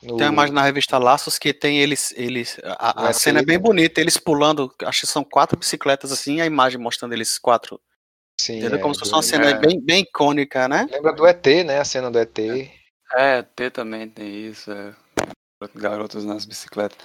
No, 0.00 0.16
Tem 0.16 0.26
uma 0.28 0.32
imagem 0.32 0.54
na 0.54 0.62
revista 0.62 0.96
Laços 0.96 1.36
que 1.36 1.52
tem 1.52 1.80
eles. 1.80 2.12
eles 2.16 2.56
a, 2.62 3.06
a 3.06 3.08
No 3.08 3.14
cena 3.14 3.40
é 3.40 3.42
ET 3.42 3.46
bem 3.48 3.58
bonita, 3.58 4.00
eles 4.00 4.16
pulando. 4.16 4.72
Acho 4.84 5.00
que 5.00 5.06
são 5.08 5.24
quatro 5.24 5.58
bicicletas 5.58 6.12
assim, 6.12 6.40
a 6.40 6.46
imagem 6.46 6.80
mostrando 6.80 7.12
eles 7.14 7.36
quatro. 7.36 7.80
sim, 8.40 8.58
Entendeu? 8.58 8.78
é, 8.78 8.80
Como 8.80 8.94
se 8.94 9.00
fosse 9.00 9.12
uma 9.12 9.22
cena 9.22 9.50
é. 9.50 9.54
bem, 9.58 9.80
bem 9.80 10.02
icônica, 10.04 10.68
né? 10.68 10.86
Lembra 10.88 11.12
do 11.12 11.26
ET, 11.26 11.44
né? 11.64 11.80
A 11.80 11.84
cena 11.84 12.12
do 12.12 12.18
ET. 12.20 12.38
É, 13.12 13.42
T 13.42 13.70
também 13.72 14.08
tem 14.08 14.46
isso. 14.46 14.70
É. 14.70 14.94
Garotos 15.74 16.24
nas 16.24 16.44
bicicletas. 16.44 16.96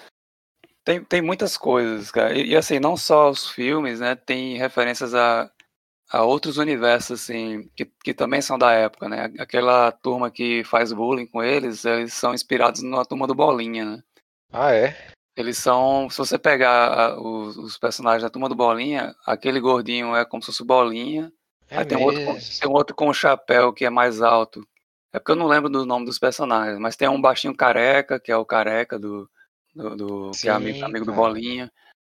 Tem, 0.84 1.03
tem 1.03 1.22
muitas 1.22 1.57
coisas, 1.57 2.11
cara. 2.11 2.38
E, 2.38 2.49
e, 2.49 2.55
assim, 2.55 2.80
não 2.80 2.97
só 2.97 3.30
os 3.30 3.49
filmes, 3.49 3.99
né? 3.99 4.15
Tem 4.15 4.57
referências 4.57 5.15
a, 5.15 5.49
a 6.11 6.23
outros 6.23 6.57
universos, 6.57 7.22
assim, 7.22 7.69
que, 7.76 7.85
que 8.03 8.14
também 8.14 8.41
são 8.41 8.57
da 8.57 8.72
época, 8.72 9.07
né? 9.07 9.31
Aquela 9.39 9.91
turma 9.91 10.30
que 10.30 10.64
faz 10.65 10.91
bullying 10.91 11.26
com 11.26 11.41
eles, 11.41 11.85
eles 11.85 12.14
são 12.14 12.34
inspirados 12.34 12.81
na 12.84 13.05
turma 13.05 13.26
do 13.26 13.35
Bolinha, 13.35 13.85
né? 13.85 14.03
Ah, 14.51 14.73
é? 14.73 14.95
Eles 15.35 15.57
são. 15.57 16.10
Se 16.10 16.18
você 16.18 16.38
pegar 16.38 17.19
os, 17.19 17.57
os 17.57 17.77
personagens 17.77 18.22
da 18.22 18.30
turma 18.30 18.47
do 18.47 18.55
Bolinha, 18.55 19.15
aquele 19.26 19.60
gordinho 19.60 20.15
é 20.15 20.23
como 20.23 20.43
se 20.43 20.47
fosse 20.47 20.61
o 20.61 20.65
Bolinha. 20.65 21.31
É 21.69 21.80
Aí 21.80 21.85
tem 21.85 21.97
um, 21.97 22.03
outro, 22.03 22.22
tem 22.60 22.69
um 22.69 22.73
outro 22.73 22.95
com 22.95 23.07
o 23.07 23.14
chapéu 23.14 23.73
que 23.73 23.84
é 23.84 23.89
mais 23.89 24.22
alto. 24.22 24.68
É 25.11 25.18
porque 25.18 25.31
eu 25.31 25.35
não 25.35 25.47
lembro 25.47 25.69
do 25.69 25.85
nome 25.85 26.05
dos 26.05 26.19
personagens, 26.19 26.77
mas 26.77 26.95
tem 26.95 27.07
um 27.07 27.22
baixinho 27.22 27.55
careca, 27.55 28.19
que 28.19 28.31
é 28.31 28.38
o 28.38 28.45
careca 28.45 28.99
do. 28.99 29.30
Do, 29.75 29.95
do- 29.95 30.31
que 30.31 30.47
é 30.47 30.51
amigo, 30.51 30.77
Sim, 30.77 30.83
amigo 30.83 31.05
do. 31.05 31.13
Bolinha. 31.13 31.71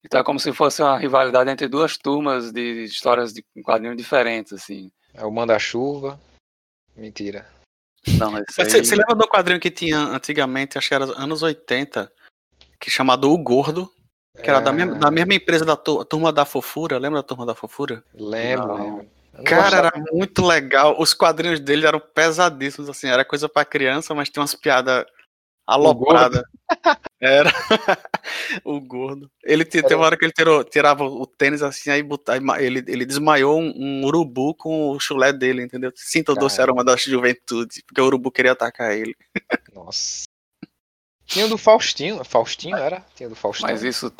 Então 0.04 0.20
é 0.20 0.24
como 0.24 0.38
se 0.38 0.52
fosse 0.52 0.82
uma 0.82 0.98
rivalidade 0.98 1.48
entre 1.50 1.66
duas 1.68 1.96
turmas 1.96 2.52
de 2.52 2.84
histórias 2.84 3.32
de 3.32 3.42
quadrinhos 3.62 3.96
diferentes, 3.96 4.52
assim. 4.52 4.90
É 5.14 5.24
o 5.24 5.30
Manda-Chuva. 5.30 6.20
Mentira. 6.94 7.46
Não, 8.18 8.36
esse 8.38 8.44
Mas 8.58 8.58
aí. 8.58 8.70
Você, 8.70 8.84
você 8.84 8.96
lembra 8.96 9.14
do 9.14 9.26
quadrinho 9.28 9.60
que 9.60 9.70
tinha 9.70 9.98
antigamente, 9.98 10.76
acho 10.76 10.88
que 10.88 10.94
era 10.94 11.04
anos 11.18 11.42
80, 11.42 12.12
que 12.78 12.90
chamado 12.90 13.30
O 13.32 13.38
Gordo, 13.38 13.90
que 14.42 14.50
era 14.50 14.60
da, 14.60 14.70
É, 14.70 14.74
mesma, 14.74 14.94
da 14.96 15.10
mesma 15.10 15.34
empresa 15.34 15.64
da 15.64 15.76
tu- 15.76 16.04
Turma 16.04 16.30
da 16.32 16.44
Fofura, 16.44 16.98
lembra 16.98 17.20
da 17.20 17.26
Turma 17.26 17.46
da 17.46 17.54
Fofura? 17.54 18.04
Lembro, 18.12 18.66
Não. 18.68 18.96
lembro. 18.98 19.10
Cara, 19.44 19.62
gostava. 19.62 19.86
era 19.88 20.04
muito 20.12 20.44
legal. 20.46 21.00
Os 21.00 21.12
quadrinhos 21.14 21.58
dele 21.58 21.86
eram 21.86 21.98
pesadíssimos, 21.98 22.88
assim, 22.88 23.08
era 23.08 23.24
coisa 23.24 23.48
pra 23.48 23.64
criança, 23.64 24.14
mas 24.14 24.28
tinha 24.28 24.40
umas 24.42 24.54
piadas 24.54 25.04
alopradas. 25.66 26.42
Era 27.20 27.50
o 28.64 28.80
gordo. 28.80 29.30
Ele 29.44 29.64
teve 29.64 29.94
uma 29.94 30.06
hora 30.06 30.16
que 30.16 30.24
ele 30.24 30.32
tirou- 30.32 30.64
tirava 30.64 31.04
o 31.04 31.26
tênis 31.26 31.62
assim, 31.62 31.90
aí, 31.90 32.02
bota- 32.02 32.32
aí 32.32 32.40
ma- 32.40 32.60
ele, 32.60 32.82
ele 32.88 33.04
desmaiou 33.06 33.60
um, 33.60 33.72
um 33.76 34.04
urubu 34.04 34.54
com 34.54 34.90
o 34.90 34.98
chulé 35.00 35.32
dele, 35.32 35.62
entendeu? 35.62 35.92
Sinta 35.94 36.32
o 36.32 36.34
doce 36.34 36.60
aroma 36.60 36.84
da 36.84 36.96
juventude, 36.96 37.82
porque 37.86 38.00
o 38.00 38.06
urubu 38.06 38.30
queria 38.30 38.52
atacar 38.52 38.92
ele. 38.96 39.14
Nossa. 39.74 40.24
Tinha 41.26 41.46
o 41.46 41.48
do 41.48 41.58
Faustinho. 41.58 42.22
Faustinho 42.24 42.76
era? 42.76 43.04
Tinha 43.14 43.28
do 43.28 43.34
Faustinho. 43.36 43.70
Mas 43.70 43.82
isso. 43.82 44.12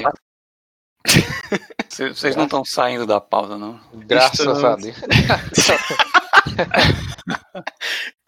Cê- 1.91 2.09
Vocês 2.09 2.35
não 2.35 2.45
estão 2.45 2.65
saindo 2.65 3.07
da 3.07 3.21
pauta, 3.21 3.59
não? 3.59 3.79
Graças 4.07 4.41
Estamos. 4.41 4.65
a 4.65 4.77
Deus. 4.77 4.97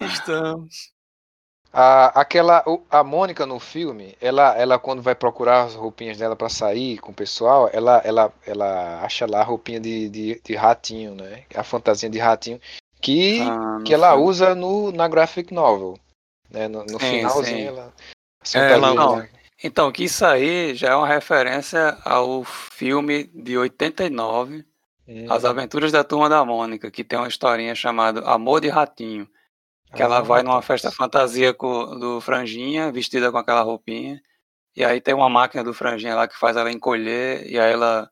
Estamos. 0.01 0.93
A, 1.79 2.07
aquela, 2.23 2.65
a 2.89 3.05
Mônica 3.05 3.45
no 3.45 3.61
filme, 3.61 4.17
ela, 4.19 4.57
ela 4.57 4.79
quando 4.79 5.03
vai 5.03 5.15
procurar 5.15 5.65
as 5.65 5.75
roupinhas 5.75 6.17
dela 6.17 6.35
pra 6.35 6.49
sair 6.49 6.97
com 6.99 7.13
o 7.13 7.15
pessoal, 7.15 7.69
ela, 7.71 8.01
ela, 8.03 8.33
ela 8.47 9.03
acha 9.05 9.27
lá 9.27 9.41
a 9.41 9.45
roupinha 9.45 9.79
de, 9.79 10.09
de, 10.09 10.41
de 10.43 10.55
ratinho, 10.55 11.15
né? 11.15 11.45
A 11.55 11.63
fantasia 11.63 12.09
de 12.09 12.19
ratinho 12.19 12.59
que, 12.99 13.43
Ah, 13.43 13.79
que 13.85 13.93
não 13.93 13.99
ela 14.05 14.15
sei. 14.15 14.25
usa 14.25 14.55
no, 14.55 14.91
na 14.91 15.07
graphic 15.07 15.53
novel. 15.53 15.99
Né? 16.51 16.67
No, 16.67 16.83
no 16.83 16.99
Sim, 16.99 17.19
finalzinho 17.19 17.45
sim. 17.45 17.63
ela. 17.65 17.93
É, 18.55 18.73
ela- 18.73 18.89
fantasia, 18.89 19.17
né? 19.23 19.29
Então, 19.63 19.93
que 19.93 20.05
isso 20.05 20.25
aí 20.25 20.75
já 20.75 20.93
é 20.93 20.97
uma 20.97 21.07
referência 21.07 21.99
ao 22.07 22.43
filme 22.43 23.25
de 23.35 23.59
89, 23.59 24.65
Hum. 25.09 25.27
As 25.31 25.45
Aventuras 25.45 25.93
da 25.93 26.03
Turma 26.03 26.29
da 26.29 26.45
Mônica, 26.45 26.91
que 26.91 27.05
tem 27.05 27.17
uma 27.17 27.29
historinha 27.29 27.77
chamada 27.77 28.23
Amor 28.29 28.61
de 28.61 28.69
Ratinho. 28.69 29.29
Que 29.95 30.03
ela 30.03 30.21
vai 30.21 30.43
numa 30.43 30.61
festa 30.61 30.91
fantasia 30.91 31.55
com, 31.55 31.99
do 31.99 32.21
Franjinha, 32.21 32.93
vestida 32.93 33.31
com 33.31 33.39
aquela 33.39 33.63
roupinha. 33.63 34.21
E 34.77 34.85
aí 34.85 35.01
tem 35.01 35.15
uma 35.15 35.29
máquina 35.29 35.65
do 35.65 35.73
Franjinha 35.73 36.15
lá 36.15 36.29
que 36.29 36.39
faz 36.39 36.57
ela 36.57 36.71
encolher, 36.71 37.51
e 37.51 37.59
aí 37.59 37.73
ela. 37.73 38.11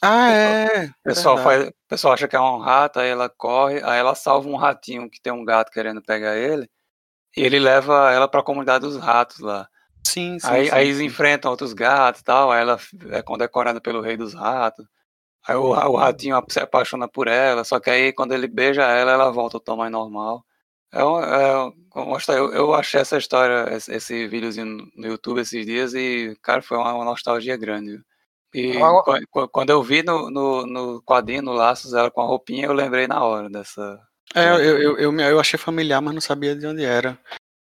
Ah, 0.00 0.30
é. 0.30 0.86
O 0.86 0.94
pessoal, 1.04 1.36
faz, 1.38 1.68
o 1.68 1.72
pessoal 1.88 2.14
acha 2.14 2.26
que 2.28 2.36
é 2.36 2.40
um 2.40 2.58
rato, 2.58 3.00
aí 3.00 3.08
ela 3.08 3.28
corre, 3.28 3.82
aí 3.82 3.98
ela 3.98 4.14
salva 4.14 4.48
um 4.48 4.56
ratinho 4.56 5.10
que 5.10 5.20
tem 5.20 5.32
um 5.32 5.44
gato 5.44 5.70
querendo 5.70 6.02
pegar 6.02 6.36
ele. 6.36 6.68
E 7.36 7.42
ele 7.42 7.58
leva 7.58 8.12
ela 8.12 8.26
pra 8.26 8.42
comunidade 8.42 8.86
dos 8.86 8.96
ratos 8.96 9.40
lá. 9.40 9.68
Sim, 10.06 10.38
sim. 10.38 10.46
Aí, 10.48 10.66
sim, 10.66 10.72
aí 10.72 10.84
sim. 10.84 10.90
eles 10.90 11.00
enfrentam 11.00 11.50
outros 11.50 11.72
gatos 11.74 12.22
e 12.22 12.24
tal, 12.24 12.50
aí 12.50 12.62
ela 12.62 12.78
é 13.10 13.22
condecorada 13.22 13.80
pelo 13.80 14.00
rei 14.00 14.16
dos 14.16 14.32
ratos. 14.32 14.86
Aí 15.46 15.54
o, 15.54 15.68
o 15.68 15.96
ratinho 15.96 16.42
se 16.48 16.60
apaixona 16.60 17.06
por 17.06 17.28
ela, 17.28 17.62
só 17.62 17.78
que 17.78 17.90
aí 17.90 18.12
quando 18.12 18.32
ele 18.32 18.48
beija 18.48 18.82
ela, 18.82 19.12
ela 19.12 19.30
volta 19.30 19.56
ao 19.58 19.60
tamanho 19.60 19.90
normal. 19.90 20.44
É, 20.92 21.00
é, 21.00 22.38
eu, 22.38 22.52
eu 22.52 22.74
achei 22.74 23.00
essa 23.00 23.18
história, 23.18 23.66
esse, 23.74 24.26
videozinho 24.28 24.90
no 24.96 25.06
YouTube 25.06 25.40
esses 25.40 25.64
dias 25.66 25.94
e, 25.94 26.36
cara, 26.42 26.62
foi 26.62 26.76
uma, 26.76 26.94
uma 26.94 27.04
nostalgia 27.04 27.56
grande. 27.56 28.00
E 28.54 28.72
qu- 28.78 29.26
qu- 29.30 29.48
quando 29.48 29.70
eu 29.70 29.82
vi 29.82 30.02
no, 30.02 30.30
no, 30.30 30.66
no 30.66 31.02
quadrinho, 31.02 31.42
no 31.42 31.52
Laços, 31.52 31.92
ela 31.92 32.10
com 32.10 32.22
a 32.22 32.26
roupinha, 32.26 32.66
eu 32.66 32.72
lembrei 32.72 33.06
na 33.06 33.22
hora 33.22 33.50
dessa. 33.50 34.00
É, 34.34 34.48
eu, 34.48 34.58
eu, 34.58 34.98
eu, 34.98 35.20
eu 35.20 35.40
achei 35.40 35.58
familiar, 35.58 36.00
mas 36.00 36.14
não 36.14 36.20
sabia 36.20 36.54
de 36.54 36.66
onde 36.66 36.84
era. 36.84 37.18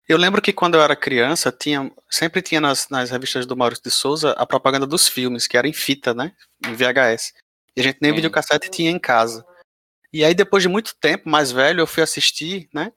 Eu 0.08 0.18
lembro 0.18 0.42
que 0.42 0.54
quando 0.54 0.76
eu 0.76 0.82
era 0.82 0.96
criança, 0.96 1.52
tinha, 1.52 1.92
sempre 2.10 2.42
tinha 2.42 2.62
nas, 2.62 2.88
nas 2.90 3.10
revistas 3.10 3.46
do 3.46 3.58
Maurício 3.58 3.84
de 3.84 3.92
Souza 3.92 4.32
a 4.34 4.46
propaganda 4.46 4.86
dos 4.86 5.08
filmes, 5.08 5.48
que 5.48 5.58
era 5.58 5.68
em 5.68 5.74
fita, 5.74 6.14
né? 6.14 6.32
Em 6.66 6.74
VHS. 6.74 7.34
E 7.76 7.82
a 7.82 7.84
gente 7.84 7.98
nem 8.02 8.12
Sim. 8.12 8.16
videocassete 8.16 8.70
tinha 8.70 8.92
em 8.92 9.00
casa. 9.00 9.44
E 10.14 10.24
aí, 10.24 10.34
depois 10.34 10.62
de 10.64 10.70
muito 10.70 10.96
tempo, 11.02 11.28
mais 11.28 11.52
velho, 11.52 11.82
eu 11.82 11.88
fui 11.88 12.04
assistir, 12.04 12.70
né? 12.74 12.94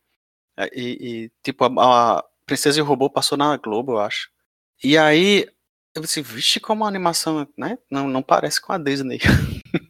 E, 0.73 0.99
e, 1.25 1.31
tipo, 1.43 1.65
a, 1.65 2.19
a 2.19 2.25
Princesa 2.47 2.79
e 2.79 2.83
o 2.83 2.85
Robô 2.85 3.09
passou 3.11 3.39
na 3.39 3.57
Globo, 3.57 3.93
eu 3.93 4.01
acho. 4.01 4.29
E 4.83 4.97
aí, 4.97 5.47
eu 5.95 6.03
disse, 6.03 6.23
vixe, 6.23 6.61
como 6.61 6.85
a 6.85 6.89
animação, 6.89 7.47
né? 7.57 7.79
Não, 7.91 8.09
não 8.09 8.23
parece 8.23 8.61
com 8.61 8.73
a 8.73 8.79
Disney. 8.79 9.19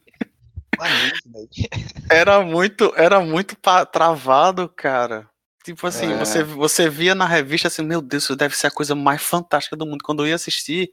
Era 2.11 2.41
muito, 2.41 2.93
era 2.97 3.21
muito 3.21 3.57
travado, 3.93 4.69
cara. 4.69 5.29
Tipo 5.65 5.87
assim, 5.87 6.13
É. 6.13 6.17
você, 6.17 6.43
você 6.43 6.89
via 6.89 7.15
na 7.15 7.27
revista 7.27 7.69
assim, 7.69 7.83
meu 7.83 8.01
Deus, 8.01 8.25
isso 8.25 8.37
deve 8.37 8.57
ser 8.57 8.69
a 8.69 8.71
coisa 8.71 8.95
mais 8.95 9.23
fantástica 9.23 9.77
do 9.77 9.85
mundo. 9.85 10.03
Quando 10.05 10.23
eu 10.23 10.29
ia 10.29 10.35
assistir, 10.35 10.91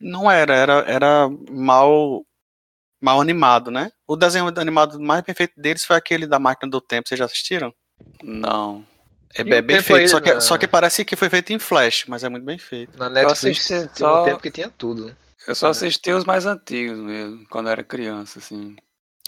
não 0.00 0.30
era, 0.30 0.54
era, 0.54 0.72
era 0.86 1.28
mal, 1.50 2.24
mal 3.00 3.20
animado, 3.20 3.70
né? 3.70 3.90
O 4.06 4.16
desenho 4.16 4.48
animado 4.58 4.98
mais 4.98 5.22
bem 5.22 5.34
feito 5.34 5.60
deles 5.60 5.84
foi 5.84 5.96
aquele 5.96 6.26
da 6.26 6.38
Máquina 6.38 6.70
do 6.70 6.80
Tempo. 6.80 7.08
Vocês 7.08 7.18
já 7.18 7.26
assistiram? 7.26 7.72
Não. 8.22 8.84
É 9.38 9.42
E 9.42 9.62
bem, 9.62 9.80
feito, 9.82 10.00
aí 10.00 10.08
só 10.08 10.20
que, 10.20 10.32
na- 10.34 10.40
só 10.40 10.56
que 10.58 10.66
parece 10.66 11.04
que 11.04 11.14
foi 11.16 11.28
feito 11.28 11.52
em 11.52 11.58
flash, 11.58 12.04
mas 12.08 12.24
é 12.24 12.28
muito 12.28 12.44
bem 12.44 12.58
feito. 12.58 12.96
Na 12.98 13.10
Netflix 13.10 13.70
assisti 13.70 13.88
teve 13.88 13.98
só- 13.98 14.22
um 14.22 14.24
tempo 14.24 14.42
que 14.42 14.50
tinha 14.50 14.70
tudo. 14.70 15.14
Eu 15.46 15.54
só 15.54 15.68
assisti 15.68 16.10
os 16.12 16.24
mais 16.24 16.46
antigos 16.46 16.98
mesmo, 16.98 17.46
quando 17.48 17.66
eu 17.66 17.72
era 17.72 17.84
criança, 17.84 18.38
assim. 18.38 18.74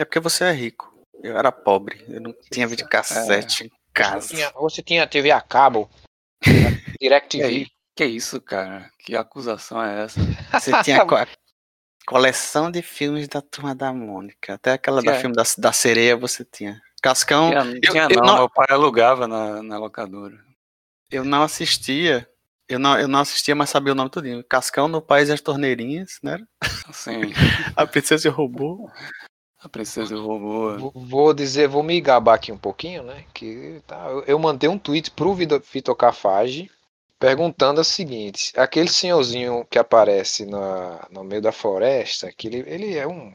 É 0.01 0.05
porque 0.05 0.19
você 0.21 0.45
é 0.45 0.53
rico. 0.53 0.93
Eu 1.23 1.37
era 1.37 1.51
pobre, 1.53 2.05
eu 2.09 2.21
não 2.21 2.35
tinha 2.51 2.67
videocassete 2.67 3.65
em 3.65 3.71
casa. 3.93 4.29
Tinha, 4.29 4.51
você 4.53 4.83
tinha 4.83 5.07
TV 5.07 5.31
a 5.31 5.41
cabo, 5.41 5.91
Direct 7.01 7.37
E 7.37 7.43
aí? 7.43 7.55
TV. 7.65 7.71
Que 7.97 8.05
isso, 8.05 8.41
cara? 8.41 8.89
Que 9.01 9.17
acusação 9.17 9.83
é 9.83 10.05
essa? 10.05 10.21
Você 10.53 10.71
tinha 10.85 11.05
co- 11.05 11.17
coleção 12.07 12.71
de 12.71 12.81
filmes 12.81 13.27
da 13.29 13.43
Turma 13.43 13.75
da 13.75 13.93
Mônica. 13.93 14.55
Até 14.55 14.73
aquela 14.73 15.03
da 15.03 15.13
É. 15.15 15.21
filme 15.21 15.35
da, 15.35 15.43
da 15.59 15.73
sereia 15.73 16.17
você 16.17 16.45
tinha. 16.45 16.81
Cascão, 17.03 17.51
Tinha, 17.51 17.65
não 17.65 17.73
eu- 17.75 17.81
tinha 17.81 18.03
eu 18.11 18.17
não, 18.21 18.27
não- 18.27 18.35
meu 18.37 18.51
pai 18.51 18.67
alugava 18.71 19.27
na, 19.29 19.63
na 19.63 19.79
locadora. 19.79 20.39
eu 21.11 21.25
não 21.25 21.43
assistia. 21.43 22.29
Eu 22.69 22.79
não, 22.79 22.99
eu 23.01 23.09
não 23.09 23.21
assistia, 23.21 23.55
mas 23.55 23.71
sabia 23.71 23.93
o 23.93 23.97
nome 23.97 24.11
tudinho. 24.11 24.45
Cascão 24.45 24.89
no 24.89 25.01
País 25.01 25.29
das 25.29 25.41
Torneirinhas, 25.41 26.19
né? 26.23 26.39
Assim, 26.87 27.21
A 27.77 27.87
Princesa 27.87 28.29
e 28.29 28.31
o 28.31 28.35
Robô. 28.35 28.91
a 29.61 29.69
princesa 29.69 30.13
e 30.15 30.17
o 30.17 30.23
robô. 30.25 30.77
Vou- 30.79 30.93
Vou 30.95 31.35
dizer, 31.35 31.67
vou 31.67 31.83
me 31.83 32.01
gabar 32.01 32.35
aqui 32.35 32.53
um 32.53 32.59
pouquinho, 32.59 33.03
né? 33.03 33.25
Que 33.35 33.83
tá, 33.87 34.07
eu, 34.11 34.23
eu 34.25 34.39
mandei 34.39 34.69
um 34.69 34.79
tweet 34.79 35.11
pro 35.11 35.35
Vitor 35.35 35.97
Cafage 35.97 36.71
perguntando 37.19 37.81
o 37.81 37.85
seguinte: 37.85 38.53
aquele 38.57 38.89
senhorzinho 38.89 39.67
que 39.71 39.79
aparece 39.79 40.45
na, 40.47 41.07
no 41.11 41.25
meio 41.25 41.41
da 41.43 41.51
floresta, 41.53 42.31
que 42.31 42.47
ele, 42.49 42.65
ele 42.67 42.97
é 42.97 43.07
um. 43.07 43.35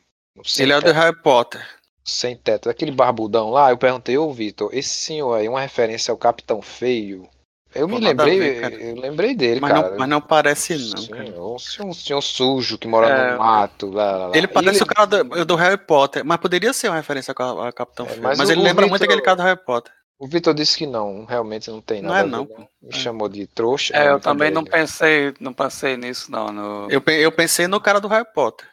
Ele 0.60 0.72
é 0.72 0.76
do 0.78 0.84
teto, 0.84 0.96
Harry 0.96 1.16
Potter. 1.22 1.68
Sem 2.06 2.36
teto, 2.36 2.70
aquele 2.70 2.92
barbudão 2.92 3.50
lá. 3.50 3.70
Eu 3.72 3.78
perguntei, 3.78 4.18
ô 4.18 4.32
Vitor, 4.32 4.70
esse 4.74 4.90
senhor 4.90 5.34
aí 5.36 5.46
é 5.46 5.50
uma 5.50 5.62
referência 5.62 6.12
ao 6.12 6.18
Capitão 6.18 6.62
Feio? 6.62 7.28
Eu 7.76 7.88
me 7.88 7.96
Pô, 7.96 8.00
lembrei, 8.06 8.38
ver, 8.40 8.82
eu 8.82 8.96
lembrei 9.02 9.34
dele, 9.36 9.60
Mas 9.60 9.72
cara. 9.74 9.90
não, 9.90 9.98
mas 9.98 10.08
não 10.10 10.22
parece, 10.22 10.78
não, 10.78 11.08
cara. 11.08 11.26
Senhor, 11.26 11.56
um 11.56 11.58
senhor, 11.60 11.88
um 11.90 11.94
senhor 11.94 12.22
sujo 12.22 12.78
que 12.78 12.88
mora 12.88 13.08
É. 13.10 13.32
no 13.32 13.40
mato. 13.40 13.90
Lá, 13.90 14.12
lá, 14.16 14.28
lá. 14.28 14.38
Ele 14.38 14.48
parece 14.48 14.84
o 14.84 14.86
cara 14.86 15.06
do, 15.08 15.44
do 15.46 15.56
Harry 15.56 15.78
Potter, 15.78 16.24
mas 16.24 16.38
poderia 16.38 16.72
ser 16.72 16.90
uma 16.90 16.98
referência 16.98 17.34
ao 17.36 17.62
ao 17.62 17.74
Capitão 17.74 18.06
É, 18.06 18.10
Feio. 18.10 18.22
mas 18.22 18.38
Mas, 18.38 18.50
o- 18.50 18.52
ele 18.52 18.62
o 18.62 18.64
lembra 18.64 18.84
Vitor- 18.86 18.90
muito 18.92 19.04
aquele 19.04 19.22
cara 19.22 19.38
do 19.38 19.44
Harry 19.44 19.60
Potter. 19.66 19.92
O 20.20 20.28
Vitor 20.28 20.54
disse 20.54 20.78
que 20.78 20.86
não, 20.86 21.26
realmente 21.26 21.72
não 21.72 21.82
tem 21.82 22.00
Não 22.00 22.12
nada. 22.12 22.28
é 22.28 22.32
não, 22.32 22.44
né? 22.46 22.68
Me 22.80 22.90
É. 22.90 22.96
chamou 22.96 23.28
de 23.28 23.48
trouxa. 23.48 23.98
É, 23.98 24.08
eu 24.10 24.14
né, 24.16 24.20
também 24.20 24.52
não 24.52 24.64
pensei, 24.64 25.34
não 25.40 25.52
pensei 25.52 25.98
nisso, 25.98 26.32
não. 26.32 26.50
No... 26.54 26.88
Eu, 26.92 27.02
eu 27.08 27.32
pensei 27.32 27.66
no 27.68 27.82
cara 27.82 28.00
do 28.00 28.08
Harry 28.08 28.28
Potter. 28.36 28.68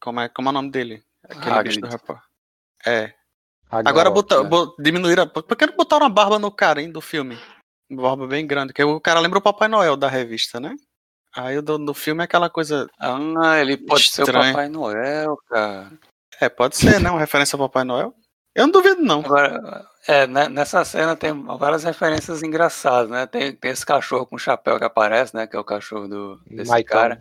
Como 0.00 0.18
é, 0.18 0.30
como 0.30 0.48
é 0.48 0.50
o 0.50 0.54
nome 0.54 0.70
dele? 0.70 1.02
Aquele 1.28 1.50
Hagrid. 1.54 1.68
bicho 1.68 1.80
do 1.82 1.88
Harry 1.88 2.00
Potter. 2.02 2.22
É. 2.86 3.12
Agora, 3.68 3.88
Agora 3.90 4.10
botar, 4.10 4.42
né? 4.42 4.48
bo- 4.48 4.74
diminuíram. 4.78 5.24
a- 5.24 5.26
Por 5.26 5.56
que 5.56 5.66
não 5.66 5.74
botaram 5.76 6.04
uma 6.06 6.10
barba 6.12 6.38
no 6.38 6.50
cara, 6.50 6.80
hein, 6.80 6.90
do 6.90 7.00
filme? 7.00 7.36
Uma 7.90 8.02
barba 8.02 8.26
bem 8.26 8.46
grande. 8.46 8.72
Que 8.72 8.82
o 8.84 9.00
cara 9.00 9.20
lembra 9.20 9.38
o 9.38 9.42
Papai 9.42 9.68
Noel 9.68 9.96
da 9.96 10.08
revista, 10.08 10.60
né? 10.60 10.74
Aí 11.34 11.58
o 11.58 11.62
do, 11.62 11.76
do 11.78 11.92
filme 11.92 12.22
é 12.22 12.24
aquela 12.24 12.48
coisa. 12.48 12.88
Ah, 12.98 13.58
ele 13.60 13.76
pode 13.76 14.04
ser 14.04 14.22
o. 14.22 14.26
Papai 14.26 14.68
Noel, 14.68 15.36
cara. 15.48 15.92
É, 16.40 16.48
pode 16.48 16.76
ser, 16.76 17.00
né? 17.00 17.10
Uma 17.10 17.18
referência 17.20 17.56
ao 17.56 17.68
Papai 17.68 17.84
Noel. 17.84 18.14
Eu 18.54 18.64
não 18.66 18.72
duvido, 18.72 19.02
não. 19.02 19.20
Agora, 19.20 19.86
é, 20.06 20.26
né, 20.26 20.48
nessa 20.48 20.82
cena 20.84 21.14
tem 21.14 21.30
várias 21.58 21.84
referências 21.84 22.42
engraçadas, 22.42 23.10
né? 23.10 23.26
Tem, 23.26 23.54
tem 23.54 23.70
esse 23.70 23.84
cachorro 23.84 24.24
com 24.26 24.38
chapéu 24.38 24.78
que 24.78 24.84
aparece, 24.84 25.34
né? 25.34 25.46
Que 25.46 25.56
é 25.56 25.58
o 25.58 25.64
cachorro 25.64 26.08
do, 26.08 26.40
desse 26.46 26.70
Maicão. 26.70 26.98
cara. 26.98 27.20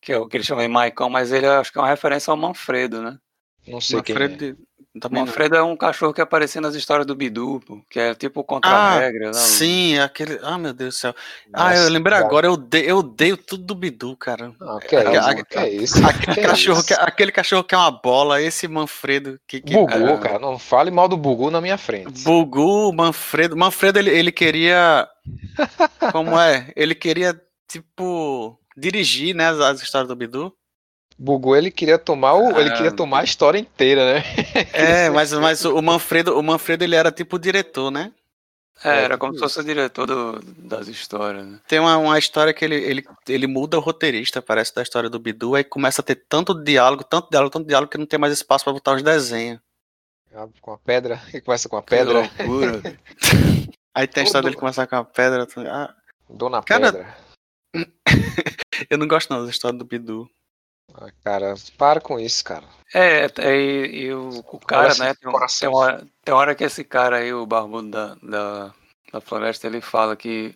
Que 0.00 0.12
é 0.12 0.18
o 0.18 0.28
que 0.28 0.36
ele 0.36 0.44
chama 0.44 0.62
de 0.62 0.68
Maicon, 0.68 1.08
mas 1.10 1.32
ele 1.32 1.46
acho 1.46 1.72
que 1.72 1.78
é 1.78 1.80
uma 1.80 1.88
referência 1.88 2.30
ao 2.30 2.36
Manfredo, 2.36 3.02
né? 3.02 3.18
Não 3.66 3.80
sei 3.80 4.00
quem 4.02 4.14
Manfredo 4.14 4.44
é. 4.44 4.75
De- 4.98 5.06
O. 5.06 5.10
Manfredo 5.12 5.56
é 5.56 5.62
um 5.62 5.76
cachorro 5.76 6.12
que 6.12 6.20
aparecia 6.20 6.60
nas 6.60 6.74
histórias 6.74 7.06
do 7.06 7.14
Bidu, 7.14 7.60
pô, 7.66 7.80
que 7.90 7.98
é 8.00 8.14
tipo 8.14 8.40
Ah, 8.40 8.44
contra-regra. 8.44 9.26
né? 9.26 9.32
sim, 9.34 9.98
aquele. 9.98 10.38
Ah, 10.42 10.56
meu 10.58 10.72
Deus 10.72 10.94
do 10.94 10.98
céu. 10.98 11.14
Ah, 11.52 11.70
Nossa, 11.70 11.82
eu 11.84 11.90
lembrei 11.90 12.14
cara. 12.16 12.26
agora, 12.26 12.46
eu 12.46 12.52
odeio, 12.52 12.84
eu 12.88 12.96
odeio 12.98 13.36
tudo 13.36 13.64
do 13.64 13.74
Bidu, 13.74 14.16
cara. 14.16 14.52
Não, 14.60 14.78
que 14.80 14.96
é 14.96 15.00
Aquele- 15.00 15.18
isso? 15.18 15.44
Que 15.46 15.58
é 15.58 15.68
isso? 15.68 16.06
Aquele 16.06 16.34
Que 16.34 16.40
é 16.40 16.46
cachorro, 16.46 16.78
isso? 16.78 16.86
que, 16.88 16.94
aquele 16.94 17.32
cachorro 17.32 17.64
que 17.64 17.74
é 17.74 17.78
uma 17.78 17.90
bola, 17.90 18.40
esse 18.42 18.66
Manfredo 18.68 19.38
que, 19.46 19.60
que 19.60 19.72
Bugu, 19.74 19.92
é. 19.92 20.16
cara. 20.18 20.38
Não 20.38 20.58
fale 20.58 20.90
mal 20.90 21.08
do 21.08 21.16
Bugu 21.16 21.50
na 21.50 21.60
minha 21.60 21.78
frente. 21.78 22.22
Bugu, 22.22 22.92
Manfredo. 22.92 23.56
Manfredo, 23.56 23.98
ele, 23.98 24.10
ele 24.10 24.32
queria. 24.32 25.08
Como 26.12 26.38
é? 26.38 26.70
Ele 26.76 26.94
queria, 26.94 27.38
tipo, 27.68 28.58
dirigir, 28.76 29.34
né, 29.34 29.48
as, 29.48 29.58
as 29.60 29.82
histórias 29.82 30.08
do 30.08 30.16
Bidu. 30.16 30.52
Bugu, 31.18 31.56
ele 31.56 31.70
queria 31.70 31.98
tomar 31.98 32.34
o, 32.34 32.58
ele 32.58 32.70
Ah. 32.70 32.74
queria 32.76 32.92
tomar 32.92 33.20
a 33.20 33.24
história 33.24 33.58
inteira, 33.58 34.14
né? 34.14 34.22
É, 34.72 35.08
mas, 35.10 35.32
mas 35.32 35.64
o 35.64 35.80
Manfredo, 35.80 36.38
o 36.38 36.42
Manfredo, 36.42 36.84
ele 36.84 36.94
era 36.94 37.10
tipo 37.10 37.36
o 37.36 37.38
diretor, 37.38 37.90
né? 37.90 38.12
É, 38.84 38.88
É, 38.90 38.96
era 39.04 39.14
tipo 39.14 39.18
como 39.20 39.32
se 39.32 39.38
fosse 39.40 39.58
o 39.60 39.64
diretor 39.64 40.06
do- 40.06 40.38
das 40.58 40.86
histórias, 40.88 41.46
né? 41.46 41.58
Tem 41.66 41.78
uma, 41.80 41.96
uma 41.96 42.18
história 42.18 42.52
que 42.52 42.62
ele, 42.62 42.74
ele, 42.74 43.06
ele 43.26 43.46
muda 43.46 43.78
o 43.78 43.80
roteirista, 43.80 44.42
parece, 44.42 44.74
da 44.74 44.82
história 44.82 45.08
do 45.08 45.18
Bidu, 45.18 45.54
aí 45.54 45.64
começa 45.64 46.02
a 46.02 46.04
ter 46.04 46.16
tanto 46.28 46.52
diálogo, 46.52 47.02
tanto 47.02 47.30
diálogo, 47.30 47.50
tanto 47.50 47.66
diálogo, 47.66 47.90
que 47.90 47.96
não 47.96 48.04
tem 48.06 48.18
mais 48.18 48.34
espaço 48.34 48.64
pra 48.64 48.74
botar 48.74 48.92
os 48.94 49.02
desenhos. 49.02 49.58
Com 50.60 50.72
a 50.74 50.78
pedra, 50.78 51.16
que 51.30 51.40
começa 51.40 51.66
com 51.66 51.78
a 51.78 51.82
Que 51.82 51.88
pedra. 51.88 52.18
loucura. 52.38 52.76
velho. 52.78 52.98
Aí 53.94 54.06
tem 54.06 54.20
a 54.22 54.24
Ô, 54.24 54.26
história 54.26 54.42
do- 54.42 54.50
dele 54.50 54.60
começar 54.60 54.86
com 54.86 54.96
a 54.96 55.04
pedra. 55.04 55.48
Ah, 55.72 55.94
Dona 56.28 56.62
Cara, 56.62 56.92
Pedra. 56.92 57.16
eu 58.90 58.98
não 58.98 59.08
gosto 59.08 59.30
não 59.32 59.42
da 59.44 59.50
história 59.50 59.78
do 59.78 59.84
Bidu. 59.86 60.28
Ah, 60.94 61.10
cara, 61.22 61.54
para 61.76 62.00
com 62.00 62.18
isso, 62.18 62.44
cara. 62.44 62.66
É, 62.94 63.24
é, 63.24 63.56
e, 63.56 64.04
e 64.04 64.14
o, 64.14 64.28
o 64.38 64.58
cara, 64.60 64.94
né? 64.94 65.14
Tem, 65.14 65.30
tem, 65.60 65.68
hora, 65.68 66.06
tem 66.24 66.34
hora 66.34 66.54
que 66.54 66.64
esse 66.64 66.84
cara 66.84 67.18
aí, 67.18 67.32
o 67.32 67.46
barbudo 67.46 67.90
da, 67.90 68.14
da, 68.16 68.74
da 69.12 69.20
floresta, 69.20 69.66
ele 69.66 69.80
fala 69.80 70.16
que. 70.16 70.54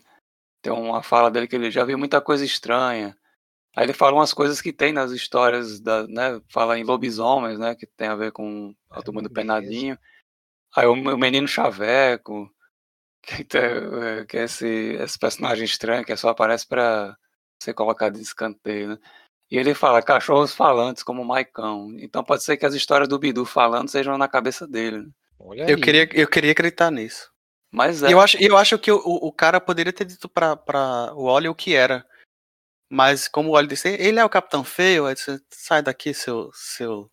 Tem 0.62 0.72
uma 0.72 1.02
fala 1.02 1.30
dele 1.30 1.48
que 1.48 1.56
ele 1.56 1.70
já 1.70 1.84
viu 1.84 1.96
muita 1.96 2.20
coisa 2.20 2.44
estranha. 2.44 3.16
Aí 3.74 3.84
ele 3.84 3.92
fala 3.92 4.16
umas 4.16 4.34
coisas 4.34 4.60
que 4.60 4.72
tem 4.72 4.92
nas 4.92 5.10
histórias, 5.10 5.80
da, 5.80 6.06
né? 6.06 6.40
Fala 6.48 6.78
em 6.78 6.84
lobisomens, 6.84 7.58
né? 7.58 7.74
Que 7.74 7.86
tem 7.86 8.08
a 8.08 8.16
ver 8.16 8.32
com 8.32 8.74
a 8.90 9.02
turma 9.02 9.22
do. 9.22 9.30
Penadinho. 9.30 9.98
Aí 10.76 10.86
o, 10.86 10.92
o 10.92 11.18
menino 11.18 11.48
Chaveco, 11.48 12.50
que, 13.22 13.44
tem, 13.44 13.60
é, 13.60 14.24
que 14.26 14.38
é 14.38 14.44
esse, 14.44 14.66
esse 14.66 15.18
personagem 15.18 15.64
estranho 15.64 16.04
que 16.04 16.16
só 16.16 16.28
aparece 16.30 16.66
pra 16.66 17.16
ser 17.62 17.74
colocado 17.74 18.18
em 18.18 18.22
escanteio, 18.22 18.88
né? 18.90 18.98
E 19.50 19.58
ele 19.58 19.74
fala 19.74 20.00
cachorros 20.02 20.54
falantes 20.54 21.02
como 21.02 21.22
o 21.22 21.24
Maicão. 21.24 21.92
Então 21.98 22.22
pode 22.22 22.44
ser 22.44 22.56
que 22.56 22.64
as 22.64 22.74
histórias 22.74 23.08
do 23.08 23.18
Bidu 23.18 23.44
falando 23.44 23.88
sejam 23.88 24.16
na 24.16 24.28
cabeça 24.28 24.66
dele. 24.66 24.98
né? 24.98 25.08
Olha 25.38 25.62
Eu 25.70 25.76
aí. 25.76 25.80
queria, 25.80 26.08
eu 26.12 26.28
queria 26.28 26.52
acreditar 26.52 26.90
nisso. 26.90 27.30
Mas 27.72 28.02
é. 28.02 28.12
eu 28.12 28.20
acho, 28.20 28.36
eu 28.40 28.56
acho 28.56 28.78
que 28.78 28.90
o, 28.92 28.98
o 28.98 29.32
cara 29.32 29.60
poderia 29.60 29.92
ter 29.92 30.04
dito 30.04 30.28
pra, 30.28 30.56
pra 30.56 31.12
o 31.14 31.24
Oli 31.24 31.48
o 31.48 31.54
que 31.54 31.74
era. 31.74 32.04
Mas 32.88 33.28
como 33.28 33.50
o 33.50 33.52
Oli 33.52 33.68
disse, 33.68 33.88
ele 33.88 34.18
é 34.18 34.24
o 34.24 34.28
Capitão 34.28 34.64
Feio, 34.64 35.06
aí 35.06 35.14
disse, 35.14 35.40
sai 35.50 35.80
daqui, 35.80 36.12
seu, 36.12 36.50
seu 36.52 37.08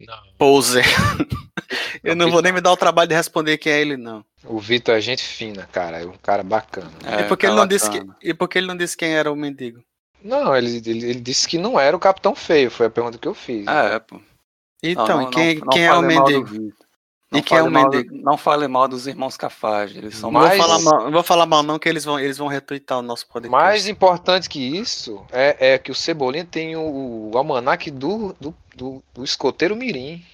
Não. 0.00 0.22
poser. 0.38 0.84
eu 2.02 2.16
não 2.16 2.30
vou 2.30 2.40
nem 2.40 2.52
me 2.52 2.62
dar 2.62 2.72
o 2.72 2.76
trabalho 2.76 3.08
de 3.08 3.14
responder 3.14 3.58
quem 3.58 3.72
é 3.72 3.80
ele, 3.80 3.96
não. 3.96 4.24
O 4.44 4.58
Vitor 4.58 4.94
é 4.94 5.00
gente 5.00 5.22
fina, 5.22 5.68
cara. 5.70 6.00
É 6.02 6.06
um 6.06 6.16
cara 6.16 6.42
bacana. 6.42 6.90
é, 7.04 7.20
e, 7.20 7.28
porque 7.28 7.46
tá 7.46 7.52
ele 7.52 7.60
não 7.60 7.66
disse 7.66 7.90
que, 7.90 7.98
bacana. 8.00 8.16
e 8.22 8.34
porque 8.34 8.58
ele 8.58 8.66
não 8.66 8.76
disse 8.76 8.96
quem 8.96 9.14
era 9.14 9.30
o 9.30 9.36
mendigo? 9.36 9.82
Não, 10.22 10.56
ele, 10.56 10.76
ele, 10.84 11.10
ele 11.10 11.20
disse 11.20 11.46
que 11.48 11.58
não 11.58 11.78
era 11.78 11.96
o 11.96 12.00
Capitão 12.00 12.34
Feio. 12.34 12.70
Foi 12.70 12.86
a 12.86 12.90
pergunta 12.90 13.18
que 13.18 13.28
eu 13.28 13.34
fiz. 13.34 13.66
É, 13.66 13.98
pô. 13.98 14.20
Então, 14.82 15.06
Não, 15.06 15.16
não- 15.22 15.28
e 15.30 15.30
quem, 15.32 15.54
não- 15.56 15.60
não 15.64 15.68
quem 15.72 15.84
é 15.86 15.92
o 15.94 16.02
mendigo? 16.02 16.74
Não, 17.30 17.40
E 17.40 17.42
quem 17.42 17.58
é 17.58 17.60
fale 17.60 17.68
o 17.68 17.72
mal, 17.72 17.90
Mendigo? 17.90 18.16
não 18.16 18.36
fale 18.38 18.68
mal 18.68 18.88
dos 18.88 19.06
irmãos 19.06 19.36
Cafage. 19.36 19.98
Eles 19.98 20.16
são 20.16 20.30
Não 20.30 20.40
Mas- 20.40 20.56
vou 20.56 20.66
falar 20.66 20.78
mal, 20.80 21.04
não 21.04 21.10
vou 21.12 21.22
falar 21.22 21.46
mal 21.46 21.62
não, 21.62 21.78
que 21.78 21.86
eles 21.88 22.02
vão, 22.04 22.18
eles 22.18 22.38
vão 22.38 22.46
retweetar 22.48 22.98
o 22.98 23.02
nosso 23.02 23.26
podcast. 23.26 23.50
Mais 23.50 23.86
importante 23.86 24.48
que 24.48 24.58
isso 24.60 25.22
é, 25.30 25.74
é 25.74 25.78
que 25.78 25.90
o 25.90 25.94
Cebolinha 25.94 26.46
tem 26.46 26.74
o, 26.74 27.30
o 27.30 27.36
almanaque 27.36 27.90
do, 27.90 28.34
do, 28.40 28.54
do, 28.74 29.02
do 29.12 29.22
escoteiro 29.24 29.76
Mirim. 29.76 30.24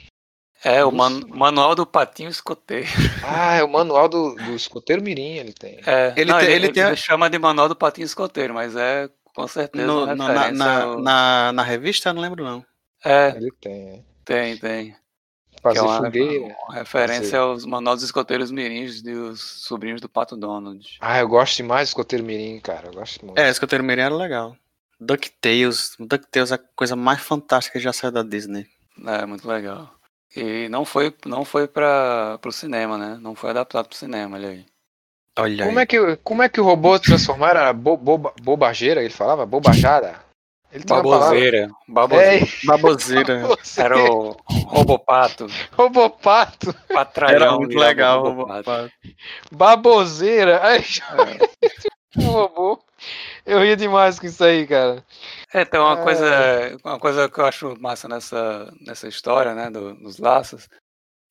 É, 0.62 0.84
o 0.84 0.92
man- 0.92 1.20
manual 1.28 1.74
do 1.74 1.84
patinho 1.84 2.30
escoteiro. 2.30 2.86
Ah, 3.24 3.54
é 3.56 3.64
o 3.64 3.68
manual 3.68 4.08
do, 4.08 4.34
do 4.36 4.54
escoteiro 4.54 5.02
Mirim, 5.02 5.32
ele 5.38 5.52
tem. 5.52 5.80
É, 5.84 6.14
Ele 6.16 6.30
não, 6.30 6.38
tem- 6.38 6.46
ele, 6.48 6.66
ele 6.66 6.72
tem 6.72 6.84
ele 6.84 6.96
chama 6.96 7.28
de 7.28 7.38
manual 7.40 7.68
do 7.68 7.74
patinho 7.76 8.04
escoteiro, 8.06 8.54
mas 8.54 8.76
é 8.76 9.08
com 9.34 9.46
certeza 9.48 9.86
No- 9.86 10.06
na, 10.14 10.50
na, 10.52 10.82
ao- 10.82 11.00
na, 11.00 11.52
na 11.52 11.62
revista, 11.62 12.08
eu 12.10 12.14
não 12.14 12.22
lembro 12.22 12.44
não. 12.44 12.64
É, 13.04 13.30
Ele 13.36 13.50
tem. 13.60 13.88
é. 13.90 14.02
tem, 14.24 14.56
tem. 14.56 14.96
Que 15.50 15.60
Fazer 15.62 15.78
é 15.78 15.82
uma, 15.82 15.96
fogueira. 15.98 16.56
uma 16.68 16.74
referência 16.74 17.22
Fazer- 17.22 17.36
aos 17.36 17.64
manuais 17.66 17.98
dos 18.00 18.04
escoteiros 18.04 18.50
mirins 18.50 19.02
dos 19.02 19.40
sobrinhos 19.64 20.00
do 20.00 20.08
Pato 20.08 20.36
Donald. 20.36 20.96
Ah, 21.00 21.18
eu 21.18 21.28
gosto 21.28 21.56
demais 21.56 21.88
do 21.88 21.90
escoteiro 21.90 22.24
Mirim, 22.24 22.60
cara. 22.60 22.88
Eu 22.88 22.92
gosto 22.94 23.24
muito. 23.24 23.38
É, 23.38 23.48
Escoteiro 23.48 23.82
Mirim 23.84 24.02
era 24.02 24.14
legal. 24.14 24.56
DuckTales. 25.00 25.96
DuckTales 25.98 26.50
é 26.52 26.54
a 26.54 26.60
coisa 26.76 26.96
mais 26.96 27.20
fantástica 27.20 27.78
que 27.78 27.84
já 27.84 27.92
saiu 27.92 28.12
da 28.12 28.22
Disney. 28.22 28.66
É, 29.06 29.24
muito 29.26 29.46
legal. 29.48 29.92
E 30.36 30.68
não 30.68 30.84
foi, 30.84 31.14
não 31.26 31.44
foi 31.44 31.68
para 31.68 32.38
pro 32.40 32.50
cinema, 32.52 32.98
né? 32.98 33.18
Não 33.20 33.34
foi 33.34 33.50
adaptado 33.50 33.86
pro 33.88 33.96
cinema, 33.96 34.36
olha 34.36 34.48
aí. 34.48 34.66
Olha 35.38 35.64
Como 35.66 35.78
aí. 35.78 35.82
é, 35.82 35.86
que, 35.86 36.16
como 36.22 36.42
é 36.42 36.48
que 36.48 36.60
o 36.60 36.64
robô 36.64 36.98
transformar 36.98 37.50
era 37.50 37.72
bo, 37.72 37.96
boba, 37.96 38.32
bobageira? 38.42 39.00
Ele 39.02 39.10
falava? 39.12 39.44
Bobajada? 39.44 40.22
Ele. 40.72 40.84
Baboseira. 40.84 41.68
Baboseira. 41.88 42.34
É, 42.34 42.48
Baboseira. 42.66 43.42
Era 43.78 43.96
o 44.12 44.36
Robopato. 44.66 45.46
Robopato. 45.72 46.74
Patralhão. 46.92 47.36
Era 47.36 47.52
muito 47.56 47.76
legal. 47.78 48.22
Robopato. 48.22 48.70
Robopato. 48.70 48.92
Baboseira. 49.52 50.60
Ai, 50.62 50.78
É. 52.18 52.18
o 52.18 52.22
robô. 52.30 52.84
Eu 53.46 53.60
ria 53.60 53.76
demais 53.76 54.18
com 54.18 54.26
isso 54.26 54.42
aí, 54.42 54.66
cara. 54.66 55.04
É, 55.52 55.64
tem 55.64 55.78
uma 55.78 56.00
É. 56.00 56.02
coisa, 56.02 56.76
uma 56.84 56.98
coisa 56.98 57.28
que 57.28 57.38
eu 57.38 57.44
acho 57.46 57.76
massa 57.80 58.08
nessa, 58.08 58.72
nessa 58.80 59.06
história, 59.06 59.54
né, 59.54 59.70
do- 59.70 59.94
dos 59.94 60.18
laços, 60.18 60.68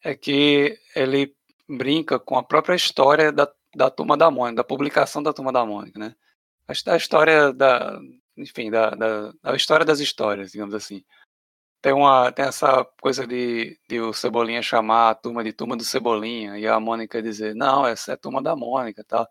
é 0.04 0.14
que 0.16 0.78
ele 0.96 1.34
brinca 1.68 2.20
com 2.20 2.38
a 2.38 2.44
própria 2.44 2.76
história 2.76 3.32
da, 3.32 3.50
da 3.76 3.90
Turma 3.90 4.18
da 4.18 4.30
Mônica, 4.30 4.58
da 4.58 4.64
publicação 4.64 5.22
da 5.22 5.34
Turma 5.34 5.52
da 5.52 5.66
Mônica, 5.66 6.00
né? 6.00 6.16
A, 6.68 6.94
a 6.94 6.98
história 6.98 7.52
da, 7.54 8.00
enfim, 8.38 8.72
da, 8.72 8.92
da, 8.92 9.34
a 9.44 9.56
história 9.56 9.86
das 9.86 10.00
histórias, 10.00 10.52
digamos 10.52 10.74
assim. 10.74 11.04
Tem 11.82 11.92
uma, 11.92 12.32
tem 12.32 12.46
essa 12.46 12.86
coisa 13.02 13.28
de, 13.28 13.78
de 13.90 14.00
o 14.00 14.14
Cebolinha 14.14 14.62
chamar 14.62 15.10
a 15.10 15.16
turma 15.16 15.44
de 15.44 15.52
Turma 15.52 15.76
do 15.76 15.84
Cebolinha 15.84 16.58
e 16.58 16.66
a 16.66 16.80
Mônica 16.80 17.22
dizer, 17.22 17.54
não, 17.54 17.86
essa 17.86 18.12
é 18.12 18.14
a 18.14 18.18
Turma 18.18 18.42
da 18.42 18.56
Mônica, 18.56 19.02
e 19.02 19.04
tal. 19.04 19.28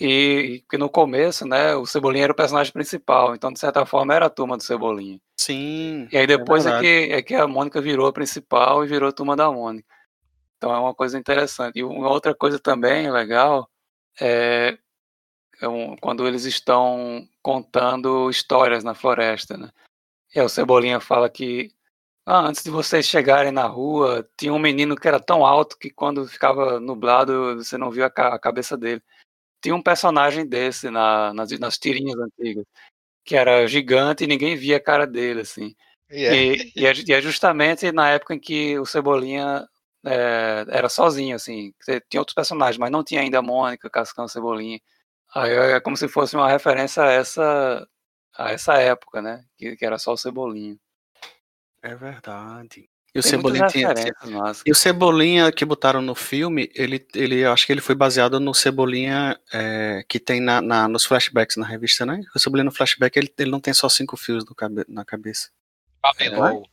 E, 0.00 0.06
e 0.08 0.60
que 0.62 0.76
no 0.76 0.88
começo, 0.88 1.46
né, 1.46 1.76
o 1.76 1.86
Cebolinha 1.86 2.24
era 2.24 2.32
o 2.32 2.36
personagem 2.36 2.72
principal, 2.72 3.34
então 3.34 3.52
de 3.52 3.60
certa 3.60 3.86
forma 3.86 4.14
era 4.14 4.26
a 4.26 4.30
turma 4.30 4.56
do 4.56 4.62
Cebolinha. 4.64 5.20
Sim. 5.36 6.08
E 6.10 6.16
aí 6.18 6.26
depois 6.26 6.66
é, 6.66 6.70
verdade. 6.70 6.86
que, 6.86 7.12
é 7.12 7.22
que 7.22 7.34
a 7.34 7.46
Mônica 7.46 7.80
virou 7.80 8.06
a 8.08 8.12
principal 8.12 8.84
e 8.84 8.88
virou 8.88 9.08
a 9.08 9.12
turma 9.12 9.36
da 9.36 9.52
Mônica. 9.52 9.86
Então 10.60 10.74
é 10.74 10.78
uma 10.78 10.94
coisa 10.94 11.18
interessante. 11.18 11.78
E 11.78 11.82
uma 11.82 12.10
outra 12.10 12.34
coisa 12.34 12.58
também 12.58 13.10
legal 13.10 13.70
é, 14.20 14.76
é 15.58 15.66
quando 16.02 16.28
eles 16.28 16.44
estão 16.44 17.26
contando 17.42 18.28
histórias 18.28 18.84
na 18.84 18.94
floresta, 18.94 19.56
né? 19.56 19.70
E 20.34 20.40
o 20.42 20.50
Cebolinha 20.50 21.00
fala 21.00 21.30
que 21.30 21.72
ah, 22.26 22.40
antes 22.40 22.62
de 22.62 22.68
vocês 22.70 23.06
chegarem 23.06 23.50
na 23.50 23.66
rua, 23.66 24.28
tinha 24.36 24.52
um 24.52 24.58
menino 24.58 24.94
que 24.94 25.08
era 25.08 25.18
tão 25.18 25.46
alto 25.46 25.78
que 25.78 25.88
quando 25.88 26.28
ficava 26.28 26.78
nublado 26.78 27.56
você 27.56 27.78
não 27.78 27.90
via 27.90 28.06
a, 28.06 28.10
ca- 28.10 28.34
a 28.34 28.38
cabeça 28.38 28.76
dele. 28.76 29.02
Tinha 29.62 29.74
um 29.74 29.82
personagem 29.82 30.46
desse 30.46 30.90
na- 30.90 31.32
nas, 31.32 31.50
nas 31.58 31.78
tirinhas 31.78 32.18
antigas, 32.18 32.66
que 33.24 33.34
era 33.34 33.66
gigante 33.66 34.24
e 34.24 34.26
ninguém 34.26 34.56
via 34.56 34.76
a 34.76 34.80
cara 34.80 35.06
dele, 35.06 35.40
assim. 35.40 35.74
E 36.10 36.26
é. 36.26 36.34
E, 36.34 36.72
e 36.76 36.86
é, 36.86 36.92
e 37.08 37.12
é 37.14 37.20
justamente 37.22 37.90
na 37.92 38.10
época 38.10 38.34
em 38.34 38.38
que 38.38 38.78
o 38.78 38.84
Cebolinha 38.84 39.66
é, 40.04 40.64
era 40.68 40.88
sozinho, 40.88 41.36
assim. 41.36 41.72
Tinha 42.08 42.20
outros 42.20 42.34
personagens, 42.34 42.78
mas 42.78 42.90
não 42.90 43.04
tinha 43.04 43.20
ainda 43.20 43.38
a 43.38 43.42
Mônica, 43.42 43.90
Cascão, 43.90 44.26
Cebolinha. 44.28 44.80
Aí 45.34 45.52
é 45.52 45.80
como 45.80 45.96
se 45.96 46.08
fosse 46.08 46.34
uma 46.36 46.48
referência 46.48 47.02
a 47.02 47.10
essa, 47.10 47.88
a 48.36 48.50
essa 48.50 48.74
época, 48.74 49.22
né? 49.22 49.44
Que, 49.56 49.76
que 49.76 49.84
era 49.84 49.98
só 49.98 50.12
o 50.12 50.16
Cebolinha. 50.16 50.76
É 51.82 51.94
verdade. 51.94 52.88
E 53.14 53.18
o 53.18 53.22
Tem 53.22 53.30
Cebolinha 53.32 53.66
tinha, 53.66 53.92
nossa. 54.26 54.62
E 54.64 54.70
o 54.70 54.74
Cebolinha 54.74 55.50
que 55.50 55.64
botaram 55.64 56.00
no 56.00 56.14
filme, 56.14 56.70
ele, 56.74 57.04
ele 57.14 57.40
eu 57.40 57.52
acho 57.52 57.66
que 57.66 57.72
ele 57.72 57.80
foi 57.80 57.94
baseado 57.94 58.38
no 58.38 58.54
Cebolinha 58.54 59.36
é, 59.52 60.04
que 60.08 60.20
tem 60.20 60.40
na, 60.40 60.60
na- 60.60 60.86
nos 60.86 61.04
flashbacks 61.04 61.56
na 61.56 61.66
revista, 61.66 62.06
né? 62.06 62.20
O 62.36 62.38
Cebolinha 62.38 62.64
no 62.64 62.70
flashback 62.72 63.16
ele, 63.18 63.32
ele 63.36 63.50
não 63.50 63.58
tem 63.60 63.74
só 63.74 63.88
cinco 63.88 64.16
fios 64.16 64.44
no 64.44 64.54
cabe- 64.54 64.84
na 64.88 65.04
cabeça. 65.04 65.50
Cabelol. 66.02 66.68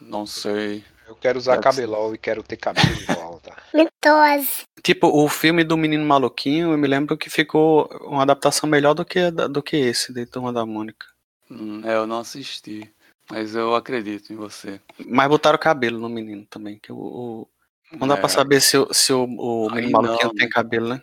Não 0.00 0.24
sei. 0.24 0.84
Eu 1.12 1.16
quero 1.16 1.38
usar 1.38 1.56
ser. 1.56 1.60
cabelol 1.62 2.14
e 2.14 2.18
quero 2.18 2.42
ter 2.42 2.56
cabelo 2.56 2.94
de 2.94 3.04
volta. 3.04 3.54
Mitose. 3.74 4.62
Tipo, 4.82 5.06
o 5.08 5.28
filme 5.28 5.62
do 5.62 5.76
Menino 5.76 6.04
Maluquinho, 6.04 6.72
eu 6.72 6.78
me 6.78 6.88
lembro 6.88 7.16
que 7.16 7.28
ficou 7.30 7.86
uma 8.02 8.22
adaptação 8.22 8.68
melhor 8.68 8.94
do 8.94 9.04
que, 9.04 9.30
do 9.30 9.62
que 9.62 9.76
esse, 9.76 10.12
de 10.12 10.26
Turma 10.26 10.52
da 10.52 10.64
Mônica. 10.66 11.06
Hum, 11.50 11.82
é, 11.84 11.94
eu 11.94 12.06
não 12.06 12.20
assisti. 12.20 12.90
Mas 13.30 13.54
eu 13.54 13.74
acredito 13.74 14.32
em 14.32 14.36
você. 14.36 14.80
Mas 15.06 15.28
botaram 15.28 15.58
cabelo 15.58 15.98
no 16.00 16.08
menino 16.08 16.44
também, 16.50 16.78
que 16.82 16.90
o, 16.92 16.96
o- 16.96 17.48
não 17.96 18.08
dá 18.08 18.14
É, 18.14 18.16
pra 18.16 18.28
saber 18.28 18.60
se, 18.60 18.76
o- 18.78 18.92
se 18.92 19.12
o, 19.12 19.24
o 19.24 19.68
Aí 19.70 19.76
Menino 19.76 19.92
Maluquinho 19.92 20.28
não, 20.28 20.34
tem 20.34 20.46
né? 20.46 20.52
cabelo, 20.52 20.88
né? 20.88 21.02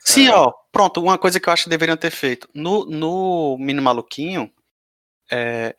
Sim, 0.00 0.28
É. 0.28 0.32
ó, 0.34 0.52
pronto, 0.72 1.00
uma 1.02 1.18
coisa 1.18 1.38
que 1.38 1.48
eu 1.48 1.52
acho 1.52 1.64
que 1.64 1.70
deveriam 1.70 1.96
ter 1.96 2.10
feito. 2.10 2.48
No, 2.54 2.84
no 2.86 3.56
Menino 3.58 3.82
Maluquinho, 3.82 4.50
é, 5.30 5.76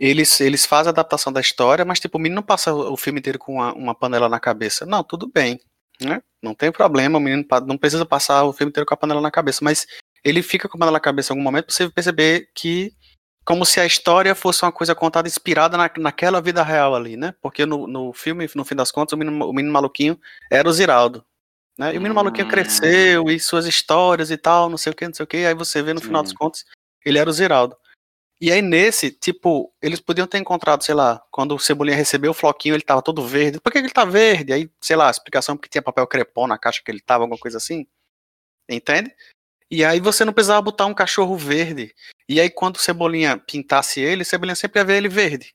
eles, 0.00 0.40
eles 0.40 0.64
fazem 0.64 0.88
a 0.88 0.92
adaptação 0.92 1.30
da 1.30 1.40
história, 1.42 1.84
mas 1.84 2.00
tipo, 2.00 2.16
o 2.16 2.20
menino 2.20 2.36
não 2.36 2.42
passa 2.42 2.72
o 2.72 2.96
filme 2.96 3.20
inteiro 3.20 3.38
com 3.38 3.56
uma, 3.56 3.74
uma 3.74 3.94
panela 3.94 4.28
na 4.30 4.40
cabeça. 4.40 4.86
Não, 4.86 5.04
tudo 5.04 5.30
bem, 5.32 5.60
né? 6.00 6.22
Não 6.42 6.54
tem 6.54 6.72
problema, 6.72 7.18
o 7.18 7.20
menino 7.20 7.46
não 7.66 7.76
precisa 7.76 8.06
passar 8.06 8.44
o 8.44 8.52
filme 8.52 8.70
inteiro 8.70 8.86
com 8.86 8.94
a 8.94 8.96
panela 8.96 9.20
na 9.20 9.30
cabeça, 9.30 9.60
mas 9.62 9.86
ele 10.24 10.42
fica 10.42 10.66
com 10.68 10.78
a 10.78 10.80
panela 10.80 10.96
na 10.96 11.00
cabeça 11.00 11.32
em 11.32 11.36
algum 11.36 11.44
momento 11.44 11.66
pra 11.66 11.74
você 11.74 11.90
perceber 11.90 12.48
que 12.54 12.92
como 13.44 13.64
se 13.66 13.80
a 13.80 13.86
história 13.86 14.34
fosse 14.34 14.64
uma 14.64 14.72
coisa 14.72 14.94
contada 14.94 15.28
inspirada 15.28 15.76
na, 15.76 15.90
naquela 15.98 16.40
vida 16.40 16.62
real 16.62 16.94
ali, 16.94 17.16
né? 17.16 17.34
Porque 17.42 17.66
no, 17.66 17.86
no 17.86 18.12
filme, 18.12 18.48
no 18.54 18.64
fim 18.64 18.74
das 18.76 18.90
contas, 18.90 19.12
o 19.12 19.16
menino, 19.18 19.44
o 19.46 19.52
menino 19.52 19.72
maluquinho 19.72 20.18
era 20.50 20.68
o 20.68 20.72
Ziraldo. 20.72 21.24
Né? 21.78 21.94
E 21.94 21.98
o 21.98 22.00
menino 22.00 22.14
maluquinho 22.14 22.46
Hum. 22.46 22.50
cresceu 22.50 23.28
e 23.30 23.40
suas 23.40 23.66
histórias 23.66 24.30
e 24.30 24.36
tal, 24.36 24.70
não 24.70 24.78
sei 24.78 24.92
o 24.92 24.94
que, 24.94 25.06
não 25.06 25.14
sei 25.14 25.24
o 25.24 25.26
que. 25.26 25.38
Aí 25.38 25.54
você 25.54 25.82
vê 25.82 25.92
no 25.92 26.00
final 26.00 26.22
dos 26.22 26.30
Sim. 26.30 26.36
contos, 26.38 26.64
ele 27.04 27.18
era 27.18 27.28
o 27.28 27.32
Ziraldo. 27.32 27.76
E 28.40 28.50
aí 28.50 28.62
nesse, 28.62 29.10
tipo, 29.10 29.70
eles 29.82 30.00
podiam 30.00 30.26
ter 30.26 30.38
encontrado, 30.38 30.82
sei 30.82 30.94
lá, 30.94 31.22
quando 31.30 31.54
o 31.54 31.58
Cebolinha 31.58 31.96
recebeu 31.96 32.30
o 32.30 32.34
floquinho, 32.34 32.74
ele 32.74 32.82
tava 32.82 33.02
todo 33.02 33.22
verde. 33.26 33.60
Por 33.60 33.70
que 33.70 33.78
ele 33.78 33.90
tá 33.90 34.04
verde? 34.04 34.52
Aí, 34.52 34.70
sei 34.80 34.96
lá, 34.96 35.08
a 35.08 35.10
explicação 35.10 35.56
porque 35.56 35.68
tinha 35.68 35.82
papel 35.82 36.06
crepom 36.06 36.46
na 36.46 36.56
caixa 36.56 36.80
que 36.82 36.90
ele 36.90 37.00
tava, 37.00 37.24
alguma 37.24 37.38
coisa 37.38 37.58
assim. 37.58 37.86
Entende? 38.68 39.14
E 39.70 39.84
aí 39.84 40.00
você 40.00 40.24
não 40.24 40.32
precisava 40.32 40.62
botar 40.62 40.86
um 40.86 40.94
cachorro 40.94 41.36
verde. 41.36 41.94
E 42.28 42.40
aí 42.40 42.48
quando 42.48 42.76
o 42.76 42.80
Cebolinha 42.80 43.36
pintasse 43.36 44.00
ele, 44.00 44.22
o 44.22 44.26
Cebolinha 44.26 44.56
sempre 44.56 44.80
ia 44.80 44.84
ver 44.84 44.96
ele 44.96 45.08
verde. 45.08 45.54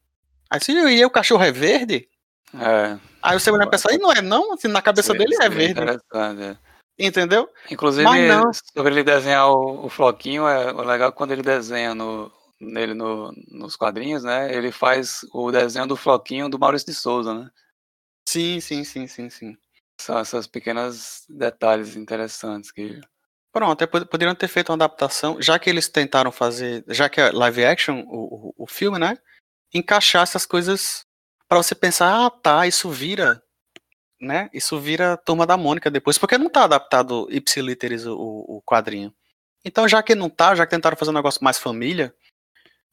Aí 0.49 0.60
se 0.62 0.72
e 0.72 0.78
aí, 0.78 1.03
o 1.06 1.10
cachorro 1.10 1.44
é 1.44 1.52
verde? 1.52 2.07
É. 2.53 2.98
Aí 3.22 3.36
o 3.36 3.40
Cebolinha 3.40 3.70
pensa, 3.70 3.90
aí 3.90 3.98
não 3.98 4.12
é 4.12 4.22
não? 4.22 4.53
Assim, 4.53 4.68
na 4.68 4.82
cabeça 4.82 5.12
seria- 5.12 5.20
dele 5.26 5.36
é 5.36 5.41
seria 5.41 5.57
verde. 5.57 5.72
interessante, 5.82 6.41
é. 6.44 6.57
Entendeu? 6.98 7.49
Inclusive, 7.70 8.03
Mas 8.03 8.28
não. 8.28 8.52
sobre 8.53 8.94
ele 8.94 9.03
desenhar 9.03 9.49
o, 9.49 9.86
o 9.86 9.90
Floquinho, 9.90 10.48
é 10.48 10.72
o 10.72 10.82
legal 10.84 11.12
que 11.12 11.18
quando 11.18 11.32
ele 11.32 11.41
desenha 11.41 11.94
no, 11.94 12.32
nele 12.60 12.94
no, 12.94 13.32
nos 13.49 13.76
quadrinhos, 13.76 14.23
né? 14.23 14.53
Ele 14.56 14.72
faz 14.72 15.22
o 15.34 15.52
desenho 15.52 15.88
do 15.88 15.95
Floquinho 15.98 16.49
do 16.49 16.60
Maurício 16.60 16.88
de 16.88 16.94
Souza, 16.94 17.34
né? 17.34 17.49
Sim, 18.27 18.60
sim, 18.60 18.84
sim, 18.84 19.07
sim, 19.07 19.30
sim. 19.30 19.57
São 19.99 20.19
essas 20.19 20.48
pequenas 20.48 21.26
detalhes 21.30 21.95
interessantes 21.95 22.72
que. 22.72 22.99
Pronto, 23.53 23.82
é, 23.84 23.88
pod- 23.88 24.06
poderiam 24.07 24.36
ter 24.36 24.48
feito 24.49 24.69
uma 24.69 24.76
adaptação, 24.76 25.41
já 25.41 25.57
que 25.57 25.69
eles 25.69 25.88
tentaram 25.90 26.32
fazer, 26.32 26.84
já 26.90 27.10
que 27.10 27.22
é 27.22 27.32
live 27.32 27.65
action, 27.65 28.02
o, 28.07 28.49
o, 28.49 28.65
o 28.65 28.68
filme, 28.68 28.99
né? 28.99 29.18
Encaixar 29.73 30.23
essas 30.23 30.45
coisas 30.45 31.06
pra 31.48 31.57
você 31.60 31.76
pensar, 31.76 32.26
ah, 32.27 32.30
tá, 32.32 32.68
isso 32.68 32.90
vira, 32.90 33.41
né? 34.19 34.49
Isso 34.53 34.80
vira 34.80 35.18
Turma 35.18 35.45
da 35.45 35.57
Mônica 35.57 35.91
depois, 35.91 36.18
porque 36.18 36.38
não 36.38 36.49
tá 36.49 36.64
adaptado 36.64 37.27
ipsiliteris 37.30 38.06
o, 38.06 38.15
o 38.18 38.61
quadrinho. 38.65 39.14
Então, 39.64 39.88
já 39.88 40.02
que 40.03 40.15
não 40.15 40.30
tá, 40.30 40.56
já 40.56 40.65
que 40.65 40.72
tentaram 40.72 40.98
fazer 40.98 41.11
um 41.11 41.15
negócio 41.15 41.44
mais 41.44 41.57
família 41.57 42.14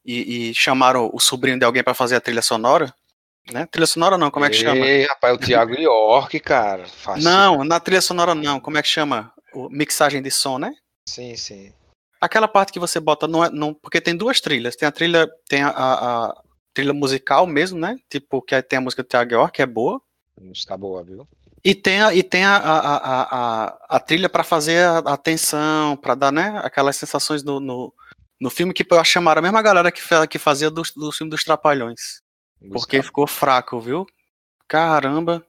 e, 0.04 0.50
e 0.50 0.54
chamaram 0.54 1.10
o 1.12 1.20
sobrinho 1.20 1.58
de 1.58 1.64
alguém 1.64 1.82
pra 1.82 1.94
fazer 1.94 2.16
a 2.16 2.20
trilha 2.20 2.42
sonora, 2.42 2.92
né? 3.52 3.66
Trilha 3.66 3.86
sonora 3.86 4.16
não, 4.18 4.30
como 4.30 4.44
é 4.44 4.50
que 4.50 4.56
chama? 4.56 4.86
Ei, 4.86 5.04
rapaz, 5.06 5.34
o 5.34 5.38
Thiago 5.38 5.74
York, 5.74 6.38
cara. 6.40 6.84
Não, 7.16 7.64
na 7.64 7.78
trilha 7.80 8.00
sonora 8.00 8.34
não, 8.34 8.60
como 8.60 8.78
é 8.78 8.82
que 8.82 8.88
chama? 8.88 9.32
O, 9.52 9.68
mixagem 9.68 10.22
de 10.22 10.30
som, 10.30 10.58
né? 10.58 10.72
Sim, 11.08 11.36
sim. 11.36 11.72
Aquela 12.20 12.46
parte 12.46 12.72
que 12.72 12.78
você 12.78 13.00
bota 13.00 13.26
não 13.26 13.44
é, 13.44 13.50
não, 13.50 13.74
porque 13.74 14.00
tem 14.00 14.16
duas 14.16 14.40
trilhas. 14.40 14.76
Tem 14.76 14.86
a 14.86 14.92
trilha, 14.92 15.28
tem 15.48 15.62
a, 15.62 15.68
a- 15.70 16.26
a 16.26 16.42
trilha 16.72 16.92
musical 16.94 17.46
mesmo, 17.46 17.78
né? 17.78 17.98
Tipo 18.08 18.40
que 18.40 18.60
tem 18.62 18.78
a 18.78 18.80
música 18.80 19.02
do 19.02 19.08
Thiago 19.08 19.32
York, 19.34 19.56
que 19.56 19.62
é 19.62 19.66
boa. 19.66 20.00
Música 20.40 20.76
boa, 20.76 21.02
viu? 21.02 21.26
E 21.64 21.74
tem 21.74 22.00
a, 22.02 22.14
e 22.14 22.22
tem 22.22 22.44
a, 22.44 22.56
a, 22.56 22.96
a, 22.96 23.22
a, 23.66 23.78
a 23.96 24.00
trilha 24.00 24.28
pra 24.28 24.42
fazer 24.42 24.84
a, 24.84 24.98
a 24.98 25.16
tensão, 25.16 25.96
pra 25.96 26.14
dar, 26.14 26.32
né, 26.32 26.60
aquelas 26.64 26.96
sensações 26.96 27.42
no, 27.44 27.60
no, 27.60 27.92
no 28.42 28.50
filme 28.50 28.74
que 28.74 28.84
eu 28.90 29.04
chamaram 29.04 29.38
a 29.38 29.42
mesma 29.42 29.62
galera 29.62 29.92
que, 29.92 30.02
que 30.28 30.38
fazia 30.38 30.68
do, 30.68 30.82
do 30.96 31.12
filme 31.12 31.30
dos 31.30 31.44
Trapalhões. 31.44 32.20
Porque 32.72 33.00
ficou 33.02 33.26
fraco, 33.26 33.80
viu? 33.80 34.04
Caramba, 34.68 35.44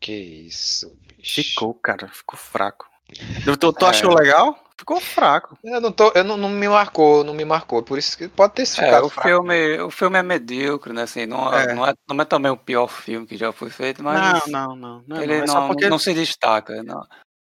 Que 0.00 0.12
isso, 0.12 0.96
bicho. 1.16 1.42
ficou, 1.42 1.74
cara, 1.74 2.08
ficou 2.08 2.36
fraco. 2.38 2.86
Tu, 3.58 3.72
tu, 3.72 3.86
É. 3.86 3.88
achou 3.88 4.14
legal? 4.14 4.64
Ficou 4.76 5.00
fraco. 5.00 5.58
Eu 5.64 5.80
não, 5.80 5.90
tô, 5.90 6.12
eu 6.14 6.22
não, 6.22 6.36
não 6.36 6.48
me 6.48 6.68
marcou, 6.68 7.24
não 7.24 7.34
me 7.34 7.44
marcou. 7.44 7.82
Por 7.82 7.98
isso 7.98 8.16
que 8.16 8.28
pode 8.28 8.52
ter 8.54 8.62
É, 8.62 8.66
ficado 8.66 9.06
o 9.06 9.08
fraco. 9.08 9.28
filme, 9.28 9.80
o 9.80 9.90
filme 9.90 10.18
é 10.18 10.22
medíocre, 10.22 10.92
né? 10.92 11.02
Assim, 11.02 11.24
não, 11.26 11.52
É. 11.52 11.74
Não, 11.74 11.86
é, 11.86 11.94
não 12.08 12.20
é 12.20 12.24
também 12.24 12.52
o 12.52 12.56
pior 12.56 12.86
filme 12.88 13.26
que 13.26 13.36
já 13.36 13.50
foi 13.52 13.70
feito, 13.70 14.02
mas 14.04 14.44
Não, 14.46 14.66
não, 14.68 14.76
não. 14.76 15.04
não, 15.06 15.16
é 15.16 15.22
ele 15.24 15.44
não. 15.46 15.64
É 15.64 15.66
porque, 15.68 15.88
não 15.88 15.98
se 15.98 16.14
destaca. 16.14 16.82
Não, 16.82 17.04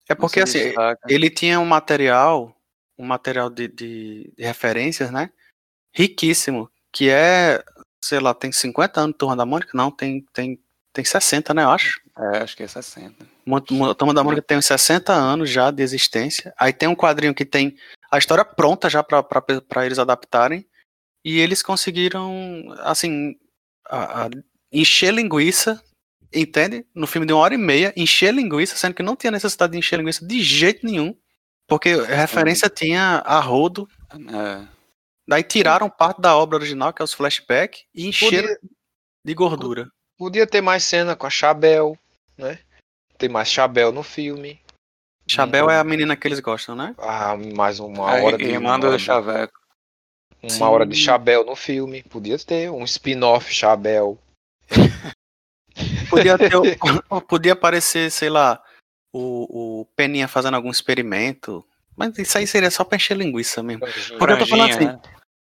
é 0.08 0.14
porque 0.14 0.40
assim, 0.40 0.58
destaca. 0.64 1.00
ele 1.08 1.30
tinha 1.30 1.60
um 1.60 1.64
material, 1.66 2.56
um 3.00 3.06
material 3.06 3.48
de, 3.48 3.66
de, 3.68 4.32
de 4.36 4.42
referências, 4.44 5.10
né? 5.10 5.30
Riquíssimo. 5.94 6.70
Que 6.92 7.08
é, 7.08 7.62
sei 8.02 8.20
lá, 8.20 8.34
tem 8.34 8.52
50 8.52 9.00
anos 9.00 9.12
de 9.14 9.18
Turma 9.18 9.36
da 9.36 9.46
Mônica? 9.46 9.70
Não, 9.74 9.90
tem, 9.90 10.24
tem, 10.32 10.60
tem 10.92 11.04
60, 11.04 11.54
né? 11.54 11.62
Eu 11.64 11.70
acho. 11.70 12.00
É, 12.18 12.38
acho 12.38 12.56
que 12.56 12.62
é 12.62 12.68
60. 12.68 13.26
Mo- 13.46 13.64
Mo- 13.70 13.94
Turma 13.94 14.12
da 14.14 14.22
Mônica 14.22 14.42
tem 14.42 14.58
uns 14.58 14.66
60 14.66 15.12
anos 15.12 15.48
já 15.48 15.70
de 15.70 15.82
existência. 15.82 16.52
Aí 16.58 16.72
tem 16.72 16.88
um 16.88 16.94
quadrinho 16.96 17.34
que 17.34 17.44
tem 17.44 17.76
a 18.10 18.18
história 18.18 18.44
pronta 18.44 18.90
já 18.90 19.02
pra 19.02 19.86
eles 19.86 19.98
adaptarem. 19.98 20.66
E 21.24 21.38
eles 21.38 21.62
conseguiram, 21.62 22.64
assim, 22.80 23.36
a- 23.86 24.26
a- 24.26 24.30
encher 24.72 25.12
linguiça, 25.12 25.82
entende? 26.34 26.84
No 26.94 27.06
filme 27.06 27.26
de 27.26 27.32
uma 27.32 27.42
hora 27.42 27.54
e 27.54 27.58
meia, 27.58 27.92
encher 27.96 28.32
linguiça, 28.34 28.76
sendo 28.76 28.94
que 28.94 29.02
não 29.02 29.16
tinha 29.16 29.30
necessidade 29.30 29.72
de 29.72 29.78
encher 29.78 29.98
linguiça 29.98 30.24
de 30.26 30.42
jeito 30.42 30.84
nenhum. 30.86 31.14
Porque 31.70 31.90
a 31.90 32.16
referência 32.16 32.68
tinha 32.68 33.22
a 33.24 33.38
rodo. 33.40 33.88
É, 34.12 34.66
Daí 35.26 35.44
tiraram 35.44 35.88
parte 35.88 36.20
da 36.20 36.36
obra 36.36 36.58
original, 36.58 36.92
que 36.92 37.00
é 37.00 37.04
os 37.04 37.12
flashbacks, 37.14 37.84
e 37.94 38.08
encheram 38.08 38.48
Podia, 38.48 38.58
de 39.24 39.34
gordura. 39.34 39.88
podia 40.18 40.46
ter 40.46 40.60
mais 40.60 40.82
cena 40.82 41.14
com 41.14 41.26
a 41.26 41.30
Chabel, 41.30 41.96
né? 42.36 42.58
Ter 43.16 43.28
mais 43.28 43.48
Chabel 43.48 43.92
no 43.92 44.02
filme. 44.02 44.60
Chabel 45.28 45.70
é 45.70 45.78
a 45.78 45.84
menina 45.84 46.16
que 46.16 46.26
eles 46.26 46.40
gostam, 46.40 46.74
né? 46.74 46.92
Ah, 46.98 47.36
mais 47.54 47.78
uma 47.78 48.10
Aí, 48.10 48.24
hora 48.24 48.36
de. 48.36 48.44
de- 48.48 48.98
Chaveco. 48.98 49.60
Uma 50.42 50.50
Sim. 50.50 50.62
hora 50.64 50.84
de 50.86 50.96
Chabel 50.96 51.44
no 51.44 51.54
filme. 51.54 52.02
Podia 52.02 52.36
ter 52.38 52.68
um 52.70 52.82
spin-off 52.82 53.52
Chabel. 53.54 54.18
Podia 56.10 56.36
ter, 56.36 56.50
podia 57.28 57.52
aparecer, 57.52 58.10
sei 58.10 58.28
lá, 58.30 58.60
o, 59.12 59.80
o 59.80 59.84
Peninha 59.96 60.28
fazendo 60.28 60.54
algum 60.54 60.70
experimento. 60.70 61.64
Mas 61.96 62.16
isso 62.18 62.38
aí 62.38 62.46
seria 62.46 62.70
só 62.70 62.84
pra 62.84 62.96
encher 62.96 63.16
linguiça 63.16 63.62
mesmo. 63.62 63.80
Porque 64.18 64.32
eu 64.32 64.38
tô 64.38 64.46
falando 64.46 64.70
assim, 64.70 64.84
né? 64.86 65.00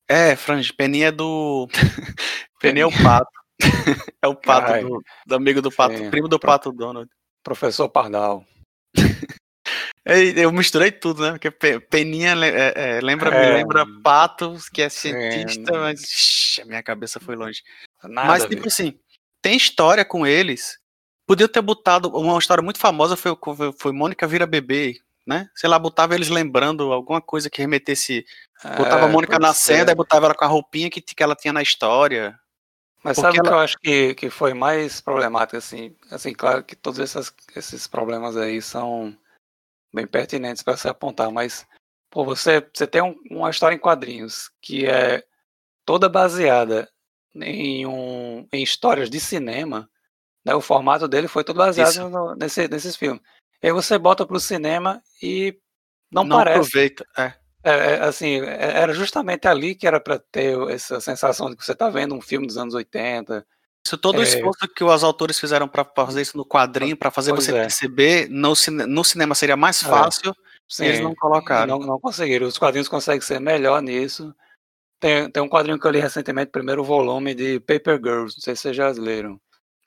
É, 0.09 0.37
Frange, 0.37 0.73
Peninha 0.73 1.09
é 1.09 1.13
do. 1.13 1.69
Peninha 2.61 2.85
é 2.85 2.87
o 2.87 2.93
pato. 3.03 3.31
é 4.23 4.29
o 4.29 4.35
pato 4.35 4.81
do, 4.87 5.03
do 5.27 5.35
amigo 5.35 5.63
do 5.63 5.71
pato, 5.71 5.97
Sim. 5.97 6.11
primo 6.11 6.29
do 6.29 6.39
pato 6.39 6.73
Donald. 6.73 7.09
Professor 7.45 7.89
Pardal. 7.89 8.45
Eu 10.05 10.51
misturei 10.51 10.91
tudo, 10.91 11.23
né? 11.23 11.31
Porque 11.33 11.51
Pe- 11.51 11.79
Peninha 11.79 12.35
é- 12.45 12.97
é, 12.97 13.01
lembra, 13.01 13.31
me 13.31 13.37
É. 13.37 13.53
lembra 13.55 13.87
Patos, 14.03 14.69
que 14.69 14.83
é 14.83 14.89
cientista, 14.89 15.73
mas 15.79 16.03
ixi, 16.03 16.61
a 16.61 16.65
minha 16.65 16.83
cabeça 16.83 17.21
foi 17.21 17.37
longe. 17.37 17.63
Nada 18.03 18.27
mas, 18.27 18.45
tipo 18.47 18.67
assim, 18.67 18.99
tem 19.41 19.57
história 19.57 20.05
com 20.05 20.27
eles. 20.27 20.77
Podia 21.33 21.49
ter 21.49 21.63
botado. 21.63 22.11
Uma 22.11 22.39
história 22.39 22.63
muito 22.63 22.79
famosa 22.79 23.17
foi, 23.17 23.35
foi, 23.57 23.73
foi 23.73 23.91
Mônica 23.91 24.27
Vira 24.27 24.47
Bebê, 24.47 25.01
né? 25.27 25.49
Sei 25.55 25.67
lá, 25.67 25.79
botava 25.79 26.15
eles 26.15 26.29
lembrando 26.29 26.93
alguma 26.93 27.23
coisa 27.23 27.49
que 27.49 27.63
remetesse. 27.63 28.27
Botava 28.77 29.07
a 29.07 29.09
É, 29.09 29.13
Mônica 29.13 29.33
pode 29.33 29.43
nascendo, 29.43 29.91
aí 29.91 29.95
botava 29.95 30.27
ela 30.27 30.35
com 30.35 30.45
a 30.45 30.49
roupinha 30.49 30.91
que, 30.91 31.01
que 31.01 31.23
ela 31.23 31.35
tinha 31.35 31.51
na 31.51 31.63
história. 31.63 32.39
Mas 33.03 33.17
porque 33.17 33.21
sabe 33.23 33.39
o 33.39 33.43
que 33.45 33.49
ela- 33.49 33.57
eu 33.57 33.65
acho 33.65 33.79
que, 33.79 34.15
que 34.15 34.29
foi 34.29 34.53
mais 34.53 35.01
problemático, 35.01 35.57
assim? 35.57 35.97
Assim, 36.11 36.35
claro 36.35 36.63
que 36.63 36.77
todos 36.77 37.01
essas, 37.01 37.35
esses 37.57 37.87
problemas 37.87 38.37
aí 38.37 38.61
são 38.61 39.17
bem 39.91 40.07
pertinentes 40.07 40.63
para 40.63 40.77
se 40.77 40.87
apontar, 40.87 41.31
mas 41.33 41.67
pô, 42.11 42.27
você, 42.27 42.61
você 42.75 42.87
tem 42.87 43.01
um- 43.01 43.17
uma 43.31 43.49
história 43.49 43.75
em 43.75 43.79
quadrinhos 43.79 44.51
que 44.61 44.85
é 44.85 45.25
toda 45.87 46.11
baseada 46.11 46.91
em, 47.35 47.87
um, 47.87 48.47
em 48.53 48.63
histórias 48.63 49.09
de 49.09 49.19
cinema, 49.19 49.89
né? 50.45 50.55
O 50.55 50.61
formato 50.61 51.07
dele 51.09 51.29
foi 51.29 51.45
todo 51.45 51.57
baseado 51.57 52.09
no- 52.09 52.35
nesse, 52.35 52.69
nesses 52.69 52.97
filmes. 52.97 53.21
E 53.63 53.67
aí 53.69 53.73
você 53.73 53.97
bota 53.99 54.27
pro 54.27 54.41
cinema 54.41 55.03
e 55.23 55.57
não, 56.11 56.25
Não 56.25 56.37
parece. 56.39 56.59
aproveita. 56.59 57.07
É. 57.17 57.33
É, 57.65 57.71
é, 57.95 58.01
assim, 58.03 58.41
é- 58.41 58.81
era 58.81 58.93
justamente 58.93 59.47
ali 59.47 59.75
que 59.77 59.87
era 59.87 60.01
para 60.01 60.19
ter 60.19 60.59
essa 60.71 61.01
sensação 61.01 61.49
de 61.49 61.57
que 61.57 61.65
você 61.65 61.75
tá 61.75 61.89
vendo 61.89 62.13
um 62.15 62.21
filme 62.21 62.47
dos 62.47 62.57
anos 62.59 62.75
80. 62.75 63.47
Isso, 63.87 63.97
todo 63.97 64.19
o 64.19 64.21
É. 64.21 64.25
esforço 64.25 64.67
que 64.75 64.83
os 64.83 65.05
autores 65.05 65.39
fizeram 65.39 65.69
para 65.69 65.85
fazer 65.85 66.23
isso 66.23 66.37
no 66.37 66.45
quadrinho, 66.45 66.97
para 66.97 67.11
fazer 67.11 67.31
Pois 67.33 67.45
você 67.45 67.57
é. 67.57 67.61
perceber, 67.63 68.29
no, 68.29 68.55
cine- 68.57 68.87
no 68.87 69.05
cinema 69.05 69.35
seria 69.35 69.57
mais 69.57 69.81
É. 69.83 69.87
fácil, 69.87 70.35
Sim, 70.69 70.87
eles 70.87 71.01
não 71.01 71.15
colocaram. 71.15 71.79
Não, 71.79 71.87
não 71.87 72.01
conseguiram. 72.01 72.47
Os 72.49 72.59
quadrinhos 72.59 72.89
conseguem 72.89 73.21
ser 73.21 73.41
melhor 73.41 73.81
nisso. 73.83 74.35
Tem, 75.01 75.29
tem 75.31 75.43
um 75.43 75.49
quadrinho 75.49 75.79
que 75.79 75.87
eu 75.87 75.91
li 75.91 76.01
recentemente, 76.01 76.51
primeiro 76.51 76.83
volume 76.85 77.35
de 77.35 77.61
Paper 77.61 77.97
Girls, 77.97 78.37
não 78.37 78.43
sei 78.43 78.55
se 78.57 78.63
vocês 78.63 78.77
já 78.77 78.89
leram. 78.91 79.41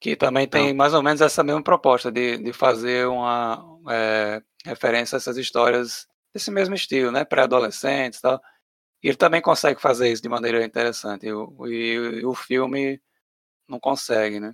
Que 0.06 0.16
também 0.16 0.48
tem 0.48 0.72
mais 0.72 0.94
ou 0.94 1.02
menos 1.02 1.20
essa 1.20 1.44
mesma 1.44 1.64
proposta 1.64 2.12
de, 2.12 2.38
de 2.38 2.54
fazer 2.54 3.08
uma 3.08 3.66
é, 3.90 4.40
referência 4.64 5.16
a 5.16 5.18
essas 5.18 5.36
histórias 5.36 6.08
desse 6.32 6.52
mesmo 6.52 6.76
estilo, 6.76 7.12
né? 7.12 7.26
Pré-adolescentes 7.26 8.20
e 8.20 8.22
tal. 8.22 8.40
E 9.02 9.08
ele 9.08 9.18
também 9.18 9.42
consegue 9.42 9.82
fazer 9.82 10.12
isso 10.12 10.22
de 10.22 10.30
maneira 10.30 10.64
interessante. 10.64 11.26
E, 11.26 11.34
o- 11.34 11.66
e- 11.66 12.20
e 12.20 12.24
o 12.24 12.36
filme 12.36 13.02
não 13.68 13.80
consegue, 13.80 14.40
né? 14.40 14.54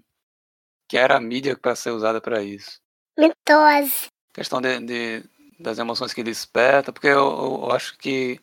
Que 0.88 0.98
era 0.98 1.18
a 1.18 1.20
mídia 1.20 1.58
para 1.58 1.76
ser 1.76 1.92
usada 1.92 2.22
para 2.22 2.42
isso 2.42 2.80
Mentos. 3.20 4.08
questão 4.34 4.62
de, 4.62 4.80
de- 4.80 5.30
das 5.60 5.78
emoções 5.80 6.14
que 6.14 6.24
desperta, 6.24 6.94
porque 6.94 7.08
eu, 7.08 7.66
eu 7.66 7.72
acho 7.74 7.98
que 7.98 8.40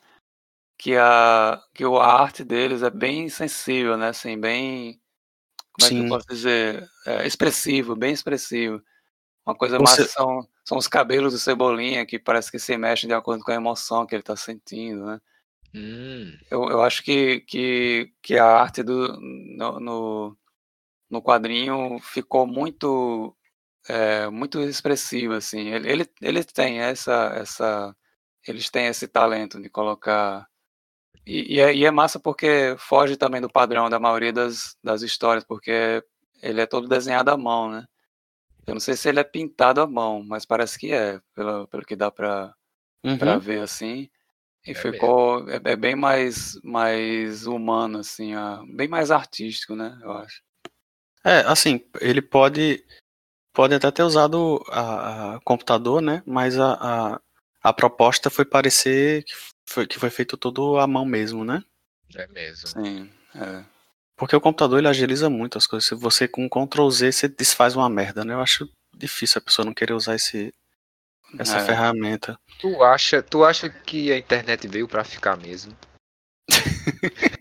que 0.76 0.94
a 0.94 1.58
que 1.72 1.86
o- 1.86 1.98
a 1.98 2.20
arte 2.20 2.44
deles 2.44 2.82
é 2.82 2.90
bem 2.90 3.30
sensível, 3.30 3.96
né? 3.96 4.08
Assim, 4.08 4.38
bem 4.38 5.00
como 5.78 5.86
é 5.86 5.90
que 5.90 5.96
Sim. 5.96 6.02
eu 6.04 6.08
posso 6.08 6.26
dizer, 6.28 6.88
é, 7.06 7.26
expressivo, 7.26 7.94
bem 7.94 8.12
expressivo. 8.12 8.82
Uma 9.46 9.54
coisa 9.54 9.78
Você- 9.78 10.00
mais 10.02 10.10
são 10.12 10.46
são 10.64 10.76
os 10.76 10.86
cabelos 10.86 11.32
do 11.32 11.38
Cebolinha 11.38 12.04
que 12.04 12.18
parece 12.18 12.50
que 12.50 12.58
se 12.58 12.76
mexem 12.76 13.08
de 13.08 13.14
acordo 13.14 13.42
com 13.42 13.50
a 13.50 13.54
emoção 13.54 14.04
que 14.06 14.14
ele 14.14 14.20
está 14.20 14.36
sentindo, 14.36 15.06
né? 15.06 15.18
Hum, 15.74 16.36
Eu, 16.50 16.68
eu 16.70 16.82
acho 16.82 17.02
que, 17.02 17.40
que, 17.42 18.12
que 18.22 18.36
a 18.38 18.44
arte 18.44 18.82
do, 18.82 19.18
no, 19.20 19.80
no, 19.80 20.38
no 21.10 21.22
quadrinho 21.22 21.98
ficou 22.00 22.46
muito 22.46 23.34
é, 23.88 24.28
muito 24.30 24.60
expressiva, 24.60 25.36
assim. 25.38 25.68
Ele, 25.70 25.90
ele, 25.90 26.10
ele 26.20 26.44
tem 26.44 26.80
essa, 26.80 27.32
essa. 27.36 27.96
Eles 28.46 28.68
têm 28.70 28.86
esse 28.88 29.08
talento 29.08 29.60
de 29.62 29.70
colocar. 29.70 30.46
E, 31.28 31.56
e, 31.56 31.60
é, 31.60 31.74
e 31.74 31.84
é 31.84 31.90
massa 31.90 32.18
porque 32.18 32.74
foge 32.78 33.14
também 33.16 33.38
do 33.38 33.50
padrão 33.50 33.90
da 33.90 34.00
maioria 34.00 34.32
das, 34.32 34.76
das 34.82 35.02
histórias, 35.02 35.44
porque 35.44 36.02
ele 36.42 36.62
é 36.62 36.66
todo 36.66 36.88
desenhado 36.88 37.30
à 37.30 37.36
mão, 37.36 37.70
né? 37.70 37.84
Eu 38.66 38.74
não 38.74 38.80
sei 38.80 38.96
se 38.96 39.08
ele 39.10 39.20
é 39.20 39.24
pintado 39.24 39.82
à 39.82 39.86
mão, 39.86 40.22
mas 40.24 40.46
parece 40.46 40.78
que 40.78 40.90
é, 40.90 41.20
pelo, 41.34 41.68
pelo 41.68 41.84
que 41.84 41.94
dá 41.94 42.10
pra, 42.10 42.54
Uhum. 43.04 43.18
pra 43.18 43.36
ver 43.36 43.60
assim. 43.60 44.08
E 44.66 44.72
É 44.72 44.74
ficou. 44.74 45.48
É, 45.48 45.60
é 45.64 45.76
bem 45.76 45.94
mais, 45.94 46.58
mais 46.62 47.46
humano, 47.46 47.98
assim, 47.98 48.34
ó, 48.34 48.64
bem 48.66 48.88
mais 48.88 49.10
artístico, 49.10 49.76
né? 49.76 49.98
Eu 50.02 50.12
acho. 50.12 50.42
É, 51.24 51.40
assim, 51.40 51.80
ele 52.00 52.22
pode 52.22 52.84
pode 53.52 53.74
até 53.74 53.90
ter 53.90 54.02
usado 54.02 54.62
a, 54.68 55.34
a 55.34 55.40
computador, 55.40 56.00
né? 56.00 56.22
Mas 56.26 56.58
a, 56.58 56.72
a, 57.14 57.20
a 57.62 57.72
proposta 57.72 58.30
foi 58.30 58.44
parecer 58.44 59.24
que 59.24 59.34
foi, 59.68 59.86
que 59.86 59.98
foi 59.98 60.10
feito 60.10 60.36
todo 60.36 60.78
à 60.78 60.86
mão 60.86 61.04
mesmo, 61.04 61.44
né? 61.44 61.62
é 62.16 62.26
mesmo. 62.28 62.68
Sim. 62.68 63.10
É. 63.34 63.62
Porque 64.16 64.34
o 64.34 64.40
computador 64.40 64.78
ele 64.78 64.88
agiliza 64.88 65.28
muito 65.30 65.58
as 65.58 65.66
coisas. 65.66 65.86
Se 65.88 65.94
você 65.94 66.26
com 66.26 66.48
Ctrl 66.48 66.88
Z 66.90 67.12
você 67.12 67.28
desfaz 67.28 67.76
uma 67.76 67.88
merda, 67.88 68.24
né? 68.24 68.34
Eu 68.34 68.40
acho 68.40 68.68
difícil 68.96 69.38
a 69.38 69.42
pessoa 69.42 69.64
não 69.66 69.72
querer 69.74 69.92
usar 69.92 70.14
esse, 70.16 70.52
essa 71.38 71.58
É. 71.58 71.64
ferramenta. 71.64 72.36
Tu 72.58 72.82
acha, 72.82 73.22
tu 73.22 73.44
acha 73.44 73.68
que 73.70 74.10
a 74.10 74.18
internet 74.18 74.66
veio 74.66 74.88
pra 74.88 75.04
ficar 75.04 75.36
mesmo? 75.36 75.76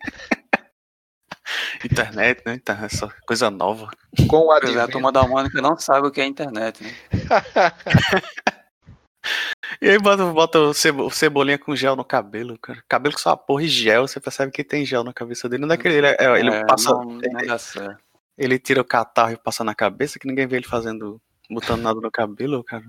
Internet, 1.84 2.44
né? 2.46 2.56
Internet, 2.56 2.94
essa 2.94 3.08
coisa 3.26 3.50
nova. 3.50 3.90
Com 4.30 4.38
o 4.38 4.48
Pois 4.48 4.64
é, 4.64 4.64
a 4.66 4.68
advento, 4.84 4.92
turma 4.92 5.12
da 5.12 5.26
Mônica 5.28 5.62
não 5.62 5.78
sabe 5.78 6.08
o 6.08 6.12
que 6.12 6.22
é 6.22 6.26
internet, 6.26 6.84
né? 6.84 6.94
E 9.82 9.90
aí 9.90 9.98
bota, 10.00 10.26
bota 10.32 10.60
o, 10.60 10.74
cebo- 10.74 11.06
o 11.08 11.12
cebolinha 11.12 11.58
com 11.58 11.76
gel 11.76 11.96
no 11.96 12.04
cabelo, 12.06 12.58
cara. 12.60 12.84
Cabelo 12.88 13.14
com 13.16 13.22
só 13.22 13.36
porra 13.36 13.64
e 13.64 13.68
gel, 13.68 14.08
você 14.08 14.20
percebe 14.20 14.52
que 14.52 14.64
tem 14.64 14.86
gel 14.86 15.04
na 15.04 15.14
cabeça 15.14 15.48
dele. 15.50 15.66
Não 15.66 15.74
é 15.74 15.78
que 15.78 15.88
ele, 15.88 16.06
é, 16.08 16.40
ele 16.40 16.50
É, 16.50 16.66
passa. 16.66 16.92
não, 16.92 17.20
certo. 17.60 17.98
Ele 18.38 18.60
tira 18.60 18.82
o 18.82 18.86
catarro 18.86 19.32
e 19.32 19.38
passa 19.38 19.64
na 19.64 19.74
cabeça, 19.74 20.20
que 20.20 20.28
ninguém 20.28 20.46
vê 20.48 20.58
ele 20.58 20.68
fazendo 20.68 21.20
botando 21.50 21.82
nada 21.82 22.00
no 22.00 22.12
cabelo, 22.12 22.64
cara. 22.64 22.86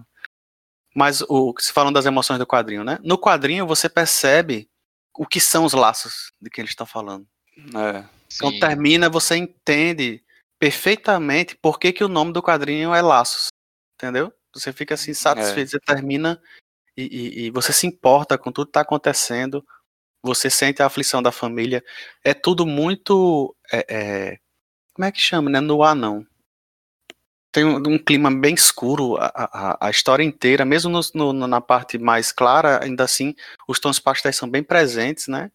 Mas 0.95 1.23
o 1.29 1.55
se 1.59 1.73
falando 1.73 1.95
das 1.95 2.07
emoções 2.07 2.39
do 2.39 2.47
quadrinho, 2.47 2.85
né? 2.85 2.99
No 3.03 3.17
quadrinho 3.19 3.67
você 3.67 3.89
percebe 3.89 4.69
o 5.17 5.27
que 5.27 5.41
são 5.41 5.65
os 5.65 5.73
laços 5.73 6.33
de 6.41 6.51
que 6.51 6.61
eles 6.61 6.71
estão 6.71 6.87
falando. 6.87 7.27
É. 7.57 8.05
Quando 8.41 8.55
Sim. 8.55 8.61
termina, 8.61 9.09
você 9.09 9.37
entende 9.37 10.23
perfeitamente 10.59 11.57
por 11.57 11.79
que, 11.79 11.93
que 11.93 12.05
o 12.05 12.09
nome 12.09 12.33
do 12.33 12.43
quadrinho 12.43 12.93
é 12.95 13.01
Laços. 13.01 13.49
Entendeu? 13.97 14.33
Você 14.55 14.73
fica 14.73 14.95
assim 14.95 15.15
satisfeito, 15.15 15.71
você 15.71 15.81
termina 15.81 16.41
e, 17.05 17.47
e- 17.47 17.51
você 17.51 17.73
se 17.73 17.87
importa 17.87 18.39
com 18.39 18.53
tudo 18.53 18.67
que 18.67 18.71
está 18.71 18.81
acontecendo. 18.83 19.65
Você 20.23 20.51
sente 20.51 20.83
a 20.83 20.87
aflição 20.87 21.23
da 21.23 21.33
família. 21.33 21.85
É 22.25 22.35
tudo 22.35 22.67
muito. 22.67 23.55
é, 23.73 23.87
é, 24.35 24.39
como 24.95 25.07
é 25.07 25.13
que 25.13 25.21
chama, 25.21 25.51
né? 25.51 25.61
No 25.61 25.83
ar, 25.83 25.97
não. 25.97 26.27
Tem 27.51 27.65
um, 27.65 27.77
um 27.77 27.99
clima 27.99 28.31
bem 28.31 28.55
escuro 28.55 29.17
a, 29.17 29.27
a, 29.35 29.87
a 29.87 29.91
história 29.91 30.23
inteira, 30.23 30.65
mesmo 30.65 30.91
no- 31.15 31.33
no- 31.33 31.47
na 31.47 31.61
parte 31.61 31.99
mais 31.99 32.31
clara, 32.31 32.83
ainda 32.85 33.05
assim, 33.05 33.35
os 33.67 33.81
tons 33.81 33.99
pastéis 33.99 34.37
são 34.37 34.49
bem 34.49 34.63
presentes, 34.63 35.29
né? 35.29 35.51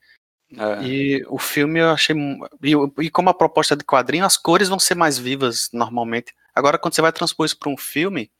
É. 0.57 0.83
E 0.85 1.25
o 1.29 1.39
filme 1.39 1.79
eu 1.81 1.91
achei. 1.91 2.15
E, 2.63 2.73
e 3.05 3.11
como 3.11 3.29
a 3.29 3.35
proposta 3.35 3.75
de 3.77 3.85
quadrinho, 3.85 4.25
as 4.25 4.37
cores 4.37 4.69
vão 4.69 4.79
ser 4.79 4.95
mais 4.95 5.17
vivas 5.19 5.69
normalmente. 5.73 6.33
Agora, 6.55 6.79
quando 6.79 6.95
você 6.95 7.01
vai 7.03 7.13
transpor 7.13 7.45
isso 7.47 7.59
para 7.59 7.71
um 7.71 7.77
filme, 7.77 8.31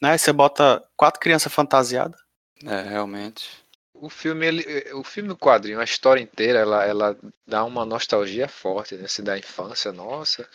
né? 0.00 0.16
Você 0.16 0.32
bota 0.32 0.82
quatro 0.96 1.20
crianças 1.20 1.52
fantasiadas. 1.52 2.20
É, 2.64 2.82
realmente. 2.82 3.48
O 3.94 4.08
filme, 4.08 4.46
ele, 4.46 4.92
o 4.94 5.04
filme, 5.04 5.30
o 5.30 5.36
quadrinho, 5.36 5.78
a 5.80 5.84
história 5.84 6.20
inteira, 6.22 6.58
ela, 6.60 6.84
ela 6.84 7.18
dá 7.46 7.64
uma 7.64 7.84
nostalgia 7.84 8.48
forte, 8.48 8.94
né? 8.96 9.06
Se 9.06 9.20
da 9.22 9.36
infância, 9.38 9.92
nossa, 9.92 10.48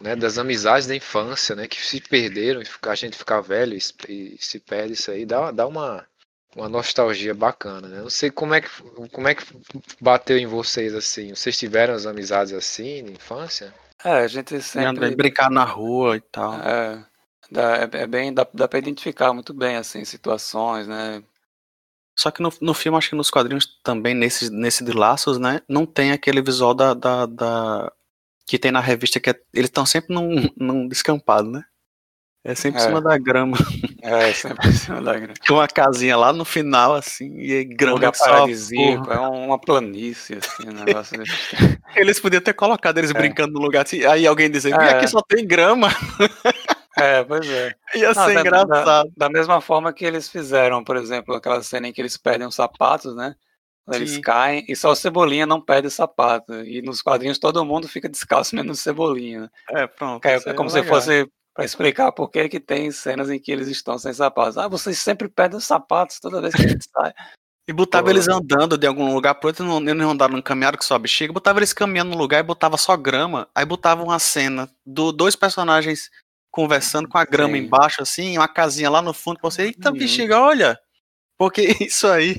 né? 0.00 0.16
Das 0.16 0.38
amizades 0.38 0.86
da 0.88 0.96
infância, 0.96 1.54
né? 1.54 1.68
Que 1.68 1.80
se 1.84 2.00
perderam, 2.00 2.62
e 2.62 2.66
a 2.88 2.94
gente 2.94 3.16
fica 3.16 3.40
velho 3.40 3.74
e, 3.76 3.80
se- 3.80 3.94
e 4.08 4.36
se 4.40 4.58
perde 4.58 4.94
isso 4.94 5.10
aí, 5.10 5.24
dá, 5.24 5.52
dá 5.52 5.66
uma, 5.68 6.04
uma 6.56 6.68
nostalgia 6.68 7.32
bacana, 7.32 7.86
né? 7.86 8.00
Não 8.00 8.10
sei 8.10 8.30
como 8.30 8.54
é 8.54 8.60
que 8.60 8.68
como 9.12 9.28
é 9.28 9.34
que 9.36 9.44
bateu 10.00 10.36
em 10.36 10.46
vocês 10.46 10.94
assim. 10.94 11.32
Vocês 11.34 11.56
tiveram 11.56 11.94
as 11.94 12.06
amizades 12.06 12.52
assim 12.52 13.02
na 13.02 13.10
infância? 13.12 13.72
É, 14.04 14.10
a 14.18 14.26
gente 14.26 14.60
sempre. 14.60 15.14
Brincar 15.14 15.50
na 15.50 15.64
rua 15.64 16.16
e 16.16 16.20
tal. 16.20 16.54
É, 16.54 17.04
dá, 17.54 17.76
é, 17.76 17.88
é 18.02 18.06
bem, 18.06 18.32
dá, 18.34 18.46
dá 18.52 18.68
pra 18.68 18.78
identificar 18.78 19.32
muito 19.32 19.54
bem, 19.54 19.76
assim, 19.76 20.04
situações, 20.04 20.86
né? 20.86 21.22
Só 22.16 22.30
que 22.30 22.42
no, 22.42 22.52
no 22.60 22.74
filme, 22.74 22.96
acho 22.98 23.10
que 23.10 23.16
nos 23.16 23.30
quadrinhos 23.30 23.66
também, 23.82 24.14
nesse, 24.14 24.50
nesse 24.50 24.84
de 24.84 24.92
laços, 24.92 25.38
né? 25.38 25.60
Não 25.68 25.84
tem 25.86 26.12
aquele 26.12 26.40
visual 26.42 26.74
da. 26.74 26.94
da, 26.94 27.26
da- 27.26 27.92
que 28.46 28.58
tem 28.58 28.70
na 28.70 28.80
revista, 28.80 29.18
que 29.18 29.30
é- 29.30 29.40
eles 29.54 29.68
estão 29.70 29.86
sempre 29.86 30.14
num, 30.14 30.48
num 30.56 30.86
descampado, 30.86 31.50
né? 31.50 31.64
É 32.46 32.54
sempre 32.54 32.78
em 32.78 32.84
É. 32.84 32.86
cima 32.86 33.00
da 33.00 33.16
grama. 33.18 33.56
É, 34.06 34.34
sempre 34.34 34.68
em 34.68 34.72
cima 34.72 35.00
da 35.00 35.18
grande. 35.18 35.40
Com 35.48 35.54
uma 35.54 35.66
casinha 35.66 36.14
lá 36.14 36.30
no 36.30 36.44
final, 36.44 36.94
assim, 36.94 37.38
e 37.40 37.64
Um 37.64 37.74
grama 37.74 37.94
lugar 37.94 38.12
que 38.12 38.18
só 38.18 38.24
paradisíaco, 38.26 39.10
é 39.10 39.18
uma 39.18 39.58
planície, 39.58 40.36
assim, 40.36 40.68
um 40.68 40.84
negócio 40.84 41.16
desse. 41.18 41.32
Eles 41.96 42.20
podiam 42.20 42.42
ter 42.42 42.52
colocado 42.52 42.98
eles 42.98 43.10
É. 43.10 43.14
brincando 43.14 43.54
no 43.54 43.60
lugar 43.60 43.86
assim, 43.86 44.04
aí 44.04 44.26
alguém 44.26 44.50
dizer, 44.50 44.70
"Ih, 44.70 44.74
É. 44.74 44.90
aqui 44.90 45.08
só 45.08 45.22
tem 45.22 45.46
grama. 45.46 45.88
É, 46.98 47.24
pois 47.24 47.46
é. 47.48 47.74
Ia 47.94 48.12
Não, 48.12 48.26
ser 48.26 48.34
da, 48.34 48.40
engraçado. 48.40 48.84
da- 48.84 49.04
da 49.16 49.28
mesma 49.28 49.60
forma 49.60 49.92
que 49.92 50.04
eles 50.04 50.28
fizeram, 50.28 50.82
por 50.84 50.96
exemplo, 50.96 51.34
aquela 51.34 51.62
cena 51.62 51.88
em 51.88 51.92
que 51.92 52.00
eles 52.00 52.16
perdem 52.16 52.46
os 52.46 52.54
sapatos, 52.54 53.14
né? 53.16 53.34
Eles 53.92 54.12
Sim. 54.12 54.20
caem, 54.22 54.64
e 54.66 54.74
só 54.74 54.90
o 54.92 54.96
Cebolinha 54.96 55.44
não 55.44 55.60
perde 55.60 55.88
o 55.88 55.90
sapato. 55.90 56.54
E 56.64 56.80
nos 56.80 57.02
quadrinhos 57.02 57.38
todo 57.38 57.64
mundo 57.66 57.86
fica 57.86 58.08
descalço, 58.08 58.56
menos 58.56 58.78
o 58.78 58.82
Cebolinha. 58.82 59.42
né? 59.42 59.50
É, 59.82 59.86
pronto. 59.86 60.24
É, 60.24 60.36
é 60.36 60.54
como 60.54 60.70
se 60.70 60.76
legal. 60.80 60.94
fosse 60.94 61.28
para 61.54 61.64
explicar 61.66 62.10
por 62.10 62.30
que, 62.30 62.48
que 62.48 62.58
tem 62.58 62.90
cenas 62.90 63.28
em 63.30 63.38
que 63.38 63.52
eles 63.52 63.68
estão 63.68 63.98
sem 63.98 64.12
sapatos. 64.12 64.56
Ah, 64.56 64.68
vocês 64.68 64.98
sempre 64.98 65.28
perdem 65.28 65.58
os 65.58 65.64
sapatos 65.64 66.18
toda 66.18 66.40
vez 66.40 66.54
que 66.54 66.62
a 66.64 66.68
gente 66.68 66.86
sai. 66.90 67.12
E 67.68 67.72
botava 67.72 68.04
Pô. 68.04 68.10
eles 68.10 68.26
andando 68.28 68.76
de 68.78 68.86
algum 68.86 69.14
lugar 69.14 69.34
pro 69.36 69.48
outro, 69.48 69.64
não, 69.64 69.78
eles 69.80 69.94
não 69.96 70.10
andaram 70.10 70.34
num 70.34 70.42
caminhado 70.42 70.76
que 70.78 70.84
só 70.84 70.98
bexiga, 70.98 71.32
botava 71.32 71.58
eles 71.58 71.72
caminhando 71.72 72.10
no 72.10 72.16
lugar 72.18 72.40
e 72.40 72.42
botava 72.42 72.76
só 72.76 72.94
grama, 72.96 73.48
aí 73.54 73.64
botava 73.64 74.02
uma 74.02 74.18
cena 74.18 74.68
do 74.84 75.12
dois 75.12 75.34
personagens 75.36 76.10
conversando 76.54 77.08
com 77.08 77.18
a 77.18 77.24
grama 77.24 77.56
Sim. 77.56 77.64
embaixo, 77.64 78.00
assim, 78.00 78.38
uma 78.38 78.46
casinha 78.46 78.88
lá 78.88 79.02
no 79.02 79.12
fundo, 79.12 79.40
pra 79.40 79.50
você, 79.50 79.62
eita 79.62 79.90
Uhum. 79.90 79.98
bexiga, 79.98 80.40
olha! 80.40 80.78
Porque 81.36 81.62
isso 81.90 82.06
aí 82.06 82.36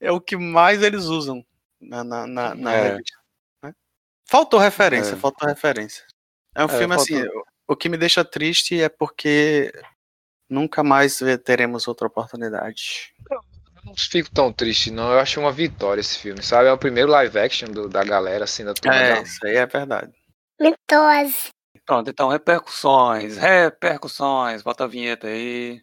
é 0.00 0.10
o 0.10 0.20
que 0.20 0.36
mais 0.36 0.82
eles 0.82 1.04
usam 1.04 1.46
na, 1.80 2.02
na, 2.02 2.26
na, 2.26 2.54
na 2.56 2.74
É. 2.74 2.82
revista. 2.90 3.16
né? 3.62 3.72
Faltou 4.28 4.58
referência, 4.58 5.12
É. 5.12 5.16
faltou 5.16 5.48
referência. 5.48 6.04
É 6.56 6.62
um 6.64 6.68
É, 6.68 6.76
filme 6.76 6.94
assim, 6.96 7.22
faltou. 7.22 7.40
o, 7.68 7.72
o 7.74 7.76
que 7.76 7.88
me 7.88 7.96
deixa 7.96 8.24
triste 8.24 8.82
é 8.82 8.88
porque 8.88 9.72
nunca 10.50 10.82
mais 10.82 11.20
teremos 11.44 11.86
outra 11.86 12.08
oportunidade. 12.08 13.12
Eu 13.30 13.40
não 13.84 13.94
fico 13.96 14.28
tão 14.32 14.52
triste, 14.52 14.90
não. 14.90 15.12
Eu 15.12 15.20
acho 15.20 15.38
uma 15.38 15.52
vitória 15.52 16.00
esse 16.00 16.18
filme, 16.18 16.42
sabe? 16.42 16.68
É 16.68 16.72
o 16.72 16.78
primeiro 16.78 17.10
live 17.12 17.38
action 17.38 17.68
do- 17.70 17.88
da 17.88 18.02
galera, 18.02 18.42
assim, 18.42 18.64
da 18.64 18.74
turma 18.74 18.96
É, 18.96 19.14
da- 19.14 19.22
isso 19.22 19.46
aí 19.46 19.54
é 19.54 19.66
verdade. 19.66 20.12
Mitose. 20.60 21.50
Pronto, 21.86 22.10
então, 22.10 22.28
repercussões, 22.28 23.36
repercussões, 23.36 24.60
bota 24.62 24.84
a 24.84 24.86
vinheta 24.88 25.28
aí. 25.28 25.80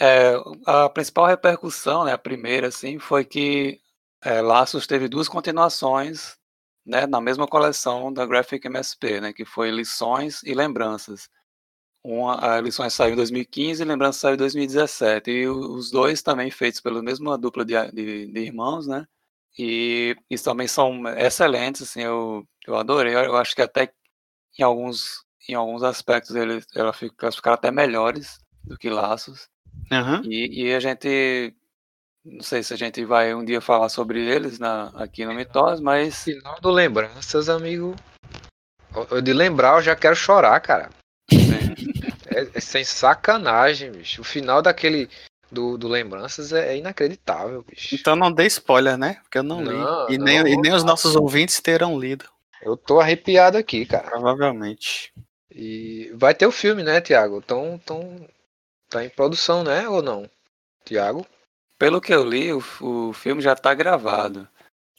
É, 0.00 0.34
a 0.66 0.88
principal 0.90 1.26
repercussão, 1.26 2.04
né, 2.04 2.12
a 2.12 2.18
primeira, 2.18 2.68
assim, 2.68 2.98
foi 2.98 3.24
que 3.24 3.80
é, 4.24 4.40
Laços 4.42 4.86
teve 4.86 5.08
duas 5.08 5.28
continuações, 5.28 6.36
né, 6.86 7.06
na 7.06 7.20
mesma 7.20 7.46
coleção 7.48 8.12
da 8.12 8.26
Graphic 8.26 8.66
MSP, 8.68 9.20
né, 9.20 9.32
que 9.32 9.44
foi 9.44 9.70
Lições 9.70 10.42
e 10.44 10.54
Lembranças. 10.54 11.28
Uma, 12.04 12.56
a 12.56 12.60
Lições 12.60 12.94
saiu 12.94 13.12
em 13.14 13.16
2015 13.16 13.82
e 13.82 13.86
Lembranças 13.86 14.20
saiu 14.20 14.34
em 14.34 14.38
2017. 14.38 15.30
E 15.30 15.48
os 15.48 15.90
dois 15.90 16.22
também 16.22 16.50
feitos 16.50 16.80
pela 16.80 17.02
mesma 17.02 17.36
dupla 17.38 17.64
de, 17.64 17.74
de, 17.92 18.26
de 18.32 18.40
irmãos, 18.40 18.86
né? 18.86 19.06
E 19.58 20.16
eles 20.30 20.42
também 20.42 20.68
são 20.68 21.06
excelentes, 21.18 21.82
assim, 21.82 22.02
eu, 22.02 22.46
eu 22.66 22.76
adorei. 22.76 23.14
Eu, 23.14 23.20
eu 23.24 23.36
acho 23.36 23.54
que 23.56 23.62
até 23.62 23.92
em 24.58 24.64
alguns, 24.64 25.24
em 25.48 25.54
alguns 25.54 25.82
aspectos 25.82 26.34
eles, 26.34 26.66
ela 26.74 26.92
fica, 26.92 27.14
elas 27.26 27.36
ficaram 27.36 27.54
até 27.54 27.70
melhores 27.70 28.38
do 28.64 28.76
que 28.76 28.88
Laços. 28.90 29.48
Aham. 29.92 30.22
E, 30.24 30.64
e 30.64 30.74
a 30.74 30.80
gente, 30.80 31.54
não 32.24 32.42
sei 32.42 32.62
se 32.62 32.74
a 32.74 32.76
gente 32.76 33.04
vai 33.04 33.34
um 33.34 33.44
dia 33.44 33.60
falar 33.60 33.88
sobre 33.88 34.20
eles 34.20 34.58
na, 34.58 34.88
aqui 34.94 35.24
no 35.24 35.34
Mitose, 35.34 35.82
mas 35.82 36.24
Final 36.24 36.60
do 36.60 36.70
Lembranças, 36.70 37.48
amigo. 37.48 37.94
Eu- 39.10 39.20
De 39.22 39.32
lembrar, 39.32 39.76
eu 39.76 39.82
já 39.82 39.94
quero 39.96 40.16
chorar, 40.16 40.58
cara. 40.60 40.90
É, 42.28 42.58
é 42.58 42.60
sem 42.60 42.84
sacanagem, 42.84 43.90
bicho. 43.92 44.20
O 44.20 44.24
final 44.24 44.60
daquele. 44.60 45.08
Do, 45.50 45.78
do 45.78 45.86
Lembranças 45.88 46.52
é, 46.52 46.74
é 46.74 46.76
inacreditável, 46.76 47.62
bicho. 47.62 47.94
Então 47.94 48.14
não 48.16 48.30
dê 48.32 48.44
spoiler, 48.46 48.98
né? 48.98 49.20
Porque 49.22 49.38
eu 49.38 49.42
não, 49.44 49.62
Não, 49.62 50.06
li. 50.08 50.14
E 50.14 50.18
nem, 50.18 50.40
não, 50.40 50.46
e 50.48 50.56
nem 50.60 50.72
os 50.74 50.82
não. 50.82 50.90
nossos 50.90 51.14
ouvintes 51.16 51.60
terão 51.60 51.98
lido, 51.98 52.26
Eu 52.60 52.76
tô 52.76 53.00
arrepiado 53.00 53.56
aqui, 53.56 53.86
cara. 53.86 54.10
provavelmente. 54.10 55.14
E 55.58 56.10
vai 56.14 56.34
ter 56.34 56.46
o 56.46 56.52
filme, 56.52 56.82
né, 56.82 57.00
Tiago? 57.00 57.40
Tão, 57.40 57.78
tão, 57.78 58.28
tá 58.90 59.02
em 59.02 59.08
produção, 59.08 59.64
né? 59.64 59.88
Ou 59.88 60.02
não? 60.02 60.28
Tiago? 60.84 61.26
pelo 61.78 62.00
que 62.00 62.12
eu 62.12 62.24
li, 62.24 62.52
o, 62.52 62.62
o 62.80 63.12
filme 63.12 63.42
já 63.42 63.52
está 63.52 63.74
gravado. 63.74 64.48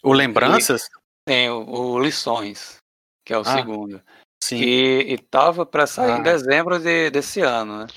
O 0.03 0.13
Lembranças? 0.13 0.87
Tem 1.25 1.49
o, 1.49 1.63
o 1.67 1.99
Lições, 1.99 2.77
que 3.25 3.33
é 3.33 3.37
o 3.37 3.41
Ah, 3.41 3.55
segundo. 3.55 4.01
Sim. 4.43 4.57
E, 4.57 5.13
e 5.13 5.17
tava 5.17 5.65
para 5.65 5.87
sair 5.87 6.11
Ah. 6.11 6.17
em 6.19 6.23
dezembro 6.23 6.79
de, 6.79 7.09
desse 7.09 7.41
ano, 7.41 7.79
né? 7.79 7.87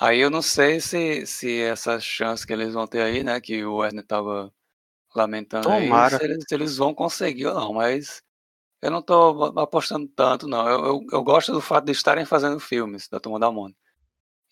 Aí 0.00 0.18
eu 0.18 0.30
não 0.30 0.42
sei 0.42 0.80
se, 0.80 1.26
se 1.26 1.60
essa 1.60 2.00
chance 2.00 2.46
que 2.46 2.52
eles 2.52 2.74
vão 2.74 2.86
ter 2.86 3.02
aí, 3.02 3.22
né? 3.22 3.40
Que 3.40 3.64
o 3.64 3.76
Werner 3.76 4.04
tava 4.04 4.52
lamentando 5.14 5.68
Tomara. 5.68 6.16
aí, 6.16 6.18
se 6.18 6.24
eles, 6.24 6.44
se 6.48 6.54
eles 6.54 6.76
vão 6.76 6.94
conseguir 6.94 7.46
ou 7.46 7.54
não, 7.54 7.72
mas 7.74 8.22
eu 8.82 8.90
não 8.90 9.02
tô 9.02 9.44
apostando 9.58 10.08
tanto, 10.08 10.48
não. 10.48 10.68
Eu, 10.68 10.84
eu, 10.84 11.06
eu 11.12 11.22
gosto 11.22 11.52
do 11.52 11.60
fato 11.60 11.84
de 11.84 11.92
estarem 11.92 12.24
fazendo 12.24 12.58
filmes 12.58 13.08
da 13.08 13.20
Turma 13.20 13.38
da 13.38 13.50
Mônica. 13.50 13.78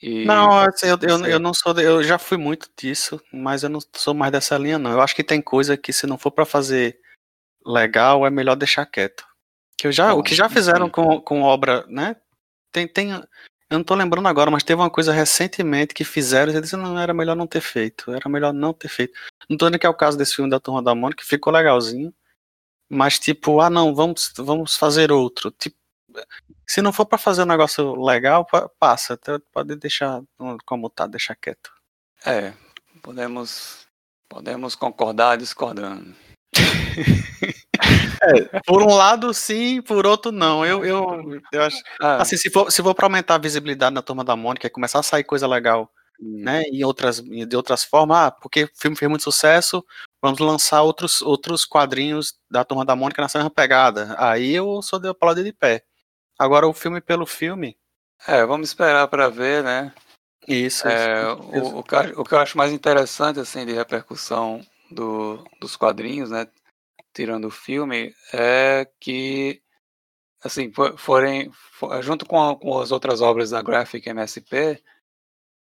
E, 0.01 0.25
Não, 0.25 0.61
assim, 0.61 0.87
eu, 0.87 0.99
eu, 1.03 1.27
eu 1.27 1.39
não 1.41 1.53
sou. 1.53 1.79
Eu 1.81 2.03
já 2.05 2.19
fui 2.19 2.37
muito 2.37 2.71
disso, 2.79 3.21
mas 3.33 3.63
eu 3.65 3.69
não 3.69 3.81
sou 3.97 4.15
mais 4.15 4.31
dessa 4.31 4.57
linha, 4.57 4.79
não. 4.79 4.93
Eu 4.93 5.01
acho 5.01 5.15
que 5.15 5.25
tem 5.25 5.43
coisa 5.43 5.77
que, 5.77 5.93
se 5.93 6.07
não 6.07 6.17
for 6.17 6.31
pra 6.31 6.45
fazer 6.45 6.99
legal, 7.67 8.25
é 8.25 8.31
melhor 8.31 8.55
deixar 8.55 8.87
quieto. 8.87 9.27
Que 9.77 9.89
eu 9.89 9.93
já, 9.93 10.15
o 10.15 10.23
que 10.23 10.35
já 10.35 10.49
fizeram 10.49 10.87
sim. 10.87 10.93
com, 10.93 11.21
com 11.21 11.43
obra, 11.43 11.85
né? 11.89 12.15
Tem, 12.71 12.87
tem. 12.87 13.11
Eu 13.11 13.79
não 13.79 13.85
tô 13.85 13.95
lembrando 13.95 14.29
agora, 14.29 14.51
mas 14.51 14.63
teve 14.63 14.81
uma 14.81 14.91
coisa 14.91 15.13
recentemente 15.13 15.95
que 15.95 16.05
fizeram 16.05 16.53
e 16.53 16.55
eles 16.55 16.63
disseram, 16.63 16.85
não, 16.85 16.99
era 16.99 17.13
melhor 17.13 17.35
não 17.35 17.47
ter 17.47 17.61
feito. 17.61 18.13
Era 18.13 18.29
melhor 18.29 18.53
não 18.53 18.73
ter 18.73 18.89
feito. 18.89 19.13
Não 19.49 19.57
tô 19.57 19.67
dizendo 19.67 19.81
que 19.81 19.87
é 19.87 19.91
o 19.91 19.95
caso 19.95 20.17
desse 20.17 20.35
filme 20.35 20.51
da 20.51 20.61
Turma 20.61 20.83
da 20.83 20.95
Mônica, 20.95 21.23
que 21.23 21.29
ficou 21.29 21.53
legalzinho. 21.53 22.15
Mas, 22.89 23.19
tipo, 23.19 23.61
ah, 23.61 23.69
não, 23.71 23.95
vamos, 23.95 24.33
vamos 24.39 24.77
fazer 24.77 25.13
outro. 25.13 25.51
Tipo, 25.51 25.77
se 26.67 26.81
não 26.83 26.93
for 26.93 27.05
pra 27.07 27.19
fazer 27.19 27.43
um 27.43 27.47
negócio 27.47 27.95
legal, 28.03 28.45
pa- 28.45 28.69
passa. 28.79 29.15
Até 29.15 29.39
Pode 29.53 29.77
deixar 29.77 30.23
como 30.65 30.89
tá, 30.89 31.07
deixar 31.07 31.37
quieto. 31.37 31.71
É, 32.25 32.53
podemos, 33.03 33.87
podemos 34.29 34.75
concordar 34.75 35.37
discordando. 35.37 36.15
É, 38.21 38.61
por 38.67 38.83
um 38.83 38.93
lado 38.93 39.33
sim, 39.33 39.81
por 39.81 40.05
outro 40.05 40.33
não. 40.33 40.67
Eu, 40.67 40.85
eu, 40.85 41.41
eu 41.53 41.63
acho. 41.63 41.77
Ah, 42.01 42.21
Assim, 42.21 42.37
se 42.37 42.51
for, 42.51 42.71
se 42.71 42.83
for 42.83 42.93
pra 42.95 43.07
aumentar 43.07 43.37
a 43.37 43.39
visibilidade 43.39 43.95
na 43.95 44.03
turma 44.03 44.25
da 44.25 44.35
Mônica 44.35 44.67
e 44.67 44.71
começar 44.71 44.99
a 44.99 45.03
sair 45.05 45.23
coisa 45.23 45.47
legal, 45.47 45.89
né? 46.21 46.63
Em 46.63 46.85
outras, 46.85 47.21
de 47.21 47.57
outras 47.57 47.85
formas, 47.85 48.17
ah, 48.19 48.31
porque 48.31 48.65
o 48.65 48.71
filme 48.75 48.97
fez 48.97 49.09
muito 49.09 49.23
sucesso, 49.23 49.85
vamos 50.21 50.39
lançar 50.41 50.83
outros, 50.83 51.23
outros 51.23 51.65
quadrinhos 51.65 52.39
da 52.51 52.65
turma 52.65 52.85
da 52.85 52.97
Mônica 52.97 53.23
na 53.23 53.29
mesma 53.33 53.51
pegada. 53.51 54.15
Aí 54.19 54.53
eu 54.53 54.83
sou 54.83 54.99
de 54.99 55.09
aplaudir 55.09 55.45
de 55.45 55.53
pé. 55.53 55.85
Agora 56.39 56.67
o 56.67 56.73
filme 56.73 57.01
pelo 57.01 57.27
filme, 57.27 57.77
É, 58.27 58.45
vamos 58.45 58.69
esperar 58.71 59.07
para 59.09 59.29
ver, 59.29 59.63
né? 59.63 59.93
isso. 60.47 60.87
É, 60.89 61.23
isso. 61.55 61.75
o, 61.77 61.79
o, 61.79 61.83
que, 61.85 61.95
eu- 61.95 62.21
o 62.21 62.25
que 62.25 62.35
eu 62.35 62.39
acho 62.39 62.57
mais 62.57 62.73
interessante, 62.73 63.39
assim, 63.39 63.65
de 63.67 63.73
repercussão 63.73 64.61
do, 64.91 65.45
dos 65.61 65.77
quadrinhos, 65.77 66.31
né? 66.31 66.47
Tirando 67.15 67.47
o 67.47 67.51
filme, 67.51 68.15
é 68.33 68.89
que, 69.01 69.61
assim, 70.43 70.73
fo- 70.73 70.97
forem, 70.97 71.51
fo- 71.73 72.01
junto 72.03 72.25
com, 72.27 72.55
com 72.57 72.79
as 72.81 72.91
outras 72.93 73.21
obras 73.21 73.51
da 73.51 73.61
Graphic 73.63 74.09
MSP, 74.09 74.83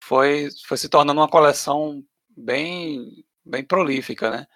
foi, 0.09 0.49
foi 0.67 0.79
se 0.79 0.89
tornando 0.89 1.21
uma 1.21 1.29
coleção 1.29 2.03
bem, 2.35 3.25
bem 3.45 3.63
prolífica, 3.63 4.31
né? 4.31 4.47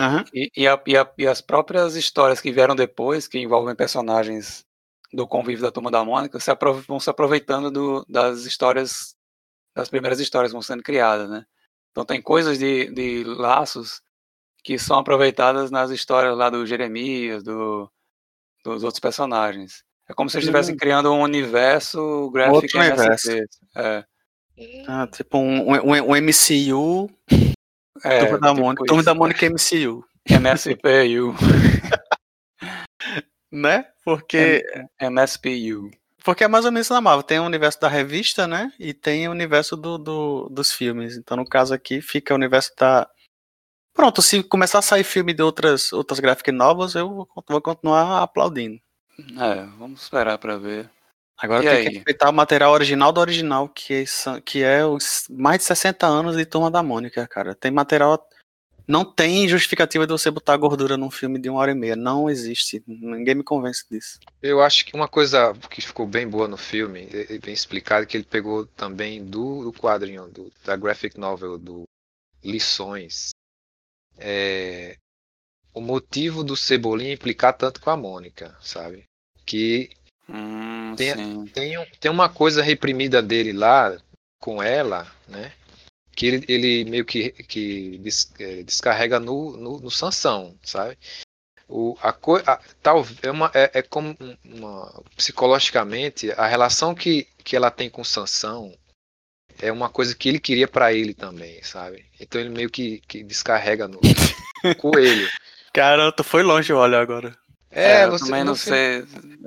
Aham. 0.00 0.24
E, 0.32 0.50
e, 0.56 0.66
a- 0.66 0.82
e 0.86 0.96
a- 0.96 1.12
e 1.18 1.26
as 1.26 1.42
próprias 1.42 1.94
histórias 1.94 2.40
que 2.40 2.50
vieram 2.50 2.74
depois, 2.74 3.28
que 3.28 3.38
envolvem 3.38 3.76
personagens 3.76 4.64
do 5.12 5.28
convívio 5.28 5.62
da 5.62 5.70
Turma 5.70 5.90
da 5.90 6.02
Mônica, 6.04 6.40
se 6.40 6.50
vão 6.88 6.98
se 6.98 7.10
aproveitando 7.10 7.70
do- 7.70 8.04
das 8.08 8.44
histórias, 8.46 9.14
das 9.76 9.88
primeiras 9.90 10.18
histórias 10.20 10.50
que 10.50 10.54
vão 10.54 10.62
sendo 10.62 10.82
criadas, 10.82 11.28
né? 11.28 11.44
Então 11.90 12.04
tem 12.04 12.20
coisas 12.20 12.58
de, 12.58 12.90
de 12.92 13.24
laços 13.24 14.00
que 14.64 14.78
são 14.78 14.98
aproveitadas 14.98 15.70
nas 15.70 15.90
histórias 15.90 16.36
lá 16.36 16.48
do 16.48 16.66
Jeremias, 16.66 17.44
do, 17.44 17.88
dos 18.64 18.82
outros 18.82 19.00
personagens. 19.00 19.84
É 20.08 20.14
como 20.14 20.28
se 20.30 20.36
eles 20.38 20.44
estivessem 20.44 20.74
Hum. 20.74 20.78
criando 20.78 21.12
um 21.12 21.20
universo 21.20 22.30
gráfico 22.30 22.56
Outro 22.56 22.78
universo. 22.80 23.30
É, 23.76 24.04
Ah, 24.86 25.06
tipo 25.06 25.38
um, 25.38 25.72
um, 25.72 26.10
um 26.10 26.16
MCU, 26.16 27.10
é, 28.04 28.18
turma 28.18 28.38
da 28.38 28.50
tipo 28.50 28.62
Mônica, 28.62 28.84
turma 28.86 29.02
da 29.02 29.14
Mônica 29.14 29.46
MCU, 29.46 30.04
MSPU. 30.28 31.34
né? 33.50 33.86
Porque 34.04 34.64
MSPU. 35.00 35.90
Porque 36.24 36.44
é 36.44 36.48
mais 36.48 36.64
ou 36.64 36.72
menos 36.72 36.88
na 36.88 37.00
Marvel. 37.00 37.22
Tem 37.22 37.38
o 37.38 37.44
universo 37.44 37.78
da 37.80 37.88
revista, 37.88 38.46
né? 38.46 38.72
E 38.78 38.94
tem 38.94 39.28
o 39.28 39.30
universo 39.30 39.76
do, 39.76 39.98
do- 39.98 40.48
dos 40.50 40.72
filmes. 40.72 41.16
Então, 41.16 41.36
no 41.36 41.44
caso 41.46 41.74
aqui, 41.74 42.00
fica 42.00 42.32
o 42.32 42.36
universo 42.36 42.72
da. 42.78 43.06
Pronto, 43.92 44.22
se 44.22 44.42
começar 44.42 44.78
a 44.78 44.82
sair 44.82 45.04
filme 45.04 45.34
de 45.34 45.42
outras, 45.42 45.92
outras 45.92 46.18
graphic 46.20 46.50
novels, 46.50 46.94
eu 46.94 47.08
vou, 47.08 47.28
vou 47.46 47.60
continuar 47.60 48.22
aplaudindo. 48.22 48.80
É, 49.38 49.64
vamos 49.78 50.02
esperar 50.02 50.38
para 50.38 50.56
ver. 50.56 50.90
Agora 51.36 51.64
E 51.64 51.68
tem 51.68 51.76
aí? 51.78 51.84
que 51.88 51.94
respeitar 51.96 52.30
o 52.30 52.32
material 52.32 52.72
original 52.72 53.12
do 53.12 53.20
original, 53.20 53.68
que, 53.68 54.06
são- 54.06 54.40
que 54.40 54.62
é 54.62 54.84
os 54.86 55.24
mais 55.28 55.58
de 55.58 55.64
60 55.64 56.06
anos 56.06 56.36
de 56.36 56.46
Turma 56.46 56.70
da 56.70 56.82
Mônica, 56.82 57.26
cara. 57.26 57.54
Tem 57.54 57.70
material. 57.70 58.24
Não 58.86 59.02
tem 59.04 59.48
justificativa 59.48 60.06
de 60.06 60.12
você 60.12 60.30
botar 60.30 60.56
gordura 60.58 60.96
num 60.96 61.10
filme 61.10 61.38
de 61.40 61.48
uma 61.48 61.58
hora 61.58 61.70
e 61.72 61.74
meia. 61.74 61.96
Não 61.96 62.28
existe. 62.28 62.82
Ninguém 62.86 63.34
me 63.34 63.42
convence 63.42 63.84
disso. 63.90 64.18
Eu 64.42 64.62
acho 64.62 64.84
que 64.84 64.94
uma 64.94 65.08
coisa 65.08 65.54
que 65.70 65.80
ficou 65.80 66.06
bem 66.06 66.28
boa 66.28 66.46
no 66.46 66.56
filme, 66.58 67.08
bem 67.42 67.54
explicado, 67.54 68.06
que 68.06 68.16
ele 68.16 68.24
pegou 68.24 68.66
também 68.66 69.24
do, 69.24 69.64
do 69.64 69.72
quadrinho, 69.72 70.28
do- 70.28 70.52
da 70.64 70.76
graphic 70.76 71.18
novel, 71.18 71.58
do 71.58 71.84
Lições, 72.42 73.30
é, 74.18 74.96
o 75.72 75.80
motivo 75.80 76.44
do 76.44 76.54
Cebolinha 76.56 77.14
implicar 77.14 77.56
tanto 77.56 77.80
com 77.80 77.88
a 77.90 77.96
Mônica, 77.96 78.54
sabe? 78.60 79.04
Que 79.46 79.90
Hum, 80.28 80.94
Tem- 80.96 81.46
tem, 81.46 81.86
tem 82.00 82.10
uma 82.10 82.28
coisa 82.28 82.62
reprimida 82.62 83.20
dele 83.22 83.52
lá 83.52 83.96
com 84.40 84.62
ela, 84.62 85.06
né? 85.28 85.52
Que 86.16 86.26
ele, 86.26 86.44
ele 86.48 86.84
meio 86.90 87.04
que, 87.04 87.30
que 87.30 87.98
des- 87.98 88.32
eh, 88.38 88.62
descarrega 88.62 89.18
no, 89.18 89.56
no, 89.56 89.80
no 89.80 89.90
Sansão, 89.90 90.56
sabe? 90.62 90.96
O, 91.68 91.96
a 92.02 92.12
co, 92.12 92.36
a, 92.46 92.60
tal, 92.82 93.04
é, 93.22 93.30
uma, 93.30 93.50
é, 93.54 93.70
é 93.78 93.82
como 93.82 94.16
um- 94.20 94.36
uma, 94.44 95.02
psicologicamente 95.16 96.30
a 96.32 96.46
relação 96.46 96.94
que, 96.94 97.26
que 97.42 97.56
ela 97.56 97.70
tem 97.70 97.90
com 97.90 98.02
o 98.02 98.04
Sansão 98.04 98.72
é 99.60 99.70
uma 99.72 99.88
coisa 99.88 100.14
que 100.14 100.28
ele 100.28 100.38
queria 100.40 100.68
pra 100.68 100.92
ele 100.92 101.14
também, 101.14 101.62
sabe? 101.62 102.04
Então 102.20 102.40
ele 102.40 102.50
meio 102.50 102.70
que, 102.70 103.00
que 103.08 103.22
descarrega 103.22 103.88
no 103.88 104.00
coelho. 104.78 105.28
Cara, 105.72 106.12
tu 106.12 106.22
foi 106.22 106.42
longe, 106.42 106.72
olha 106.72 107.00
agora. 107.00 107.36
É, 107.74 108.04
eu 108.04 108.10
você 108.12 108.24
também 108.26 108.44
não 108.44 108.54
sei. 108.54 109.04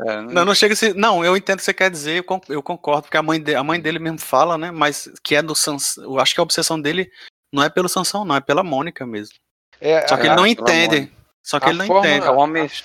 é, 0.07 0.21
Não, 0.21 0.45
não 0.45 0.53
chega 0.55 0.73
a 0.73 0.77
ser. 0.77 0.93
Não, 0.95 1.23
eu 1.23 1.35
entendo 1.37 1.55
o 1.55 1.59
que 1.59 1.65
você 1.65 1.73
quer 1.73 1.89
dizer, 1.89 2.17
eu 2.19 2.23
con- 2.23 2.41
eu 2.49 2.61
concordo, 2.61 3.03
porque 3.03 3.17
a 3.17 3.23
mãe, 3.23 3.41
de- 3.41 3.55
a 3.55 3.63
mãe 3.63 3.79
dele 3.79 3.99
mesmo 3.99 4.19
fala, 4.19 4.57
né? 4.57 4.69
Mas 4.71 5.09
que 5.23 5.35
é 5.35 5.41
do 5.41 5.55
Sansão. 5.55 6.03
Eu 6.03 6.19
acho 6.19 6.33
que 6.33 6.39
a 6.39 6.43
obsessão 6.43 6.79
dele 6.79 7.09
não 7.53 7.63
é 7.63 7.69
pelo 7.69 7.87
Sansão, 7.89 8.25
não, 8.25 8.35
é 8.35 8.41
pela 8.41 8.63
Mônica 8.63 9.05
mesmo. 9.05 9.35
É, 9.79 10.07
Só 10.07 10.15
que 10.17 10.23
a- 10.23 10.25
ele 10.25 10.35
não 10.35 10.43
pela 10.43 10.49
entende. 10.49 10.95
Mônica. 10.95 11.13
Só 11.43 11.59
que 11.59 11.65
A 11.65 11.69
ele 11.69 11.77
não 11.79 11.87
forma- 11.87 12.07
entende. 12.07 12.25
É 12.25 12.29
uma, 12.31 12.47
mis- 12.47 12.83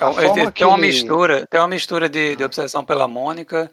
é 0.00 0.32
tem 0.34 0.50
que 0.50 0.64
uma 0.64 0.78
mistura, 0.78 1.46
tem 1.46 1.60
uma 1.60 1.68
mistura 1.68 2.08
de, 2.08 2.36
de 2.36 2.44
obsessão 2.44 2.84
pela 2.84 3.06
Mônica 3.08 3.70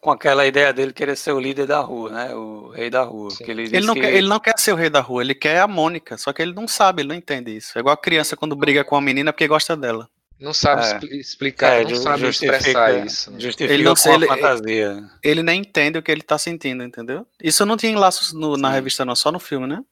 com 0.00 0.10
aquela 0.10 0.44
ideia 0.46 0.72
dele 0.72 0.92
querer 0.92 1.16
ser 1.16 1.32
o 1.32 1.40
líder 1.40 1.66
da 1.66 1.80
rua, 1.80 2.10
né? 2.10 2.34
O 2.34 2.68
rei 2.70 2.90
da 2.90 3.02
rua. 3.02 3.30
Ele, 3.40 3.62
Ele 3.62 3.68
diz 3.78 3.86
não, 3.86 3.94
que- 3.94 4.00
quer, 4.02 4.12
ele 4.14 4.28
não 4.28 4.38
quer 4.38 4.58
ser 4.58 4.72
o 4.72 4.76
rei 4.76 4.90
da 4.90 5.00
rua, 5.00 5.22
ele 5.22 5.34
quer 5.34 5.60
a 5.60 5.66
Mônica. 5.66 6.18
Só 6.18 6.32
que 6.32 6.42
ele 6.42 6.52
não 6.52 6.68
sabe, 6.68 7.00
ele 7.02 7.08
não 7.08 7.14
entende 7.16 7.56
isso. 7.56 7.76
É 7.76 7.80
igual 7.80 7.94
a 7.94 7.96
criança 7.96 8.36
quando 8.36 8.54
briga 8.54 8.84
com 8.84 8.96
a 8.96 9.00
menina 9.00 9.32
porque 9.32 9.48
gosta 9.48 9.74
dela. 9.76 10.08
Não 10.38 10.52
sabe 10.52 10.82
É. 10.82 10.92
expli- 10.94 11.20
explicar, 11.20 11.80
é, 11.80 11.84
não 11.84 11.96
sabe 11.96 12.26
expressar 12.28 13.04
isso. 13.06 13.30
né? 13.30 13.40
Justifica 13.40 13.72
Ele 13.72 13.84
não 13.84 13.92
com 13.92 13.96
sei, 13.96 14.12
a 14.12 14.14
ele- 14.16 14.26
fantasia. 14.26 15.10
Ele 15.22 15.42
nem 15.42 15.60
entende 15.60 15.98
o 15.98 16.02
que 16.02 16.10
ele 16.10 16.22
tá 16.22 16.36
sentindo, 16.38 16.82
entendeu? 16.84 17.26
Isso 17.42 17.64
não 17.64 17.76
tinha 17.76 17.92
em 17.92 17.96
laços 17.96 18.32
no- 18.32 18.56
na 18.56 18.68
Sim. 18.68 18.74
revista, 18.74 19.04
não, 19.04 19.14
só 19.16 19.30
no 19.32 19.38
filme, 19.38 19.66
né? 19.66 19.82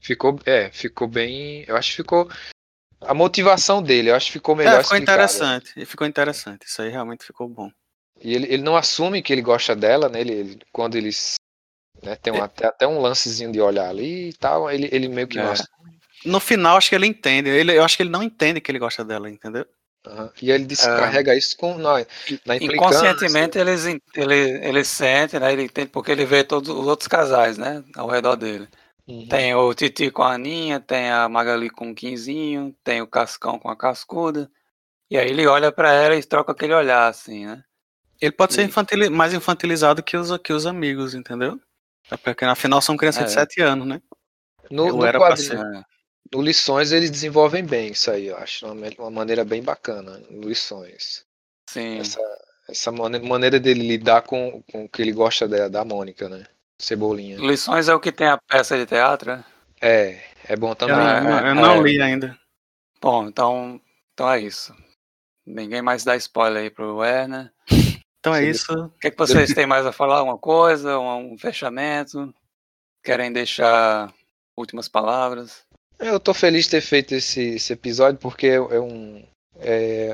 Ficou, 0.00 0.38
é, 0.44 0.70
ficou 0.70 1.08
bem. 1.08 1.64
Eu 1.66 1.76
acho 1.76 1.90
que 1.90 1.96
ficou. 1.96 2.28
A 3.00 3.14
motivação 3.14 3.82
dele, 3.82 4.10
eu 4.10 4.14
acho 4.14 4.26
que 4.26 4.32
ficou 4.32 4.56
melhor 4.56 4.80
É, 4.80 4.82
ficou 4.82 4.96
explicada. 4.96 5.22
interessante. 5.24 5.72
E 5.76 5.84
ficou 5.84 6.06
interessante. 6.06 6.66
Isso 6.66 6.80
aí 6.82 6.90
realmente 6.90 7.24
ficou 7.24 7.48
bom. 7.48 7.70
E 8.22 8.34
ele, 8.34 8.46
ele 8.52 8.62
não 8.62 8.76
assume 8.76 9.22
que 9.22 9.32
ele 9.32 9.42
gosta 9.42 9.74
dela, 9.76 10.08
né? 10.08 10.20
Ele, 10.20 10.32
ele- 10.32 10.58
quando 10.72 10.96
eles. 10.96 11.34
Né, 12.02 12.16
tem 12.16 12.32
um, 12.32 12.42
até, 12.42 12.66
até 12.66 12.86
um 12.86 13.00
lancezinho 13.00 13.50
de 13.52 13.60
olhar 13.60 13.88
ali 13.88 14.28
e 14.28 14.32
tal, 14.34 14.70
ele, 14.70 14.88
ele 14.92 15.08
meio 15.08 15.26
que 15.26 15.38
É. 15.38 15.42
não 15.42 15.52
assume. 15.52 15.83
No 16.24 16.40
final, 16.40 16.76
acho 16.76 16.88
que 16.88 16.94
ele 16.94 17.06
entende. 17.06 17.48
Ele, 17.50 17.76
eu 17.76 17.84
acho 17.84 17.96
que 17.96 18.02
ele 18.02 18.10
não 18.10 18.22
entende 18.22 18.60
que 18.60 18.70
ele 18.70 18.78
gosta 18.78 19.04
dela, 19.04 19.28
entendeu? 19.30 19.66
Aham. 20.06 20.30
E 20.42 20.50
ele 20.50 20.64
descarrega 20.66 21.34
isso 21.34 21.56
com, 21.56 21.78
na, 21.78 22.04
na. 22.44 22.56
Inconscientemente 22.56 23.58
eles, 23.58 23.84
ele, 24.14 24.34
ele 24.66 24.84
sente, 24.84 25.38
né? 25.38 25.52
Ele 25.52 25.62
entende 25.64 25.88
porque 25.88 26.12
ele 26.12 26.24
vê 26.26 26.44
todos 26.44 26.68
os 26.68 26.86
outros 26.86 27.08
casais, 27.08 27.56
né? 27.56 27.82
Ao 27.96 28.08
redor 28.08 28.36
dele. 28.36 28.68
Uhum. 29.06 29.26
Tem 29.28 29.54
o 29.54 29.72
Titi 29.74 30.10
com 30.10 30.22
a 30.22 30.32
Aninha, 30.34 30.80
tem 30.80 31.10
a 31.10 31.28
Magali 31.28 31.68
com 31.70 31.90
o 31.90 31.94
Quinzinho, 31.94 32.74
tem 32.84 33.00
o 33.02 33.06
Cascão 33.06 33.58
com 33.58 33.68
a 33.70 33.76
Cascuda. 33.76 34.50
E 35.10 35.18
aí 35.18 35.28
ele 35.28 35.46
olha 35.46 35.70
pra 35.72 35.92
ela 35.92 36.14
e 36.16 36.22
troca 36.22 36.52
aquele 36.52 36.74
olhar, 36.74 37.08
assim, 37.08 37.46
né? 37.46 37.62
Ele 38.20 38.32
pode 38.32 38.54
ser 38.54 38.62
E- 38.62 38.64
infantili- 38.64 39.10
mais 39.10 39.34
infantilizado 39.34 40.02
que 40.02 40.16
os, 40.16 40.36
que 40.38 40.52
os 40.52 40.66
amigos, 40.66 41.14
entendeu? 41.14 41.60
É 42.10 42.16
Porque 42.16 42.44
afinal 42.44 42.80
são 42.80 42.96
crianças 42.96 43.22
É. 43.22 43.26
de 43.26 43.32
7 43.32 43.60
anos, 43.62 43.86
né? 43.86 44.00
No, 44.70 44.88
Eu 44.88 44.96
no 44.96 45.04
era 45.06 45.18
pra 45.18 45.28
quadrinho- 45.30 45.48
ser. 45.50 45.58
É. 45.58 45.82
no 46.32 46.42
Lições 46.42 46.92
eles 46.92 47.10
desenvolvem 47.10 47.64
bem 47.64 47.92
isso 47.92 48.10
aí, 48.10 48.26
eu 48.26 48.36
acho. 48.36 48.66
Uma, 48.66 48.88
uma 48.98 49.10
maneira 49.10 49.44
bem 49.44 49.62
bacana. 49.62 50.20
No 50.30 50.48
Lições. 50.48 51.24
Sim. 51.68 51.98
Essa, 51.98 52.20
essa 52.68 52.92
mane- 52.92 53.20
maneira 53.20 53.58
dele 53.58 53.86
lidar 53.86 54.22
com, 54.22 54.62
com 54.70 54.84
o 54.84 54.88
que 54.88 55.02
ele 55.02 55.12
gosta 55.12 55.46
da, 55.48 55.68
da 55.68 55.84
Mônica, 55.84 56.28
né? 56.28 56.46
Cebolinha. 56.78 57.38
Lições 57.38 57.88
é 57.88 57.94
o 57.94 58.00
que 58.00 58.12
tem 58.12 58.26
a 58.26 58.38
peça 58.38 58.76
de 58.76 58.86
teatro, 58.86 59.36
né? 59.36 59.44
É, 59.80 60.22
é 60.48 60.56
bom 60.56 60.70
Eu, 60.70 60.76
também. 60.76 60.96
Ah, 60.96 61.20
não, 61.20 61.38
é, 61.38 61.50
eu 61.50 61.54
não 61.54 61.72
é. 61.72 61.82
li 61.82 62.00
ainda. 62.00 62.38
Bom, 63.00 63.28
então, 63.28 63.80
então 64.12 64.30
é 64.30 64.40
isso. 64.40 64.74
Ninguém 65.46 65.82
mais 65.82 66.04
dá 66.04 66.16
spoiler 66.16 66.62
aí 66.62 66.70
pro 66.70 66.96
Werner. 66.96 67.52
Então 68.24 68.34
é 68.34 68.40
Sim. 68.40 68.48
isso. 68.48 68.72
O 68.72 68.88
que, 68.98 69.08
é 69.08 69.10
que 69.10 69.18
vocês 69.18 69.52
têm 69.52 69.66
mais 69.66 69.84
a 69.84 69.92
falar? 69.92 70.22
Uma 70.22 70.38
coisa? 70.38 70.98
Um, 70.98 71.34
um 71.34 71.38
fechamento? 71.38 72.34
Querem 73.04 73.30
deixar 73.30 74.10
últimas 74.56 74.88
palavras? 74.88 75.62
Eu 76.06 76.20
tô 76.20 76.34
feliz 76.34 76.66
de 76.66 76.72
ter 76.72 76.82
feito 76.82 77.14
esse, 77.14 77.54
esse 77.54 77.72
episódio 77.72 78.20
porque 78.20 78.46
é, 78.46 78.56
é 78.56 78.80
um 78.80 79.26
é, 79.58 80.10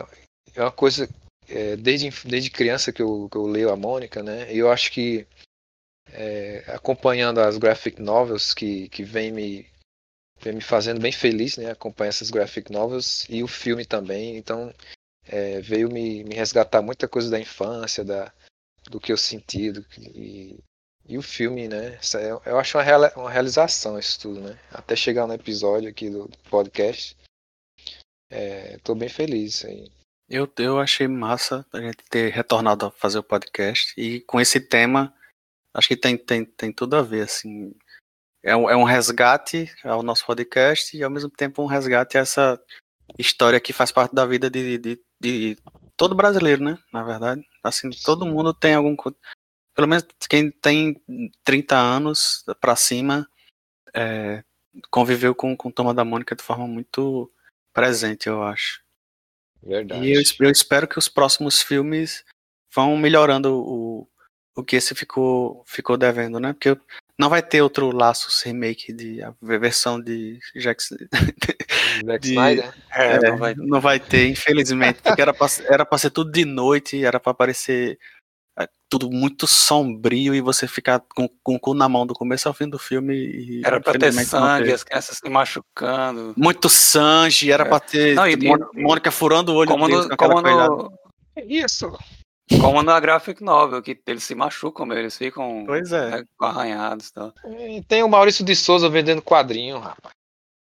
é 0.55 0.62
uma 0.62 0.71
coisa 0.71 1.09
é, 1.49 1.75
desde, 1.75 2.09
desde 2.29 2.49
criança 2.49 2.93
que 2.93 3.03
eu, 3.03 3.29
que 3.29 3.37
eu 3.37 3.45
leio 3.45 3.71
a 3.71 3.77
Mônica, 3.77 4.23
né? 4.23 4.55
E 4.55 4.59
eu 4.59 4.71
acho 4.71 4.93
que 4.93 5.27
é, 6.12 6.62
acompanhando 6.69 7.41
as 7.41 7.59
graphic 7.59 8.01
novels 8.01 8.55
que, 8.55 8.89
que 8.89 9.03
vem 9.03 9.33
me 9.33 9.67
vem 10.41 10.55
me 10.55 10.61
fazendo 10.61 11.01
bem 11.01 11.11
feliz, 11.11 11.57
né? 11.57 11.73
Acompanhar 11.73 12.11
essas 12.11 12.31
graphic 12.31 12.71
novels 12.71 13.27
e 13.29 13.43
o 13.43 13.49
filme 13.49 13.85
também. 13.85 14.37
Então 14.37 14.73
é, 15.27 15.61
veio 15.61 15.91
me, 15.91 16.23
me 16.23 16.37
resgatar 16.37 16.83
muita 16.83 17.09
coisa 17.09 17.29
da 17.29 17.41
infância, 17.41 18.05
da, 18.05 18.33
do 18.89 19.01
que 19.01 19.11
eu 19.12 19.17
senti, 19.17 19.73
do 19.73 19.83
que, 19.83 20.01
e, 20.01 20.59
e 21.11 21.19
o 21.19 21.23
filme, 21.23 21.66
né? 21.66 21.99
É- 22.15 22.51
Eu 22.51 22.57
acho 22.57 22.78
uma, 22.78 23.28
realização 23.28 23.99
isso 23.99 24.20
tudo, 24.20 24.41
né? 24.41 24.57
Até 24.70 24.95
chegar 24.95 25.27
no 25.27 25.35
episódio 25.35 25.89
aqui 25.89 26.09
do 26.09 26.31
podcast. 26.49 27.16
É, 28.31 28.78
tô 28.78 28.95
bem 28.95 29.09
feliz 29.09 29.65
aí. 29.65 29.91
Eu, 30.28 30.49
eu 30.59 30.78
achei 30.78 31.09
massa 31.09 31.66
a 31.73 31.81
gente 31.81 32.05
ter 32.09 32.31
retornado 32.31 32.87
a 32.87 32.91
fazer 32.93 33.19
o 33.19 33.24
podcast 33.24 33.93
e 34.01 34.20
com 34.20 34.41
esse 34.41 34.61
tema, 34.61 35.12
acho 35.74 35.89
que 35.89 35.97
tem, 35.97 36.16
tem, 36.16 36.45
tem 36.45 36.73
tudo 36.73 36.95
a 36.95 37.03
ver, 37.03 37.23
assim. 37.23 37.74
É 38.41 38.55
um, 38.55 38.70
é 38.70 38.77
um 38.77 38.85
resgate 38.85 39.69
ao 39.82 40.05
nosso 40.05 40.24
podcast 40.24 40.97
e 40.97 41.03
ao 41.03 41.11
mesmo 41.11 41.28
tempo 41.28 41.61
um 41.61 41.66
resgate 41.66 42.16
a 42.16 42.20
essa 42.20 42.62
história 43.19 43.59
que 43.59 43.73
faz 43.73 43.91
parte 43.91 44.15
da 44.15 44.24
vida 44.24 44.49
de, 44.49 44.78
de, 44.78 45.03
de 45.20 45.57
todo 45.97 46.15
brasileiro, 46.15 46.62
né? 46.62 46.78
Na 46.93 47.03
verdade. 47.03 47.43
Assim, 47.65 47.91
todo 47.91 48.24
mundo 48.24 48.55
tem 48.55 48.74
algum. 48.74 48.95
Pelo 49.75 49.89
menos 49.89 50.05
quem 50.29 50.51
tem 50.51 51.01
30 51.45 51.77
anos 51.77 52.45
pra 52.61 52.77
cima 52.77 53.29
é, 53.95 54.43
conviveu 54.91 55.35
com, 55.35 55.57
com 55.57 55.71
Turma 55.71 55.95
da 55.95 56.05
Mônica 56.05 56.35
de 56.35 56.43
forma 56.43 56.67
muito 56.67 57.31
presente, 57.73 58.29
eu 58.29 58.43
acho. 58.43 58.83
Verdade. 59.63 60.07
E 60.07 60.13
eu, 60.13 60.23
eu 60.41 60.51
espero 60.51 60.89
que 60.89 60.99
os 60.99 61.09
próximos 61.09 61.63
filmes 61.63 62.25
vão 62.75 62.97
melhorando 62.97 63.55
o, 63.59 64.09
o 64.57 64.65
que 64.65 64.77
esse 64.77 64.95
ficou, 64.95 65.63
ficou 65.67 65.97
devendo, 65.97 66.41
né? 66.41 66.53
Porque 66.53 66.77
não 67.19 67.29
vai 67.29 67.43
ter 67.43 67.61
outro 67.61 67.91
Laços 67.91 68.43
remake 68.43 68.93
de 68.93 69.23
a 69.23 69.35
versão 69.41 70.01
de 70.01 70.39
Jackson. 70.55 70.97
Zack 70.97 71.11
de- 72.21 72.29
Snyder? 72.31 72.75
É, 72.93 73.13
É, 73.15 73.19
não 73.31 73.37
vai 73.37 73.55
não 73.55 73.81
vai 73.81 74.01
ter, 74.01 74.29
infelizmente, 74.29 75.01
porque 75.03 75.21
era 75.21 75.35
pra, 75.35 75.47
era 75.67 75.85
pra 75.85 75.99
ser 75.99 76.11
tudo 76.11 76.31
de 76.33 76.45
noite, 76.45 77.05
era 77.05 77.21
pra 77.21 77.35
parecer 77.35 77.99
é, 77.99 77.99
tudo 78.91 79.09
muito 79.09 79.47
sombrio 79.47 80.35
e 80.35 80.41
você 80.41 80.67
ficar 80.67 81.01
com, 81.15 81.29
com 81.45 81.55
o 81.55 81.61
cu 81.61 81.75
na 81.75 81.89
mão 81.89 82.05
do 82.05 82.13
começo 82.13 82.49
ao 82.49 82.55
fim 82.55 82.69
do 82.69 82.77
filme. 82.79 83.15
E, 83.15 83.63
Era 83.65 83.81
pra 83.81 83.93
ter 83.97 84.13
sangue, 84.13 84.73
as 84.73 84.83
crianças 84.83 85.17
se 85.19 85.31
machucando. 85.31 86.35
Muito 86.37 86.69
sangue, 86.69 87.53
era 87.53 87.63
É. 87.65 87.69
pra 87.69 87.79
ter 87.79 88.15
Não, 88.17 88.27
e- 88.27 88.37
Mônica, 88.37 88.69
Mônica 88.75 89.11
furando 89.13 89.53
o 89.53 89.55
olho 89.57 89.71
Como 89.71 89.87
deles 89.87 90.09
no, 90.09 90.17
como, 90.17 90.41
no, 90.43 90.93
Isso. 91.47 91.97
como 92.61 92.83
na 92.83 92.99
graphic 92.99 93.41
novel, 93.45 93.81
que 93.81 93.97
eles 94.07 94.25
se 94.25 94.35
machucam, 94.35 94.91
eles 94.93 95.17
ficam 95.17 95.63
Pois 95.67 95.93
é. 95.93 96.11
né, 96.11 96.25
arranhados 96.41 97.07
e 97.09 97.13
tal. 97.13 97.33
E 97.47 97.83
tem 97.85 98.03
o 98.03 98.09
Maurício 98.09 98.45
de 98.45 98.57
Souza 98.57 98.89
vendendo 98.89 99.23
quadrinho, 99.23 99.79
rapaz. 99.79 100.13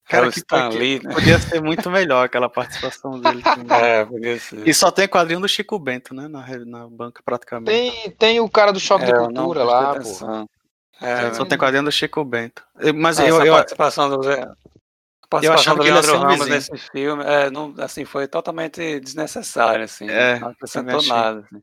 Cara, 0.09 0.29
É 0.29 0.31
que, 0.31 0.79
Lee, 0.79 1.01
né? 1.03 1.13
podia 1.15 1.39
ser 1.39 1.61
muito 1.63 1.91
melhor 1.91 2.27
aquela 2.27 2.49
participação 2.49 3.19
dele. 3.19 3.43
também. 3.55 3.81
É, 3.81 4.05
podia 4.05 4.39
ser. 4.39 4.67
E 4.69 4.75
só 4.75 4.91
tem 4.91 5.09
quadrinho 5.09 5.41
do 5.41 5.49
Chico 5.49 5.79
Bento, 5.79 6.15
né? 6.15 6.29
Na, 6.29 6.47
na 6.67 6.87
banca, 6.89 7.23
praticamente. 7.25 7.71
Tem, 7.73 8.11
tem 8.11 8.41
o 8.41 8.49
cara 8.49 8.73
do 8.73 8.79
Choque 8.81 9.05
de 9.07 9.11
É, 9.13 9.15
eu 9.15 9.25
Cultura 9.27 9.65
lá, 9.65 9.93
pô. 9.95 10.01
atenção. 10.01 10.49
É, 11.01 11.33
Só 11.35 11.45
tem 11.45 11.59
quadrinho 11.59 11.85
do 11.85 11.91
Chico 11.93 12.23
Bento. 12.25 12.63
Eu- 12.79 12.95
Mas 12.95 13.19
essa 13.19 13.29
eu, 13.29 13.45
eu, 13.45 13.53
participação 13.55 14.09
do 14.11 14.23
Zé- 14.23 14.47
participação 15.29 15.55
achava 15.55 15.77
do 15.77 15.83
que 15.83 15.89
ele 15.89 15.97
ia 15.97 16.01
Leandro 16.01 16.11
ser 16.11 16.17
um 16.17 16.21
Ramos 16.21 16.47
nesse 16.49 16.77
filme, 16.93 17.25
é, 17.25 17.51
não, 17.51 17.75
assim, 17.79 18.05
foi 18.05 18.29
totalmente 18.29 19.01
desnecessário, 19.01 19.85
assim, 19.85 20.09
É, 20.09 20.39
não 20.39 20.49
acrescentou 20.49 21.03
nada. 21.03 21.41
assim. 21.41 21.63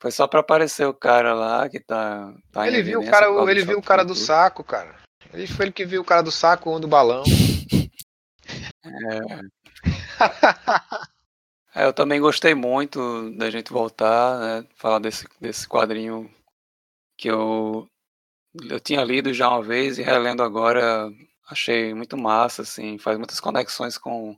Foi 0.00 0.10
só 0.10 0.26
pra 0.26 0.40
aparecer 0.40 0.86
o 0.86 0.92
cara 0.92 1.32
lá 1.34 1.68
que 1.68 1.80
tá, 1.80 2.32
tá 2.52 2.66
Ele 2.66 2.82
viu 2.82 3.00
o 3.00 3.06
cara, 3.10 3.26
ele 3.50 3.60
do 3.62 3.66
viu 3.66 3.78
o 3.78 3.82
cara 3.82 4.04
do 4.04 4.14
saco, 4.14 4.64
cara. 4.64 4.96
Ele 5.32 5.46
foi 5.46 5.66
ele 5.66 5.72
que 5.72 5.84
viu 5.84 6.02
o 6.02 6.04
cara 6.04 6.22
do 6.22 6.30
saco 6.32 6.68
ou 6.70 6.80
do 6.80 6.88
balão. 6.88 7.22
É, 11.74 11.84
eu 11.86 11.92
também 11.92 12.20
gostei 12.20 12.54
muito 12.54 13.30
da 13.36 13.50
gente 13.50 13.72
voltar, 13.72 14.62
né, 14.62 14.68
falar 14.76 14.98
desse, 15.00 15.26
desse 15.40 15.68
quadrinho 15.68 16.30
que 17.18 17.28
eu, 17.28 17.88
eu 18.70 18.80
tinha 18.80 19.04
lido 19.04 19.32
já 19.34 19.48
uma 19.50 19.62
vez 19.62 19.98
e 19.98 20.02
relendo 20.02 20.42
agora, 20.42 21.10
achei 21.50 21.94
muito 21.94 22.16
massa, 22.18 22.62
assim, 22.62 22.98
faz 22.98 23.18
muitas 23.18 23.40
conexões 23.40 23.98
com, 23.98 24.36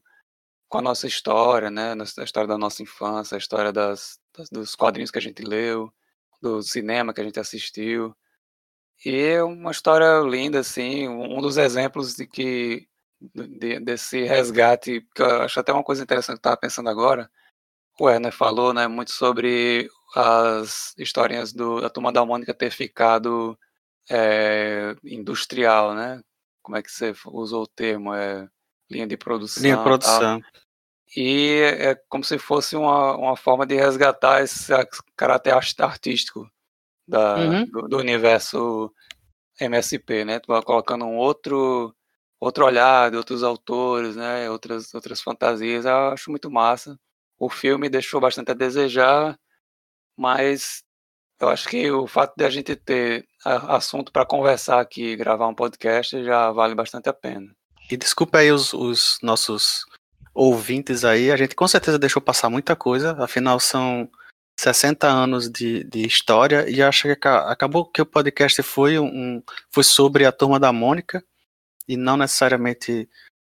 com 0.69 0.79
a 0.79 0.83
nossa 0.83 1.07
história, 1.07 1.71
né, 1.71 1.95
a 1.95 2.25
história 2.25 2.49
da 2.49 2.59
nossa 2.59 2.83
infância, 2.83 3.37
a 3.37 3.39
história 3.39 3.73
das, 3.73 4.19
das- 4.37 4.51
dos 4.51 4.75
quadrinhos 4.77 5.11
que 5.13 5.19
a 5.19 5.23
gente 5.23 5.43
leu, 5.43 5.93
do 6.43 6.63
cinema 6.63 7.15
que 7.15 7.21
a 7.23 7.25
gente 7.25 7.41
assistiu. 7.41 8.15
E 9.05 9.11
é 9.15 9.43
uma 9.43 9.71
história 9.71 10.21
linda, 10.21 10.61
assim, 10.61 11.09
um 11.09 11.41
dos 11.41 11.57
exemplos 11.57 12.15
de 12.15 12.27
que 12.27 12.89
de- 13.21 13.81
desse 13.81 14.23
resgate, 14.25 15.07
que 15.15 15.23
eu 15.23 15.43
acho 15.43 15.59
até 15.61 15.73
uma 15.73 15.85
coisa 15.85 16.03
interessante 16.03 16.35
que 16.35 16.39
eu 16.39 16.51
estava 16.51 16.57
pensando 16.57 16.89
agora, 16.89 17.31
o 17.99 18.05
Werner 18.05 18.33
falou, 18.33 18.75
né, 18.75 18.87
muito 18.87 19.11
sobre 19.13 19.89
as 20.15 20.95
historinhas 20.99 21.53
do, 21.53 21.81
da 21.81 21.89
Turma 21.91 22.13
da 22.13 22.25
Mônica 22.25 22.53
ter 22.55 22.71
ficado 22.71 23.59
é, 24.11 24.95
industrial, 25.05 25.95
né? 25.95 26.23
Como 26.63 26.77
é 26.77 26.83
que 26.83 26.91
você 26.91 27.15
usou 27.27 27.63
o 27.65 27.67
termo? 27.67 28.13
É, 28.15 28.49
linha 28.91 29.07
de 29.07 29.17
produção. 29.17 29.63
linha 29.63 29.77
tal. 29.77 29.85
produção. 29.85 30.43
E 31.17 31.61
é 31.79 31.95
como 32.09 32.23
se 32.25 32.39
fosse 32.39 32.77
uma, 32.77 33.17
uma 33.17 33.37
forma 33.37 33.67
de 33.67 33.75
resgatar 33.77 34.43
esse 34.43 34.73
caráter 35.17 35.53
art- 35.55 35.81
artístico 35.81 36.49
da, 37.07 37.37
Uhum. 37.37 37.67
do, 37.67 37.83
do 37.89 37.99
universo 37.99 38.93
MSP, 39.61 40.25
né? 40.25 40.39
Tu 40.41 40.49
vai 40.49 40.63
colocando 40.63 41.05
um 41.05 41.17
outro 41.17 41.95
outro 42.41 42.65
olhar 42.65 43.11
de 43.11 43.17
outros 43.17 43.43
autores, 43.43 44.17
né? 44.17 44.51
Outras 44.51 44.95
outras 44.95 45.21
fantasias. 45.21 45.85
Eu 45.85 46.11
acho 46.11 46.31
muito 46.31 46.51
massa. 46.51 46.99
O 47.39 47.49
filme 47.51 47.89
deixou 47.89 48.21
bastante 48.21 48.51
a 48.51 48.55
desejar, 48.55 49.39
mas 50.17 50.83
eu 51.41 51.49
acho 51.49 51.69
que 51.69 51.91
o 51.91 52.07
fato 52.07 52.35
de 52.37 52.45
a 52.45 52.51
gente 52.51 52.75
ter 52.75 53.27
assunto 53.45 54.11
para 54.11 54.25
conversar 54.25 54.81
aqui, 54.81 55.15
gravar 55.17 55.47
um 55.49 55.55
podcast 55.55 56.25
já 56.25 56.51
vale 56.51 56.75
bastante 56.75 57.09
a 57.09 57.13
pena. 57.13 57.55
E 57.91 57.97
desculpa 57.97 58.39
aí 58.39 58.51
os, 58.51 58.73
os 58.73 59.19
nossos 59.23 59.85
ouvintes 60.35 61.05
aí, 61.05 61.31
a 61.31 61.37
gente 61.37 61.55
com 61.55 61.69
certeza 61.69 61.99
deixou 61.99 62.21
passar 62.21 62.51
muita 62.51 62.75
coisa, 62.75 63.17
afinal 63.23 63.61
são 63.61 64.11
60 64.59 65.07
anos 65.07 65.51
de, 65.51 65.85
de 65.85 66.07
história 66.07 66.69
e 66.69 66.83
acho 66.83 67.03
que 67.03 67.11
aca- 67.11 67.51
acabou 67.51 67.85
que 67.85 68.01
o 68.01 68.07
podcast 68.07 68.63
foi 68.63 68.99
um 68.99 69.43
foi 69.71 69.85
sobre 69.85 70.25
a 70.25 70.33
turma 70.33 70.59
da 70.59 70.73
Mônica 70.73 71.23
e 71.89 71.97
não 71.97 72.17
necessariamente 72.17 73.09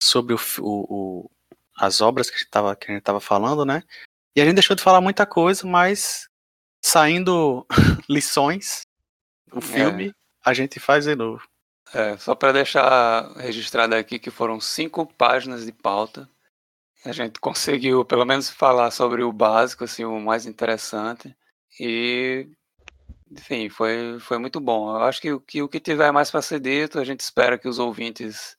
sobre 0.02 0.34
o, 0.34 0.40
o- 0.60 0.94
o- 1.26 1.32
as 1.78 2.02
obras 2.02 2.30
que 2.30 2.36
a 2.36 2.40
gente 2.40 2.49
tava 2.49 2.76
que 2.76 2.91
a 2.91 2.94
gente 2.94 3.04
tava 3.04 3.20
falando, 3.20 3.66
né? 3.66 3.84
E 4.36 4.41
a 4.41 4.45
gente 4.45 4.56
deixou 4.56 4.76
de 4.76 4.84
falar 4.84 5.02
muita 5.02 5.26
coisa, 5.26 5.66
mas 5.66 6.28
saindo 6.84 7.66
lições 8.10 8.82
do 9.48 9.62
filme, 9.62 10.14
a 10.44 10.54
gente 10.54 10.80
faz 10.80 11.06
de 11.06 11.16
novo. 11.16 11.41
É, 11.94 12.18
só 12.18 12.36
para 12.36 12.52
deixar 12.52 13.32
registrado 13.38 13.95
aqui 13.95 14.20
que 14.20 14.30
foram 14.30 14.60
cinco 14.60 15.06
páginas 15.06 15.66
de 15.66 15.72
pauta. 15.72 16.30
A 17.06 17.12
gente 17.14 17.40
conseguiu 17.40 18.04
pelo 18.04 18.26
menos 18.26 18.49
falar 18.49 18.91
sobre 18.91 19.24
o 19.24 19.32
básico, 19.32 19.86
assim, 19.86 20.04
o 20.04 20.20
mais 20.20 20.45
interessante. 20.45 21.34
E, 21.80 22.49
enfim, 23.32 23.70
foi, 23.70 24.18
foi 24.20 24.38
muito 24.38 24.60
bom. 24.60 24.90
Eu 24.90 25.04
acho 25.04 25.22
que, 25.22 25.32
o 25.32 25.40
que 25.40 25.62
o 25.62 25.68
que 25.68 25.80
tiver 25.80 26.12
mais 26.12 26.32
para 26.32 26.41
ser 26.41 26.60
dito, 26.60 26.99
a 26.99 27.04
gente 27.04 27.20
espera 27.20 27.58
que 27.58 27.68
os 27.68 27.80
ouvintes 27.80 28.56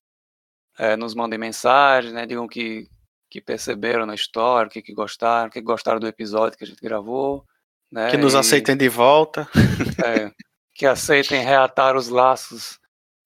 é, 0.78 0.97
nos 0.97 1.15
mandem 1.15 1.39
mensagem, 1.39 2.12
né, 2.12 2.27
digam 2.27 2.47
que, 2.47 2.89
que 3.31 3.40
perceberam 3.40 4.07
na 4.07 4.15
história, 4.15 4.69
o 4.69 4.70
que, 4.70 4.82
que 4.82 4.95
gostaram, 4.95 5.49
o 5.49 5.51
que 5.51 5.61
gostaram 5.61 5.99
do 5.99 6.07
episódio 6.07 6.57
que 6.57 6.65
a 6.65 6.66
gente 6.66 6.81
gravou. 6.81 7.45
Né, 7.90 8.11
Que 8.11 8.16
nos 8.16 8.35
e- 8.35 8.36
aceitem 8.36 8.77
de 8.77 8.89
volta. 8.89 9.49
é, 10.05 10.31
que 10.74 10.86
aceitem 10.86 11.43
reatar 11.43 11.97
os 11.97 12.09
laços 12.09 12.78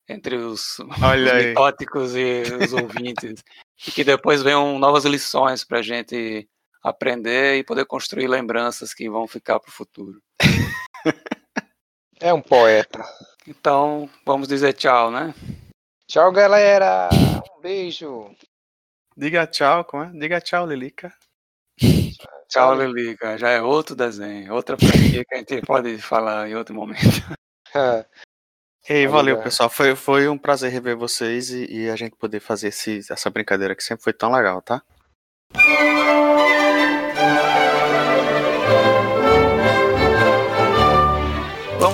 entre 0.08 0.36
os, 0.36 0.78
Olha 1.02 1.54
os 1.94 2.14
e 2.16 2.42
os 2.64 2.72
ouvintes. 2.72 3.42
E 3.86 3.90
que 3.90 4.04
depois 4.04 4.42
venham 4.42 4.78
novas 4.78 5.04
lições 5.04 5.64
para 5.64 5.78
a 5.78 5.82
gente 5.82 6.48
aprender 6.82 7.58
e 7.58 7.64
poder 7.64 7.84
construir 7.84 8.26
lembranças 8.26 8.92
que 8.92 9.08
vão 9.08 9.26
ficar 9.28 9.60
para 9.60 9.68
o 9.68 9.72
futuro. 9.72 10.20
É 12.20 12.32
um 12.32 12.40
poeta. 12.40 13.04
Então, 13.48 14.08
vamos 14.24 14.46
dizer 14.46 14.72
tchau, 14.74 15.10
né? 15.10 15.34
Tchau, 16.06 16.30
galera. 16.30 17.08
Um 17.56 17.60
beijo. 17.60 18.30
Diga 19.16 19.46
tchau, 19.46 19.84
como 19.84 20.04
é? 20.04 20.10
Diga 20.12 20.40
tchau, 20.40 20.66
Lilica. 20.66 21.12
Tchau, 22.48 22.74
Lilica. 22.74 23.36
Já 23.36 23.50
é 23.50 23.60
outro 23.60 23.96
desenho, 23.96 24.54
outra 24.54 24.76
franquia 24.78 25.24
que 25.24 25.34
a 25.34 25.38
gente 25.38 25.62
pode 25.62 25.98
falar 25.98 26.48
em 26.48 26.54
outro 26.54 26.74
momento. 26.74 27.00
Ei, 28.88 29.06
Valeu, 29.06 29.40
pessoal. 29.40 29.70
Foi, 29.70 29.94
foi 29.94 30.28
um 30.28 30.36
prazer 30.36 30.70
rever 30.70 30.96
vocês 30.96 31.50
e, 31.50 31.64
e 31.70 31.90
a 31.90 31.96
gente 31.96 32.16
poder 32.16 32.40
fazer 32.40 32.68
esse, 32.68 33.00
essa 33.10 33.30
brincadeira 33.30 33.74
que 33.74 33.82
sempre 33.82 34.04
foi 34.04 34.12
tão 34.12 34.32
legal, 34.32 34.60
tá? 34.60 34.82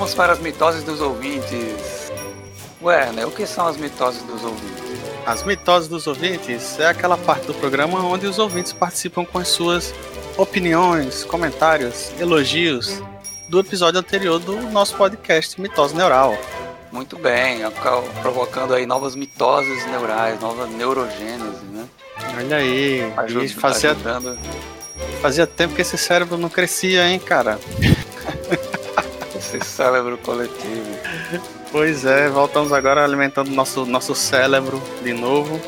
Vamos 0.08 0.16
para 0.16 0.32
as 0.32 0.38
mitoses 0.38 0.82
dos 0.84 1.02
ouvintes. 1.02 2.10
Werner, 2.80 3.28
o 3.28 3.30
que 3.30 3.46
são 3.46 3.66
as 3.66 3.76
mitoses 3.76 4.22
dos 4.22 4.42
ouvintes? 4.42 5.02
As 5.26 5.42
mitoses 5.42 5.86
dos 5.86 6.06
ouvintes 6.06 6.80
é 6.80 6.86
aquela 6.86 7.18
parte 7.18 7.46
do 7.46 7.52
programa 7.52 8.00
onde 8.00 8.26
os 8.26 8.38
ouvintes 8.38 8.72
participam 8.72 9.26
com 9.26 9.38
as 9.38 9.48
suas 9.48 9.94
opiniões, 10.38 11.24
comentários, 11.24 12.10
elogios 12.18 13.02
do 13.50 13.60
episódio 13.60 14.00
anterior 14.00 14.38
do 14.38 14.56
nosso 14.70 14.96
podcast 14.96 15.60
Mitose 15.60 15.94
Neural. 15.94 16.38
Muito 16.90 17.18
bem, 17.18 17.60
provocando 18.22 18.72
aí 18.72 18.86
novas 18.86 19.14
mitoses 19.14 19.84
neurais, 19.88 20.40
nova 20.40 20.66
neurogênese, 20.66 21.66
né? 21.70 21.86
Olha 22.34 22.56
aí. 22.56 23.12
Ajuda, 23.14 23.48
fazia, 23.60 23.90
ajudando 23.90 24.38
fazia 25.20 25.46
tempo 25.46 25.74
que 25.74 25.82
esse 25.82 25.98
cérebro 25.98 26.38
não 26.38 26.48
crescia, 26.48 27.06
hein, 27.06 27.18
cara? 27.18 27.58
esse 29.38 29.60
cérebro 29.60 30.18
coletivo. 30.18 30.98
Pois 31.70 32.04
é, 32.04 32.28
voltamos 32.28 32.72
agora 32.72 33.04
alimentando 33.04 33.50
nosso, 33.50 33.86
nosso 33.86 34.14
cérebro 34.14 34.82
de 35.02 35.12
novo. 35.12 35.60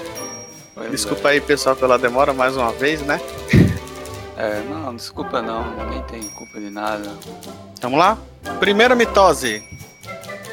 Pois 0.74 0.90
Desculpa 0.90 1.28
aí, 1.28 1.40
pessoal, 1.40 1.76
pela 1.76 1.98
demora 1.98 2.32
mais 2.32 2.56
uma 2.56 2.72
vez, 2.72 3.00
né? 3.02 3.20
É. 3.54 3.70
É, 4.40 4.62
não, 4.62 4.96
desculpa 4.96 5.42
não, 5.42 5.70
ninguém 5.76 6.02
tem 6.04 6.22
culpa 6.30 6.58
de 6.58 6.70
nada. 6.70 7.14
Vamos 7.82 7.98
lá? 7.98 8.16
Primeira 8.58 8.94
mitose: 8.94 9.62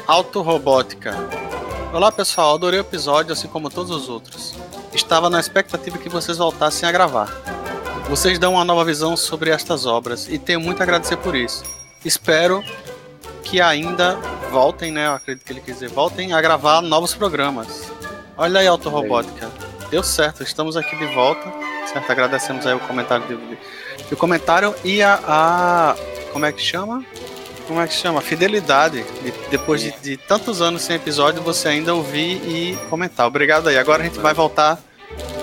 Autorobótica. 0.06 1.14
Olá 1.90 2.12
pessoal, 2.12 2.54
adorei 2.54 2.80
o 2.80 2.82
episódio, 2.82 3.32
assim 3.32 3.48
como 3.48 3.70
todos 3.70 3.90
os 3.90 4.10
outros. 4.10 4.54
Estava 4.92 5.30
na 5.30 5.40
expectativa 5.40 5.96
que 5.96 6.10
vocês 6.10 6.36
voltassem 6.36 6.86
a 6.86 6.92
gravar. 6.92 7.32
Vocês 8.10 8.38
dão 8.38 8.52
uma 8.52 8.64
nova 8.64 8.84
visão 8.84 9.16
sobre 9.16 9.48
estas 9.48 9.86
obras 9.86 10.28
e 10.28 10.38
tenho 10.38 10.60
muito 10.60 10.80
a 10.80 10.82
agradecer 10.82 11.16
por 11.16 11.34
isso. 11.34 11.64
Espero 12.04 12.62
que 13.50 13.60
ainda 13.60 14.16
voltem, 14.50 14.90
né? 14.92 15.06
Eu 15.06 15.12
acredito 15.14 15.44
que 15.44 15.52
ele 15.52 15.60
quis 15.60 15.74
dizer, 15.74 15.88
voltem 15.88 16.32
a 16.32 16.40
gravar 16.40 16.80
novos 16.82 17.14
programas. 17.14 17.90
Olha 18.36 18.60
aí, 18.60 18.66
Autorobótica. 18.66 19.50
Deu 19.90 20.02
certo, 20.02 20.42
estamos 20.42 20.76
aqui 20.76 20.94
de 20.96 21.06
volta. 21.14 21.50
Certo, 21.92 22.10
agradecemos 22.10 22.66
aí 22.66 22.74
o 22.74 22.80
comentário 22.80 23.26
de, 23.26 23.36
de- 23.36 23.58
o 24.12 24.16
comentário 24.16 24.74
e 24.84 25.02
a, 25.02 25.18
a- 25.26 25.96
Como 26.32 26.44
é 26.46 26.52
que 26.52 26.60
chama? 26.62 27.04
Como 27.66 27.80
é 27.80 27.86
que 27.86 27.94
chama? 27.94 28.20
Fidelidade. 28.20 29.02
De- 29.22 29.34
depois 29.50 29.80
de, 29.80 29.90
de 30.02 30.16
tantos 30.16 30.60
anos 30.62 30.82
sem 30.82 30.96
episódio, 30.96 31.42
você 31.42 31.68
ainda 31.68 31.94
ouvir 31.94 32.36
e 32.46 32.78
comentar. 32.90 33.26
Obrigado 33.26 33.68
aí. 33.68 33.78
Agora 33.78 34.02
a 34.02 34.06
gente 34.06 34.18
vai 34.18 34.34
voltar. 34.34 34.78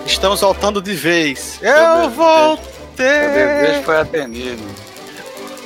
Estamos 0.05 0.41
voltando 0.41 0.81
de 0.81 0.93
vez. 0.93 1.59
Eu 1.61 1.97
Meu 2.01 2.09
voltei 2.11 3.27
desejo 3.29 3.83
foi 3.83 3.99
atendido. 3.99 4.63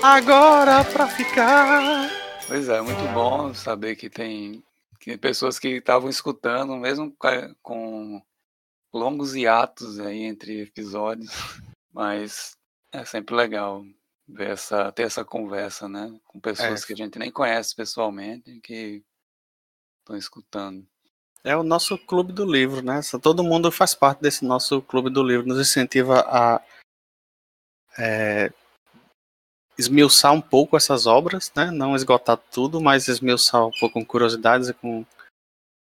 agora 0.02 0.84
pra 0.86 1.07
ficar. 1.07 2.10
Pois 2.50 2.68
é, 2.68 2.82
muito 2.82 3.14
bom 3.14 3.54
saber 3.54 3.96
que 3.96 4.10
tem, 4.10 4.64
que 5.00 5.12
tem 5.12 5.18
pessoas 5.20 5.60
que 5.60 5.68
estavam 5.68 6.10
escutando, 6.10 6.76
mesmo 6.78 7.16
com 7.62 8.20
longos 8.92 9.36
hiatos 9.36 10.00
aí 10.00 10.24
entre 10.24 10.62
episódios, 10.64 11.30
mas 11.94 12.58
é 12.92 13.06
sempre 13.06 13.36
legal 13.36 13.86
ver 14.28 14.50
essa, 14.50 14.92
ter 14.92 15.04
essa 15.04 15.24
conversa, 15.24 15.88
né? 15.88 16.20
Com 16.26 16.40
pessoas 16.40 16.82
É. 16.82 16.88
que 16.88 16.94
a 16.94 16.96
gente 16.96 17.20
nem 17.20 17.30
conhece 17.30 17.76
pessoalmente, 17.76 18.60
que 18.62 19.04
estão 20.00 20.18
escutando. 20.18 20.84
É 21.44 21.56
o 21.56 21.62
nosso 21.62 22.00
clube 22.00 22.34
do 22.34 22.52
livro, 22.52 22.82
né? 22.82 23.00
Todo 23.22 23.44
mundo 23.44 23.72
faz 23.72 23.94
parte 23.94 24.22
desse 24.22 24.44
nosso 24.44 24.82
clube 24.82 25.12
do 25.12 25.22
livro. 25.22 25.46
Nos 25.46 25.60
incentiva 25.60 26.22
a 26.28 26.60
é, 27.96 28.52
esmiuçar 29.80 30.34
um 30.34 30.41
pouco 30.41 30.76
essas 30.76 31.06
obras, 31.06 31.51
né? 31.56 31.72
Não 31.72 31.95
esgotar 31.95 32.35
tudo, 32.35 32.81
mas 32.81 33.07
esmiuçar 33.07 33.65
um 33.65 33.72
pouco 33.80 33.93
com 33.93 34.06
curiosidades 34.06 34.68
e 34.68 34.73
com 34.73 35.06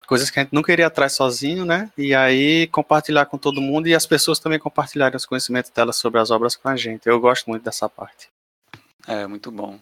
coisas 0.08 0.28
que 0.28 0.40
a 0.40 0.42
gente 0.42 0.52
nunca 0.52 0.72
iria 0.72 0.88
atrás 0.88 1.12
sozinho, 1.12 1.64
né? 1.64 1.90
E 1.96 2.12
aí 2.12 2.66
compartilhar 2.66 3.26
com 3.26 3.38
todo 3.38 3.60
mundo 3.60 3.86
e 3.86 3.94
as 3.94 4.04
pessoas 4.04 4.40
também 4.40 4.58
compartilharem 4.58 5.16
os 5.16 5.24
conhecimentos 5.24 5.70
delas 5.70 5.96
sobre 5.96 6.20
as 6.20 6.32
obras 6.32 6.56
com 6.56 6.68
a 6.68 6.76
gente. 6.76 7.06
Eu 7.06 7.20
gosto 7.20 7.48
muito 7.48 7.62
dessa 7.62 7.88
parte. 7.88 8.28
É, 9.06 9.24
muito 9.26 9.52
bom. 9.52 9.78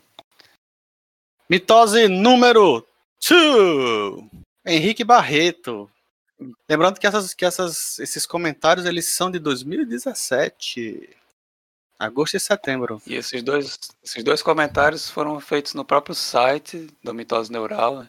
Mitose 1.49 2.07
número 2.07 2.87
2. 3.27 4.45
Henrique 4.67 5.03
Barreto. 5.03 5.91
Lembrando 6.69 7.01
que, 7.01 7.07
essas, 7.07 7.33
que 7.33 7.45
essas, 7.45 7.99
esses 7.99 8.27
comentários 8.27 8.85
eles 8.85 9.07
são 9.15 9.31
de 9.31 9.39
2017. 9.39 11.09
Agosto 11.99 12.37
e 12.37 12.41
setembro. 12.41 13.01
E 13.07 13.15
esses 13.15 13.43
dois, 13.43 13.79
esses 14.03 14.25
dois 14.25 14.43
comentários 14.43 15.11
foram 15.11 15.39
feitos 15.41 15.75
no 15.75 15.85
próprio 15.85 16.15
site 16.15 16.89
do 17.03 17.15
Mitose 17.15 17.53
Neural, 17.53 18.07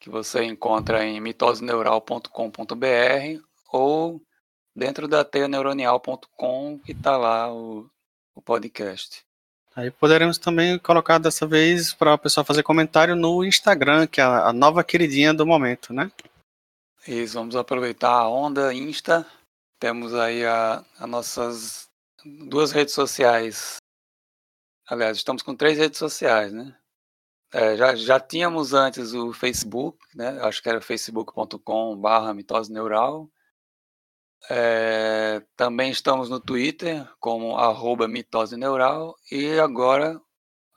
que 0.00 0.10
você 0.10 0.44
encontra 0.44 1.04
em 1.04 1.20
mitoseneural.com.br 1.20 3.42
ou 3.72 4.20
dentro 4.74 5.08
da 5.08 5.24
teianeuronial.com, 5.24 6.78
que 6.84 6.92
está 6.92 7.16
lá 7.16 7.52
o, 7.52 7.88
o 8.34 8.42
podcast. 8.42 9.24
Aí 9.74 9.90
poderemos 9.90 10.38
também 10.38 10.78
colocar 10.78 11.18
dessa 11.18 11.46
vez 11.46 11.94
para 11.94 12.14
o 12.14 12.18
pessoal 12.18 12.44
fazer 12.44 12.62
comentário 12.62 13.14
no 13.14 13.44
Instagram, 13.44 14.06
que 14.06 14.20
é 14.20 14.24
a, 14.24 14.52
nova 14.52 14.82
queridinha 14.82 15.32
do 15.32 15.46
momento, 15.46 15.92
né? 15.92 16.10
Isso, 17.06 17.34
vamos 17.34 17.54
aproveitar 17.54 18.10
a 18.10 18.28
onda 18.28 18.74
Insta. 18.74 19.24
Temos 19.78 20.14
aí 20.14 20.44
as 20.44 21.08
nossas 21.08 21.87
duas 22.24 22.72
redes 22.72 22.94
sociais. 22.94 23.76
Aliás, 24.86 25.16
estamos 25.16 25.42
com 25.42 25.54
três 25.54 25.78
redes 25.78 25.98
sociais, 25.98 26.52
né? 26.52 26.76
É, 27.52 27.76
já, 27.76 27.94
já 27.94 28.20
tínhamos 28.20 28.74
antes 28.74 29.12
o 29.14 29.32
Facebook, 29.32 29.98
né? 30.14 30.38
Acho 30.42 30.62
que 30.62 30.68
era 30.68 30.80
facebook.com/barra 30.80 32.34
mitose 32.34 32.72
neural. 32.72 33.30
É, 34.50 35.42
também 35.56 35.90
estamos 35.90 36.28
no 36.30 36.40
Twitter 36.40 37.08
como 37.18 37.56
arroba 37.56 38.06
mitose 38.06 38.56
neural 38.56 39.16
e 39.32 39.58
agora 39.58 40.20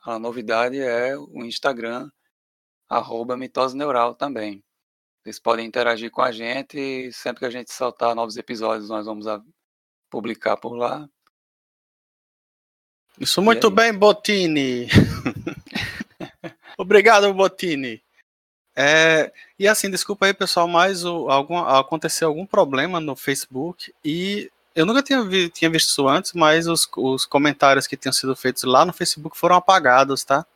a 0.04 0.18
novidade 0.18 0.80
é 0.80 1.16
o 1.16 1.44
Instagram 1.44 2.10
arroba 2.88 3.36
mitose 3.36 3.76
neural 3.76 4.14
também. 4.14 4.64
Vocês 5.22 5.38
podem 5.38 5.66
interagir 5.66 6.10
com 6.10 6.22
a 6.22 6.32
gente 6.32 7.12
sempre 7.12 7.40
que 7.40 7.46
a 7.46 7.50
gente 7.50 7.72
soltar 7.72 8.14
novos 8.14 8.36
episódios 8.36 8.88
nós 8.88 9.06
vamos 9.06 9.26
publicar 10.10 10.56
por 10.56 10.74
lá. 10.76 11.08
Isso 13.18 13.40
muito 13.42 13.70
bem, 13.70 13.92
Botini. 13.92 14.88
Obrigado, 16.78 17.32
Botini. 17.32 18.02
É, 18.74 19.30
e 19.58 19.68
assim, 19.68 19.90
desculpa 19.90 20.26
aí, 20.26 20.34
pessoal, 20.34 20.66
mas 20.66 21.04
o, 21.04 21.28
algum, 21.30 21.58
aconteceu 21.58 22.28
algum 22.28 22.46
problema 22.46 22.98
no 23.00 23.14
Facebook 23.14 23.92
e 24.04 24.50
eu 24.74 24.86
nunca 24.86 25.02
tinha, 25.02 25.22
vi- 25.22 25.50
tinha 25.50 25.70
visto 25.70 25.90
isso 25.90 26.08
antes, 26.08 26.32
mas 26.32 26.66
os, 26.66 26.88
os 26.96 27.26
comentários 27.26 27.86
que 27.86 27.96
tinham 27.96 28.12
sido 28.12 28.34
feitos 28.34 28.62
lá 28.62 28.86
no 28.86 28.92
Facebook 28.92 29.36
foram 29.36 29.56
apagados, 29.56 30.24
tá? 30.24 30.46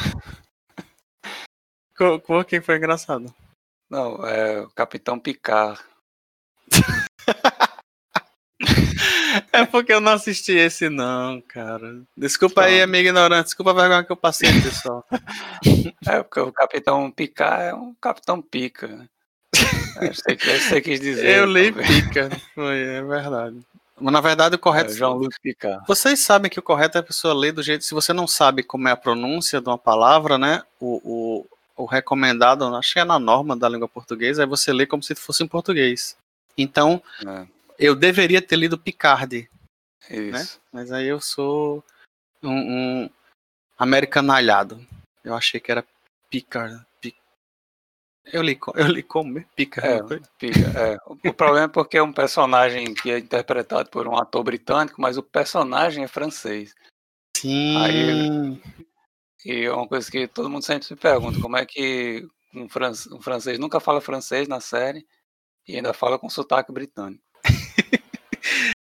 Co- 1.96 2.20
co- 2.20 2.44
Quem 2.44 2.60
foi 2.60 2.76
engraçado? 2.76 3.32
Não, 3.90 4.26
é 4.26 4.60
o 4.60 4.70
Capitão 4.70 5.18
Picard. 5.18 5.80
É 9.50 9.64
porque 9.66 9.92
eu 9.92 10.00
não 10.00 10.12
assisti 10.12 10.52
esse, 10.52 10.88
não, 10.88 11.40
cara. 11.40 12.02
Desculpa 12.16 12.64
aí, 12.64 12.82
amigo 12.82 13.08
ignorante. 13.08 13.46
Desculpa 13.46 13.70
a 13.70 13.74
vergonha 13.74 14.04
que 14.04 14.12
eu 14.12 14.16
passei, 14.16 14.50
pessoal. 14.62 15.04
É, 16.06 16.22
porque 16.22 16.40
o 16.40 16.52
Capitão 16.52 17.10
Picard 17.10 17.62
é 17.64 17.74
um 17.74 17.94
Capitão 17.94 18.42
Pica. 18.42 19.08
Né? 19.96 20.10
É, 20.26 20.34
que 20.36 20.36
que 20.36 20.80
quis 20.80 21.00
dizer. 21.00 21.38
Eu 21.38 21.46
li 21.46 21.72
talvez. 21.72 22.02
pica. 22.02 22.30
Foi, 22.54 22.80
é 22.80 23.02
verdade. 23.02 23.60
Mas 24.00 24.12
na 24.12 24.20
verdade 24.20 24.54
o 24.54 24.56
É, 24.56 24.58
correto. 24.58 24.92
Jean-Luc 24.92 25.34
Picard. 25.40 25.84
Vocês 25.86 26.18
sabem 26.20 26.50
que 26.50 26.58
o 26.58 26.62
correto 26.62 26.98
é 26.98 27.00
a 27.00 27.04
pessoa 27.04 27.32
ler 27.32 27.52
do 27.52 27.62
jeito. 27.62 27.84
Se 27.84 27.94
você 27.94 28.12
não 28.12 28.26
sabe 28.26 28.62
como 28.62 28.88
é 28.88 28.90
a 28.90 28.96
pronúncia 28.96 29.60
de 29.60 29.68
uma 29.68 29.78
palavra, 29.78 30.36
né? 30.36 30.62
O, 30.80 31.00
o, 31.04 31.82
o 31.82 31.86
recomendado, 31.86 32.64
acho 32.74 32.94
que 32.94 32.98
é 32.98 33.04
na 33.04 33.18
norma 33.18 33.56
da 33.56 33.68
língua 33.68 33.88
portuguesa, 33.88 34.42
é 34.42 34.46
você 34.46 34.72
ler 34.72 34.86
como 34.86 35.02
se 35.02 35.14
fosse 35.14 35.44
em 35.44 35.48
português. 35.48 36.16
Então, 36.58 37.02
né? 37.22 37.46
eu 37.78 37.94
deveria 37.94 38.42
ter 38.42 38.56
lido 38.56 38.78
Picard, 38.78 39.48
Isso. 40.10 40.60
mas 40.72 40.92
aí 40.92 41.06
eu 41.06 41.20
sou 41.20 41.82
um, 42.42 42.50
um 43.04 43.10
americanalhado. 43.78 44.84
Eu 45.24 45.34
achei 45.34 45.60
que 45.60 45.70
era 45.70 45.84
Picard. 46.28 46.84
Eu 48.24 48.42
li, 48.42 48.58
eu 48.74 48.86
li 48.86 49.02
como? 49.02 49.30
mesmo? 49.32 49.48
Picard. 49.56 49.88
É, 49.88 50.06
foi? 50.06 50.22
Pica, 50.38 50.60
é. 50.78 50.98
O- 51.06 51.34
problema 51.34 51.64
é 51.64 51.68
porque 51.68 51.96
é 51.98 52.02
um 52.02 52.12
personagem 52.12 52.94
que 52.94 53.10
é 53.10 53.18
interpretado 53.18 53.90
por 53.90 54.06
um 54.06 54.16
ator 54.16 54.44
britânico, 54.44 55.00
mas 55.00 55.16
o 55.18 55.22
personagem 55.22 56.04
é 56.04 56.08
francês. 56.08 56.72
Sim. 57.36 58.60
E 59.44 59.64
é 59.64 59.72
uma 59.72 59.88
coisa 59.88 60.08
que 60.08 60.28
todo 60.28 60.48
mundo 60.48 60.64
sempre 60.64 60.86
se 60.86 60.94
pergunta, 60.94 61.40
como 61.40 61.56
é 61.56 61.66
que 61.66 62.24
um, 62.54 62.68
fran 62.68 62.92
um 63.10 63.20
francês 63.20 63.58
nunca 63.58 63.80
fala 63.80 64.00
francês 64.00 64.46
na 64.46 64.60
série 64.60 65.04
e 65.66 65.74
ainda 65.74 65.92
fala 65.92 66.18
com 66.18 66.28
sotaque 66.30 66.70
britânico. 66.72 67.22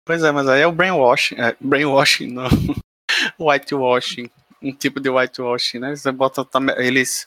Pois 0.04 0.22
é, 0.22 0.30
mas 0.30 0.46
aí 0.48 0.60
é 0.60 0.66
o 0.68 0.72
brainwashing. 0.72 1.34
É, 1.34 1.56
brainwashing, 1.60 2.28
não. 2.28 2.46
Whitewashing. 3.40 4.30
Um 4.62 4.72
tipo 4.72 5.00
de 5.00 5.10
whitewashing, 5.10 5.80
né? 5.80 5.96
Você 5.96 6.12
bota. 6.12 6.46
Eles 6.76 7.26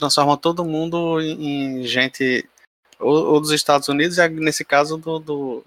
transformam 0.00 0.36
todo 0.36 0.64
mundo 0.64 1.20
em, 1.20 1.80
em 1.80 1.86
gente. 1.86 2.48
Ou, 2.98 3.34
ou 3.34 3.40
dos 3.40 3.52
Estados 3.52 3.88
Unidos, 3.88 4.18
e 4.18 4.28
nesse 4.28 4.64
caso 4.64 4.98
do, 4.98 5.18
do 5.18 5.64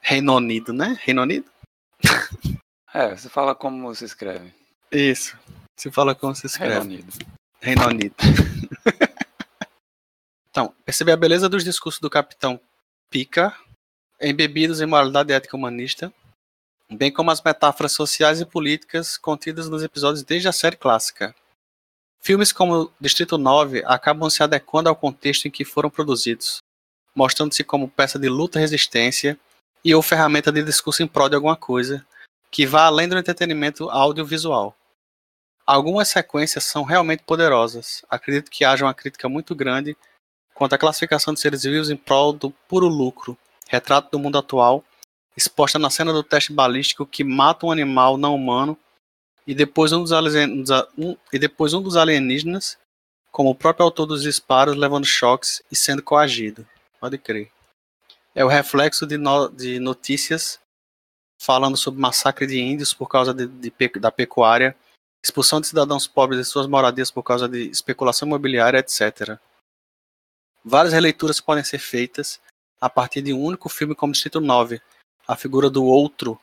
Reino 0.00 0.36
Unido, 0.36 0.72
né? 0.72 0.98
Reino 1.00 1.22
Unido? 1.22 1.46
É, 2.94 3.14
você 3.14 3.28
fala 3.28 3.54
como 3.54 3.94
se 3.94 4.04
escreve. 4.04 4.52
Isso. 4.90 5.36
Se 5.78 5.90
fala 5.90 6.14
como 6.14 6.34
se 6.34 6.46
Reino 6.58 6.74
escreve. 6.74 6.86
Unido. 6.86 7.12
Reino 7.60 7.86
Unido. 7.86 8.14
então, 10.50 10.72
perceber 10.84 11.12
a 11.12 11.16
beleza 11.16 11.48
dos 11.48 11.64
discursos 11.64 12.00
do 12.00 12.08
capitão 12.08 12.60
Pica, 13.10 13.54
embebidos 14.20 14.80
em 14.80 14.86
moralidade 14.86 15.32
ética 15.32 15.56
humanista, 15.56 16.12
bem 16.90 17.12
como 17.12 17.30
as 17.30 17.42
metáforas 17.42 17.92
sociais 17.92 18.40
e 18.40 18.46
políticas 18.46 19.18
contidas 19.18 19.68
nos 19.68 19.82
episódios 19.82 20.22
desde 20.22 20.48
a 20.48 20.52
série 20.52 20.76
clássica. 20.76 21.34
Filmes 22.28 22.52
como 22.52 22.92
Distrito 23.00 23.38
9 23.38 23.82
acabam 23.86 24.28
se 24.28 24.42
adequando 24.42 24.90
ao 24.90 24.94
contexto 24.94 25.48
em 25.48 25.50
que 25.50 25.64
foram 25.64 25.88
produzidos, 25.88 26.58
mostrando-se 27.14 27.64
como 27.64 27.88
peça 27.88 28.18
de 28.18 28.28
luta 28.28 28.58
e 28.58 28.60
resistência 28.60 29.40
e 29.82 29.94
ou 29.94 30.02
ferramenta 30.02 30.52
de 30.52 30.62
discurso 30.62 31.02
em 31.02 31.06
prol 31.06 31.30
de 31.30 31.36
alguma 31.36 31.56
coisa, 31.56 32.06
que 32.50 32.66
vá 32.66 32.84
além 32.84 33.08
do 33.08 33.16
entretenimento 33.16 33.88
audiovisual. 33.88 34.76
Algumas 35.66 36.10
sequências 36.10 36.64
são 36.64 36.82
realmente 36.82 37.22
poderosas. 37.22 38.04
Acredito 38.10 38.50
que 38.50 38.62
haja 38.62 38.84
uma 38.84 38.92
crítica 38.92 39.26
muito 39.26 39.54
grande 39.54 39.96
quanto 40.52 40.74
à 40.74 40.78
classificação 40.78 41.32
de 41.32 41.40
seres 41.40 41.62
vivos 41.62 41.88
em 41.88 41.96
prol 41.96 42.34
do 42.34 42.50
puro 42.50 42.88
lucro, 42.88 43.38
retrato 43.70 44.10
do 44.10 44.18
mundo 44.18 44.36
atual, 44.36 44.84
exposta 45.34 45.78
na 45.78 45.88
cena 45.88 46.12
do 46.12 46.22
teste 46.22 46.52
balístico 46.52 47.06
que 47.06 47.24
mata 47.24 47.64
um 47.64 47.70
animal 47.70 48.18
não 48.18 48.34
humano 48.34 48.78
e 49.48 49.54
depois 49.54 49.92
um 49.92 50.04
dos, 50.04 50.12
um- 50.98 51.16
e 51.32 51.38
depois 51.38 51.72
um 51.72 51.80
dos 51.80 51.96
alienígenas, 51.96 52.76
como 53.32 53.48
o 53.48 53.54
próprio 53.54 53.82
autor 53.86 54.04
dos 54.04 54.22
disparos, 54.22 54.76
levando 54.76 55.06
choques 55.06 55.62
e 55.72 55.74
sendo 55.74 56.02
coagido. 56.02 56.68
Pode 57.00 57.16
crer. 57.16 57.50
É 58.34 58.44
o 58.44 58.48
reflexo 58.48 59.06
de, 59.06 59.16
no- 59.16 59.48
de 59.48 59.78
notícias 59.80 60.60
falando 61.40 61.78
sobre 61.78 61.98
massacre 61.98 62.46
de 62.46 62.60
índios 62.60 62.92
por 62.92 63.08
causa 63.08 63.32
de- 63.32 63.46
de 63.46 63.72
da 63.98 64.12
pecuária, 64.12 64.76
expulsão 65.24 65.62
de 65.62 65.68
cidadãos 65.68 66.06
pobres 66.06 66.38
de 66.40 66.44
suas 66.44 66.66
moradias 66.66 67.10
por 67.10 67.22
causa 67.22 67.48
de 67.48 67.70
especulação 67.70 68.28
imobiliária, 68.28 68.78
etc. 68.78 69.38
Várias 70.62 70.92
releituras 70.92 71.40
podem 71.40 71.64
ser 71.64 71.78
feitas 71.78 72.38
a 72.78 72.90
partir 72.90 73.22
de 73.22 73.32
um 73.32 73.42
único 73.42 73.70
filme 73.70 73.94
como 73.94 74.12
Distrito 74.12 74.42
9, 74.42 74.82
a 75.26 75.34
figura 75.36 75.70
do 75.70 75.84
outro, 75.84 76.38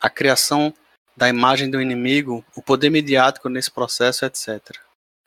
a 0.00 0.08
criação 0.08 0.72
da 1.18 1.28
imagem 1.28 1.68
do 1.68 1.82
inimigo, 1.82 2.44
o 2.54 2.62
poder 2.62 2.90
midiático 2.90 3.48
nesse 3.48 3.72
processo, 3.72 4.24
etc. 4.24 4.78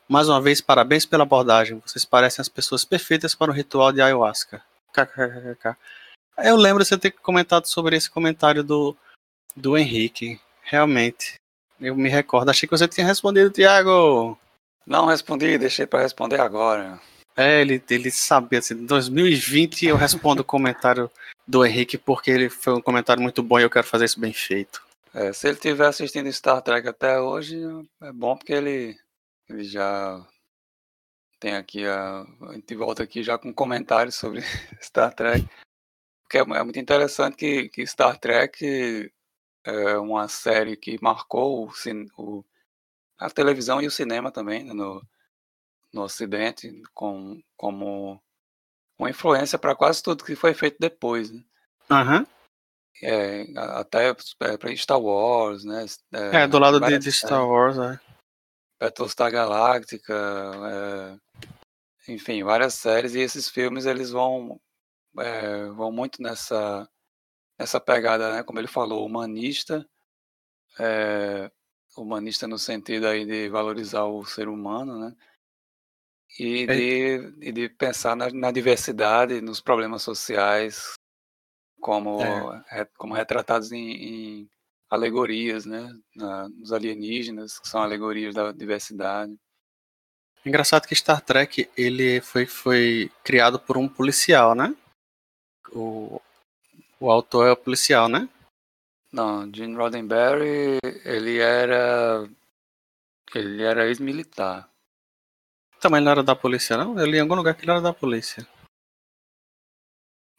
Mais 0.07 0.29
uma 0.29 0.41
vez, 0.41 0.61
parabéns 0.61 1.05
pela 1.05 1.23
abordagem. 1.23 1.81
Vocês 1.85 2.05
parecem 2.05 2.41
as 2.41 2.47
pessoas 2.47 2.85
perfeitas 2.85 3.35
para 3.35 3.51
o 3.51 3.53
ritual 3.53 3.91
de 3.91 4.01
ayahuasca. 4.01 4.63
KKKK. 4.93 5.75
Eu 6.37 6.55
lembro 6.55 6.85
você 6.85 6.97
ter 6.97 7.11
comentado 7.11 7.65
sobre 7.65 7.97
esse 7.97 8.09
comentário 8.09 8.63
do, 8.63 8.95
do 9.53 9.77
Henrique. 9.77 10.39
Realmente. 10.63 11.35
Eu 11.79 11.93
me 11.93 12.07
recordo. 12.07 12.49
Achei 12.49 12.69
que 12.69 12.77
você 12.77 12.87
tinha 12.87 13.05
respondido, 13.05 13.51
Thiago. 13.51 14.37
Não 14.87 15.07
respondi, 15.07 15.57
deixei 15.57 15.85
para 15.85 16.03
responder 16.03 16.39
agora. 16.39 17.01
É, 17.35 17.59
ele, 17.59 17.83
ele 17.89 18.11
sabia. 18.11 18.59
Assim, 18.59 18.75
em 18.75 18.85
2020 18.85 19.87
eu 19.87 19.97
respondo 19.97 20.41
o 20.41 20.45
comentário 20.45 21.11
do 21.45 21.65
Henrique 21.65 21.97
porque 21.97 22.31
ele 22.31 22.49
foi 22.49 22.75
um 22.75 22.81
comentário 22.81 23.21
muito 23.21 23.43
bom 23.43 23.59
e 23.59 23.63
eu 23.63 23.69
quero 23.69 23.85
fazer 23.85 24.05
isso 24.05 24.19
bem 24.19 24.31
feito. 24.31 24.81
É, 25.13 25.33
se 25.33 25.47
ele 25.47 25.55
estiver 25.55 25.87
assistindo 25.87 26.31
Star 26.31 26.61
Trek 26.61 26.87
até 26.87 27.19
hoje, 27.19 27.59
é 28.01 28.11
bom 28.13 28.37
porque 28.37 28.53
ele, 28.53 28.97
ele 29.49 29.63
já 29.63 30.25
tem 31.39 31.55
aqui 31.55 31.85
a. 31.85 32.21
A 32.49 32.53
gente 32.53 32.75
volta 32.75 33.03
aqui 33.03 33.23
já 33.23 33.37
com 33.37 33.53
comentários 33.53 34.15
sobre 34.15 34.41
Star 34.81 35.13
Trek. 35.13 35.47
Porque 36.23 36.37
é, 36.37 36.41
é 36.41 36.63
muito 36.63 36.79
interessante 36.79 37.35
que, 37.35 37.69
que 37.69 37.85
Star 37.85 38.17
Trek 38.19 39.11
é 39.65 39.97
uma 39.97 40.27
série 40.27 40.77
que 40.77 40.97
marcou 41.01 41.67
o, 41.67 41.71
o- 42.17 42.45
a 43.17 43.29
televisão 43.29 43.81
e 43.81 43.87
o 43.87 43.91
cinema 43.91 44.31
também 44.31 44.63
né, 44.63 44.73
no, 44.73 45.05
no 45.93 46.03
Ocidente, 46.03 46.71
com, 46.93 47.41
como 47.57 48.21
uma 48.97 49.09
influência 49.09 49.59
para 49.59 49.75
quase 49.75 50.01
tudo 50.01 50.23
que 50.23 50.35
foi 50.35 50.53
feito 50.53 50.77
depois. 50.79 51.31
Né? 51.31 51.43
Aham. 51.89 52.25
É, 53.03 53.45
até 53.55 54.13
para 54.37 54.75
Star 54.75 55.01
Wars, 55.01 55.63
né? 55.63 55.85
É, 56.11 56.47
do 56.47 56.59
lado 56.59 56.75
de, 56.75 56.81
várias 56.81 57.03
de 57.03 57.11
Star. 57.11 57.47
Wars, 57.47 57.77
é. 57.77 57.99
Battlestar 58.79 59.31
Galáctica, 59.31 60.13
é, 62.07 62.11
enfim, 62.11 62.43
várias 62.43 62.73
séries 62.73 63.13
e 63.13 63.19
esses 63.19 63.47
filmes 63.49 63.85
eles 63.85 64.11
vão 64.11 64.59
é, 65.19 65.65
vão 65.67 65.91
muito 65.91 66.21
nessa 66.21 66.87
nessa 67.59 67.79
pegada, 67.79 68.33
né? 68.33 68.43
Como 68.43 68.59
ele 68.59 68.67
falou, 68.67 69.05
humanista, 69.05 69.87
é, 70.79 71.51
humanista 71.95 72.47
no 72.47 72.57
sentido 72.57 73.07
aí 73.07 73.25
de 73.25 73.49
valorizar 73.49 74.05
o 74.05 74.25
ser 74.25 74.47
humano, 74.47 74.99
né? 74.99 75.15
E 76.39 76.63
É. 76.63 76.65
de, 76.67 77.47
e 77.49 77.51
de 77.51 77.69
pensar 77.69 78.15
na, 78.15 78.29
na 78.29 78.51
diversidade, 78.51 79.41
nos 79.41 79.59
problemas 79.61 80.01
sociais, 80.01 80.93
como 81.81 82.21
É. 82.21 82.63
re- 82.67 82.89
como 82.97 83.13
retratados 83.13 83.71
em, 83.71 83.91
em 83.91 84.49
alegorias, 84.89 85.65
né? 85.65 85.89
Na, 86.15 86.47
nos 86.49 86.71
alienígenas, 86.71 87.59
que 87.59 87.67
são 87.67 87.81
alegorias 87.81 88.35
da 88.35 88.51
diversidade. 88.51 89.35
Engraçado 90.45 90.87
que 90.87 90.95
Star 90.95 91.21
Trek 91.21 91.69
ele 91.77 92.19
foi, 92.21 92.45
foi 92.45 93.11
criado 93.23 93.59
por 93.59 93.77
um 93.77 93.87
policial, 93.87 94.55
né? 94.55 94.75
O, 95.71 96.19
o 96.99 97.11
autor 97.11 97.47
é 97.47 97.51
o 97.51 97.57
policial, 97.57 98.07
né? 98.09 98.27
Não, 99.11 99.51
Gene 99.53 99.75
Roddenberry, 99.75 100.79
ele 101.05 101.37
era 101.39 102.27
ele 103.35 103.61
era 103.63 103.87
ex-militar. 103.87 104.69
Também 105.79 105.97
ele 105.97 106.05
não 106.05 106.11
era 106.11 106.23
da 106.23 106.35
polícia, 106.35 106.75
não? 106.77 106.97
Eu 106.99 107.05
li 107.05 107.17
em 107.17 107.21
algum 107.21 107.35
lugar 107.35 107.55
que 107.55 107.63
ele 107.63 107.71
era 107.71 107.81
da 107.81 107.93
polícia. 107.93 108.47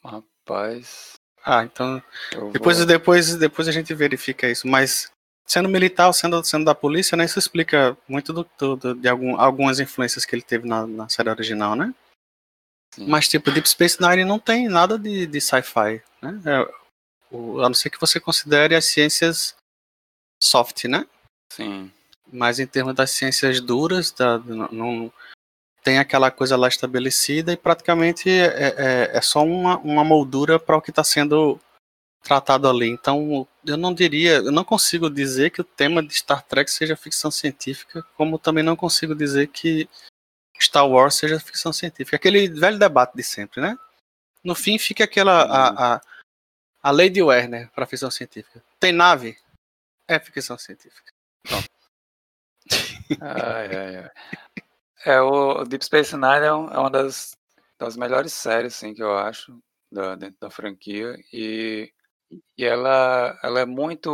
Rapaz, 0.05 1.15
Ah, 1.45 1.65
então. 1.65 2.03
eu 2.33 2.51
Depois, 2.51 2.79
vou... 2.79 2.87
depois, 2.87 3.35
depois 3.37 3.69
a 3.69 3.73
gente 3.73 3.93
verifica 3.95 4.49
isso. 4.49 4.67
Mas 4.67 5.11
sendo 5.47 5.69
militar 5.69 6.13
sendo, 6.13 6.43
sendo 6.45 6.65
da 6.65 6.75
polícia, 6.75 7.17
né? 7.17 7.25
Isso 7.25 7.39
explica 7.39 7.97
muito 8.09 8.33
do, 8.33 8.77
do- 8.77 8.95
de 8.95 9.09
algum, 9.09 9.39
algumas 9.41 9.81
influências 9.81 10.25
que 10.25 10.35
ele 10.35 10.43
teve 10.43 10.69
na, 10.69 10.87
na 10.87 11.09
série 11.09 11.29
original, 11.31 11.75
né? 11.75 11.93
Sim. 12.95 13.07
Mas, 13.09 13.29
tipo, 13.29 13.51
Deep 13.51 13.69
Space 13.69 13.99
Nine 14.01 14.25
não 14.25 14.39
tem 14.39 14.69
nada 14.69 14.99
de, 14.99 15.27
de 15.27 15.41
sci-fi, 15.41 16.03
né? 16.21 16.41
É, 16.47 16.75
o- 17.31 17.61
a 17.61 17.69
não 17.69 17.75
ser 17.75 17.91
que 17.91 18.01
você 18.01 18.21
considere 18.21 18.75
as 18.77 18.85
ciências 18.85 19.55
soft, 20.43 20.85
né? 20.85 21.07
Sim. 21.53 21.91
Mas 22.33 22.59
em 22.59 22.67
termos 22.67 22.95
das 22.95 23.11
ciências 23.11 23.61
duras, 23.61 24.11
da- 24.11 24.39
não- 24.39 25.13
tem 25.83 25.99
aquela 25.99 26.31
coisa 26.31 26.57
lá 26.57 26.69
estabelecida 26.69 27.53
e 27.53 27.57
praticamente 27.57 28.31
é, 28.31 28.75
é- 28.77 29.11
é 29.17 29.21
só 29.21 29.45
uma, 29.45 29.79
uma 29.79 30.05
moldura 30.05 30.59
para 30.59 30.77
o 30.77 30.83
que 30.83 30.91
está 30.91 31.03
sendo 31.05 31.61
tratado 32.23 32.69
ali. 32.69 32.89
Então, 32.89 33.47
eu 33.67 33.77
não 33.77 33.93
diria, 33.93 34.35
eu 34.37 34.53
não 34.53 34.65
consigo 34.65 35.11
dizer 35.11 35.51
que 35.51 35.61
o 35.61 35.65
tema 35.65 36.03
de 36.03 36.15
Star 36.15 36.43
Trek 36.45 36.71
seja 36.71 36.97
ficção 36.97 37.31
científica, 37.31 38.05
como 38.17 38.39
também 38.39 38.63
não 38.63 38.77
consigo 38.77 39.15
dizer 39.15 39.49
que 39.49 39.89
Star 40.61 40.89
Wars 40.89 41.17
seja 41.17 41.41
ficção 41.41 41.73
científica. 41.73 42.17
Aquele 42.17 42.49
velho 42.49 42.79
debate 42.79 43.17
de 43.17 43.23
sempre, 43.25 43.61
né? 43.61 43.77
No 44.45 44.55
fim 44.55 44.79
fica 44.79 45.03
aquela 45.05 45.43
a, 45.43 45.95
a, 45.97 46.01
a 46.83 46.91
lei 46.93 47.11
de 47.11 47.21
Werner 47.23 47.69
para 47.73 47.87
ficção 47.87 48.11
científica. 48.11 48.63
Tem 48.79 48.93
nave? 48.93 49.37
É 50.07 50.19
ficção 50.21 50.57
científica. 50.57 51.11
Ai, 53.21 53.77
ai, 53.77 53.97
ai. 53.97 54.11
É, 55.05 55.21
o 55.21 55.65
Deep 55.65 55.85
Space 55.85 56.15
Nine 56.15 56.45
é, 56.45 56.47
é 56.47 56.53
uma 56.53 56.91
das, 56.91 57.37
das 57.79 57.97
melhores 57.97 58.33
séries, 58.33 58.75
assim, 58.75 58.95
que 58.95 59.03
eu 59.03 59.17
acho, 59.17 59.59
da, 59.91 60.15
dentro 60.15 60.37
da 60.41 60.51
franquia. 60.51 61.17
E, 61.33 61.93
e 62.57 62.65
ela, 62.65 63.39
ela 63.43 63.61
é 63.61 63.67
muito 63.67 64.11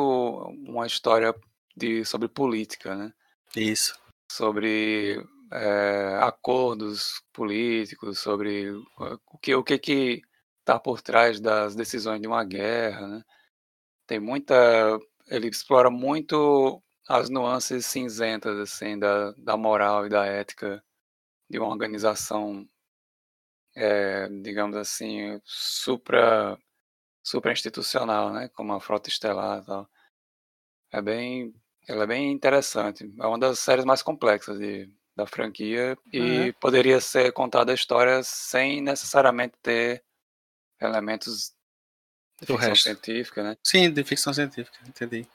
uma 0.66 0.86
história 0.86 1.35
de, 1.77 2.05
sobre 2.05 2.28
política, 2.28 2.94
né? 2.94 3.12
Isso. 3.55 3.98
Sobre 4.31 5.24
é, 5.52 6.19
acordos 6.20 7.23
políticos, 7.32 8.19
sobre 8.19 8.70
o 8.70 9.39
que 9.40 9.55
o 9.55 9.62
que 9.62 9.78
que 9.78 10.23
está 10.60 10.78
por 10.78 11.01
trás 11.01 11.40
das 11.40 11.74
decisões 11.74 12.20
de 12.20 12.27
uma 12.27 12.44
guerra, 12.44 13.06
né? 13.06 13.24
Tem 14.06 14.20
muita, 14.20 14.98
ele 15.28 15.48
explora 15.48 15.90
muito 15.90 16.82
as 17.09 17.30
nuances 17.30 17.86
cinzentas 17.86 18.59
assim 18.59 18.98
da, 18.98 19.32
da 19.32 19.56
moral 19.56 20.06
e 20.06 20.10
da 20.10 20.26
ética 20.26 20.85
de 21.48 21.59
uma 21.59 21.68
organização, 21.68 22.68
é, 23.74 24.28
digamos 24.43 24.76
assim, 24.76 25.40
supra 25.44 26.59
supra 27.22 27.52
institucional, 27.52 28.32
né? 28.32 28.48
Como 28.48 28.72
a 28.72 28.80
Frota 28.80 29.09
Estelar, 29.09 29.64
tal. 29.64 29.89
É 30.90 31.02
bem, 31.02 31.55
ela 31.86 32.05
é 32.05 32.06
bem 32.06 32.32
interessante. 32.32 33.05
É 33.18 33.26
uma 33.26 33.39
das 33.39 33.59
séries 33.59 33.85
mais 33.85 34.02
complexas 34.02 34.59
de, 34.59 34.90
da 35.14 35.26
franquia 35.26 35.97
e 36.12 36.52
poderia 36.55 37.01
ser 37.01 37.32
contada 37.32 37.70
a 37.72 37.74
história 37.74 38.22
sem 38.22 38.80
necessariamente 38.80 39.55
ter 39.62 40.02
elementos 40.80 41.55
de 42.40 42.47
Do 42.47 42.55
ficção 42.55 42.68
resto. 42.70 42.82
científica, 42.85 43.43
né? 43.43 43.56
Sim, 43.62 43.93
de 43.93 44.05
ficção 44.05 44.32
científica, 44.32 44.78
entendi. 44.86 45.26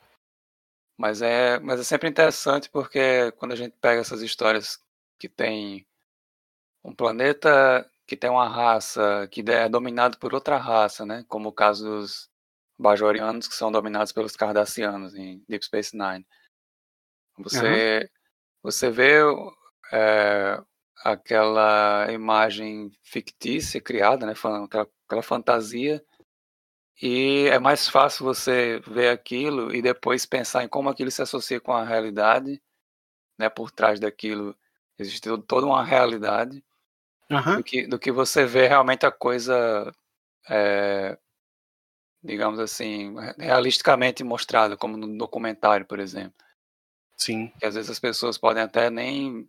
Mas 0.97 1.21
é, 1.21 1.59
mas 1.59 1.79
é 1.79 1.83
sempre 1.83 2.09
interessante 2.09 2.69
porque 2.69 3.31
quando 3.33 3.53
a 3.53 3.55
gente 3.55 3.75
pega 3.81 4.01
essas 4.01 4.21
histórias 4.21 4.79
que 5.19 5.27
tem 5.27 5.87
um 6.83 6.93
planeta 6.93 7.89
que 8.05 8.17
tem 8.17 8.29
uma 8.29 8.47
raça 8.47 9.27
que 9.31 9.43
é 9.49 9.69
dominado 9.69 10.17
por 10.19 10.33
outra 10.33 10.57
raça, 10.57 11.05
né? 11.05 11.23
Como 11.27 11.49
o 11.49 11.53
caso 11.53 11.85
dos 11.85 12.29
Bajorianos, 12.77 13.47
que 13.47 13.55
são 13.55 13.71
dominados 13.71 14.11
pelos 14.11 14.35
Cardassianos 14.35 15.15
em 15.15 15.43
Deep 15.47 15.65
Space 15.65 15.95
Nine. 15.95 16.25
Você, 17.37 18.09
você 18.61 18.89
vê 18.89 19.21
é, 19.91 20.61
aquela 21.03 22.11
imagem 22.11 22.91
fictícia 23.01 23.81
criada, 23.81 24.25
né? 24.25 24.33
Aquela, 24.33 24.89
aquela 25.07 25.23
fantasia 25.23 26.03
e 27.01 27.47
é 27.51 27.59
mais 27.59 27.87
fácil 27.89 28.25
você 28.25 28.79
ver 28.87 29.09
aquilo 29.09 29.73
e 29.73 29.81
depois 29.81 30.25
pensar 30.25 30.63
em 30.63 30.67
como 30.67 30.89
aquilo 30.89 31.11
se 31.11 31.21
associa 31.21 31.59
com 31.59 31.73
a 31.73 31.83
realidade, 31.83 32.61
né? 33.37 33.49
Por 33.49 33.71
trás 33.71 33.99
daquilo 33.99 34.55
existe 34.99 35.21
to- 35.21 35.37
toda 35.39 35.67
uma 35.67 35.83
realidade 35.83 36.63
Aham. 37.31 37.57
do 37.57 37.63
que, 37.63 37.87
do 37.87 37.99
que 37.99 38.11
você 38.11 38.45
vê 38.45 38.67
realmente 38.67 39.05
a 39.05 39.11
coisa, 39.11 39.93
é, 40.49 41.17
digamos 42.23 42.59
assim, 42.59 43.15
re- 43.19 43.35
realisticamente 43.37 44.23
mostrada, 44.23 44.77
como 44.77 44.97
no 44.97 45.17
documentário, 45.17 45.85
por 45.85 45.99
exemplo. 45.99 46.33
Sim. 47.17 47.51
Que 47.59 47.65
às 47.65 47.75
vezes 47.75 47.91
as 47.91 47.99
pessoas 47.99 48.37
podem 48.37 48.63
até 48.63 48.89
nem, 48.89 49.47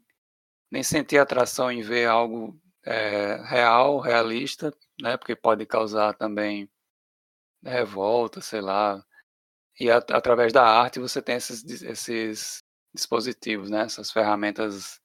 nem 0.70 0.82
sentir 0.82 1.18
atração 1.18 1.70
em 1.72 1.82
ver 1.82 2.08
algo 2.08 2.58
é, 2.86 3.36
real, 3.46 4.00
realista, 4.00 4.74
né? 5.00 5.16
Porque 5.16 5.36
pode 5.36 5.66
causar 5.66 6.14
também 6.14 6.68
revolta, 7.64 8.40
sei 8.40 8.60
lá. 8.60 9.02
E 9.78 9.90
através 9.90 10.52
da 10.52 10.64
arte 10.64 11.00
você 11.00 11.20
tem 11.20 11.36
esses, 11.36 11.64
esses 11.82 12.58
dispositivos, 12.94 13.70
né? 13.70 13.82
Essas 13.82 14.10
ferramentas 14.10 15.00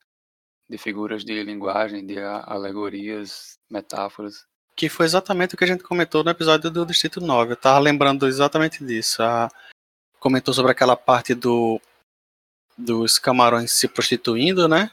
de 0.69 0.77
figuras 0.77 1.25
de 1.25 1.41
linguagem, 1.43 2.05
de 2.05 2.19
alegorias, 2.19 3.57
metáforas. 3.69 4.45
Que 4.75 4.87
foi 4.87 5.05
exatamente 5.05 5.55
o 5.55 5.57
que 5.57 5.63
a 5.63 5.67
gente 5.67 5.83
comentou 5.83 6.23
no 6.23 6.29
episódio 6.29 6.69
do 6.69 6.85
Distrito 6.85 7.19
9. 7.19 7.53
Eu 7.53 7.57
tava 7.57 7.79
lembrando 7.79 8.27
exatamente 8.27 8.85
disso. 8.85 9.23
A... 9.23 9.49
Comentou 10.19 10.53
sobre 10.53 10.71
aquela 10.71 10.95
parte 10.95 11.33
do 11.33 11.81
dos 12.77 13.19
camarões 13.19 13.73
se 13.73 13.89
prostituindo, 13.89 14.67
né? 14.67 14.89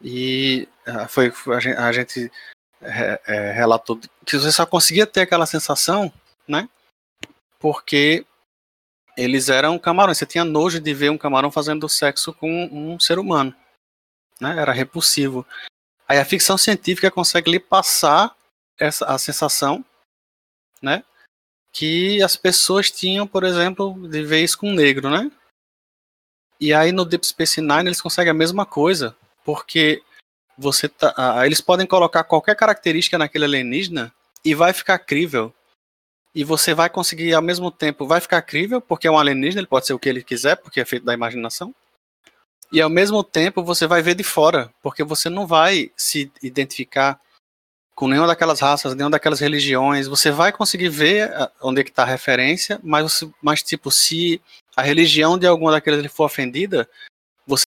E 0.00 0.66
ah, 0.86 1.06
foi- 1.06 1.32
a 1.54 1.60
gente, 1.60 1.76
a 1.76 1.92
gente, 1.92 2.32
é, 2.80 3.20
é, 3.26 3.52
relatou 3.52 3.98
que 4.24 4.38
você 4.38 4.50
só 4.50 4.64
conseguia 4.64 5.06
ter 5.06 5.22
aquela 5.22 5.44
sensação, 5.44 6.10
né? 6.48 6.66
Porque 7.58 8.26
eles 9.16 9.48
eram 9.48 9.78
camarões. 9.78 10.18
Você 10.18 10.26
tinha 10.26 10.44
nojo 10.44 10.80
de 10.80 10.92
ver 10.92 11.10
um 11.10 11.18
camarão 11.18 11.50
fazendo 11.50 11.88
sexo 11.88 12.32
com 12.34 12.66
um 12.66 13.00
ser 13.00 13.18
humano, 13.18 13.54
né? 14.40 14.58
Era 14.58 14.72
repulsivo. 14.72 15.46
Aí 16.06 16.18
a 16.18 16.24
ficção 16.24 16.58
científica 16.58 17.10
consegue 17.10 17.50
lhe 17.50 17.58
passar 17.58 18.36
essa 18.78 19.06
a 19.06 19.18
sensação, 19.18 19.84
né? 20.80 21.02
Que 21.72 22.22
as 22.22 22.36
pessoas 22.36 22.90
tinham, 22.90 23.26
por 23.26 23.44
exemplo, 23.44 24.08
de 24.08 24.22
isso 24.42 24.58
com 24.58 24.70
um 24.70 24.74
negro, 24.74 25.10
né? 25.10 25.30
E 26.60 26.72
aí 26.72 26.92
no 26.92 27.04
Deep 27.04 27.26
Space 27.26 27.60
Nine 27.60 27.86
eles 27.86 28.00
conseguem 28.00 28.30
a 28.30 28.34
mesma 28.34 28.64
coisa, 28.64 29.16
porque 29.44 30.02
você 30.56 30.88
tá, 30.88 31.44
eles 31.44 31.60
podem 31.60 31.86
colocar 31.86 32.24
qualquer 32.24 32.56
característica 32.56 33.18
naquele 33.18 33.44
alienígena 33.44 34.12
e 34.44 34.54
vai 34.54 34.72
ficar 34.72 34.98
crível. 34.98 35.52
E 36.36 36.44
você 36.44 36.74
vai 36.74 36.90
conseguir 36.90 37.32
ao 37.32 37.40
mesmo 37.40 37.70
tempo, 37.70 38.06
vai 38.06 38.20
ficar 38.20 38.42
crível, 38.42 38.78
porque 38.78 39.08
é 39.08 39.10
um 39.10 39.18
alienígena, 39.18 39.60
ele 39.60 39.66
pode 39.66 39.86
ser 39.86 39.94
o 39.94 39.98
que 39.98 40.06
ele 40.06 40.22
quiser, 40.22 40.54
porque 40.56 40.78
é 40.78 40.84
feito 40.84 41.06
da 41.06 41.14
imaginação. 41.14 41.74
E 42.70 42.78
ao 42.78 42.90
mesmo 42.90 43.24
tempo 43.24 43.64
você 43.64 43.86
vai 43.86 44.02
ver 44.02 44.14
de 44.14 44.22
fora, 44.22 44.70
porque 44.82 45.02
você 45.02 45.30
não 45.30 45.46
vai 45.46 45.90
se 45.96 46.30
identificar 46.42 47.18
com 47.94 48.06
nenhuma 48.06 48.26
daquelas 48.26 48.60
raças, 48.60 48.94
nenhuma 48.94 49.12
daquelas 49.12 49.40
religiões. 49.40 50.06
Você 50.08 50.30
vai 50.30 50.52
conseguir 50.52 50.90
ver 50.90 51.32
ah, 51.32 51.50
onde 51.62 51.80
é 51.80 51.84
que 51.84 51.88
está 51.88 52.02
a 52.02 52.06
referência, 52.06 52.78
mas, 52.84 53.24
mas 53.40 53.62
tipo, 53.62 53.90
se 53.90 54.38
a 54.76 54.82
religião 54.82 55.38
de 55.38 55.46
alguma 55.46 55.72
daquelas 55.72 56.04
for 56.12 56.24
ofendida, 56.24 56.86
você 57.46 57.64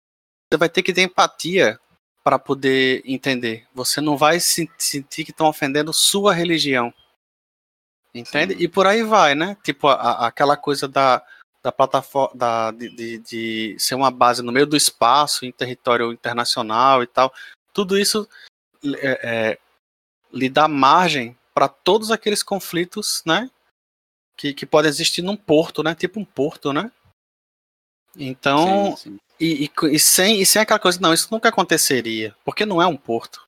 vai 0.59 0.69
ter 0.69 0.83
que 0.83 0.93
ter 0.93 1.03
empatia 1.03 1.79
para 2.25 2.37
poder 2.37 3.01
entender. 3.05 3.65
Você 3.73 4.01
não 4.01 4.17
vai 4.17 4.41
se- 4.41 4.69
sentir 4.77 5.25
que 5.25 5.31
estão 5.31 5.47
ofendendo 5.47 5.93
sua 5.93 6.35
religião. 6.35 6.93
Entende? 8.21 8.55
Sim. 8.55 8.61
E 8.63 8.69
por 8.69 8.87
aí 8.87 9.03
vai, 9.03 9.35
né? 9.35 9.57
Tipo, 9.63 9.89
a- 9.89 9.95
a- 9.95 10.27
aquela 10.29 10.57
coisa 10.57 10.87
da, 10.89 11.25
da 11.63 11.71
plataforma 11.73 12.35
da, 12.37 12.71
de, 12.71 12.89
de, 12.95 13.19
de 13.19 13.77
ser 13.79 13.95
uma 13.95 14.11
base 14.11 14.43
no 14.43 14.53
meio 14.53 14.67
do 14.67 14.77
espaço, 14.77 15.45
em 15.45 15.53
território 15.53 16.13
internacional 16.13 17.03
e 17.03 17.07
tal. 17.07 17.33
Tudo 17.73 17.99
isso 17.99 18.29
é, 18.85 19.21
é, 19.53 19.59
lhe 20.33 20.49
dá 20.49 20.69
margem 20.69 21.37
para 21.55 21.69
todos 21.69 22.11
aqueles 22.11 22.43
conflitos, 22.43 23.23
né? 23.27 23.51
Que, 24.37 24.53
que 24.53 24.67
podem 24.67 24.89
existir 24.89 25.23
num 25.23 25.37
porto, 25.37 25.83
né? 25.83 25.95
Tipo 25.95 26.21
um 26.21 26.25
porto, 26.25 26.73
né? 26.73 26.91
Então, 28.17 28.97
Sim, 28.97 29.11
sim. 29.11 29.19
e, 29.39 29.65
e 29.65 29.71
e 29.95 29.99
sem, 29.99 30.41
e 30.41 30.47
sem 30.47 30.63
aquela 30.63 30.81
coisa, 30.81 30.99
não, 31.01 31.13
isso 31.13 31.29
nunca 31.31 31.49
aconteceria, 31.51 32.35
porque 32.45 32.65
não 32.65 32.81
é 32.81 32.87
um 32.87 32.97
porto. 32.97 33.47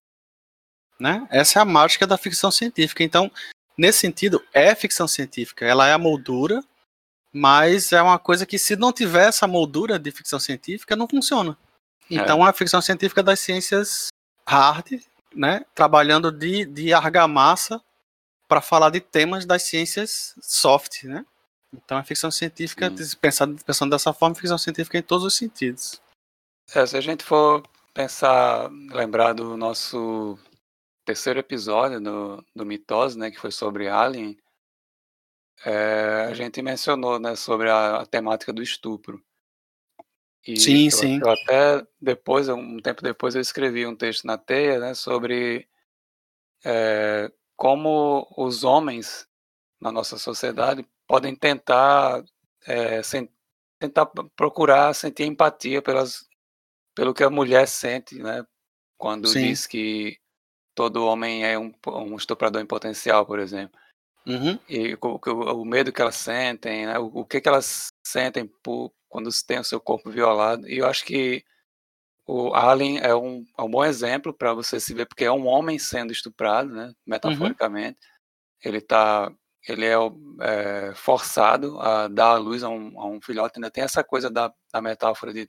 Né? 1.01 1.27
Essa 1.31 1.61
é 1.61 1.63
a 1.63 1.65
mágica 1.65 2.07
da 2.07 2.19
ficção 2.19 2.51
científica. 2.51 3.03
Então, 3.05 3.31
nesse 3.79 4.01
sentido, 4.01 4.45
é 4.53 4.75
ficção 4.75 5.07
científica. 5.07 5.65
Ela 5.65 5.87
é 5.87 5.93
a 5.93 5.99
moldura, 5.99 6.63
mas 7.33 7.93
é 7.93 8.03
uma 8.03 8.19
coisa 8.19 8.45
que, 8.45 8.59
se 8.59 8.75
não 8.75 8.93
tiver 8.93 9.29
essa 9.29 9.47
moldura 9.47 9.99
de 9.99 10.11
ficção 10.11 10.41
científica, 10.41 10.97
não 10.97 11.09
funciona. 11.09 11.57
Então, 12.11 12.45
é 12.45 12.51
a 12.51 12.53
ficção 12.53 12.83
científica 12.83 13.23
das 13.23 13.39
ciências 13.39 14.09
hard, 14.47 15.01
né? 15.35 15.65
trabalhando 15.75 16.33
de, 16.33 16.65
de 16.65 16.93
argamassa 16.93 17.81
para 18.49 18.61
falar 18.61 18.91
de 18.91 19.01
temas 19.01 19.45
das 19.45 19.63
ciências 19.63 20.35
soft. 20.41 21.05
Né? 21.05 21.25
Então, 21.73 21.99
a 21.99 22.03
ficção 22.03 22.31
científica, 22.31 22.91
Sim. 22.97 23.17
pensando, 23.21 23.65
pensando 23.65 23.91
dessa 23.91 24.13
forma, 24.13 24.35
ficção 24.35 24.59
científica 24.59 24.99
em 24.99 25.03
todos 25.03 25.25
os 25.25 25.37
sentidos. 25.37 26.01
É, 26.75 26.85
se 26.85 26.97
a 26.97 27.01
gente 27.01 27.23
for 27.23 27.63
pensar, 27.93 28.71
lembrar 28.91 29.35
do 29.35 29.57
nosso 29.57 30.39
terceiro 31.09 31.41
episódio 31.41 31.99
do, 32.03 32.45
do 32.55 32.67
Mitose, 32.67 33.19
né, 33.19 33.31
que 33.31 33.41
foi 33.41 33.51
sobre 33.51 33.89
Alien, 33.89 34.37
é, 35.65 36.27
a 36.29 36.35
gente 36.35 36.61
mencionou, 36.61 37.19
né, 37.19 37.35
sobre 37.35 37.71
a, 37.71 38.01
a 38.01 38.07
temática 38.07 38.53
do 38.53 38.63
estupro. 38.63 39.25
E 40.47 40.61
Sim, 40.61 40.85
eu, 40.85 40.91
sim. 40.91 41.19
eu 41.23 41.31
até 41.31 41.87
depois, 41.99 42.51
um 42.51 42.77
tempo 42.79 43.03
depois, 43.03 43.35
eu 43.35 43.41
escrevi 43.41 43.87
um 43.87 43.97
texto 43.97 44.27
na 44.27 44.37
Teia, 44.37 44.79
né, 44.79 44.93
sobre 44.93 45.67
é, 46.63 47.33
como 47.57 48.31
os 48.37 48.63
homens 48.63 49.27
na 49.81 49.91
nossa 49.91 50.19
sociedade 50.19 50.87
podem 51.07 51.35
tentar 51.35 52.23
é, 52.67 53.03
sen- 53.03 53.33
tentar 53.79 54.05
procurar 54.37 54.95
sentir 54.95 55.25
empatia 55.25 55.81
pelas 55.81 56.29
pelo 56.95 57.15
que 57.15 57.25
a 57.25 57.31
mulher 57.31 57.67
sente, 57.67 58.19
né, 58.19 58.45
quando 58.99 59.27
Sim. 59.29 59.41
diz 59.49 59.67
que 59.67 60.19
todo 60.79 61.05
homem 61.05 61.45
é 61.45 61.59
um, 61.59 61.75
um 61.89 62.15
estuprador 62.15 62.63
em 62.63 62.67
potencial, 62.67 63.27
por 63.27 63.41
exemplo 63.41 63.77
Uhum. 64.25 64.59
e 64.69 64.95
o, 64.95 64.99
o, 65.03 65.63
o 65.63 65.65
medo 65.65 65.91
que 65.91 66.03
elas 66.03 66.15
sentem, 66.15 66.87
né? 66.87 66.99
o, 66.99 67.07
o 67.07 67.25
que, 67.25 67.41
que 67.41 67.49
elas 67.49 67.91
sentem 68.05 68.47
por, 68.63 68.93
quando 69.09 69.31
tem 69.47 69.59
o 69.59 69.65
seu 69.65 69.81
corpo 69.81 70.11
violado. 70.11 70.69
E 70.69 70.79
eu 70.79 70.87
acho 70.87 71.05
que 71.05 71.43
o 72.27 72.55
Alien 72.55 72.99
é 72.99 73.15
um, 73.15 73.45
é 73.57 73.63
um 73.63 73.71
bom 73.71 73.83
exemplo 73.83 74.35
para 74.35 74.53
você 74.53 74.79
se 74.79 74.93
ver, 74.93 75.07
porque 75.07 75.25
é 75.25 75.33
um 75.33 75.47
homem 75.47 75.79
sendo 75.79 76.13
estuprado, 76.13 76.71
né? 76.71 76.93
metaforicamente. 77.07 77.99
Ele 78.63 78.83
tá, 78.83 79.33
ele 79.67 79.87
é, 79.87 79.95
é, 80.43 80.95
forçado 80.95 81.81
a 81.81 82.07
dar 82.07 82.33
à 82.33 82.37
luz 82.37 82.63
a 82.63 82.69
um, 82.69 83.01
a 83.01 83.07
um 83.07 83.21
filhote. 83.21 83.55
Ainda 83.57 83.71
tem 83.71 83.83
essa 83.83 84.05
coisa 84.05 84.31
da, 84.31 84.53
da 84.71 84.83
metáfora 84.83 85.33
de 85.33 85.49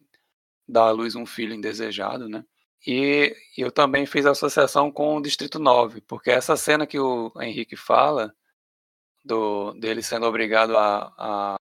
dar 0.65 0.83
à 0.83 0.91
luz 0.91 1.15
um 1.15 1.25
filho 1.25 1.53
indesejado, 1.53 2.29
né? 2.29 2.45
E 2.87 3.35
eu 3.57 3.71
também 3.71 4.05
fiz 4.05 4.25
associação 4.25 4.91
com 4.91 5.17
o 5.17 5.21
Distrito 5.21 5.59
9, 5.59 6.01
porque 6.01 6.31
essa 6.31 6.55
cena 6.55 6.87
que 6.87 6.97
o 6.97 7.31
Henrique 7.41 7.75
fala, 7.75 8.33
do, 9.23 9.73
dele 9.73 10.01
sendo 10.01 10.25
obrigado 10.25 10.77
a, 10.77 11.13
a 11.17 11.55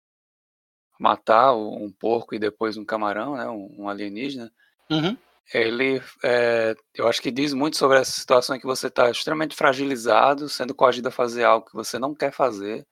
matar 0.98 1.54
um 1.54 1.90
porco 1.90 2.34
e 2.34 2.38
depois 2.38 2.76
um 2.76 2.84
camarão, 2.84 3.36
né, 3.36 3.48
um, 3.48 3.88
alienígena, 3.88 4.52
Uhum. 4.88 5.16
ele, 5.52 6.00
é, 6.22 6.76
eu 6.94 7.08
acho 7.08 7.20
que 7.20 7.30
diz 7.30 7.52
muito 7.52 7.76
sobre 7.76 7.98
essa 7.98 8.12
situação 8.12 8.54
em 8.54 8.60
que 8.60 8.66
você 8.66 8.86
está 8.86 9.10
extremamente 9.10 9.56
fragilizado, 9.56 10.48
sendo 10.48 10.74
coagido 10.74 11.08
a 11.08 11.12
fazer 11.12 11.44
algo 11.44 11.66
que 11.66 11.74
você 11.74 11.98
não 11.98 12.14
quer 12.14 12.32
fazer, 12.32 12.86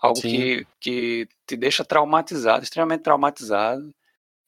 algo 0.00 0.20
que, 0.20 0.64
que 0.80 1.28
te 1.44 1.56
deixa 1.56 1.84
traumatizado, 1.84 2.62
extremamente 2.62 3.02
traumatizado, 3.02 3.92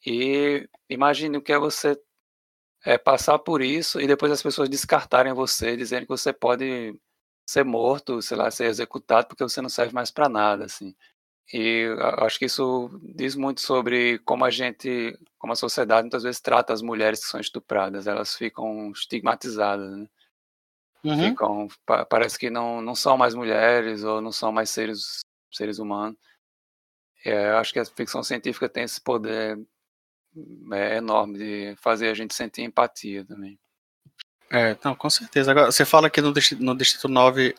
e 0.07 0.69
imagine 0.89 1.37
o 1.37 1.43
que 1.43 1.53
é 1.53 1.59
você 1.59 2.01
é, 2.85 2.97
passar 2.99 3.39
por 3.39 3.63
isso 3.63 4.01
e 4.01 4.07
depois 4.07 4.33
as 4.33 4.43
pessoas 4.43 4.69
descartarem 4.69 5.33
você, 5.33 5.77
dizendo 5.77 6.03
que 6.03 6.09
você 6.09 6.33
pode 6.33 6.95
ser 7.47 7.65
morto, 7.65 8.23
sei 8.23 8.37
lá, 8.37 8.51
ser 8.51 8.67
executado 8.67 9.27
porque 9.27 9.43
você 9.43 9.61
não 9.61 9.69
serve 9.69 9.93
mais 9.95 10.11
para 10.11 10.29
nada, 10.29 10.65
assim. 10.65 10.95
E 11.53 11.87
acho 12.19 12.39
que 12.39 12.45
isso 12.45 12.89
diz 13.03 13.35
muito 13.35 13.61
sobre 13.61 14.21
como 14.21 14.45
a 14.45 14.51
gente, 14.51 15.19
como 15.37 15.53
a 15.53 15.57
sociedade 15.57 16.03
muitas 16.03 16.23
vezes 16.23 16.41
trata 16.41 16.73
as 16.73 16.81
mulheres 16.81 17.21
que 17.21 17.31
são 17.31 17.41
estupradas, 17.41 18.07
elas 18.07 18.37
ficam 18.37 18.93
estigmatizadas, 18.93 19.91
né? 19.91 20.09
Uhum. 21.03 21.31
Ficam, 21.31 21.69
parece 22.09 22.39
que 22.39 22.51
não, 22.51 22.81
não 22.81 22.95
são 22.95 23.17
mais 23.17 23.35
mulheres 23.35 24.05
ou 24.05 24.21
não 24.21 24.31
são 24.31 24.53
mais 24.53 24.71
seres, 24.71 25.21
seres 25.51 25.79
humanos. 25.79 26.17
É, 27.25 27.51
acho 27.53 27.73
que 27.73 27.79
a 27.79 27.85
ficção 27.85 28.23
científica 28.23 28.69
tem 28.69 28.85
esse 28.85 29.01
poder 29.01 29.59
é, 30.73 30.97
enorme 30.97 31.39
de 31.39 31.77
fazer 31.77 32.09
a 32.09 32.15
gente 32.15 32.35
sentir 32.35 32.63
empatia 32.63 33.25
também. 33.25 33.59
É, 34.51 34.77
não, 34.85 34.95
com 34.95 35.09
certeza. 35.09 35.51
Agora, 35.51 35.71
você 35.71 35.85
fala 35.85 36.11
que 36.11 36.21
no 36.21 36.33
Distrito, 36.33 36.63
no 36.63 36.77
Distrito 36.77 37.09
9 37.09 37.55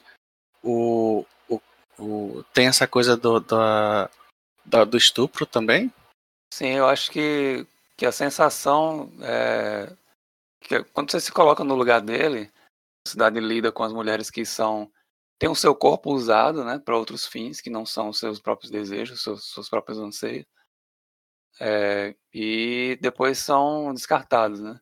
o, 0.63 1.25
o, 1.47 1.61
o, 1.97 2.43
tem 2.53 2.67
essa 2.67 2.87
coisa 2.87 3.15
do, 3.15 3.39
da, 3.39 4.09
da, 4.65 4.83
do 4.83 4.97
estupro 4.97 5.45
também? 5.45 5.91
Sim, 6.53 6.69
eu 6.69 6.87
acho 6.87 7.09
que, 7.11 7.65
que 7.95 8.05
a 8.05 8.11
sensação 8.11 9.11
é 9.21 9.93
que 10.61 10.83
quando 10.85 11.11
você 11.11 11.19
se 11.19 11.31
coloca 11.31 11.63
no 11.63 11.75
lugar 11.75 12.01
dele, 12.01 12.51
a 13.05 13.09
cidade 13.09 13.39
lida 13.39 13.71
com 13.71 13.83
as 13.83 13.91
mulheres 13.91 14.29
que 14.29 14.45
são 14.45 14.91
têm 15.39 15.49
o 15.49 15.55
seu 15.55 15.73
corpo 15.73 16.13
usado, 16.13 16.63
né, 16.63 16.77
para 16.77 16.95
outros 16.95 17.25
fins 17.25 17.59
que 17.59 17.69
não 17.69 17.83
são 17.83 18.09
os 18.09 18.19
seus 18.19 18.39
próprios 18.39 18.69
desejos, 18.69 19.23
seus, 19.23 19.51
seus 19.51 19.67
próprios 19.67 19.97
anseios, 19.97 20.45
é, 21.63 22.15
e 22.33 22.97
depois 22.99 23.37
são 23.37 23.93
descartados, 23.93 24.59
né? 24.59 24.79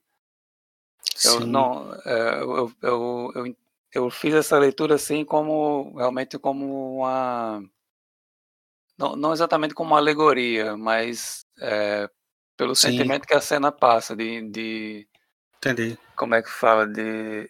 Eu 1.26 1.42
não, 1.42 1.94
é, 2.06 2.42
eu, 2.42 2.74
eu, 2.82 3.32
eu, 3.36 3.56
eu, 3.94 4.10
fiz 4.10 4.34
essa 4.34 4.58
leitura 4.58 4.96
assim 4.96 5.26
como 5.26 5.98
realmente 5.98 6.40
como 6.40 7.00
uma 7.00 7.62
não, 8.98 9.18
não 9.18 9.34
exatamente 9.34 9.74
como 9.74 9.92
uma 9.92 10.00
alegoria, 10.00 10.78
mas 10.78 11.46
é, 11.60 12.10
pelo 12.56 12.74
Sim. 12.74 12.92
sentimento 12.92 13.28
que 13.28 13.34
a 13.34 13.42
cena 13.42 13.74
passa 13.74 14.16
de, 14.16 14.50
de 14.50 15.08
Entendi. 15.58 15.98
como 16.16 16.36
é 16.36 16.42
que 16.42 16.50
fala 16.50 16.88
de 16.88 17.50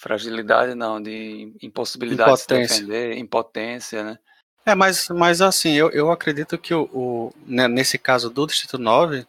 fragilidade 0.00 0.74
não, 0.74 1.00
de 1.00 1.56
impossibilidade 1.62 2.32
de 2.32 2.38
se 2.40 2.44
Impotência. 2.46 2.76
defender, 2.76 3.18
impotência, 3.18 4.02
né? 4.02 4.18
É, 4.66 4.74
mas, 4.74 5.08
mas 5.10 5.42
assim, 5.42 5.72
eu, 5.72 5.90
eu 5.90 6.10
acredito 6.10 6.56
que 6.56 6.72
o, 6.72 6.84
o 6.92 7.34
né, 7.46 7.68
nesse 7.68 7.98
caso 7.98 8.30
do 8.30 8.46
Distrito 8.46 8.78
9, 8.78 9.26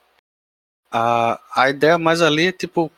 a, 0.89 1.41
a 1.53 1.69
ideia 1.69 1.97
mais 1.97 2.21
ali 2.21 2.47
é 2.47 2.51
tipo, 2.53 2.89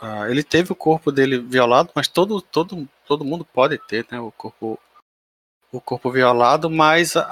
ah, 0.00 0.30
ele 0.30 0.42
teve 0.42 0.72
o 0.72 0.76
corpo 0.76 1.12
dele 1.12 1.38
violado, 1.38 1.90
mas 1.94 2.08
todo, 2.08 2.40
todo, 2.40 2.88
todo 3.06 3.24
mundo 3.24 3.44
pode 3.44 3.76
ter, 3.78 4.06
né, 4.10 4.18
o 4.18 4.32
corpo, 4.32 4.78
o 5.70 5.80
corpo 5.80 6.10
violado, 6.10 6.70
mas 6.70 7.16
a, 7.16 7.26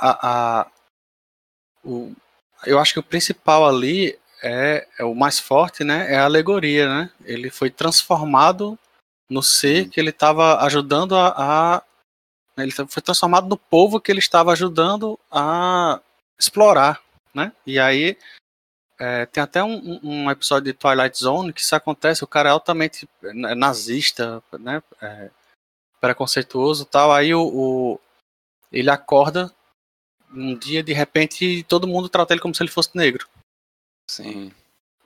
a, 0.62 0.66
o, 1.82 2.12
eu 2.66 2.78
acho 2.78 2.92
que 2.92 2.98
o 3.00 3.04
principal 3.04 3.66
ali 3.66 4.18
é, 4.42 4.86
é 4.98 5.04
o 5.04 5.14
mais 5.14 5.38
forte, 5.38 5.82
né, 5.82 6.12
é 6.12 6.18
a 6.18 6.24
alegoria, 6.24 6.88
né, 6.88 7.10
ele 7.24 7.48
foi 7.50 7.70
transformado 7.70 8.78
no 9.30 9.42
ser 9.42 9.88
que 9.88 9.98
ele 9.98 10.10
estava 10.10 10.62
ajudando 10.64 11.16
a, 11.16 11.76
a 11.76 11.82
ele 12.56 12.72
foi 12.72 13.02
transformado 13.02 13.48
no 13.48 13.56
povo 13.56 14.00
que 14.00 14.10
ele 14.10 14.18
estava 14.18 14.52
ajudando 14.52 15.18
a 15.30 16.00
explorar, 16.38 17.02
né? 17.34 17.52
E 17.66 17.78
aí 17.78 18.16
é, 18.98 19.26
tem 19.26 19.42
até 19.42 19.62
um, 19.62 20.00
um, 20.02 20.30
episódio 20.30 20.72
de 20.72 20.78
Twilight 20.78 21.18
Zone 21.18 21.52
que 21.52 21.60
isso 21.60 21.74
acontece, 21.76 22.24
o 22.24 22.26
cara 22.26 22.48
é 22.48 22.52
altamente 22.52 23.08
nazista, 23.56 24.42
né? 24.58 24.82
É, 25.00 25.30
preconceituoso 26.00 26.84
tal. 26.84 27.12
Aí 27.12 27.34
o, 27.34 27.42
o, 27.42 28.00
ele 28.72 28.90
acorda 28.90 29.52
um 30.32 30.56
dia 30.56 30.82
de 30.82 30.92
repente 30.92 31.62
todo 31.64 31.86
mundo 31.86 32.08
trata 32.08 32.32
ele 32.32 32.40
como 32.40 32.54
se 32.54 32.62
ele 32.62 32.70
fosse 32.70 32.96
negro. 32.96 33.28
Sim. 34.10 34.52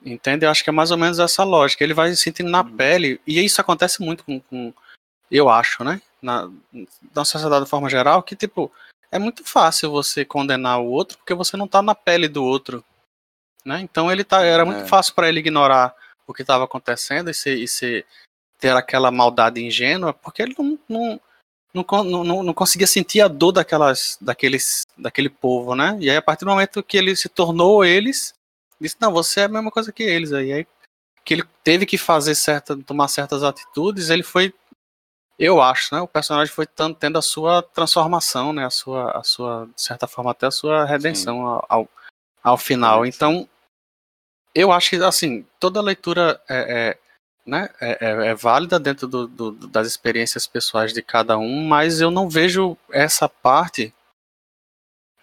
Entende? 0.03 0.45
Eu 0.45 0.49
acho 0.49 0.63
que 0.63 0.69
é 0.69 0.73
mais 0.73 0.89
ou 0.89 0.97
menos 0.97 1.19
essa 1.19 1.43
lógica. 1.43 1.83
Ele 1.83 1.93
vai 1.93 2.09
se 2.09 2.17
sentindo 2.17 2.49
na 2.49 2.61
Uhum. 2.61 2.75
pele, 2.75 3.21
e 3.25 3.43
isso 3.43 3.61
acontece 3.61 4.01
muito 4.01 4.23
com, 4.23 4.39
com 4.39 4.73
eu 5.29 5.49
acho, 5.49 5.83
né? 5.83 6.01
Na, 6.21 6.49
na 7.15 7.25
sociedade 7.25 7.63
de 7.65 7.69
forma 7.69 7.89
geral, 7.89 8.21
que 8.21 8.35
tipo, 8.35 8.71
é 9.11 9.17
muito 9.17 9.43
fácil 9.43 9.89
você 9.89 10.23
condenar 10.23 10.79
o 10.79 10.85
outro 10.85 11.17
porque 11.17 11.33
você 11.33 11.57
não 11.57 11.67
tá 11.67 11.81
na 11.81 11.95
pele 11.95 12.27
do 12.27 12.43
outro. 12.43 12.83
Né? 13.65 13.81
Então 13.81 14.11
ele 14.11 14.23
tá, 14.23 14.43
era 14.43 14.63
muito 14.65 14.81
É. 14.83 14.87
fácil 14.87 15.13
para 15.15 15.29
ele 15.29 15.39
ignorar 15.39 15.95
o 16.27 16.33
que 16.33 16.43
estava 16.43 16.63
acontecendo 16.63 17.29
e, 17.29 17.33
ser, 17.33 17.55
e 17.57 17.67
ser, 17.67 18.05
ter 18.59 18.75
aquela 18.75 19.09
maldade 19.11 19.61
ingênua, 19.63 20.13
porque 20.13 20.41
ele 20.41 20.55
não, 20.57 20.79
não, 20.87 21.19
não, 21.73 22.23
não- 22.23 22.43
não 22.43 22.53
conseguia 22.53 22.87
sentir 22.87 23.21
a 23.21 23.27
dor 23.27 23.51
daquelas, 23.51 24.17
daqueles, 24.21 24.83
daquele 24.97 25.29
povo, 25.29 25.75
né? 25.75 25.97
E 25.99 26.09
aí, 26.09 26.17
a 26.17 26.21
partir 26.21 26.45
do 26.45 26.51
momento 26.51 26.83
que 26.83 26.97
ele 26.97 27.15
se 27.15 27.27
tornou 27.29 27.83
eles, 27.83 28.33
disse, 28.79 28.95
não, 28.99 29.11
você 29.11 29.41
é 29.41 29.43
a 29.45 29.49
mesma 29.49 29.71
coisa 29.71 29.91
que 29.91 30.03
eles. 30.03 30.31
Aí, 30.33 30.53
aí 30.53 30.67
que 31.23 31.35
ele 31.35 31.43
teve 31.63 31.85
que 31.85 31.97
fazer 31.99 32.33
certa, 32.35 32.75
tomar 32.77 33.07
certas 33.07 33.43
atitudes, 33.43 34.09
ele 34.09 34.23
foi, 34.23 34.51
eu 35.43 35.59
acho, 35.59 35.95
né? 35.95 36.01
O 36.01 36.07
personagem 36.07 36.53
foi 36.53 36.67
tendo 36.99 37.17
a 37.17 37.21
sua 37.21 37.63
transformação, 37.63 38.53
né? 38.53 38.63
A 38.65 38.69
sua, 38.69 39.11
a 39.17 39.23
sua, 39.23 39.67
de 39.75 39.81
certa 39.81 40.07
forma, 40.07 40.29
até 40.31 40.45
a 40.45 40.51
sua 40.51 40.85
redenção 40.85 41.41
ao, 41.47 41.65
ao, 41.67 41.89
ao 42.43 42.57
final. 42.57 43.05
Então, 43.05 43.49
eu 44.53 44.71
acho 44.71 44.91
que, 44.91 44.95
assim, 44.97 45.43
toda 45.59 45.81
leitura 45.81 46.39
é, 46.47 46.89
é, 46.89 46.97
né, 47.45 47.69
é, 47.81 47.97
é- 48.05 48.27
é 48.27 48.35
válida 48.35 48.79
dentro 48.79 49.07
do- 49.07 49.27
do- 49.27 49.51
das 49.67 49.87
experiências 49.87 50.45
pessoais 50.45 50.93
de 50.93 51.01
cada 51.01 51.37
um, 51.39 51.65
mas 51.67 51.99
eu 52.01 52.11
não 52.11 52.29
vejo 52.29 52.77
essa 52.91 53.27
parte 53.27 53.91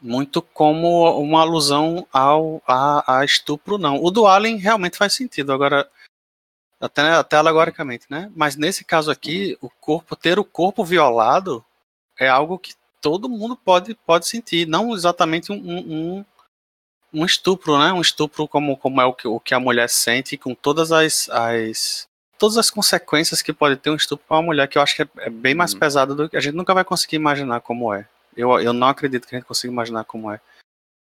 muito 0.00 0.40
como 0.42 1.20
uma 1.20 1.40
alusão 1.42 2.06
ao 2.12 2.62
a, 2.66 3.18
a 3.20 3.24
estupro, 3.24 3.78
não. 3.78 4.02
O 4.02 4.10
do 4.10 4.26
Alien 4.26 4.56
realmente 4.56 4.96
faz 4.96 5.12
sentido, 5.14 5.52
agora 5.52 5.88
até, 6.80 7.02
até 7.10 7.36
alegoricamente, 7.36 8.06
né? 8.08 8.30
Mas 8.34 8.56
nesse 8.56 8.84
caso 8.84 9.10
aqui, 9.10 9.56
o 9.60 9.68
corpo 9.68 10.14
ter 10.16 10.38
o 10.38 10.44
corpo 10.44 10.84
violado 10.84 11.64
é 12.18 12.28
algo 12.28 12.58
que 12.58 12.74
todo 13.00 13.28
mundo 13.28 13.56
pode, 13.56 13.94
pode 13.94 14.26
sentir, 14.26 14.66
não 14.66 14.92
exatamente 14.94 15.52
um, 15.52 15.56
um, 15.56 16.24
um- 17.14 17.24
estupro, 17.24 17.78
né? 17.78 17.92
Um 17.92 18.00
estupro 18.00 18.46
como, 18.48 18.76
como 18.76 19.00
é 19.00 19.04
o 19.04 19.12
que, 19.12 19.26
o 19.28 19.38
que 19.40 19.54
a 19.54 19.60
mulher 19.60 19.88
sente, 19.88 20.36
com 20.36 20.54
todas 20.54 20.90
as, 20.92 21.28
as 21.30 22.06
todas 22.38 22.56
as 22.56 22.70
consequências 22.70 23.42
que 23.42 23.52
pode 23.52 23.76
ter 23.76 23.90
um 23.90 23.96
estupro 23.96 24.24
para 24.28 24.36
uma 24.36 24.42
mulher, 24.44 24.68
que 24.68 24.78
eu 24.78 24.82
acho 24.82 24.94
que 24.94 25.02
é, 25.02 25.08
é 25.18 25.30
bem 25.30 25.54
mais 25.54 25.72
Uhum. 25.72 25.80
pesado 25.80 26.14
do 26.14 26.28
que 26.28 26.36
a 26.36 26.40
gente 26.40 26.54
nunca 26.54 26.72
vai 26.74 26.84
conseguir 26.84 27.16
imaginar 27.16 27.60
como 27.60 27.92
é. 27.92 28.06
Eu, 28.36 28.60
eu 28.60 28.72
não 28.72 28.86
acredito 28.86 29.26
que 29.26 29.34
a 29.34 29.38
gente 29.38 29.48
consiga 29.48 29.72
imaginar 29.72 30.04
como 30.04 30.30
é. 30.30 30.40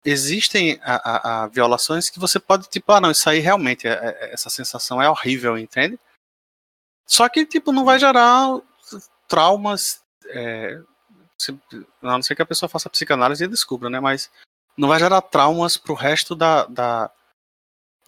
Existem 0.04 0.78
a, 0.82 0.94
a- 0.96 1.44
a 1.44 1.46
violações 1.48 2.10
que 2.10 2.18
você 2.20 2.38
pode, 2.38 2.68
tipo, 2.68 2.92
ah, 2.92 3.00
não, 3.00 3.10
isso 3.10 3.28
aí 3.28 3.38
realmente, 3.40 3.86
é- 3.88 3.92
é- 4.20 4.34
essa 4.34 4.50
sensação 4.50 5.00
é 5.00 5.08
horrível, 5.08 5.56
entende? 5.56 5.98
Só 7.06 7.28
que, 7.28 7.44
tipo, 7.46 7.72
não 7.72 7.84
vai 7.84 7.98
gerar 7.98 8.60
traumas. 9.28 10.02
é, 10.26 10.80
se- 11.38 11.52
a 12.02 12.06
não 12.12 12.22
ser 12.22 12.34
que 12.34 12.40
a 12.42 12.46
pessoa 12.46 12.68
faça 12.68 12.88
psicanálise 12.88 13.44
e 13.44 13.48
descubra, 13.48 13.90
né? 13.90 14.00
Mas 14.00 14.30
não 14.76 14.88
vai 14.88 14.98
gerar 14.98 15.20
traumas 15.20 15.76
pro 15.76 15.92
resto 15.94 16.34
da, 16.34 16.64
da, 16.64 17.10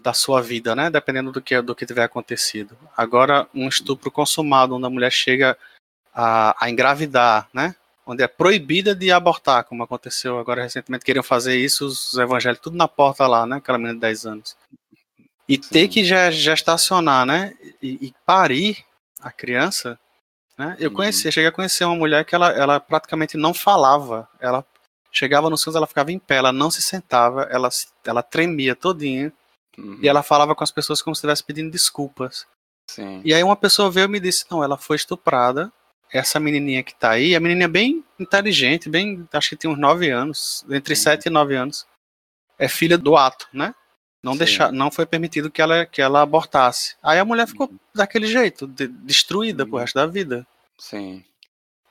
da 0.00 0.14
sua 0.14 0.40
vida, 0.40 0.74
né? 0.74 0.88
Dependendo 0.90 1.30
do 1.32 1.42
que, 1.42 1.60
do 1.60 1.74
que 1.74 1.84
tiver 1.86 2.04
acontecido. 2.04 2.76
Agora, 2.96 3.46
um 3.54 3.68
estupro 3.68 4.10
consumado, 4.10 4.74
onde 4.76 4.86
a 4.86 4.90
mulher 4.90 5.12
chega 5.12 5.58
a, 6.14 6.56
a 6.64 6.70
engravidar, 6.70 7.48
né? 7.52 7.74
Onde 8.06 8.22
é 8.22 8.28
proibida 8.28 8.94
de 8.94 9.10
abortar, 9.10 9.64
como 9.64 9.82
aconteceu 9.82 10.38
agora 10.38 10.62
recentemente. 10.62 11.04
Queriam 11.04 11.24
fazer 11.24 11.56
isso, 11.56 11.84
os 11.86 12.14
evangélicos, 12.14 12.62
tudo 12.62 12.76
na 12.76 12.86
porta 12.86 13.26
lá, 13.26 13.44
né? 13.44 13.56
Aquela 13.56 13.78
menina 13.78 13.94
de 13.94 14.00
10 14.00 14.26
anos. 14.26 14.56
E 15.48 15.58
ter 15.58 15.82
Sim. 15.82 15.88
que 15.88 16.04
ge- 16.04 16.30
gestacionar, 16.32 17.26
né? 17.26 17.54
E, 17.82 18.06
e 18.08 18.14
parir 18.24 18.84
a 19.20 19.30
criança, 19.32 19.98
né? 20.56 20.76
Eu 20.78 20.90
Uhum. 20.90 20.96
conheci, 20.96 21.30
cheguei 21.32 21.48
a 21.48 21.52
conhecer 21.52 21.84
uma 21.84 21.96
mulher 21.96 22.24
que 22.24 22.34
ela, 22.34 22.50
ela 22.52 22.78
praticamente 22.80 23.36
não 23.36 23.52
falava. 23.52 24.28
Ela 24.40 24.64
chegava 25.10 25.50
no 25.50 25.56
SUS, 25.58 25.74
ela 25.74 25.86
ficava 25.86 26.12
em 26.12 26.18
pé, 26.18 26.36
ela 26.36 26.52
não 26.52 26.70
se 26.70 26.82
sentava, 26.82 27.42
ela, 27.50 27.68
ela 28.04 28.22
tremia 28.22 28.76
todinha. 28.76 29.32
Uhum. 29.76 29.98
E 30.00 30.08
ela 30.08 30.22
falava 30.22 30.54
com 30.54 30.62
as 30.64 30.70
pessoas 30.70 31.02
como 31.02 31.14
se 31.14 31.18
estivesse 31.18 31.42
pedindo 31.42 31.70
desculpas. 31.72 32.46
Sim. 32.88 33.20
E 33.24 33.34
aí 33.34 33.42
uma 33.42 33.56
pessoa 33.56 33.90
veio 33.90 34.04
e 34.04 34.08
me 34.08 34.20
disse, 34.20 34.44
não, 34.50 34.62
ela 34.62 34.76
foi 34.78 34.94
estuprada. 34.96 35.72
Essa 36.12 36.38
menininha 36.40 36.82
que 36.82 36.94
tá 36.94 37.10
aí, 37.10 37.34
a 37.34 37.40
menininha 37.40 37.64
é 37.66 37.68
bem 37.68 38.04
inteligente, 38.18 38.88
bem, 38.88 39.26
acho 39.32 39.50
que 39.50 39.56
tem 39.56 39.70
uns 39.70 39.78
9 39.78 40.08
anos, 40.10 40.64
entre 40.70 40.94
Uhum. 40.94 41.00
7 41.00 41.26
e 41.26 41.30
9 41.30 41.54
anos. 41.56 41.86
É 42.58 42.68
filha 42.68 42.96
do 42.96 43.16
ato, 43.16 43.48
né? 43.52 43.74
Não, 44.22 44.32
Sim. 44.32 44.38
deixar, 44.38 44.72
não 44.72 44.90
foi 44.90 45.04
permitido 45.06 45.50
que 45.50 45.60
ela, 45.60 45.84
que 45.84 46.00
ela 46.00 46.22
abortasse. 46.22 46.96
Aí 47.02 47.18
a 47.18 47.24
mulher 47.24 47.46
ficou 47.46 47.70
daquele 47.94 48.26
jeito, 48.26 48.66
de- 48.66 48.88
destruída 48.88 49.64
pro 49.66 49.74
Uhum. 49.74 49.80
resto 49.80 49.94
da 49.94 50.06
vida, 50.06 50.46
Sim. 50.78 51.24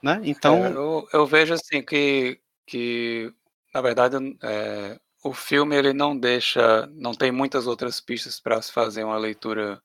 né? 0.01 0.19
Então, 0.23 0.65
É, 0.65 0.71
eu, 0.71 1.07
eu 1.13 1.25
vejo 1.25 1.53
assim 1.53 1.81
que, 1.83 2.39
que 2.65 3.31
na 3.73 3.81
verdade, 3.81 4.15
é, 4.41 4.99
o 5.23 5.33
filme 5.33 5.75
ele 5.75 5.93
não 5.93 6.17
deixa, 6.17 6.87
não 6.93 7.13
tem 7.13 7.31
muitas 7.31 7.67
outras 7.67 8.01
pistas 8.01 8.39
para 8.39 8.61
se 8.61 8.71
fazer 8.71 9.03
uma 9.03 9.17
leitura 9.17 9.81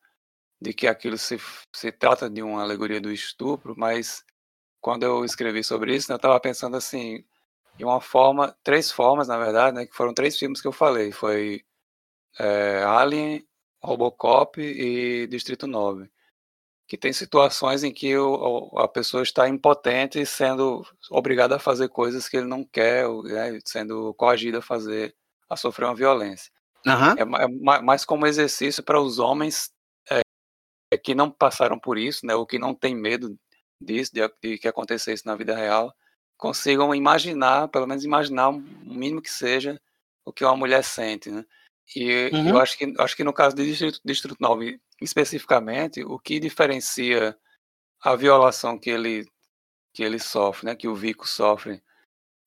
de 0.61 0.73
que 0.75 0.87
aquilo 0.87 1.19
se, 1.19 1.39
se 1.75 1.93
trata 1.93 2.29
de 2.31 2.43
uma 2.43 2.63
alegoria 2.63 3.01
do 3.01 3.13
estupro, 3.13 3.75
mas 3.77 4.25
quando 4.81 5.05
eu 5.05 5.25
escrevi 5.25 5.65
sobre 5.65 5.97
isso, 5.97 6.11
né, 6.11 6.15
eu 6.15 6.19
estava 6.19 6.41
pensando 6.41 6.77
assim, 6.77 7.25
de 7.77 7.85
uma 7.85 8.01
forma, 8.01 8.57
três 8.65 8.91
formas, 8.93 9.29
na 9.29 9.39
verdade, 9.39 9.77
né, 9.77 9.87
que 9.87 9.97
foram 9.97 10.15
três 10.15 10.39
filmes 10.39 10.61
que 10.63 10.69
eu 10.69 10.73
falei, 10.73 11.13
foi 11.13 11.65
é, 12.39 12.83
Alien, 12.85 13.47
Robocop 13.83 14.61
e 14.61 15.27
Distrito 15.29 15.67
9 15.67 16.11
que 16.89 16.99
tem 16.99 17.13
situações 17.13 17.85
em 17.85 17.93
que 17.93 18.17
o, 18.19 18.79
a 18.79 18.89
pessoa 18.89 19.23
está 19.23 19.49
impotente 19.49 20.25
sendo 20.27 20.85
obrigada 21.11 21.57
a 21.57 21.61
fazer 21.61 21.89
coisas 21.89 22.29
que 22.29 22.37
ele 22.37 22.47
não 22.47 22.65
quer, 22.65 23.09
né, 23.25 23.59
sendo 23.65 24.13
coagida 24.15 24.59
a 24.59 24.63
fazer, 24.63 25.15
a 25.49 25.57
sofrer 25.57 25.87
uma 25.87 25.95
violência. 25.95 26.53
aham, 26.87 27.17
É, 27.17 27.23
é 27.23 27.49
ma- 27.49 27.83
mais 27.83 28.05
como 28.05 28.27
exercício 28.27 28.83
para 28.83 29.01
os 29.01 29.19
homens 29.19 29.73
é, 30.91 30.99
que 30.99 31.15
não 31.15 31.31
passaram 31.31 31.79
por 31.79 31.97
isso, 31.97 32.27
né, 32.27 32.35
ou 32.35 32.47
que 32.47 32.59
não 32.59 32.75
têm 32.75 32.95
medo 32.95 33.39
disso, 33.81 34.13
de, 34.13 34.21
de 34.43 34.59
que 34.59 34.69
acontecesse 34.69 35.25
na 35.25 35.37
vida 35.37 35.55
real, 35.55 35.95
consigam 36.37 36.95
imaginar, 36.95 37.69
pelo 37.69 37.87
menos 37.87 38.05
imaginar 38.05 38.49
o 38.49 38.59
mínimo 38.59 39.23
que 39.23 39.31
seja 39.31 39.81
o 40.25 40.33
que 40.33 40.45
uma 40.45 40.57
mulher 40.57 40.83
sente, 40.85 41.31
né? 41.31 41.45
E 41.95 42.31
Uhum. 42.33 42.51
eu 42.51 42.59
acho 42.59 42.79
que, 42.79 42.95
acho 42.99 43.17
que 43.17 43.25
no 43.25 43.33
caso 43.33 43.57
de 43.57 43.65
Distrito, 43.65 44.01
Distrito 44.05 44.37
9, 44.39 44.81
especificamente, 45.01 46.05
o 46.05 46.19
que 46.19 46.39
diferencia 46.39 47.37
a 48.01 48.15
violação 48.15 48.79
que 48.79 48.91
ele, 48.91 49.27
que 49.93 50.03
ele 50.03 50.19
sofre, 50.19 50.67
né, 50.67 50.75
que 50.77 50.87
o 50.89 50.95
Vico 50.95 51.27
sofre, 51.27 51.83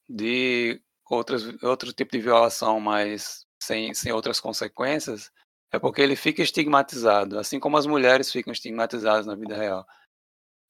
de 0.08 0.82
outras, 1.10 1.44
outro 1.62 1.92
tipo 1.92 2.12
de 2.12 2.22
violação, 2.22 2.80
mas 2.80 3.46
sem, 3.62 3.94
sem 3.94 4.12
outras 4.12 4.40
consequências, 4.40 5.32
é 5.74 5.80
porque 5.80 6.02
ele 6.02 6.16
fica 6.16 6.44
estigmatizado, 6.44 7.40
assim 7.40 7.60
como 7.60 7.78
as 7.78 7.88
mulheres 7.88 8.32
ficam 8.32 8.54
estigmatizadas 8.54 9.26
na 9.26 9.34
vida 9.34 9.58
real. 9.58 9.86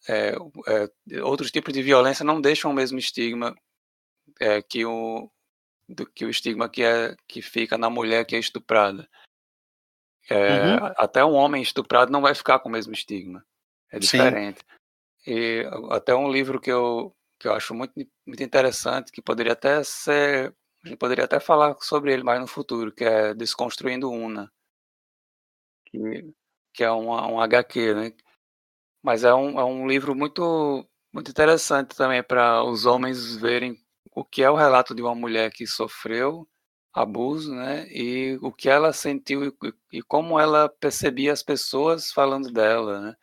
É, 0.07 0.33
é, 0.67 1.21
outros 1.21 1.51
tipos 1.51 1.73
de 1.73 1.83
violência 1.83 2.23
não 2.23 2.39
deixam 2.39 2.71
o 2.71 2.73
mesmo 2.73 2.97
estigma 2.97 3.53
é, 4.39 4.61
que, 4.61 4.85
o, 4.85 5.29
do, 5.89 6.05
que 6.05 6.23
o 6.23 6.29
estigma 6.29 6.69
que, 6.69 6.83
é, 6.83 7.17
que 7.27 7.41
fica 7.41 7.77
na 7.77 7.89
mulher 7.89 8.25
que 8.25 8.33
é 8.33 8.39
estuprada. 8.39 9.07
É, 10.29 10.35
Uhum. 10.37 10.93
Até 10.95 11.25
um 11.25 11.33
homem 11.33 11.61
estuprado 11.61 12.09
não 12.09 12.21
vai 12.21 12.33
ficar 12.33 12.59
com 12.59 12.69
o 12.69 12.71
mesmo 12.71 12.93
estigma. 12.93 13.45
É 13.91 13.99
Sim. 13.99 14.17
diferente. 14.17 14.63
E 15.27 15.65
até 15.91 16.15
um 16.15 16.31
livro 16.31 16.61
que 16.61 16.71
eu, 16.71 17.13
que 17.37 17.49
eu 17.49 17.53
acho 17.53 17.73
muito, 17.73 17.93
muito 18.25 18.41
interessante, 18.41 19.11
que 19.11 19.21
poderia 19.21 19.51
até 19.51 19.83
ser. 19.83 20.55
A 20.81 20.87
gente 20.87 20.97
poderia 20.97 21.25
até 21.25 21.41
falar 21.41 21.75
sobre 21.81 22.13
ele 22.13 22.23
mais 22.23 22.39
no 22.39 22.47
futuro, 22.47 22.89
que 22.93 23.03
é 23.03 23.33
Desconstruindo 23.33 24.09
Una. 24.09 24.49
Que, 25.93 26.33
que 26.73 26.83
é 26.83 26.89
uma, 26.91 27.27
um 27.27 27.39
HQ, 27.39 27.93
né? 27.93 28.13
Mas 29.03 29.23
é 29.23 29.33
um, 29.33 29.59
é 29.59 29.63
um 29.63 29.87
livro 29.87 30.15
muito, 30.15 30.87
muito 31.13 31.29
interessante 31.29 31.95
também 31.95 32.23
para 32.23 32.63
os 32.63 32.85
homens 32.85 33.35
verem 33.35 33.77
o 34.15 34.25
que 34.25 34.41
é 34.43 34.49
o 34.49 34.55
relato 34.55 34.95
de 34.95 35.01
uma 35.03 35.13
mulher 35.15 35.51
que 35.51 35.67
sofreu 35.67 36.47
abuso, 36.93 37.53
né? 37.53 37.87
E 37.89 38.39
o 38.41 38.51
que 38.51 38.69
ela 38.69 38.91
sentiu 38.93 39.45
e, 39.45 39.53
e 39.91 40.01
como 40.01 40.39
ela 40.39 40.67
percebia 40.69 41.31
as 41.33 41.43
pessoas 41.43 42.11
falando 42.11 42.51
dela, 42.51 42.99
né? 43.01 43.15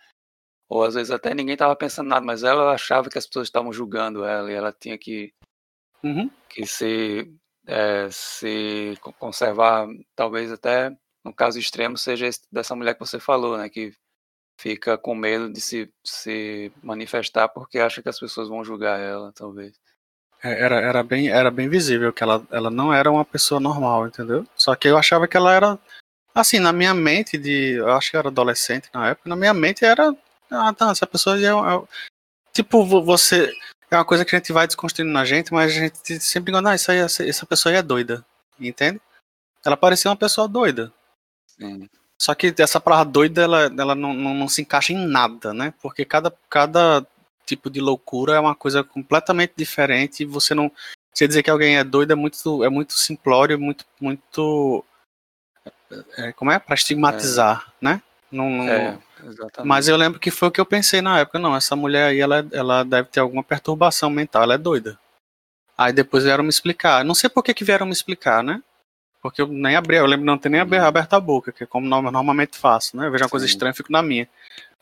Ou 0.68 0.84
às 0.84 0.94
vezes 0.94 1.10
até 1.10 1.34
ninguém 1.34 1.55
estava 1.55 1.74
pensando 1.74 2.09
nada, 2.09 2.24
mas 2.24 2.44
ela 2.44 2.72
achava 2.72 3.10
que 3.10 3.18
as 3.18 3.26
pessoas 3.26 3.48
estavam 3.48 3.72
julgando 3.72 4.24
ela 4.24 4.51
e 4.51 4.55
ela 4.55 4.72
tinha 4.72 4.97
que, 4.97 5.34
Uhum. 6.05 6.30
que 6.48 6.64
se, 6.66 7.32
é, 7.66 8.09
se 8.10 8.94
co- 9.01 9.12
conservar, 9.14 9.88
talvez 10.14 10.52
até 10.52 10.97
no 11.24 11.32
caso 11.34 11.59
extremo 11.59 11.97
seja 11.98 12.26
esse 12.26 12.40
dessa 12.51 12.74
mulher 12.74 12.94
que 12.94 13.01
você 13.01 13.18
falou, 13.20 13.56
né? 13.59 13.68
Que 13.68 13.92
fica 14.60 14.98
com 14.98 15.14
medo 15.14 15.51
de 15.51 15.60
se, 15.60 15.90
se 16.05 16.70
manifestar 16.82 17.48
porque 17.48 17.78
acha 17.78 18.02
que 18.02 18.09
as 18.09 18.18
pessoas 18.18 18.48
vão 18.48 18.64
julgar 18.64 19.01
ela, 19.01 19.32
talvez. 19.32 19.74
É, 20.42 20.60
Era, 20.62 20.80
era, 20.80 21.02
bem, 21.02 21.28
era 21.28 21.51
bem 21.51 21.68
visível 21.68 22.12
que 22.12 22.22
ela, 22.22 22.47
ela 22.51 22.70
não 22.70 22.92
era 22.92 23.10
uma 23.10 23.24
pessoa 23.24 23.60
normal, 23.60 24.06
entendeu? 24.06 24.47
Só 24.56 24.74
que 24.74 24.88
eu 24.88 24.97
achava 24.98 25.26
que 25.28 25.36
ela 25.36 25.52
era. 25.55 25.78
Assim, 26.34 26.59
na 26.59 26.72
minha 26.72 26.94
mente, 26.94 27.36
de. 27.36 27.72
Eu 27.74 27.90
acho 27.92 28.10
que 28.10 28.16
era 28.16 28.28
adolescente 28.28 28.88
na 28.94 29.09
época, 29.10 29.28
na 29.28 29.36
minha 29.36 29.52
mente 29.52 29.84
era. 29.84 30.14
Ah, 30.51 30.72
tá, 30.72 30.90
essa 30.90 31.06
pessoa 31.06 31.38
é. 31.38 31.44
é- 31.44 31.82
tipo, 32.52 32.84
vo- 32.84 33.02
você. 33.02 33.52
É 33.90 33.97
uma 33.97 34.05
coisa 34.05 34.24
que 34.24 34.34
a 34.34 34.38
gente 34.38 34.52
vai 34.52 34.66
desconstruindo 34.66 35.12
na 35.12 35.24
gente, 35.24 35.52
mas 35.52 35.72
a 35.72 35.74
gente 35.74 36.20
sempre 36.20 36.52
engana, 36.52 36.70
ah, 36.70 36.74
isso 36.76 36.90
aí, 36.90 36.98
essa, 36.98 37.26
essa 37.28 37.44
pessoa 37.44 37.72
aí 37.72 37.78
é 37.78 37.82
doida. 37.82 38.24
Entende? 38.59 39.01
Ela 39.64 39.76
parecia 39.76 40.10
uma 40.10 40.16
pessoa 40.16 40.47
doida. 40.47 40.92
Sim, 41.60 41.88
Só 42.20 42.34
que 42.34 42.54
essa 42.58 42.80
palavra 42.80 43.04
doida, 43.10 43.42
ela, 43.42 43.64
ela 43.78 43.94
não, 43.94 44.14
não, 44.14 44.34
não 44.34 44.48
se 44.48 44.62
encaixa 44.62 44.92
em 44.92 45.06
nada, 45.06 45.52
né? 45.52 45.74
Porque 45.82 46.04
cada, 46.04 46.32
cada 46.48 47.06
tipo 47.44 47.68
de 47.68 47.80
loucura 47.80 48.34
é 48.34 48.40
uma 48.40 48.54
coisa 48.54 48.82
completamente 48.82 49.52
diferente 49.56 50.24
você 50.24 50.54
não. 50.54 50.70
Você 51.12 51.26
dizer 51.26 51.42
que 51.42 51.50
alguém 51.50 51.76
é 51.76 51.84
doido 51.84 52.12
é 52.12 52.16
muito, 52.16 52.64
é 52.64 52.68
muito 52.68 52.94
simplório, 52.94 53.58
muito. 53.58 53.84
muito 54.00 54.84
é, 56.16 56.32
como 56.32 56.50
é? 56.50 56.58
Pra 56.58 56.74
estigmatizar, 56.74 57.72
né? 57.80 58.00
Não, 58.30 58.48
não- 58.48 58.68
é, 58.68 58.98
exatamente. 59.24 59.66
mas 59.66 59.88
eu 59.88 59.96
lembro 59.96 60.20
que 60.20 60.30
foi 60.30 60.48
o 60.48 60.50
que 60.52 60.60
eu 60.60 60.64
pensei 60.66 61.02
na 61.02 61.18
época, 61.18 61.38
não, 61.38 61.56
essa 61.56 61.74
mulher 61.74 62.10
aí, 62.10 62.20
ela, 62.20 62.46
ela 62.52 62.84
deve 62.84 63.08
ter 63.08 63.18
alguma 63.18 63.42
perturbação 63.42 64.08
mental, 64.08 64.44
ela 64.44 64.54
é 64.54 64.58
doida. 64.58 64.98
Aí 65.76 65.92
depois 65.92 66.22
vieram 66.24 66.44
me 66.44 66.50
explicar. 66.50 67.04
Não 67.04 67.14
sei 67.14 67.28
por 67.28 67.42
que, 67.42 67.52
que 67.54 67.64
vieram 67.64 67.86
me 67.86 67.92
explicar, 67.92 68.44
né? 68.44 68.62
Porque 69.22 69.42
eu 69.42 69.47
nem 69.47 69.76
abri, 69.76 69.97
eu 69.97 70.06
lembro 70.06 70.24
não 70.24 70.38
ter 70.38 70.48
nem 70.48 70.60
aberto 70.60 71.12
a 71.14 71.20
boca, 71.20 71.52
que 71.52 71.64
é 71.64 71.66
como 71.66 71.86
no- 71.86 72.10
normalmente 72.10 72.56
faço, 72.56 72.97
né? 72.97 73.06
Eu 73.06 73.10
vejo 73.12 73.24
uma 73.24 73.30
coisa 73.30 73.47
Sim. 73.47 73.52
estranha 73.52 73.72
e 73.72 73.76
fico 73.76 73.92
na 73.92 74.02
minha. 74.02 74.28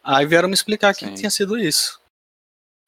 Aí 0.02 0.24
vieram 0.26 0.48
me 0.48 0.54
explicar 0.54 0.94
que 0.94 1.06
Sim. 1.06 1.14
tinha 1.14 1.30
sido 1.30 1.58
isso. 1.58 2.00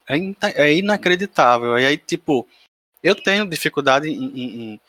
É, 0.09 0.17
in- 0.17 0.37
é 0.43 0.73
inacreditável. 0.75 1.79
E 1.79 1.85
aí, 1.87 1.97
tipo, 1.99 2.47
eu 3.03 3.15
tenho 3.15 3.49
dificuldade 3.49 4.09
em, 4.09 4.15
em- 4.15 4.81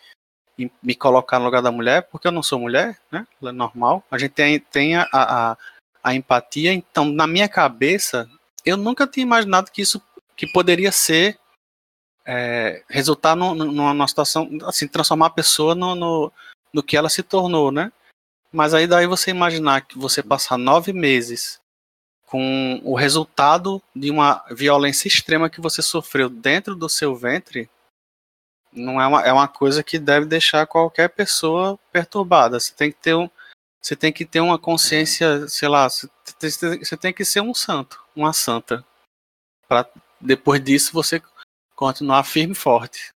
em- 0.60 0.72
me 0.84 0.94
colocar 0.94 1.40
no 1.40 1.46
lugar 1.46 1.62
da 1.62 1.72
mulher, 1.72 2.04
porque 2.04 2.28
eu 2.28 2.32
não 2.32 2.44
sou 2.44 2.60
mulher, 2.60 3.00
né? 3.12 3.26
É 3.44 3.52
normal. 3.52 4.04
A 4.12 4.18
gente 4.20 4.32
tem, 4.32 4.60
tem 4.60 4.96
a, 4.96 5.08
a, 5.12 5.58
a 6.04 6.14
empatia, 6.16 6.72
então, 6.72 7.06
na 7.06 7.26
minha 7.26 7.50
cabeça, 7.50 8.30
eu 8.64 8.78
nunca 8.78 9.08
tinha 9.08 9.24
imaginado 9.24 9.72
que 9.72 9.82
isso 9.82 10.00
que 10.36 10.46
poderia 10.46 10.92
ser 10.92 11.40
é, 12.26 12.84
resultar 12.88 13.36
no, 13.36 13.56
no- 13.56 13.66
numa, 13.72 13.94
numa 13.94 14.08
situação, 14.08 14.48
assim, 14.66 14.88
transformar 14.88 15.28
a 15.28 15.32
pessoa 15.32 15.74
no, 15.74 15.96
no, 15.96 16.32
no 16.74 16.84
que 16.84 16.96
ela 16.96 17.10
se 17.10 17.24
tornou, 17.24 17.72
né? 17.72 17.92
Mas 18.52 18.74
aí 18.74 18.86
daí 18.86 19.08
você 19.08 19.32
imaginar 19.32 19.82
que 19.82 19.98
você 19.98 20.22
passar 20.22 20.58
nove 20.58 20.92
meses 20.92 21.60
com 22.26 22.82
o 22.84 22.96
resultado 22.96 23.82
de 23.96 24.10
uma 24.10 24.44
violência 24.52 25.08
extrema 25.08 25.50
que 25.50 25.62
você 25.62 25.82
sofreu 25.82 26.30
dentro 26.30 26.76
do 26.76 26.88
seu 26.88 27.16
ventre, 27.16 27.70
não 28.72 29.02
é 29.02 29.08
uma, 29.08 29.22
é 29.22 29.34
uma 29.34 29.48
coisa 29.48 29.84
que 29.84 30.00
deve 30.00 30.26
deixar 30.26 30.66
qualquer 30.66 31.10
pessoa 31.10 31.78
perturbada. 31.92 32.60
Você 32.60 32.74
tem 32.74 32.92
que 32.92 32.98
ter 33.00 33.16
um, 33.16 33.30
você 33.82 33.96
tem 33.96 34.14
que 34.14 34.26
ter 34.26 34.40
uma 34.40 34.58
consciência, 34.58 35.48
sei 35.50 35.68
lá, 35.68 35.90
você 35.90 36.98
tem 36.98 37.14
que 37.14 37.26
ser 37.26 37.42
um 37.42 37.54
santo, 37.54 38.02
uma 38.16 38.32
santa, 38.32 38.86
para 39.68 39.90
depois 40.20 40.64
disso 40.64 40.94
você 40.94 41.22
continuar 41.76 42.24
firme 42.24 42.54
e 42.54 42.56
forte. 42.56 43.12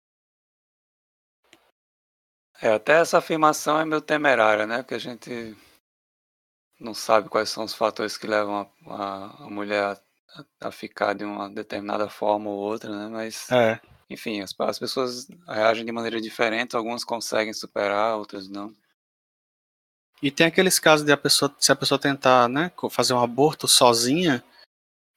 É, 2.64 2.72
até 2.72 2.94
essa 2.94 3.18
afirmação 3.18 3.78
é 3.78 3.84
meio 3.84 4.00
temerária, 4.00 4.66
né? 4.66 4.78
Porque 4.78 4.94
a 4.94 4.98
gente 4.98 5.54
não 6.80 6.94
sabe 6.94 7.28
quais 7.28 7.50
são 7.50 7.62
os 7.62 7.74
fatores 7.74 8.16
que 8.16 8.26
levam 8.26 8.66
a, 8.86 8.94
a, 8.94 9.44
a 9.44 9.50
mulher 9.50 10.00
a, 10.34 10.68
a, 10.68 10.72
ficar 10.72 11.12
de 11.12 11.26
uma 11.26 11.50
determinada 11.50 12.08
forma 12.08 12.48
ou 12.48 12.56
outra, 12.56 12.90
né? 12.90 13.08
Mas, 13.08 13.50
é. 13.52 13.78
enfim, 14.08 14.40
as, 14.40 14.58
as 14.58 14.78
pessoas 14.78 15.28
reagem 15.46 15.84
de 15.84 15.92
maneira 15.92 16.18
diferente, 16.18 16.74
algumas 16.74 17.04
conseguem 17.04 17.52
superar, 17.52 18.16
outras 18.16 18.48
não. 18.48 18.74
E 20.22 20.30
tem 20.30 20.46
aqueles 20.46 20.78
casos 20.78 21.04
de 21.04 21.12
a 21.12 21.18
pessoa, 21.18 21.54
se 21.58 21.70
a 21.70 21.76
pessoa 21.76 21.98
tentar, 21.98 22.48
né, 22.48 22.72
fazer 22.90 23.12
um 23.12 23.20
aborto 23.20 23.68
sozinha 23.68 24.42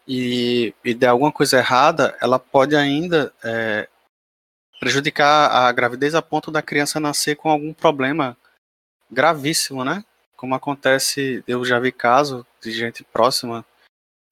e, 0.05 0.73
e 0.83 0.93
der 0.93 1.07
alguma 1.07 1.31
coisa 1.31 1.59
errada, 1.59 2.13
ela 2.19 2.37
pode 2.37 2.75
ainda 2.75 3.33
é, 3.41 3.87
prejudicar 4.79 5.51
a 5.51 5.71
gravidez 5.71 6.15
a 6.15 6.21
ponto 6.21 6.51
da 6.51 6.61
criança 6.61 6.99
nascer 6.99 7.35
com 7.35 7.49
algum 7.49 7.73
problema 7.73 8.37
gravíssimo, 9.09 9.83
né? 9.83 10.03
Como 10.35 10.53
acontece, 10.53 11.43
eu 11.47 11.65
já 11.65 11.79
vi 11.79 11.91
caso 11.91 12.45
de 12.61 12.71
gente 12.71 13.03
próxima 13.03 13.65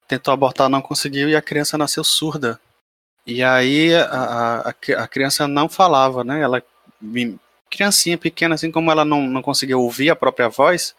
tentou 0.06 0.32
abortar, 0.32 0.68
não 0.68 0.80
conseguiu 0.80 1.28
e 1.28 1.36
a 1.36 1.42
criança 1.42 1.76
nasceu 1.76 2.04
surda. 2.04 2.60
E 3.26 3.42
aí 3.42 3.92
a, 3.94 4.68
a, 4.68 4.68
a 4.68 5.08
criança 5.08 5.48
não 5.48 5.68
falava, 5.68 6.22
né? 6.22 6.40
Ela 6.40 6.62
criancinha 7.68 8.16
pequena, 8.16 8.54
assim 8.54 8.70
como 8.70 8.90
ela 8.90 9.04
não, 9.04 9.22
não 9.22 9.42
conseguia 9.42 9.76
ouvir 9.76 10.10
a 10.10 10.16
própria 10.16 10.48
voz, 10.48 10.94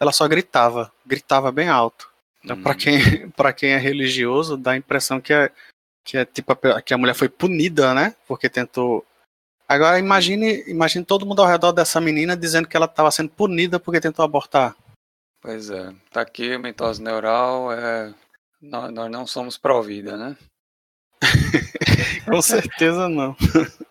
ela 0.00 0.12
só 0.12 0.26
gritava, 0.26 0.92
gritava 1.06 1.50
bem 1.52 1.68
alto. 1.68 2.10
Então, 2.44 2.56
hum. 2.56 2.62
para 2.62 2.74
quem, 2.74 3.28
pra 3.30 3.52
quem 3.52 3.70
é 3.70 3.78
religioso, 3.78 4.56
dá 4.56 4.72
a 4.72 4.76
impressão 4.76 5.20
que 5.20 5.32
é, 5.32 5.50
que 6.08 6.16
é 6.16 6.24
tipo 6.24 6.52
a, 6.52 6.80
que 6.80 6.94
a 6.94 6.98
mulher 6.98 7.14
foi 7.14 7.28
punida, 7.28 7.92
né? 7.92 8.14
Porque 8.26 8.48
tentou. 8.48 9.04
Agora 9.68 9.98
imagine, 9.98 10.64
imagine 10.66 11.04
todo 11.04 11.26
mundo 11.26 11.42
ao 11.42 11.48
redor 11.48 11.72
dessa 11.72 12.00
menina 12.00 12.34
dizendo 12.34 12.66
que 12.66 12.74
ela 12.74 12.86
estava 12.86 13.10
sendo 13.10 13.28
punida 13.28 13.78
porque 13.78 14.00
tentou 14.00 14.24
abortar. 14.24 14.74
Pois 15.42 15.68
é, 15.68 15.92
tá 16.10 16.22
aqui 16.22 16.56
mitose 16.56 17.02
neural, 17.02 17.70
é... 17.70 18.14
nós, 18.60 18.90
nós 18.90 19.10
não 19.10 19.26
somos 19.26 19.58
pró-vida, 19.58 20.16
né? 20.16 20.36
Com 22.24 22.40
certeza 22.40 23.06
não. 23.06 23.36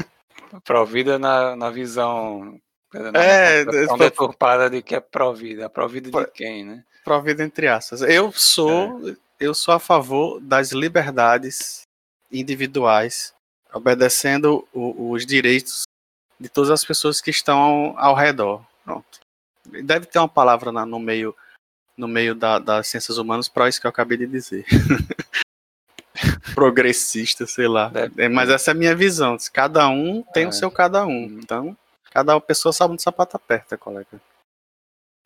Pró-vida 0.65 1.19
na, 1.19 1.55
na 1.55 1.69
visão. 1.69 2.59
Na 2.91 3.19
é, 3.21 3.63
visão 3.63 3.97
deturpada 3.97 4.69
de 4.71 4.81
que 4.81 4.95
é 4.95 4.99
pró-vida. 4.99 5.69
Pró-vida 5.69 6.09
de 6.09 6.31
quem, 6.31 6.65
né? 6.65 6.83
Pró-vida 7.03 7.43
entre 7.43 7.67
aspas. 7.67 8.01
Eu 8.01 8.31
sou, 8.31 9.07
é. 9.07 9.15
eu 9.39 9.53
sou 9.53 9.73
a 9.75 9.79
favor 9.79 10.39
das 10.41 10.71
liberdades 10.71 11.86
individuais, 12.31 13.33
obedecendo 13.73 14.67
o, 14.73 15.11
os 15.11 15.25
direitos 15.25 15.83
de 16.39 16.49
todas 16.49 16.69
as 16.69 16.85
pessoas 16.85 17.19
que 17.21 17.29
estão 17.29 17.95
ao, 17.97 18.15
redor. 18.15 18.65
Pronto. 18.83 19.19
Deve 19.83 20.05
ter 20.05 20.19
uma 20.19 20.29
palavra 20.29 20.71
na, 20.71 20.85
no 20.85 20.99
meio 20.99 21.35
no 21.97 22.07
meio 22.07 22.35
da, 22.35 22.59
das 22.59 22.87
ciências 22.87 23.17
humanas 23.17 23.49
para 23.49 23.67
isso 23.67 23.81
que 23.81 23.87
eu 23.87 23.89
acabei 23.89 24.17
de 24.17 24.27
dizer. 24.27 24.63
Progressista, 26.53 27.47
sei 27.47 27.67
lá. 27.67 27.91
É, 28.17 28.29
mas 28.29 28.49
essa 28.49 28.69
é 28.69 28.73
a 28.73 28.75
minha 28.75 28.95
visão. 28.95 29.35
Cada 29.51 29.89
um 29.89 30.21
tem 30.21 30.43
é. 30.43 30.47
o 30.47 30.51
seu 30.51 30.69
cada 30.69 31.05
um. 31.07 31.23
Uhum. 31.23 31.39
Então, 31.39 31.77
cada 32.11 32.39
pessoa 32.39 32.71
sabe 32.71 32.93
onde 32.93 33.01
o 33.01 33.03
sapato 33.03 33.35
aperta, 33.35 33.77
colega. 33.77 34.21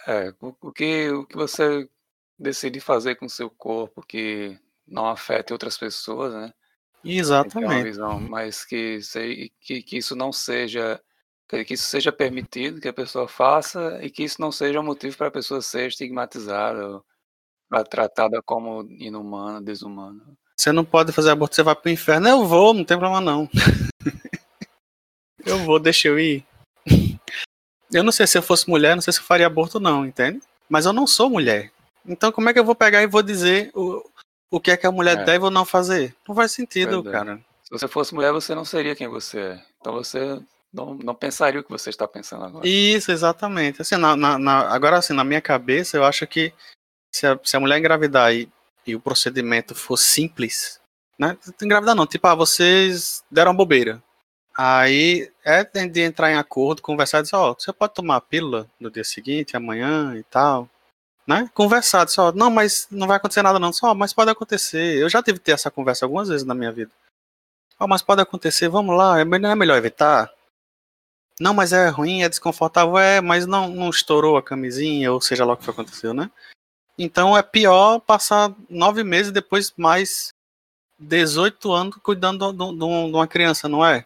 É, 0.07 0.34
o, 0.41 0.56
o, 0.61 0.72
que, 0.72 1.10
o 1.10 1.26
que 1.26 1.36
você 1.36 1.90
decide 2.40 2.80
fazer 2.80 3.15
com 3.15 3.26
o 3.26 3.30
seu 3.30 3.49
corpo 3.49 4.02
que 4.02 4.57
não 4.88 5.07
afete 5.07 5.53
outras 5.53 5.78
pessoas, 5.78 6.34
né? 6.34 6.53
Exatamente. 7.03 7.84
Visão, 7.84 8.19
mas 8.19 8.64
que, 8.64 8.99
que, 9.60 9.82
que 9.82 9.98
isso 9.98 10.15
não 10.15 10.32
seja 10.32 11.02
que 11.65 11.73
isso 11.73 11.84
seja 11.84 12.14
permitido 12.14 12.80
que 12.80 12.88
a 12.88 12.94
pessoa 12.94 13.28
faça 13.28 13.99
e 14.02 14.10
que 14.10 14.23
isso 14.23 14.40
não 14.40 14.53
seja 14.53 14.82
motivo 14.82 15.18
para 15.18 15.28
a 15.28 15.32
pessoa 15.32 15.61
ser 15.61 15.90
estigmatizada 15.90 16.88
ou 16.88 17.03
tratada 17.90 18.41
como 18.41 18.88
inumana, 18.90 19.61
desumana. 19.61 20.22
Você 20.56 20.72
não 20.72 20.86
pode 20.86 21.11
fazer 21.11 21.32
aborto, 21.32 21.56
você 21.56 21.64
vai 21.64 21.76
pro 21.76 21.91
inferno. 21.91 22.28
Eu 22.28 22.45
vou, 22.45 22.73
não 22.73 22.86
tem 22.86 22.98
problema 22.98 23.19
não. 23.19 23.49
eu 25.45 25.57
vou, 25.65 25.78
deixa 25.78 26.07
eu 26.07 26.18
ir. 26.18 26.45
Eu 27.91 28.03
não 28.03 28.11
sei 28.11 28.26
se 28.26 28.38
eu 28.38 28.41
fosse 28.41 28.69
mulher, 28.69 28.95
não 28.95 29.02
sei 29.02 29.11
se 29.11 29.19
eu 29.19 29.23
faria 29.23 29.48
aborto 29.48 29.80
não, 29.80 30.06
entende? 30.06 30.40
Mas 30.69 30.86
eu 30.86 30.94
não 30.94 31.06
sou 31.06 31.30
mulher. 31.30 31.72
Então 32.06 32.32
como 32.32 32.49
é 32.49 32.53
que 32.53 32.60
eu 32.60 32.65
vou 32.65 32.76
pegar 32.76 33.02
e 33.02 33.07
vou 33.07 33.22
dizer 33.22 33.72
o, 34.52 34.60
que 34.60 34.72
é 34.72 34.78
que 34.78 34.86
a 34.86 34.91
mulher 34.91 35.18
é. 35.19 35.23
deve 35.23 35.45
ou 35.45 35.52
não 35.52 35.65
fazer. 35.65 36.14
Não 36.28 36.36
faz 36.36 36.52
sentido, 36.52 37.02
Verdade. 37.02 37.26
cara. 37.26 37.41
Se 37.64 37.72
você 37.72 37.88
fosse 37.88 38.14
mulher, 38.14 38.32
você 38.34 38.53
não 38.53 38.65
seria 38.65 38.95
quem 38.95 39.07
você 39.07 39.40
é. 39.40 39.64
Então 39.80 39.94
você 39.94 40.40
não, 40.73 40.94
não 40.95 41.15
pensaria 41.15 41.61
o 41.61 41.64
que 41.64 41.69
você 41.69 41.90
está 41.90 42.07
pensando 42.07 42.44
agora. 42.44 42.68
Isso, 42.68 43.11
exatamente. 43.11 43.82
Assim, 43.82 43.95
na, 43.95 44.15
na, 44.15 44.38
na, 44.38 44.73
agora, 44.73 44.98
assim, 44.98 45.14
na 45.14 45.23
minha 45.23 45.41
cabeça, 45.41 45.98
eu 45.98 46.03
acho 46.03 46.28
que 46.28 46.53
se 47.11 47.26
a, 47.26 47.40
se 47.44 47.56
a 47.56 47.60
mulher 47.60 47.80
engravidar 47.80 48.34
e, 48.34 48.49
e 48.86 48.95
o 48.95 48.99
procedimento 48.99 49.73
for 49.73 49.98
simples, 49.98 50.80
né? 51.18 51.38
Engravidar 51.61 51.95
não, 51.95 52.06
tipo, 52.06 52.28
ah, 52.28 52.36
vocês 52.36 53.23
deram 53.32 53.56
bobeira. 53.56 54.03
Aí 54.57 55.32
é 55.45 55.64
de 55.64 56.02
entrar 56.02 56.30
em 56.30 56.36
acordo, 56.36 56.82
conversar 56.82 57.19
e 57.19 57.23
dizer, 57.23 57.38
ó, 57.38 57.52
oh, 57.52 57.56
você 57.57 57.72
pode 57.72 57.94
tomar 57.94 58.18
a 58.18 58.22
pílula 58.22 58.69
no 58.80 58.91
dia 58.91 59.03
seguinte, 59.03 59.56
amanhã 59.56 60.14
e 60.18 60.23
tal 60.23 60.69
né? 61.32 61.49
Conversar, 61.53 62.08
só, 62.10 62.32
não, 62.34 62.49
mas 62.49 62.88
não 62.91 63.08
vai 63.08 63.16
acontecer 63.16 63.41
nada 63.41 63.58
não, 63.58 63.72
só, 63.72 63.95
mas 63.95 64.14
pode 64.14 64.30
acontecer. 64.30 64.98
Eu 64.98 65.10
já 65.10 65.24
tive 65.24 65.40
que 65.40 65.45
ter 65.45 65.53
essa 65.53 65.72
conversa 65.72 66.06
algumas 66.06 66.28
vezes 66.28 66.45
na 66.45 66.53
minha 66.53 66.72
vida. 66.72 66.91
Oh, 67.80 67.88
mas 67.88 68.02
pode 68.02 68.22
acontecer, 68.22 68.68
vamos 68.68 68.95
lá, 68.95 69.20
é 69.20 69.26
não 69.26 69.49
é 69.49 69.56
melhor 69.56 69.78
evitar? 69.78 70.32
Não, 71.40 71.53
mas 71.53 71.72
é 71.74 71.88
ruim, 71.88 72.22
é 72.22 72.30
desconfortável, 72.30 72.98
é, 72.98 73.22
mas 73.22 73.48
não, 73.48 73.70
não 73.70 73.90
estourou 73.90 74.38
a 74.38 74.44
camisinha, 74.44 75.12
ou 75.12 75.22
seja 75.22 75.45
lá 75.45 75.53
o 75.53 75.58
que 75.58 75.70
aconteceu, 75.70 76.14
né? 76.14 76.30
Então 76.98 77.36
é 77.36 77.41
pior 77.41 77.99
passar 77.99 78.53
nove 78.70 79.03
meses 79.03 79.32
depois 79.32 79.74
mais 79.78 80.34
18 80.99 81.72
anos 81.72 81.95
cuidando 82.03 82.53
de 82.53 82.84
uma 82.84 83.26
criança, 83.26 83.68
não 83.68 83.84
é? 83.84 84.06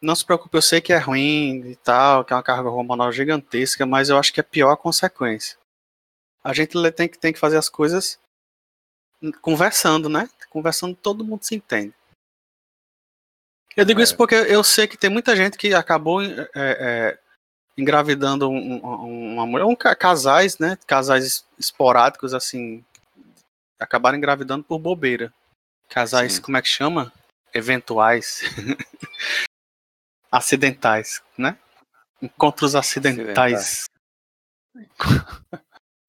Não 0.00 0.14
se 0.14 0.24
preocupe, 0.24 0.56
eu 0.56 0.62
sei 0.62 0.80
que 0.80 0.92
é 0.92 0.98
ruim 0.98 1.66
e 1.66 1.76
tal, 1.76 2.24
que 2.24 2.32
é 2.32 2.36
uma 2.36 2.42
carga 2.42 2.70
hormonal 2.70 3.10
gigantesca, 3.12 3.84
mas 3.84 4.08
eu 4.08 4.16
acho 4.16 4.32
que 4.32 4.40
é 4.40 4.42
pior 4.42 4.70
a 4.70 4.76
consequência 4.76 5.58
a 6.46 6.52
gente 6.52 6.72
tem 6.92 7.08
que, 7.08 7.18
tem 7.18 7.32
que 7.32 7.40
fazer 7.40 7.56
as 7.56 7.68
coisas 7.68 8.20
conversando, 9.42 10.08
né? 10.08 10.30
Conversando, 10.48 10.94
todo 10.94 11.24
mundo 11.24 11.42
se 11.42 11.56
entende. 11.56 11.92
Eu 13.76 13.84
digo 13.84 14.00
é. 14.00 14.04
isso 14.04 14.16
porque 14.16 14.36
eu 14.36 14.62
sei 14.62 14.86
que 14.86 14.96
tem 14.96 15.10
muita 15.10 15.34
gente 15.34 15.58
que 15.58 15.74
acabou 15.74 16.22
é, 16.22 16.48
é, 16.54 17.18
engravidando 17.76 18.48
um, 18.48 18.76
um, 18.76 19.34
uma 19.34 19.44
mulher, 19.46 19.64
um, 19.64 19.74
casais, 19.74 20.56
né? 20.58 20.78
Casais 20.86 21.44
esporádicos, 21.58 22.32
assim, 22.32 22.84
acabaram 23.78 24.16
engravidando 24.16 24.62
por 24.62 24.78
bobeira. 24.78 25.34
Casais, 25.88 26.34
Sim. 26.34 26.42
como 26.42 26.56
é 26.56 26.62
que 26.62 26.68
chama? 26.68 27.12
Eventuais. 27.52 28.42
acidentais, 30.30 31.22
né? 31.36 31.58
Encontros 32.22 32.76
acidentais. 32.76 33.88
acidentais. 34.74 35.56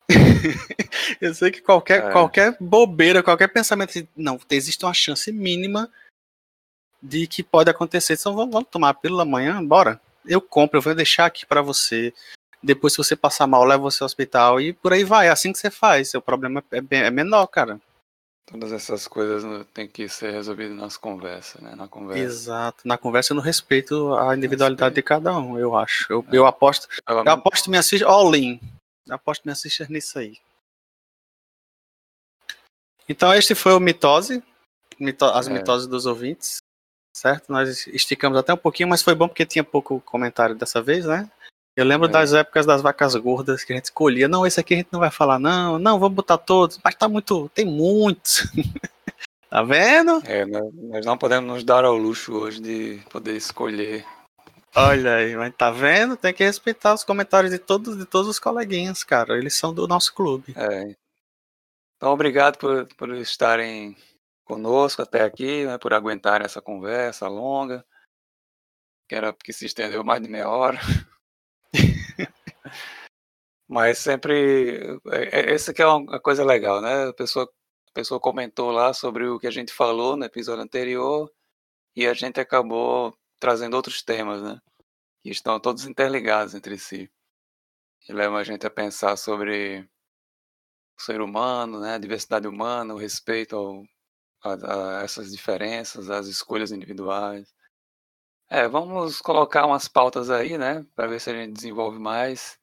eu 1.21 1.33
sei 1.33 1.51
que 1.51 1.61
qualquer, 1.61 2.05
é. 2.05 2.11
qualquer 2.11 2.57
bobeira, 2.59 3.21
qualquer 3.21 3.47
pensamento 3.47 3.89
assim, 3.89 4.07
não, 4.15 4.39
existe 4.49 4.85
uma 4.85 4.93
chance 4.93 5.31
mínima 5.31 5.91
de 7.01 7.27
que 7.27 7.43
pode 7.43 7.69
acontecer. 7.69 8.13
Então 8.13 8.35
vamos, 8.35 8.53
vamos 8.53 8.69
tomar 8.69 8.89
a 8.89 8.93
pílula 8.93 9.23
amanhã? 9.23 9.63
Bora. 9.63 9.99
Eu 10.25 10.41
compro, 10.41 10.77
eu 10.77 10.81
vou 10.81 10.93
deixar 10.93 11.25
aqui 11.25 11.45
para 11.45 11.61
você. 11.61 12.13
Depois, 12.61 12.93
se 12.93 12.97
você 12.97 13.15
passar 13.15 13.47
mal, 13.47 13.63
leva 13.63 13.83
você 13.83 14.03
ao 14.03 14.07
hospital 14.07 14.59
e 14.59 14.73
por 14.73 14.91
aí 14.91 15.03
vai. 15.03 15.27
É 15.27 15.29
assim 15.29 15.53
que 15.53 15.59
você 15.59 15.71
faz. 15.71 16.09
Seu 16.09 16.21
problema 16.21 16.63
é, 16.71 16.81
bem, 16.81 17.01
é 17.01 17.11
menor, 17.11 17.47
cara. 17.47 17.79
Todas 18.49 18.71
essas 18.71 19.07
coisas 19.07 19.43
tem 19.73 19.87
que 19.87 20.07
ser 20.07 20.31
resolvidas 20.31 20.75
nas 20.75 20.97
conversas, 20.97 21.61
né? 21.61 21.75
Na 21.75 21.87
conversa. 21.87 22.23
Exato. 22.23 22.87
Na 22.87 22.97
conversa 22.97 23.33
no 23.33 23.41
respeito 23.41 24.13
à 24.15 24.35
individualidade 24.35 24.95
respeito. 24.95 25.05
de 25.05 25.07
cada 25.07 25.37
um, 25.37 25.59
eu 25.59 25.75
acho. 25.75 26.11
Eu, 26.11 26.25
é. 26.31 26.37
eu 26.37 26.45
aposto. 26.45 26.87
Eu, 27.07 27.19
aposto 27.29 27.69
minha 27.69 27.83
ficha 27.83 28.07
all 28.07 28.33
in. 28.35 28.59
Aposto 29.09 29.43
minha 29.45 29.55
ficha 29.55 29.85
nisso 29.89 30.19
aí. 30.19 30.37
Então 33.09 33.33
este 33.33 33.55
foi 33.55 33.73
o 33.73 33.79
mitose, 33.79 34.43
mito 34.99 35.25
as 35.25 35.47
é. 35.47 35.53
mitoses 35.53 35.87
dos 35.87 36.05
ouvintes, 36.05 36.57
certo? 37.15 37.51
Nós 37.51 37.87
esticamos 37.87 38.37
até 38.37 38.53
um 38.53 38.57
pouquinho, 38.57 38.89
mas 38.89 39.01
foi 39.01 39.15
bom 39.15 39.27
porque 39.27 39.45
tinha 39.45 39.63
pouco 39.63 40.01
comentário 40.01 40.55
dessa 40.55 40.81
vez, 40.81 41.05
né? 41.05 41.29
Eu 41.75 41.85
lembro 41.85 42.07
É. 42.07 42.11
das 42.11 42.33
épocas 42.33 42.65
das 42.65 42.81
vacas 42.81 43.15
gordas 43.15 43.63
que 43.63 43.71
a 43.71 43.75
gente 43.75 43.85
escolhia. 43.85 44.27
Não, 44.27 44.47
esse 44.47 44.59
aqui 44.59 44.73
a 44.73 44.77
gente 44.77 44.89
não 44.91 44.99
vai 44.99 45.11
falar, 45.11 45.37
não. 45.37 45.77
Não, 45.77 45.99
vamos 45.99 46.15
botar 46.15 46.39
todos. 46.39 46.79
Mas 46.83 46.95
tá 46.95 47.07
muito. 47.07 47.49
Tem 47.49 47.65
muitos. 47.65 48.51
tá 49.47 49.61
vendo? 49.61 50.19
É, 50.25 50.43
nós 50.43 51.05
não 51.05 51.15
podemos 51.19 51.47
nos 51.47 51.63
dar 51.63 51.85
ao 51.85 51.95
luxo 51.95 52.33
hoje 52.33 52.59
de 52.59 52.99
poder 53.11 53.35
escolher. 53.35 54.03
Olha 54.79 55.15
aí, 55.15 55.35
mas 55.35 55.55
tá 55.55 55.71
vendo? 55.71 56.15
Tem 56.15 56.31
que 56.31 56.43
respeitar 56.43 56.93
os 56.93 57.03
comentários 57.03 57.51
de 57.51 57.57
todos, 57.57 57.97
de 57.97 58.05
todos 58.05 58.27
os 58.27 58.37
coleguinhas, 58.37 59.03
cara. 59.03 59.35
Eles 59.35 59.55
são 59.55 59.73
do 59.73 59.87
nosso 59.87 60.13
clube. 60.13 60.53
É. 60.55 60.95
Então, 61.95 62.13
obrigado 62.13 62.59
por, 62.59 62.85
por 62.95 63.09
estarem 63.15 63.97
conosco 64.45 65.01
até 65.01 65.23
aqui, 65.23 65.65
né, 65.65 65.79
por 65.79 65.95
aguentarem 65.95 66.45
essa 66.45 66.61
conversa 66.61 67.27
longa, 67.27 67.83
que 69.09 69.15
era 69.15 69.33
que 69.33 69.51
se 69.51 69.65
estendeu 69.65 70.03
mais 70.03 70.21
de 70.21 70.29
meia 70.29 70.47
hora. 70.47 70.77
Mas 73.67 73.97
sempre. 73.97 74.99
é- 75.07 75.39
é- 75.39 75.53
Essa 75.55 75.73
que 75.73 75.81
é 75.81 75.87
uma 75.87 76.19
coisa 76.19 76.45
legal, 76.45 76.81
né? 76.81 77.07
A 77.07 77.13
pessoa, 77.13 77.51
a 77.89 77.91
pessoa 77.93 78.19
comentou 78.19 78.69
lá 78.69 78.93
sobre 78.93 79.27
o 79.27 79.39
que 79.39 79.47
a 79.47 79.51
gente 79.51 79.73
falou 79.73 80.15
no 80.15 80.23
episódio 80.25 80.63
anterior 80.63 81.31
e 81.95 82.05
a 82.05 82.13
gente 82.13 82.39
acabou 82.39 83.17
trazendo 83.39 83.75
outros 83.75 84.01
temas, 84.03 84.41
né? 84.41 84.59
Que 85.23 85.29
estão 85.29 85.59
todos 85.59 85.85
interligados 85.85 86.55
entre 86.55 86.77
si. 86.77 87.09
E 88.07 88.13
levam 88.13 88.37
a 88.37 88.43
gente 88.43 88.65
a 88.65 88.69
pensar 88.69 89.17
sobre 89.17 89.87
o 90.97 91.01
ser 91.01 91.21
humano, 91.21 91.79
né? 91.79 91.95
A 91.95 91.99
diversidade 91.99 92.47
humana, 92.47 92.93
o 92.93 92.97
respeito 92.97 93.55
ao, 93.55 93.83
a, 94.43 94.99
a 94.99 95.03
essas 95.03 95.31
diferenças, 95.31 96.09
as 96.09 96.27
escolhas 96.27 96.71
individuais. 96.71 97.53
É, 98.49 98.67
vamos 98.67 99.19
colocar 99.21 99.65
umas 99.65 99.87
pautas 99.87 100.29
aí, 100.29 100.57
né? 100.57 100.85
Para 100.95 101.07
ver 101.07 101.19
se 101.19 101.29
a 101.29 101.33
gente 101.33 101.53
desenvolve 101.53 101.99
mais. 101.99 102.57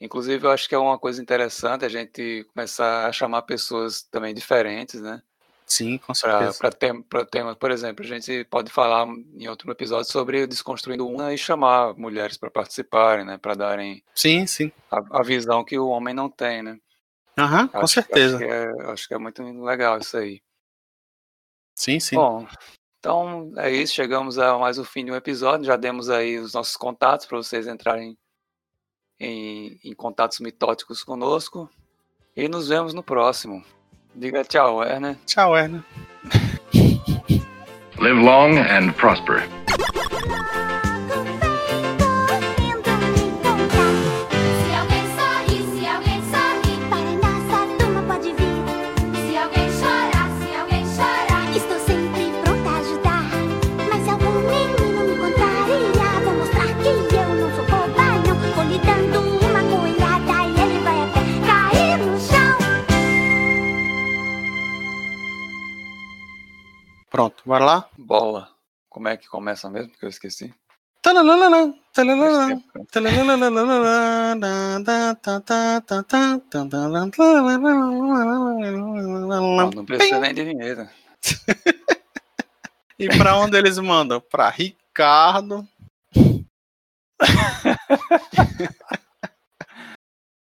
Inclusive, 0.00 0.46
eu 0.46 0.52
acho 0.52 0.68
que 0.68 0.74
é 0.74 0.78
uma 0.78 0.98
coisa 0.98 1.22
interessante 1.22 1.84
a 1.84 1.88
gente 1.88 2.44
começar 2.54 3.08
a 3.08 3.12
chamar 3.12 3.42
pessoas 3.42 4.02
também 4.02 4.34
diferentes, 4.34 5.00
né? 5.00 5.22
Sim, 5.68 5.98
com 5.98 6.14
certeza. 6.14 6.58
Para 6.58 6.72
tem, 6.72 7.04
temas, 7.30 7.54
por 7.56 7.70
exemplo, 7.70 8.02
a 8.02 8.08
gente 8.08 8.42
pode 8.44 8.72
falar 8.72 9.06
em 9.06 9.46
outro 9.48 9.70
episódio 9.70 10.10
sobre 10.10 10.46
Desconstruindo 10.46 11.06
Una 11.06 11.34
e 11.34 11.36
chamar 11.36 11.94
mulheres 11.94 12.38
para 12.38 12.50
participarem, 12.50 13.26
né? 13.26 13.36
Para 13.36 13.54
darem 13.54 14.02
Sim, 14.14 14.46
sim. 14.46 14.72
a, 14.90 15.20
a 15.20 15.22
visão 15.22 15.62
que 15.62 15.78
o 15.78 15.88
homem 15.88 16.14
não 16.14 16.30
tem, 16.30 16.62
né? 16.62 16.78
Aham, 17.36 17.68
com 17.68 17.78
Acho- 17.80 17.94
certeza. 17.94 18.36
Acho 18.36 18.44
que, 18.46 18.50
é, 18.50 18.90
acho 18.90 19.08
que 19.08 19.14
é 19.14 19.18
muito 19.18 19.42
legal 19.62 19.98
isso 19.98 20.16
aí. 20.16 20.40
Sim, 21.74 22.00
sim. 22.00 22.16
Bom, 22.16 22.46
então 22.98 23.52
é 23.58 23.70
isso. 23.70 23.94
Chegamos 23.94 24.38
a 24.38 24.58
mais 24.58 24.78
o 24.78 24.84
fim 24.84 25.04
de 25.04 25.12
um 25.12 25.16
episódio. 25.16 25.66
Já 25.66 25.76
demos 25.76 26.08
aí 26.08 26.38
os 26.38 26.54
nossos 26.54 26.76
contatos 26.76 27.26
para 27.26 27.36
vocês 27.36 27.66
entrarem 27.68 28.18
em, 29.20 29.78
em 29.84 29.94
contatos 29.94 30.40
mitóticos 30.40 31.04
conosco. 31.04 31.70
E 32.34 32.48
nos 32.48 32.68
vemos 32.68 32.94
no 32.94 33.02
próximo. 33.02 33.62
Diga 34.16 34.44
tchau, 34.44 34.78
Werner. 34.78 35.16
Tchau, 35.26 35.54
Erna. 35.54 35.84
Live 37.98 38.18
long 38.18 38.58
and 38.58 38.94
prosper. 38.96 39.42
Pronto, 67.18 67.42
bora 67.44 67.64
lá? 67.64 67.90
Bola. 67.98 68.48
Como 68.88 69.08
é 69.08 69.16
que 69.16 69.26
começa 69.26 69.68
mesmo? 69.68 69.90
Que 69.98 70.04
eu 70.04 70.08
esqueci. 70.08 70.54
Não, 79.26 79.70
não 79.70 79.84
precisa 79.84 80.20
nem 80.20 80.32
de 80.32 80.44
vinheta. 80.44 80.88
E 82.96 83.08
pra 83.08 83.36
onde 83.36 83.58
eles 83.58 83.80
mandam? 83.80 84.20
Pra 84.20 84.48
Ricardo. 84.48 85.66